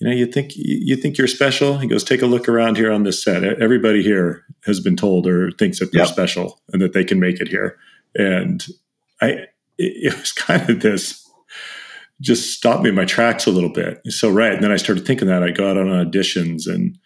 you 0.00 0.08
know, 0.08 0.14
you 0.14 0.26
think 0.26 0.52
you 0.56 0.96
think 0.96 1.18
you're 1.18 1.28
special. 1.28 1.78
He 1.78 1.86
goes, 1.86 2.02
take 2.02 2.22
a 2.22 2.26
look 2.26 2.48
around 2.48 2.76
here 2.76 2.90
on 2.90 3.04
this 3.04 3.22
set. 3.22 3.44
Everybody 3.44 4.02
here 4.02 4.44
has 4.64 4.80
been 4.80 4.96
told 4.96 5.26
or 5.26 5.50
thinks 5.52 5.78
that 5.78 5.92
they're 5.92 6.02
yep. 6.02 6.10
special 6.10 6.60
and 6.72 6.82
that 6.82 6.94
they 6.94 7.04
can 7.04 7.20
make 7.20 7.40
it 7.40 7.48
here 7.48 7.78
and 8.14 8.66
I 9.20 9.46
it, 9.78 10.18
was 10.18 10.32
kind 10.32 10.68
of 10.68 10.80
this 10.80 11.26
just 12.20 12.54
stopped 12.54 12.82
me 12.82 12.90
in 12.90 12.94
my 12.94 13.06
tracks 13.06 13.46
a 13.46 13.50
little 13.50 13.72
bit. 13.72 14.00
So 14.12 14.30
right, 14.30 14.52
and 14.52 14.62
then 14.62 14.72
I 14.72 14.76
started 14.76 15.06
thinking 15.06 15.28
that 15.28 15.42
I 15.42 15.50
go 15.50 15.70
out 15.70 15.78
on 15.78 15.86
auditions, 15.86 16.66
and 16.66 16.98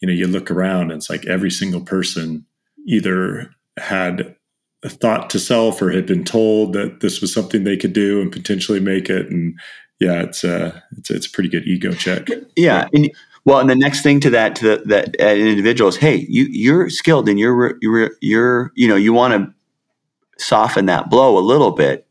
you 0.00 0.08
know, 0.08 0.14
you 0.14 0.26
look 0.26 0.50
around, 0.50 0.90
and 0.90 0.92
it's 0.92 1.10
like 1.10 1.26
every 1.26 1.50
single 1.50 1.80
person 1.80 2.44
either 2.86 3.50
had 3.78 4.34
a 4.82 4.88
thought 4.88 5.30
to 5.30 5.38
self 5.38 5.80
or 5.80 5.90
had 5.90 6.06
been 6.06 6.24
told 6.24 6.72
that 6.72 7.00
this 7.00 7.20
was 7.20 7.32
something 7.32 7.64
they 7.64 7.76
could 7.76 7.92
do 7.92 8.20
and 8.20 8.32
potentially 8.32 8.80
make 8.80 9.08
it, 9.08 9.30
and 9.30 9.58
yeah, 9.98 10.22
it's 10.22 10.44
a 10.44 10.66
uh, 10.66 10.80
it's 10.98 11.10
it's 11.10 11.26
a 11.26 11.30
pretty 11.30 11.48
good 11.48 11.66
ego 11.66 11.92
check. 11.92 12.28
Yeah, 12.56 12.88
and, 12.92 13.10
well, 13.44 13.60
and 13.60 13.70
the 13.70 13.76
next 13.76 14.02
thing 14.02 14.20
to 14.20 14.30
that 14.30 14.56
to 14.56 14.64
the, 14.64 14.82
that 14.86 15.20
an 15.20 15.38
individual 15.38 15.88
is, 15.88 15.96
hey, 15.96 16.26
you 16.28 16.46
you're 16.50 16.90
skilled 16.90 17.28
and 17.28 17.38
you're 17.38 17.78
you're 17.80 18.10
you're 18.20 18.72
you 18.74 18.88
know 18.88 18.96
you 18.96 19.12
want 19.12 19.34
to 19.34 20.44
soften 20.44 20.86
that 20.86 21.08
blow 21.08 21.38
a 21.38 21.40
little 21.40 21.70
bit 21.70 22.06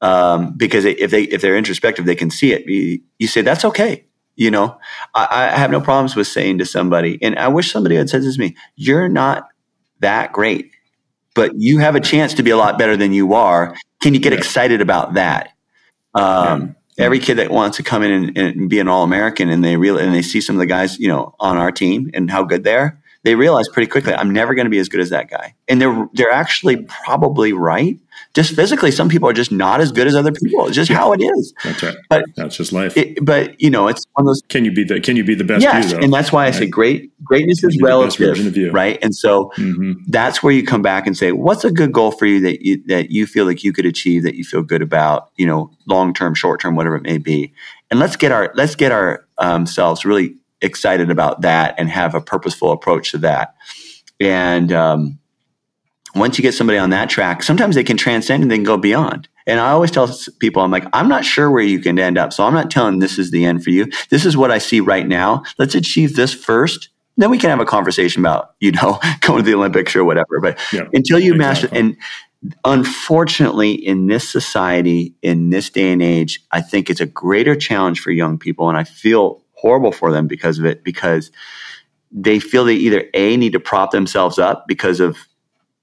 um, 0.00 0.54
because 0.56 0.84
if 0.84 1.10
they 1.10 1.24
if 1.24 1.42
they're 1.42 1.56
introspective, 1.56 2.06
they 2.06 2.14
can 2.14 2.30
see 2.30 2.52
it. 2.52 2.66
You, 2.66 3.00
you 3.18 3.26
say 3.26 3.42
that's 3.42 3.64
okay. 3.64 4.06
You 4.36 4.50
know, 4.50 4.78
I, 5.14 5.50
I, 5.52 5.58
have 5.58 5.70
no 5.70 5.82
problems 5.82 6.16
with 6.16 6.26
saying 6.26 6.58
to 6.58 6.64
somebody, 6.64 7.18
and 7.20 7.38
I 7.38 7.48
wish 7.48 7.70
somebody 7.70 7.96
had 7.96 8.08
said 8.08 8.22
this 8.22 8.36
to 8.36 8.40
me: 8.40 8.56
"You're 8.76 9.08
not 9.08 9.48
that 9.98 10.32
great, 10.32 10.70
but 11.34 11.52
you 11.56 11.78
have 11.78 11.96
a 11.96 12.00
chance 12.00 12.32
to 12.34 12.42
be 12.42 12.50
a 12.50 12.56
lot 12.56 12.78
better 12.78 12.96
than 12.96 13.12
you 13.12 13.34
are." 13.34 13.76
Can 14.00 14.14
you 14.14 14.20
get 14.20 14.32
yeah. 14.32 14.38
excited 14.38 14.80
about 14.80 15.14
that? 15.14 15.50
Um, 16.14 16.68
yeah. 16.68 16.79
Every 16.98 17.18
kid 17.18 17.36
that 17.36 17.50
wants 17.50 17.76
to 17.78 17.82
come 17.82 18.02
in 18.02 18.10
and, 18.10 18.38
and 18.38 18.68
be 18.68 18.78
an 18.78 18.88
All 18.88 19.04
American, 19.04 19.48
and 19.48 19.64
they 19.64 19.76
real 19.76 19.96
and 19.98 20.14
they 20.14 20.22
see 20.22 20.40
some 20.40 20.56
of 20.56 20.60
the 20.60 20.66
guys, 20.66 20.98
you 20.98 21.08
know, 21.08 21.34
on 21.40 21.56
our 21.56 21.72
team 21.72 22.10
and 22.14 22.30
how 22.30 22.42
good 22.42 22.64
they 22.64 22.74
are, 22.74 23.00
they 23.22 23.34
realize 23.34 23.68
pretty 23.68 23.86
quickly, 23.86 24.14
I'm 24.14 24.32
never 24.32 24.54
going 24.54 24.66
to 24.66 24.70
be 24.70 24.78
as 24.78 24.88
good 24.88 25.00
as 25.00 25.10
that 25.10 25.30
guy. 25.30 25.54
And 25.68 25.80
they're 25.80 26.08
they're 26.14 26.32
actually 26.32 26.84
probably 26.84 27.52
right. 27.52 27.98
Just 28.32 28.54
physically, 28.54 28.92
some 28.92 29.08
people 29.08 29.28
are 29.28 29.32
just 29.32 29.50
not 29.50 29.80
as 29.80 29.90
good 29.90 30.06
as 30.06 30.14
other 30.14 30.30
people. 30.30 30.66
It's 30.66 30.76
just 30.76 30.88
yeah. 30.88 30.98
how 30.98 31.12
it 31.12 31.20
is. 31.20 31.52
That's 31.64 31.82
right. 31.82 31.96
But 32.08 32.24
that's 32.36 32.56
just 32.56 32.72
life. 32.72 32.96
It, 32.96 33.24
but 33.24 33.60
you 33.60 33.70
know, 33.70 33.88
it's 33.88 34.06
one 34.12 34.22
of 34.22 34.26
those. 34.26 34.42
Can 34.48 34.64
you 34.64 34.72
be 34.72 34.84
the 34.84 35.00
Can 35.00 35.16
you 35.16 35.24
be 35.24 35.34
the 35.34 35.42
best? 35.42 35.62
Yes, 35.62 35.90
you, 35.90 35.98
and 35.98 36.12
that's 36.12 36.30
why 36.30 36.44
right? 36.44 36.54
I 36.54 36.58
say 36.58 36.66
great. 36.66 37.10
Greatness 37.24 37.64
is 37.64 37.76
relative, 37.82 38.72
right? 38.72 38.98
And 39.02 39.14
so 39.14 39.50
mm-hmm. 39.56 39.94
that's 40.06 40.42
where 40.42 40.52
you 40.52 40.64
come 40.64 40.80
back 40.80 41.06
and 41.06 41.16
say, 41.16 41.32
what's 41.32 41.64
a 41.64 41.72
good 41.72 41.92
goal 41.92 42.12
for 42.12 42.26
you 42.26 42.40
that 42.42 42.62
you 42.62 42.82
that 42.86 43.10
you 43.10 43.26
feel 43.26 43.46
like 43.46 43.64
you 43.64 43.72
could 43.72 43.86
achieve 43.86 44.22
that 44.22 44.36
you 44.36 44.44
feel 44.44 44.62
good 44.62 44.82
about? 44.82 45.30
You 45.36 45.46
know, 45.46 45.70
long 45.86 46.14
term, 46.14 46.34
short 46.34 46.60
term, 46.60 46.76
whatever 46.76 46.96
it 46.96 47.02
may 47.02 47.18
be. 47.18 47.52
And 47.90 47.98
let's 47.98 48.14
get 48.14 48.30
our 48.30 48.52
let's 48.54 48.76
get 48.76 48.92
ourselves 48.92 50.04
um, 50.04 50.08
really 50.08 50.36
excited 50.60 51.10
about 51.10 51.40
that 51.40 51.74
and 51.78 51.88
have 51.88 52.14
a 52.14 52.20
purposeful 52.20 52.70
approach 52.70 53.10
to 53.12 53.18
that. 53.18 53.54
And 54.20 54.70
um, 54.72 55.18
once 56.14 56.38
you 56.38 56.42
get 56.42 56.54
somebody 56.54 56.78
on 56.78 56.90
that 56.90 57.10
track, 57.10 57.42
sometimes 57.42 57.74
they 57.74 57.84
can 57.84 57.96
transcend 57.96 58.42
and 58.42 58.50
they 58.50 58.56
can 58.56 58.64
go 58.64 58.76
beyond. 58.76 59.28
And 59.46 59.58
I 59.58 59.70
always 59.70 59.90
tell 59.90 60.08
people, 60.38 60.62
I'm 60.62 60.70
like, 60.70 60.86
I'm 60.92 61.08
not 61.08 61.24
sure 61.24 61.50
where 61.50 61.62
you 61.62 61.80
can 61.80 61.98
end 61.98 62.18
up. 62.18 62.32
So 62.32 62.44
I'm 62.44 62.54
not 62.54 62.70
telling 62.70 62.98
this 62.98 63.18
is 63.18 63.30
the 63.30 63.44
end 63.44 63.64
for 63.64 63.70
you. 63.70 63.90
This 64.08 64.24
is 64.24 64.36
what 64.36 64.50
I 64.50 64.58
see 64.58 64.80
right 64.80 65.06
now. 65.06 65.42
Let's 65.58 65.74
achieve 65.74 66.14
this 66.14 66.32
first. 66.32 66.90
Then 67.16 67.30
we 67.30 67.38
can 67.38 67.50
have 67.50 67.60
a 67.60 67.66
conversation 67.66 68.22
about, 68.22 68.54
you 68.60 68.72
know, 68.72 68.98
going 69.20 69.38
to 69.38 69.42
the 69.44 69.54
Olympics 69.54 69.96
or 69.96 70.04
whatever. 70.04 70.40
But 70.40 70.58
yeah, 70.72 70.84
until 70.92 71.18
you 71.18 71.34
exactly. 71.34 71.38
master, 71.38 71.68
and 71.72 71.96
unfortunately, 72.64 73.72
in 73.72 74.06
this 74.06 74.28
society, 74.28 75.14
in 75.22 75.50
this 75.50 75.70
day 75.70 75.92
and 75.92 76.02
age, 76.02 76.40
I 76.52 76.60
think 76.60 76.88
it's 76.88 77.00
a 77.00 77.06
greater 77.06 77.54
challenge 77.54 78.00
for 78.00 78.10
young 78.10 78.38
people. 78.38 78.68
And 78.68 78.78
I 78.78 78.84
feel 78.84 79.42
horrible 79.52 79.92
for 79.92 80.12
them 80.12 80.26
because 80.26 80.58
of 80.58 80.64
it 80.64 80.82
because 80.82 81.30
they 82.10 82.40
feel 82.40 82.64
they 82.64 82.74
either 82.74 83.04
a 83.14 83.36
need 83.36 83.52
to 83.52 83.60
prop 83.60 83.90
themselves 83.90 84.38
up 84.38 84.64
because 84.66 85.00
of 85.00 85.16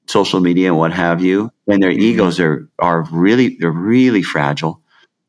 social 0.08 0.40
media 0.40 0.68
and 0.68 0.78
what 0.78 0.94
have 0.94 1.22
you 1.22 1.52
and 1.68 1.82
their 1.82 1.92
mm-hmm. 1.92 2.02
egos 2.02 2.40
are 2.40 2.70
are 2.80 3.04
really 3.12 3.58
they're 3.60 3.72
really 3.72 4.24
fragile 4.24 4.82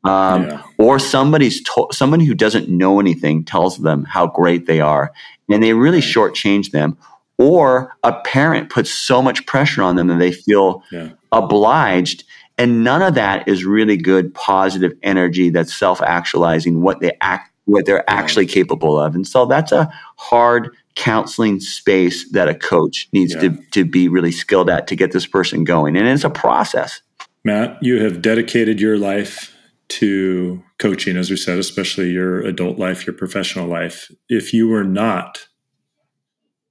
um, 0.05 0.47
yeah. 0.47 0.63
or 0.77 0.97
somebody's 0.97 1.61
to- 1.63 1.89
somebody 1.91 2.25
who 2.25 2.33
doesn't 2.33 2.69
know 2.69 2.99
anything 2.99 3.43
tells 3.43 3.77
them 3.79 4.05
how 4.05 4.27
great 4.27 4.65
they 4.65 4.79
are 4.79 5.11
and 5.49 5.61
they 5.61 5.73
really 5.73 5.99
shortchange 5.99 6.71
them 6.71 6.97
or 7.37 7.93
a 8.03 8.13
parent 8.21 8.69
puts 8.69 8.91
so 8.91 9.21
much 9.21 9.45
pressure 9.45 9.81
on 9.81 9.95
them 9.95 10.07
that 10.07 10.19
they 10.19 10.31
feel 10.31 10.83
yeah. 10.91 11.09
obliged 11.31 12.23
and 12.57 12.83
none 12.83 13.01
of 13.01 13.15
that 13.15 13.47
is 13.47 13.65
really 13.65 13.97
good 13.97 14.33
positive 14.33 14.93
energy 15.03 15.49
that's 15.49 15.73
self-actualizing 15.73 16.81
what 16.81 16.99
they 17.01 17.11
act 17.21 17.49
what 17.69 17.85
they're 17.85 18.09
actually 18.09 18.45
capable 18.45 18.99
of. 18.99 19.15
And 19.15 19.27
so 19.27 19.45
that's 19.45 19.71
a 19.71 19.91
hard 20.17 20.75
counseling 20.95 21.59
space 21.59 22.29
that 22.31 22.49
a 22.49 22.55
coach 22.55 23.07
needs 23.13 23.33
yeah. 23.33 23.41
to, 23.41 23.57
to 23.71 23.85
be 23.85 24.07
really 24.07 24.31
skilled 24.31 24.69
at 24.69 24.87
to 24.87 24.95
get 24.95 25.11
this 25.11 25.25
person 25.25 25.63
going. 25.63 25.95
And 25.95 26.07
it's 26.07 26.23
a 26.23 26.29
process. 26.29 27.01
Matt, 27.43 27.77
you 27.81 28.03
have 28.03 28.21
dedicated 28.21 28.81
your 28.81 28.97
life 28.97 29.55
to 29.89 30.63
coaching, 30.77 31.17
as 31.17 31.29
we 31.29 31.37
said, 31.37 31.57
especially 31.57 32.11
your 32.11 32.41
adult 32.41 32.77
life, 32.77 33.07
your 33.07 33.15
professional 33.15 33.67
life. 33.67 34.11
If 34.27 34.53
you 34.53 34.67
were 34.67 34.83
not 34.83 35.47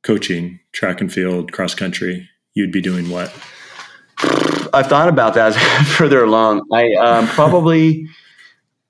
coaching 0.02 0.60
track 0.72 1.00
and 1.00 1.12
field, 1.12 1.52
cross 1.52 1.74
country, 1.74 2.28
you'd 2.54 2.72
be 2.72 2.80
doing 2.80 3.10
what? 3.10 3.32
I've 4.72 4.86
thought 4.88 5.08
about 5.08 5.34
that 5.34 5.54
further 5.96 6.22
along. 6.22 6.66
I 6.72 6.92
um, 6.94 7.26
probably 7.28 8.08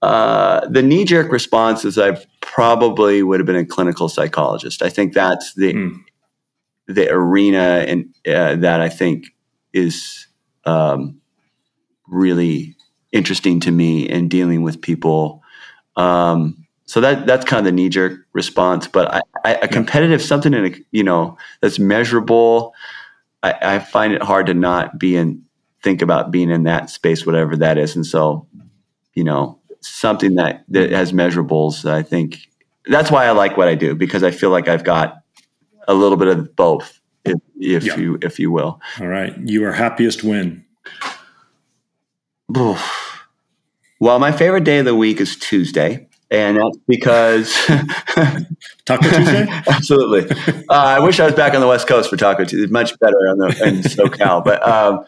uh, 0.03 0.67
the 0.69 0.83
knee 0.83 1.05
jerk 1.05 1.33
response 1.33 1.85
is 1.85 1.99
I 1.99 2.23
probably 2.59 3.23
would 3.23 3.39
have 3.39 3.47
been 3.47 3.55
a 3.55 3.65
clinical 3.65 4.09
psychologist. 4.09 4.83
I 4.83 4.89
think 4.89 5.13
that's 5.13 5.55
the 5.55 5.75
mm. 5.75 6.05
the 6.89 7.09
arena 7.09 7.85
and 7.87 8.13
uh, 8.27 8.57
that 8.57 8.81
I 8.81 8.89
think 8.89 9.27
is 9.73 10.27
um, 10.65 11.21
really 12.09 12.75
interesting 13.13 13.61
to 13.61 13.71
me 13.71 14.09
in 14.09 14.29
dealing 14.29 14.63
with 14.63 14.83
people. 14.83 15.41
Um, 15.95 16.67
so 16.85 17.01
that 17.01 17.29
that's 17.29 17.45
kind 17.45 17.61
of 17.61 17.65
the 17.65 17.71
knee 17.71 17.91
jerk 17.91 18.27
response. 18.33 18.89
But 18.89 19.15
I, 19.15 19.21
I, 19.45 19.55
a 19.63 19.69
competitive 19.69 20.21
something 20.21 20.53
in 20.53 20.67
a, 20.67 20.77
you 20.91 21.05
know 21.05 21.39
that's 21.61 21.79
measurable. 21.79 22.75
I, 23.41 23.55
I 23.63 23.79
find 23.79 24.13
it 24.13 24.21
hard 24.21 24.47
to 24.47 24.55
not 24.55 24.99
be 24.99 25.15
in 25.15 25.45
think 25.85 26.03
about 26.03 26.33
being 26.33 26.51
in 26.51 26.65
that 26.65 26.91
space, 26.91 27.25
whatever 27.25 27.57
that 27.59 27.79
is. 27.79 27.95
And 27.95 28.05
so, 28.05 28.49
you 29.15 29.23
know, 29.23 29.61
something 29.81 30.35
that 30.37 30.65
that 30.69 30.91
has 30.91 31.13
measurables. 31.13 31.89
I 31.89 32.03
think 32.03 32.39
that's 32.87 33.11
why 33.11 33.27
I 33.27 33.33
like 33.33 33.57
what 33.57 33.69
I 33.69 33.75
do 33.75 33.95
because 33.95 34.23
I 34.23 34.31
feel 34.31 34.51
like 34.51 34.69
I've 34.69 34.85
got 34.85 35.23
a 35.87 35.95
little 35.95 36.19
bit 36.19 36.29
of 36.29 36.55
both, 36.57 37.01
if, 37.25 37.37
if 37.59 37.85
yeah. 37.85 37.97
you 37.97 38.19
if 38.23 38.39
you 38.39 38.51
will. 38.51 38.81
All 39.01 39.07
right, 39.07 39.37
you 39.45 39.65
are 39.65 39.73
happiest 39.73 40.25
when. 40.25 40.65
Well, 44.01 44.19
my 44.19 44.33
favorite 44.33 44.65
day 44.65 44.79
of 44.79 44.87
the 44.87 44.95
week 44.95 45.21
is 45.21 45.37
Tuesday 45.37 46.09
and 46.31 46.59
that's 46.59 46.77
because 46.87 47.55
Taco 48.85 49.11
Tuesday. 49.11 49.47
Absolutely. 49.69 50.37
Uh, 50.69 50.75
I 50.75 51.01
wish 51.01 51.21
I 51.21 51.27
was 51.27 51.35
back 51.35 51.55
on 51.55 51.61
the 51.61 51.67
West 51.67 51.87
Coast 51.87 52.11
for 52.11 52.17
Taco 52.17 52.45
Tuesday. 52.45 52.71
Much 52.71 52.99
better 52.99 53.17
on 53.29 53.39
the 53.39 53.47
in 53.67 53.77
SoCal, 53.83 54.45
but 54.45 54.67
um, 54.67 55.05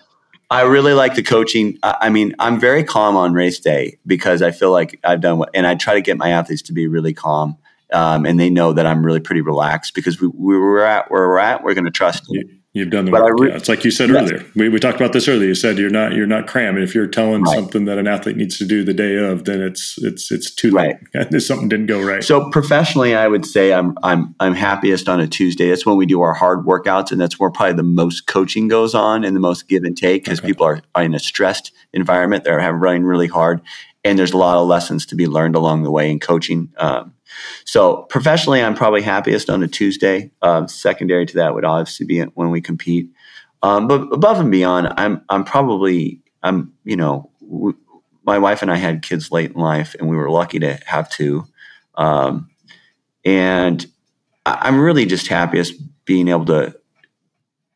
I 0.50 0.62
really 0.62 0.94
like 0.94 1.14
the 1.14 1.22
coaching. 1.22 1.78
I, 1.82 2.10
mean, 2.10 2.34
I'm 2.40 2.58
very 2.58 2.82
calm 2.82 3.16
on 3.16 3.32
race 3.32 3.60
day 3.60 3.98
because 4.04 4.42
I 4.42 4.50
feel 4.50 4.72
like 4.72 4.98
I've 5.04 5.20
done 5.20 5.38
what, 5.38 5.50
and 5.54 5.64
I 5.64 5.76
try 5.76 5.94
to 5.94 6.00
get 6.00 6.18
my 6.18 6.30
athletes 6.30 6.62
to 6.62 6.72
be 6.72 6.88
really 6.88 7.14
calm. 7.14 7.56
Um, 7.92 8.26
and 8.26 8.38
they 8.38 8.50
know 8.50 8.72
that 8.72 8.86
I'm 8.86 9.04
really 9.04 9.20
pretty 9.20 9.40
relaxed 9.40 9.94
because 9.94 10.20
we, 10.20 10.28
we 10.28 10.58
were 10.58 10.84
at 10.84 11.10
where 11.10 11.28
we're 11.28 11.38
at. 11.38 11.62
We're 11.62 11.74
going 11.74 11.84
to 11.84 11.90
trust 11.90 12.24
them. 12.26 12.59
You've 12.72 12.90
done 12.90 13.04
the 13.04 13.10
but 13.10 13.24
work. 13.24 13.40
Re- 13.40 13.48
yeah. 13.48 13.56
It's 13.56 13.68
like 13.68 13.84
you 13.84 13.90
said 13.90 14.10
yes. 14.10 14.30
earlier. 14.30 14.46
We, 14.54 14.68
we 14.68 14.78
talked 14.78 15.00
about 15.00 15.12
this 15.12 15.26
earlier. 15.26 15.48
You 15.48 15.56
said 15.56 15.76
you're 15.76 15.90
not 15.90 16.12
you're 16.12 16.28
not 16.28 16.46
cramming. 16.46 16.84
If 16.84 16.94
you're 16.94 17.08
telling 17.08 17.42
right. 17.42 17.56
something 17.56 17.84
that 17.86 17.98
an 17.98 18.06
athlete 18.06 18.36
needs 18.36 18.58
to 18.58 18.64
do 18.64 18.84
the 18.84 18.94
day 18.94 19.16
of, 19.16 19.44
then 19.44 19.60
it's 19.60 19.98
it's 19.98 20.30
it's 20.30 20.54
too 20.54 20.70
late. 20.70 20.94
Right. 21.12 21.42
something 21.42 21.68
didn't 21.68 21.86
go 21.86 22.00
right. 22.00 22.22
So 22.22 22.48
professionally, 22.50 23.16
I 23.16 23.26
would 23.26 23.44
say 23.44 23.72
I'm 23.72 23.98
I'm 24.04 24.36
I'm 24.38 24.54
happiest 24.54 25.08
on 25.08 25.18
a 25.18 25.26
Tuesday. 25.26 25.68
That's 25.68 25.84
when 25.84 25.96
we 25.96 26.06
do 26.06 26.20
our 26.20 26.32
hard 26.32 26.60
workouts, 26.60 27.10
and 27.10 27.20
that's 27.20 27.40
where 27.40 27.50
probably 27.50 27.74
the 27.74 27.82
most 27.82 28.28
coaching 28.28 28.68
goes 28.68 28.94
on 28.94 29.24
and 29.24 29.34
the 29.34 29.40
most 29.40 29.66
give 29.66 29.82
and 29.82 29.96
take 29.96 30.22
because 30.22 30.38
okay. 30.38 30.46
people 30.46 30.64
are, 30.64 30.80
are 30.94 31.02
in 31.02 31.14
a 31.14 31.18
stressed 31.18 31.72
environment. 31.92 32.44
They're 32.44 32.58
running 32.72 33.02
really 33.02 33.26
hard, 33.26 33.62
and 34.04 34.18
there's 34.18 34.32
a 34.32 34.38
lot 34.38 34.58
of 34.58 34.66
lessons 34.66 35.06
to 35.06 35.14
be 35.14 35.26
learned 35.26 35.56
along 35.56 35.82
the 35.82 35.90
way 35.90 36.10
in 36.10 36.18
coaching. 36.20 36.72
Um, 36.78 37.14
so 37.64 38.02
professionally, 38.04 38.62
I'm 38.62 38.74
probably 38.74 39.02
happiest 39.02 39.50
on 39.50 39.62
a 39.62 39.68
Tuesday. 39.68 40.30
Um, 40.42 40.68
secondary 40.68 41.26
to 41.26 41.34
that 41.36 41.54
would 41.54 41.64
obviously 41.64 42.06
be 42.06 42.20
when 42.20 42.50
we 42.50 42.60
compete. 42.60 43.10
Um, 43.62 43.88
but 43.88 44.12
above 44.12 44.40
and 44.40 44.50
beyond, 44.50 44.92
I'm 44.96 45.22
I'm 45.28 45.44
probably 45.44 46.22
I'm 46.42 46.72
you 46.84 46.96
know 46.96 47.30
w- 47.40 47.76
my 48.24 48.38
wife 48.38 48.62
and 48.62 48.70
I 48.70 48.76
had 48.76 49.02
kids 49.02 49.30
late 49.30 49.52
in 49.52 49.60
life, 49.60 49.94
and 49.98 50.08
we 50.08 50.16
were 50.16 50.30
lucky 50.30 50.58
to 50.60 50.78
have 50.86 51.10
two. 51.10 51.46
Um, 51.94 52.50
and 53.24 53.86
I'm 54.46 54.80
really 54.80 55.04
just 55.04 55.28
happiest 55.28 55.74
being 56.06 56.28
able 56.28 56.46
to 56.46 56.74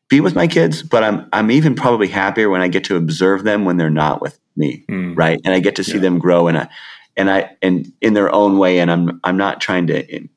be 0.09 0.21
with 0.21 0.35
my 0.35 0.47
kids, 0.47 0.81
but 0.81 1.03
I'm 1.03 1.29
I'm 1.31 1.51
even 1.51 1.75
probably 1.75 2.07
happier 2.07 2.49
when 2.49 2.61
I 2.61 2.67
get 2.67 2.85
to 2.85 2.95
observe 2.95 3.43
them 3.43 3.65
when 3.65 3.77
they're 3.77 3.89
not 3.89 4.21
with 4.21 4.39
me, 4.55 4.85
mm. 4.89 5.17
right? 5.17 5.39
And 5.43 5.53
I 5.53 5.59
get 5.59 5.75
to 5.77 5.83
see 5.83 5.95
yeah. 5.95 6.01
them 6.01 6.19
grow 6.19 6.47
and 6.47 6.57
I 6.57 6.69
and 7.17 7.29
I 7.29 7.55
and 7.61 7.91
in 8.01 8.13
their 8.13 8.33
own 8.33 8.57
way 8.57 8.79
and 8.79 8.91
I'm 8.91 9.19
I'm 9.23 9.37
not 9.37 9.61
trying 9.61 9.87
to 9.87 10.27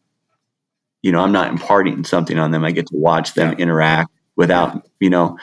you 1.03 1.13
know, 1.13 1.21
I'm 1.21 1.33
not 1.33 1.51
imparting 1.51 2.05
something 2.05 2.39
on 2.39 2.51
them. 2.51 2.65
I 2.65 2.71
get 2.71 2.87
to 2.89 2.97
watch 2.97 3.35
them 3.35 3.53
yeah. 3.53 3.59
interact 3.59 4.11
without, 4.37 4.87
you 5.01 5.11
know, 5.11 5.39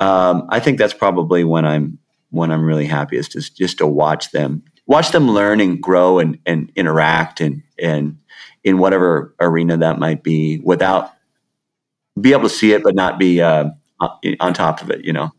um, 0.00 0.46
I 0.48 0.60
think 0.60 0.78
that's 0.78 0.94
probably 0.94 1.44
when 1.44 1.64
I'm 1.64 1.98
when 2.30 2.50
I'm 2.50 2.64
really 2.64 2.84
happiest 2.84 3.34
is 3.36 3.48
just 3.48 3.78
to 3.78 3.86
watch 3.86 4.32
them, 4.32 4.62
watch 4.86 5.12
them 5.12 5.30
learn 5.30 5.60
and 5.60 5.82
grow 5.82 6.18
and, 6.18 6.38
and 6.46 6.70
interact 6.76 7.40
and 7.40 7.62
and 7.78 8.18
in 8.64 8.78
whatever 8.78 9.34
arena 9.40 9.76
that 9.78 9.98
might 9.98 10.22
be, 10.22 10.58
without 10.58 11.12
be 12.20 12.32
able 12.32 12.42
to 12.42 12.48
see 12.48 12.72
it 12.72 12.82
but 12.82 12.94
not 12.94 13.18
be 13.18 13.40
uh, 13.40 13.70
on 14.40 14.52
top 14.52 14.82
of 14.82 14.90
it. 14.90 15.04
You 15.04 15.12
know. 15.12 15.32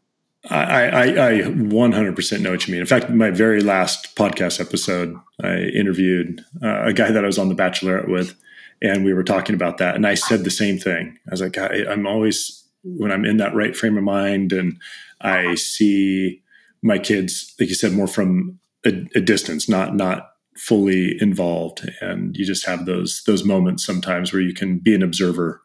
I, 0.49 0.87
I, 0.87 1.03
I 1.03 1.31
100% 1.41 2.39
know 2.41 2.51
what 2.51 2.67
you 2.67 2.71
mean. 2.71 2.81
In 2.81 2.87
fact, 2.87 3.09
my 3.09 3.29
very 3.29 3.61
last 3.61 4.15
podcast 4.15 4.61
episode, 4.61 5.15
I 5.43 5.57
interviewed 5.57 6.41
uh, 6.63 6.85
a 6.85 6.93
guy 6.93 7.11
that 7.11 7.23
I 7.23 7.27
was 7.27 7.37
on 7.37 7.49
The 7.49 7.55
Bachelorette 7.55 8.07
with, 8.07 8.35
and 8.81 9.03
we 9.03 9.13
were 9.13 9.23
talking 9.23 9.55
about 9.55 9.79
that. 9.79 9.95
And 9.95 10.07
I 10.07 10.13
said 10.13 10.43
the 10.45 10.51
same 10.51 10.77
thing. 10.77 11.17
I 11.27 11.31
was 11.31 11.41
like, 11.41 11.57
I, 11.57 11.85
I'm 11.89 12.07
always 12.07 12.63
when 12.83 13.11
I'm 13.11 13.25
in 13.25 13.37
that 13.37 13.53
right 13.53 13.75
frame 13.75 13.97
of 13.97 14.03
mind 14.03 14.53
and 14.53 14.79
I 15.21 15.55
see 15.55 16.41
my 16.81 16.97
kids, 16.97 17.53
like 17.59 17.69
you 17.69 17.75
said, 17.75 17.91
more 17.91 18.07
from 18.07 18.59
a, 18.85 19.05
a 19.15 19.21
distance, 19.21 19.67
not 19.67 19.95
not 19.95 20.31
fully 20.57 21.17
involved, 21.21 21.89
and 22.01 22.35
you 22.37 22.45
just 22.45 22.65
have 22.65 22.85
those 22.85 23.23
those 23.25 23.43
moments 23.43 23.85
sometimes 23.85 24.31
where 24.31 24.41
you 24.41 24.53
can 24.53 24.79
be 24.79 24.95
an 24.95 25.03
observer. 25.03 25.61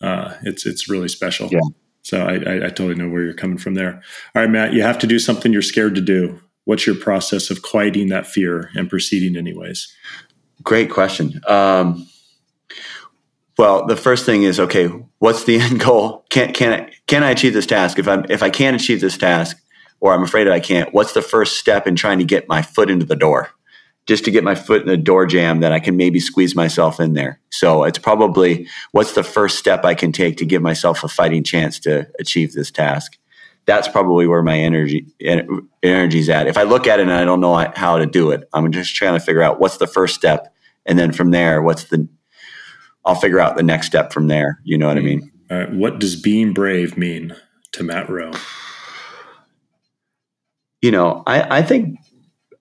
Uh, 0.00 0.34
it's 0.44 0.64
it's 0.66 0.88
really 0.88 1.08
special. 1.08 1.48
Yeah. 1.50 1.60
So 2.02 2.24
I, 2.26 2.34
I, 2.34 2.56
I 2.56 2.68
totally 2.68 2.94
know 2.94 3.08
where 3.08 3.22
you're 3.22 3.34
coming 3.34 3.58
from 3.58 3.74
there. 3.74 4.02
All 4.34 4.42
right, 4.42 4.50
Matt, 4.50 4.72
you 4.72 4.82
have 4.82 4.98
to 5.00 5.06
do 5.06 5.18
something 5.18 5.52
you're 5.52 5.62
scared 5.62 5.94
to 5.94 6.00
do. 6.00 6.40
What's 6.64 6.86
your 6.86 6.96
process 6.96 7.50
of 7.50 7.62
quieting 7.62 8.08
that 8.08 8.26
fear 8.26 8.70
and 8.74 8.90
proceeding 8.90 9.36
anyways? 9.36 9.92
Great 10.62 10.90
question. 10.90 11.40
Um, 11.48 12.08
well, 13.58 13.86
the 13.86 13.96
first 13.96 14.26
thing 14.26 14.44
is 14.44 14.58
okay. 14.60 14.86
What's 15.18 15.44
the 15.44 15.58
end 15.60 15.80
goal? 15.80 16.24
Can 16.30 16.52
can 16.52 16.72
I 16.72 16.92
can 17.06 17.22
I 17.22 17.30
achieve 17.30 17.52
this 17.52 17.66
task? 17.66 17.98
If 17.98 18.08
I'm 18.08 18.24
if 18.28 18.42
I 18.42 18.50
can't 18.50 18.80
achieve 18.80 19.00
this 19.00 19.18
task, 19.18 19.60
or 20.00 20.12
I'm 20.12 20.22
afraid 20.22 20.48
I 20.48 20.60
can't, 20.60 20.92
what's 20.92 21.12
the 21.12 21.22
first 21.22 21.58
step 21.58 21.86
in 21.86 21.94
trying 21.94 22.18
to 22.18 22.24
get 22.24 22.48
my 22.48 22.62
foot 22.62 22.90
into 22.90 23.06
the 23.06 23.16
door? 23.16 23.50
Just 24.06 24.24
to 24.24 24.30
get 24.32 24.42
my 24.42 24.56
foot 24.56 24.82
in 24.82 24.88
the 24.88 24.96
door 24.96 25.26
jam, 25.26 25.60
that 25.60 25.72
I 25.72 25.78
can 25.78 25.96
maybe 25.96 26.18
squeeze 26.18 26.56
myself 26.56 26.98
in 26.98 27.12
there. 27.12 27.40
So 27.50 27.84
it's 27.84 27.98
probably 27.98 28.66
what's 28.90 29.12
the 29.12 29.22
first 29.22 29.58
step 29.58 29.84
I 29.84 29.94
can 29.94 30.10
take 30.10 30.36
to 30.38 30.44
give 30.44 30.60
myself 30.60 31.04
a 31.04 31.08
fighting 31.08 31.44
chance 31.44 31.78
to 31.80 32.08
achieve 32.18 32.52
this 32.52 32.70
task. 32.70 33.16
That's 33.64 33.86
probably 33.86 34.26
where 34.26 34.42
my 34.42 34.58
energy 34.58 35.06
energy's 35.84 36.28
at. 36.28 36.48
If 36.48 36.58
I 36.58 36.64
look 36.64 36.88
at 36.88 36.98
it 36.98 37.02
and 37.02 37.12
I 37.12 37.24
don't 37.24 37.40
know 37.40 37.54
how 37.76 37.98
to 37.98 38.06
do 38.06 38.32
it, 38.32 38.48
I'm 38.52 38.72
just 38.72 38.94
trying 38.96 39.14
to 39.14 39.24
figure 39.24 39.42
out 39.42 39.60
what's 39.60 39.76
the 39.76 39.86
first 39.86 40.16
step, 40.16 40.52
and 40.84 40.98
then 40.98 41.12
from 41.12 41.30
there, 41.30 41.62
what's 41.62 41.84
the 41.84 42.08
I'll 43.04 43.14
figure 43.14 43.40
out 43.40 43.56
the 43.56 43.62
next 43.62 43.86
step 43.86 44.12
from 44.12 44.26
there. 44.26 44.60
You 44.64 44.78
know 44.78 44.88
what. 44.88 44.98
I 44.98 45.00
mean? 45.00 45.30
All 45.50 45.58
right. 45.58 45.72
What 45.72 45.98
does 45.98 46.16
being 46.16 46.52
brave 46.52 46.96
mean 46.96 47.36
to 47.72 47.82
Matt 47.82 48.08
Roe? 48.08 48.32
You 50.80 50.90
know, 50.90 51.22
I, 51.26 51.58
I 51.58 51.62
think 51.62 51.98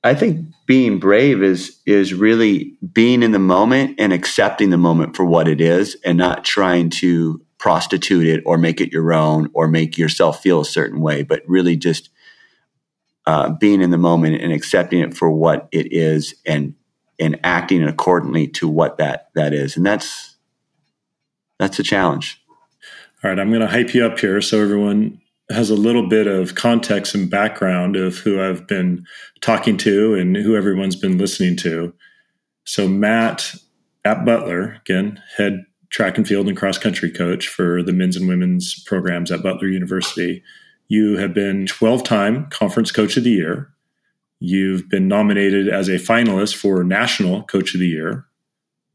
I 0.04 0.14
think 0.14 0.46
being 0.72 1.00
brave 1.00 1.44
is 1.44 1.82
is 1.86 2.14
really 2.14 2.78
being 2.94 3.24
in 3.24 3.34
the 3.34 3.40
moment 3.40 3.94
and 4.00 4.14
accepting 4.14 4.70
the 4.70 4.78
moment 4.78 5.18
for 5.18 5.26
what 5.26 5.50
it 5.50 5.60
is 5.60 5.98
and 6.06 6.18
not 6.18 6.46
trying 6.46 6.90
to 6.90 7.42
prostitute 7.58 8.26
it 8.26 8.42
or 8.46 8.58
make 8.58 8.80
it 8.80 8.90
your 8.90 9.12
own 9.12 9.50
or 9.54 9.68
make 9.68 9.98
yourself 9.98 10.42
feel 10.42 10.62
a 10.62 10.66
certain 10.66 11.02
way, 11.02 11.24
but 11.24 11.44
really 11.46 11.76
just 11.76 12.10
uh, 13.26 13.50
being 13.50 13.82
in 13.82 13.92
the 13.92 13.98
moment 13.98 14.42
and 14.42 14.54
accepting 14.54 15.02
it 15.02 15.14
for 15.14 15.30
what 15.30 15.68
it 15.74 15.92
is 15.92 16.36
and 16.46 16.74
and 17.20 17.38
acting 17.44 17.84
accordingly 17.84 18.48
to 18.48 18.70
what 18.70 18.98
that 18.98 19.30
that 19.36 19.54
is. 19.54 19.76
And 19.76 19.86
that's 19.86 20.38
that's 21.60 21.80
a 21.80 21.84
challenge. 21.84 22.42
All 23.22 23.30
right, 23.30 23.40
I'm 23.42 23.50
going 23.50 23.60
to 23.60 23.68
hype 23.68 23.94
you 23.94 24.06
up 24.06 24.18
here 24.18 24.40
so 24.40 24.62
everyone 24.62 25.21
has 25.52 25.70
a 25.70 25.76
little 25.76 26.08
bit 26.08 26.28
of 26.28 26.56
context 26.56 27.16
and 27.16 27.30
background 27.30 27.96
of 27.96 28.18
who 28.18 28.42
I've 28.42 28.68
been 28.68 29.06
talking 29.42 29.78
to 29.78 30.16
and 30.16 30.36
who 30.36 30.56
everyone's 30.56 30.96
been 30.96 31.18
listening 31.18 31.56
to. 31.58 31.94
So, 32.64 32.88
Matt 32.88 33.56
at 34.06 34.26
Butler, 34.26 34.78
again, 34.82 35.22
head 35.38 35.66
track 35.90 36.18
and 36.18 36.28
field 36.28 36.48
and 36.48 36.58
cross 36.58 36.78
country 36.78 37.12
coach 37.12 37.48
for 37.48 37.84
the 37.84 37.94
men's 37.94 38.16
and 38.16 38.28
women's 38.28 38.82
programs 38.84 39.32
at 39.32 39.44
Butler 39.44 39.68
University. 39.68 40.44
You 40.88 41.18
have 41.18 41.34
been 41.34 41.68
12 41.68 42.04
time 42.04 42.50
conference 42.50 42.92
coach 42.92 43.18
of 43.18 43.24
the 43.24 43.32
year. 43.32 43.74
You've 44.40 44.90
been 44.90 45.08
nominated 45.08 45.70
as 45.70 45.88
a 45.88 45.94
finalist 45.94 46.56
for 46.56 46.84
National 46.84 47.44
Coach 47.44 47.74
of 47.74 47.80
the 47.80 47.88
Year 47.88 48.26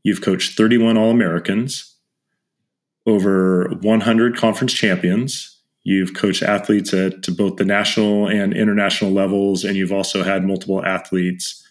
You've 0.06 0.22
coached 0.22 0.56
31 0.56 0.96
All 0.96 1.10
Americans, 1.10 1.96
over 3.06 3.68
100 3.80 4.36
conference 4.36 4.72
champions. 4.72 5.55
You've 5.86 6.14
coached 6.14 6.42
athletes 6.42 6.92
at 6.92 7.22
to 7.22 7.30
both 7.30 7.58
the 7.58 7.64
national 7.64 8.26
and 8.26 8.52
international 8.52 9.12
levels, 9.12 9.62
and 9.62 9.76
you've 9.76 9.92
also 9.92 10.24
had 10.24 10.44
multiple 10.44 10.84
athletes 10.84 11.64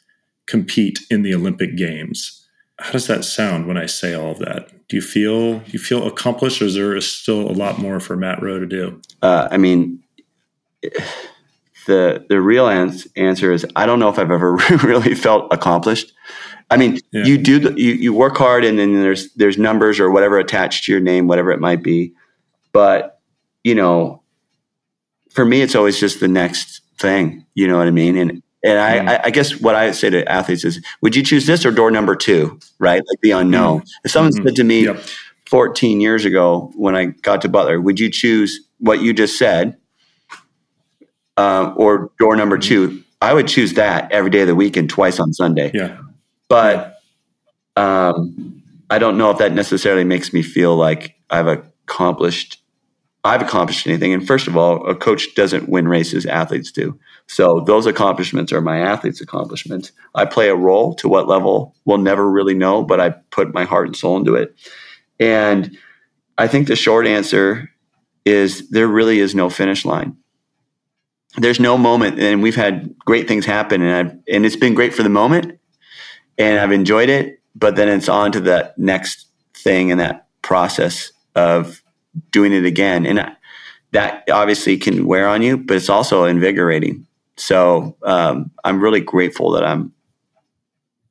compete 0.45 0.99
in 1.09 1.21
the 1.21 1.35
Olympic 1.35 1.75
Games. 1.75 2.47
How 2.79 2.93
does 2.93 3.07
that 3.07 3.25
sound 3.25 3.67
when 3.67 3.75
I 3.75 3.87
say 3.87 4.13
all 4.13 4.31
of 4.31 4.39
that? 4.39 4.69
Do 4.87 4.95
you 4.95 5.01
feel 5.01 5.61
you 5.65 5.79
feel 5.79 6.07
accomplished, 6.07 6.61
or 6.61 6.65
is 6.65 6.75
there 6.75 7.01
still 7.01 7.41
a 7.41 7.51
lot 7.51 7.77
more 7.77 7.99
for 7.99 8.15
Matt 8.15 8.41
Roe 8.41 8.57
to 8.57 8.65
do? 8.65 9.01
Uh, 9.21 9.49
I 9.51 9.57
mean, 9.57 10.01
the 11.85 12.25
the 12.29 12.39
real 12.39 12.69
ans- 12.69 13.09
answer 13.17 13.51
is 13.51 13.65
I 13.75 13.85
don't 13.85 13.99
know 13.99 14.07
if 14.07 14.17
I've 14.17 14.31
ever 14.31 14.53
really 14.85 15.13
felt 15.13 15.53
accomplished. 15.53 16.13
I 16.71 16.77
mean, 16.77 16.99
yeah. 17.11 17.25
you 17.25 17.37
do 17.37 17.59
the, 17.59 17.73
you 17.77 17.91
you 17.91 18.13
work 18.13 18.37
hard, 18.37 18.63
and 18.63 18.79
then 18.79 18.93
there's 18.93 19.33
there's 19.33 19.57
numbers 19.57 19.99
or 19.99 20.09
whatever 20.09 20.39
attached 20.39 20.85
to 20.85 20.93
your 20.93 21.01
name, 21.01 21.27
whatever 21.27 21.51
it 21.51 21.59
might 21.59 21.83
be. 21.83 22.13
But 22.71 23.14
you 23.65 23.73
know, 23.73 24.21
for 25.31 25.43
me, 25.43 25.61
it's 25.61 25.75
always 25.75 25.99
just 25.99 26.19
the 26.19 26.27
next 26.27 26.81
thing. 26.99 27.45
You 27.55 27.67
know 27.67 27.77
what 27.77 27.87
I 27.87 27.91
mean? 27.91 28.15
And 28.15 28.43
and 28.63 28.79
I, 28.79 28.99
mm. 28.99 29.21
I, 29.25 29.29
guess 29.31 29.59
what 29.59 29.75
I 29.75 29.91
say 29.91 30.09
to 30.09 30.27
athletes 30.31 30.63
is, 30.63 30.83
would 31.01 31.15
you 31.15 31.21
choose 31.21 31.45
this 31.45 31.65
or 31.65 31.71
door 31.71 31.91
number 31.91 32.15
two? 32.15 32.59
Right, 32.79 33.01
like 33.07 33.21
the 33.21 33.31
unknown. 33.31 33.81
Mm. 33.81 33.89
If 34.05 34.11
someone 34.11 34.33
mm-hmm. 34.33 34.47
said 34.47 34.55
to 34.55 34.63
me 34.63 34.85
yep. 34.85 35.03
14 35.47 35.99
years 35.99 36.25
ago 36.25 36.71
when 36.75 36.95
I 36.95 37.05
got 37.05 37.41
to 37.41 37.49
Butler, 37.49 37.81
would 37.81 37.99
you 37.99 38.09
choose 38.09 38.59
what 38.79 39.01
you 39.01 39.13
just 39.13 39.37
said, 39.37 39.77
uh, 41.37 41.73
or 41.75 42.11
door 42.19 42.35
number 42.35 42.57
mm-hmm. 42.57 42.69
two? 42.69 43.03
I 43.21 43.33
would 43.33 43.47
choose 43.47 43.73
that 43.73 44.11
every 44.11 44.29
day 44.29 44.41
of 44.41 44.47
the 44.47 44.55
week 44.55 44.77
and 44.77 44.89
twice 44.89 45.19
on 45.19 45.33
Sunday. 45.33 45.71
Yeah. 45.73 45.97
But 46.49 46.99
um, 47.75 48.63
I 48.91 48.99
don't 48.99 49.17
know 49.17 49.31
if 49.31 49.39
that 49.39 49.53
necessarily 49.53 50.03
makes 50.03 50.33
me 50.33 50.43
feel 50.43 50.75
like 50.75 51.15
I've 51.29 51.47
accomplished 51.47 52.61
I've 53.25 53.41
accomplished 53.41 53.87
anything. 53.87 54.13
And 54.13 54.25
first 54.25 54.47
of 54.47 54.55
all, 54.55 54.87
a 54.87 54.95
coach 54.95 55.33
doesn't 55.33 55.67
win 55.67 55.87
races; 55.87 56.25
athletes 56.25 56.71
do. 56.71 56.97
So 57.27 57.61
those 57.61 57.87
accomplishments 57.87 58.53
are 58.53 58.61
my 58.61 58.79
athletes' 58.79 59.19
accomplishments. 59.19 59.91
I 60.13 60.25
play 60.25 60.47
a 60.47 60.55
role. 60.55 60.93
To 60.95 61.09
what 61.09 61.27
level, 61.27 61.75
we'll 61.85 61.97
never 61.97 62.29
really 62.29 62.53
know, 62.53 62.83
but 62.83 62.99
I 62.99 63.09
put 63.09 63.53
my 63.53 63.63
heart 63.63 63.87
and 63.87 63.95
soul 63.95 64.17
into 64.17 64.35
it. 64.35 64.55
And 65.19 65.75
I 66.37 66.47
think 66.47 66.67
the 66.67 66.75
short 66.75 67.07
answer 67.07 67.71
is 68.25 68.69
there 68.69 68.87
really 68.87 69.19
is 69.19 69.33
no 69.33 69.49
finish 69.49 69.85
line. 69.85 70.17
There's 71.37 71.59
no 71.59 71.77
moment, 71.77 72.19
and 72.19 72.43
we've 72.43 72.55
had 72.55 72.95
great 72.99 73.27
things 73.27 73.45
happen, 73.45 73.81
and 73.81 73.91
I've, 73.91 74.19
and 74.31 74.45
it's 74.45 74.55
been 74.55 74.75
great 74.75 74.93
for 74.93 75.03
the 75.03 75.09
moment, 75.09 75.59
and 76.37 76.59
I've 76.59 76.71
enjoyed 76.71 77.09
it. 77.09 77.39
But 77.55 77.75
then 77.75 77.87
it's 77.87 78.09
on 78.09 78.31
to 78.33 78.39
the 78.39 78.73
next 78.77 79.27
thing 79.55 79.89
in 79.89 79.97
that 79.97 80.27
process 80.41 81.11
of 81.35 81.81
doing 82.31 82.53
it 82.53 82.65
again, 82.65 83.05
and 83.05 83.35
that 83.91 84.23
obviously 84.31 84.77
can 84.77 85.05
wear 85.05 85.27
on 85.27 85.41
you, 85.41 85.57
but 85.57 85.77
it's 85.77 85.89
also 85.89 86.25
invigorating. 86.25 87.05
So 87.37 87.97
um, 88.03 88.51
I'm 88.63 88.81
really 88.81 89.01
grateful 89.01 89.51
that 89.51 89.63
I'm 89.63 89.93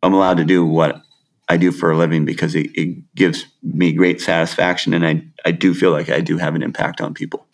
I'm 0.03 0.15
allowed 0.15 0.37
to 0.39 0.45
do 0.45 0.65
what 0.65 1.01
I 1.49 1.57
do 1.57 1.73
for 1.73 1.91
a 1.91 1.97
living 1.97 2.25
because 2.25 2.55
it, 2.55 2.71
it 2.75 3.15
gives 3.15 3.47
me 3.63 3.93
great 3.93 4.21
satisfaction, 4.21 4.95
and 4.95 5.07
I 5.07 5.23
I 5.45 5.51
do 5.51 5.75
feel 5.75 5.91
like 5.91 6.09
I 6.09 6.21
do 6.21 6.39
have 6.39 6.55
an 6.55 6.63
impact 6.63 7.01
on 7.01 7.15
people. 7.15 7.47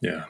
Yeah, 0.00 0.24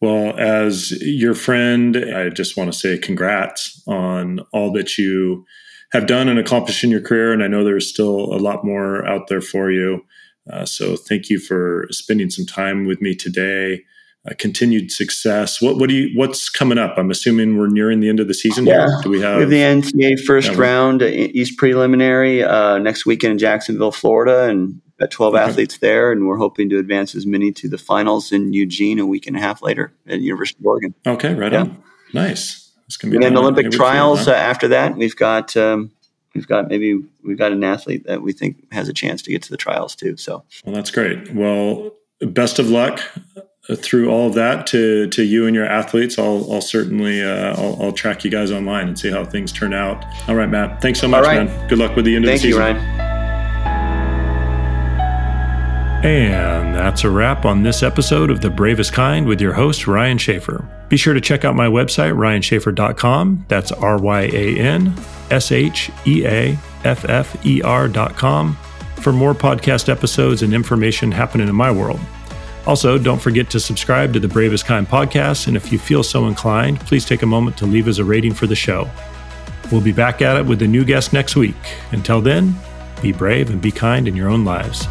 well, 0.00 0.34
as 0.38 0.92
your 1.02 1.34
friend, 1.34 1.96
I 1.96 2.30
just 2.30 2.56
want 2.56 2.72
to 2.72 2.78
say 2.78 2.96
congrats 2.96 3.82
on 3.86 4.40
all 4.52 4.72
that 4.72 4.96
you 4.96 5.44
have 5.92 6.06
done 6.06 6.28
and 6.28 6.38
accomplished 6.38 6.82
in 6.84 6.90
your 6.90 7.02
career. 7.02 7.32
And 7.32 7.42
I 7.42 7.48
know 7.48 7.64
there's 7.64 7.88
still 7.88 8.32
a 8.32 8.38
lot 8.38 8.64
more 8.64 9.06
out 9.06 9.28
there 9.28 9.42
for 9.42 9.70
you. 9.70 10.04
Uh, 10.52 10.64
so 10.64 10.96
thank 10.96 11.30
you 11.30 11.38
for 11.38 11.86
spending 11.90 12.30
some 12.30 12.46
time 12.46 12.86
with 12.86 13.00
me 13.00 13.14
today. 13.14 13.84
Uh, 14.28 14.34
continued 14.38 14.92
success. 14.92 15.62
What 15.62 15.78
what 15.78 15.88
do 15.88 15.94
you 15.94 16.10
what's 16.18 16.50
coming 16.50 16.76
up? 16.76 16.98
I'm 16.98 17.10
assuming 17.10 17.56
we're 17.56 17.68
nearing 17.68 18.00
the 18.00 18.10
end 18.10 18.20
of 18.20 18.28
the 18.28 18.34
season. 18.34 18.66
Yeah, 18.66 18.86
here. 18.86 19.00
do 19.02 19.08
we 19.08 19.20
have, 19.22 19.36
we 19.36 19.40
have 19.40 19.50
the 19.50 19.92
NCAA 19.92 20.20
first 20.20 20.54
round 20.56 21.00
East 21.00 21.56
preliminary 21.56 22.44
uh, 22.44 22.76
next 22.76 23.06
weekend 23.06 23.32
in 23.32 23.38
Jacksonville, 23.38 23.92
Florida, 23.92 24.44
and 24.50 24.82
got 24.98 25.10
12 25.10 25.34
okay. 25.34 25.42
athletes 25.42 25.78
there, 25.78 26.12
and 26.12 26.26
we're 26.26 26.36
hoping 26.36 26.68
to 26.68 26.78
advance 26.78 27.14
as 27.14 27.24
many 27.24 27.50
to 27.52 27.68
the 27.68 27.78
finals 27.78 28.30
in 28.30 28.52
Eugene 28.52 28.98
a 28.98 29.06
week 29.06 29.26
and 29.26 29.36
a 29.36 29.40
half 29.40 29.62
later 29.62 29.90
at 30.06 30.20
University 30.20 30.60
of 30.60 30.66
Oregon. 30.66 30.94
Okay, 31.06 31.32
right 31.32 31.52
yeah. 31.52 31.60
on. 31.60 31.82
Nice. 32.12 32.70
It's 32.86 32.98
gonna 32.98 33.12
be 33.12 33.16
and 33.16 33.24
then 33.24 33.38
Olympic 33.38 33.70
trials 33.70 34.28
uh, 34.28 34.32
after 34.32 34.68
that. 34.68 34.96
We've 34.96 35.16
got 35.16 35.56
um, 35.56 35.92
we've 36.34 36.46
got 36.46 36.68
maybe 36.68 37.00
we've 37.24 37.38
got 37.38 37.52
an 37.52 37.64
athlete 37.64 38.04
that 38.06 38.22
we 38.22 38.32
think 38.32 38.72
has 38.72 38.88
a 38.88 38.92
chance 38.92 39.22
to 39.22 39.30
get 39.30 39.42
to 39.42 39.50
the 39.50 39.56
trials 39.56 39.94
too. 39.94 40.16
So 40.16 40.44
well, 40.64 40.74
that's 40.74 40.90
great. 40.90 41.32
Well, 41.34 41.92
best 42.20 42.58
of 42.58 42.70
luck 42.70 43.00
uh, 43.68 43.76
through 43.76 44.10
all 44.10 44.28
of 44.28 44.34
that 44.34 44.66
to 44.68 45.08
to 45.08 45.22
you 45.22 45.46
and 45.46 45.54
your 45.54 45.66
athletes. 45.66 46.18
I'll 46.18 46.50
I'll 46.52 46.60
certainly 46.60 47.22
uh, 47.22 47.54
I'll, 47.56 47.82
I'll, 47.82 47.92
track 47.92 48.24
you 48.24 48.30
guys 48.30 48.50
online 48.50 48.88
and 48.88 48.98
see 48.98 49.10
how 49.10 49.24
things 49.24 49.52
turn 49.52 49.74
out. 49.74 50.04
All 50.28 50.34
right, 50.34 50.48
Matt. 50.48 50.80
Thanks 50.80 51.00
so 51.00 51.08
much, 51.08 51.24
man. 51.24 51.68
Good 51.68 51.78
luck 51.78 51.96
with 51.96 52.04
the 52.04 52.16
end 52.16 52.24
Thank 52.24 52.36
of 52.36 52.42
the 52.42 52.48
season. 52.48 52.62
Thank 52.62 52.80
you, 52.80 52.84
Ryan. 52.88 53.09
And 56.02 56.74
that's 56.74 57.04
a 57.04 57.10
wrap 57.10 57.44
on 57.44 57.62
this 57.62 57.82
episode 57.82 58.30
of 58.30 58.40
The 58.40 58.48
Bravest 58.48 58.92
Kind 58.94 59.26
with 59.26 59.38
your 59.38 59.52
host, 59.52 59.86
Ryan 59.86 60.16
Schaefer. 60.16 60.66
Be 60.88 60.96
sure 60.96 61.12
to 61.12 61.20
check 61.20 61.44
out 61.44 61.54
my 61.54 61.66
website, 61.66 62.14
ryanschaeffer.com. 62.14 63.44
That's 63.48 63.70
R 63.70 63.98
Y 63.98 64.22
A 64.32 64.58
N 64.58 64.94
S 65.30 65.52
H 65.52 65.90
E 66.06 66.26
A 66.26 66.58
F 66.84 67.04
F 67.04 67.44
E 67.44 67.60
R.com 67.60 68.56
for 68.96 69.12
more 69.12 69.34
podcast 69.34 69.90
episodes 69.90 70.42
and 70.42 70.54
information 70.54 71.12
happening 71.12 71.48
in 71.48 71.54
my 71.54 71.70
world. 71.70 72.00
Also, 72.66 72.96
don't 72.96 73.20
forget 73.20 73.50
to 73.50 73.60
subscribe 73.60 74.14
to 74.14 74.20
the 74.20 74.28
Bravest 74.28 74.64
Kind 74.64 74.88
podcast. 74.88 75.48
And 75.48 75.56
if 75.56 75.70
you 75.70 75.78
feel 75.78 76.02
so 76.02 76.28
inclined, 76.28 76.80
please 76.80 77.04
take 77.04 77.22
a 77.22 77.26
moment 77.26 77.58
to 77.58 77.66
leave 77.66 77.88
us 77.88 77.98
a 77.98 78.04
rating 78.04 78.32
for 78.32 78.46
the 78.46 78.56
show. 78.56 78.88
We'll 79.70 79.80
be 79.82 79.92
back 79.92 80.22
at 80.22 80.38
it 80.38 80.46
with 80.46 80.62
a 80.62 80.66
new 80.66 80.84
guest 80.84 81.12
next 81.12 81.36
week. 81.36 81.56
Until 81.92 82.22
then, 82.22 82.54
be 83.02 83.12
brave 83.12 83.50
and 83.50 83.60
be 83.60 83.70
kind 83.70 84.08
in 84.08 84.16
your 84.16 84.30
own 84.30 84.46
lives. 84.46 84.86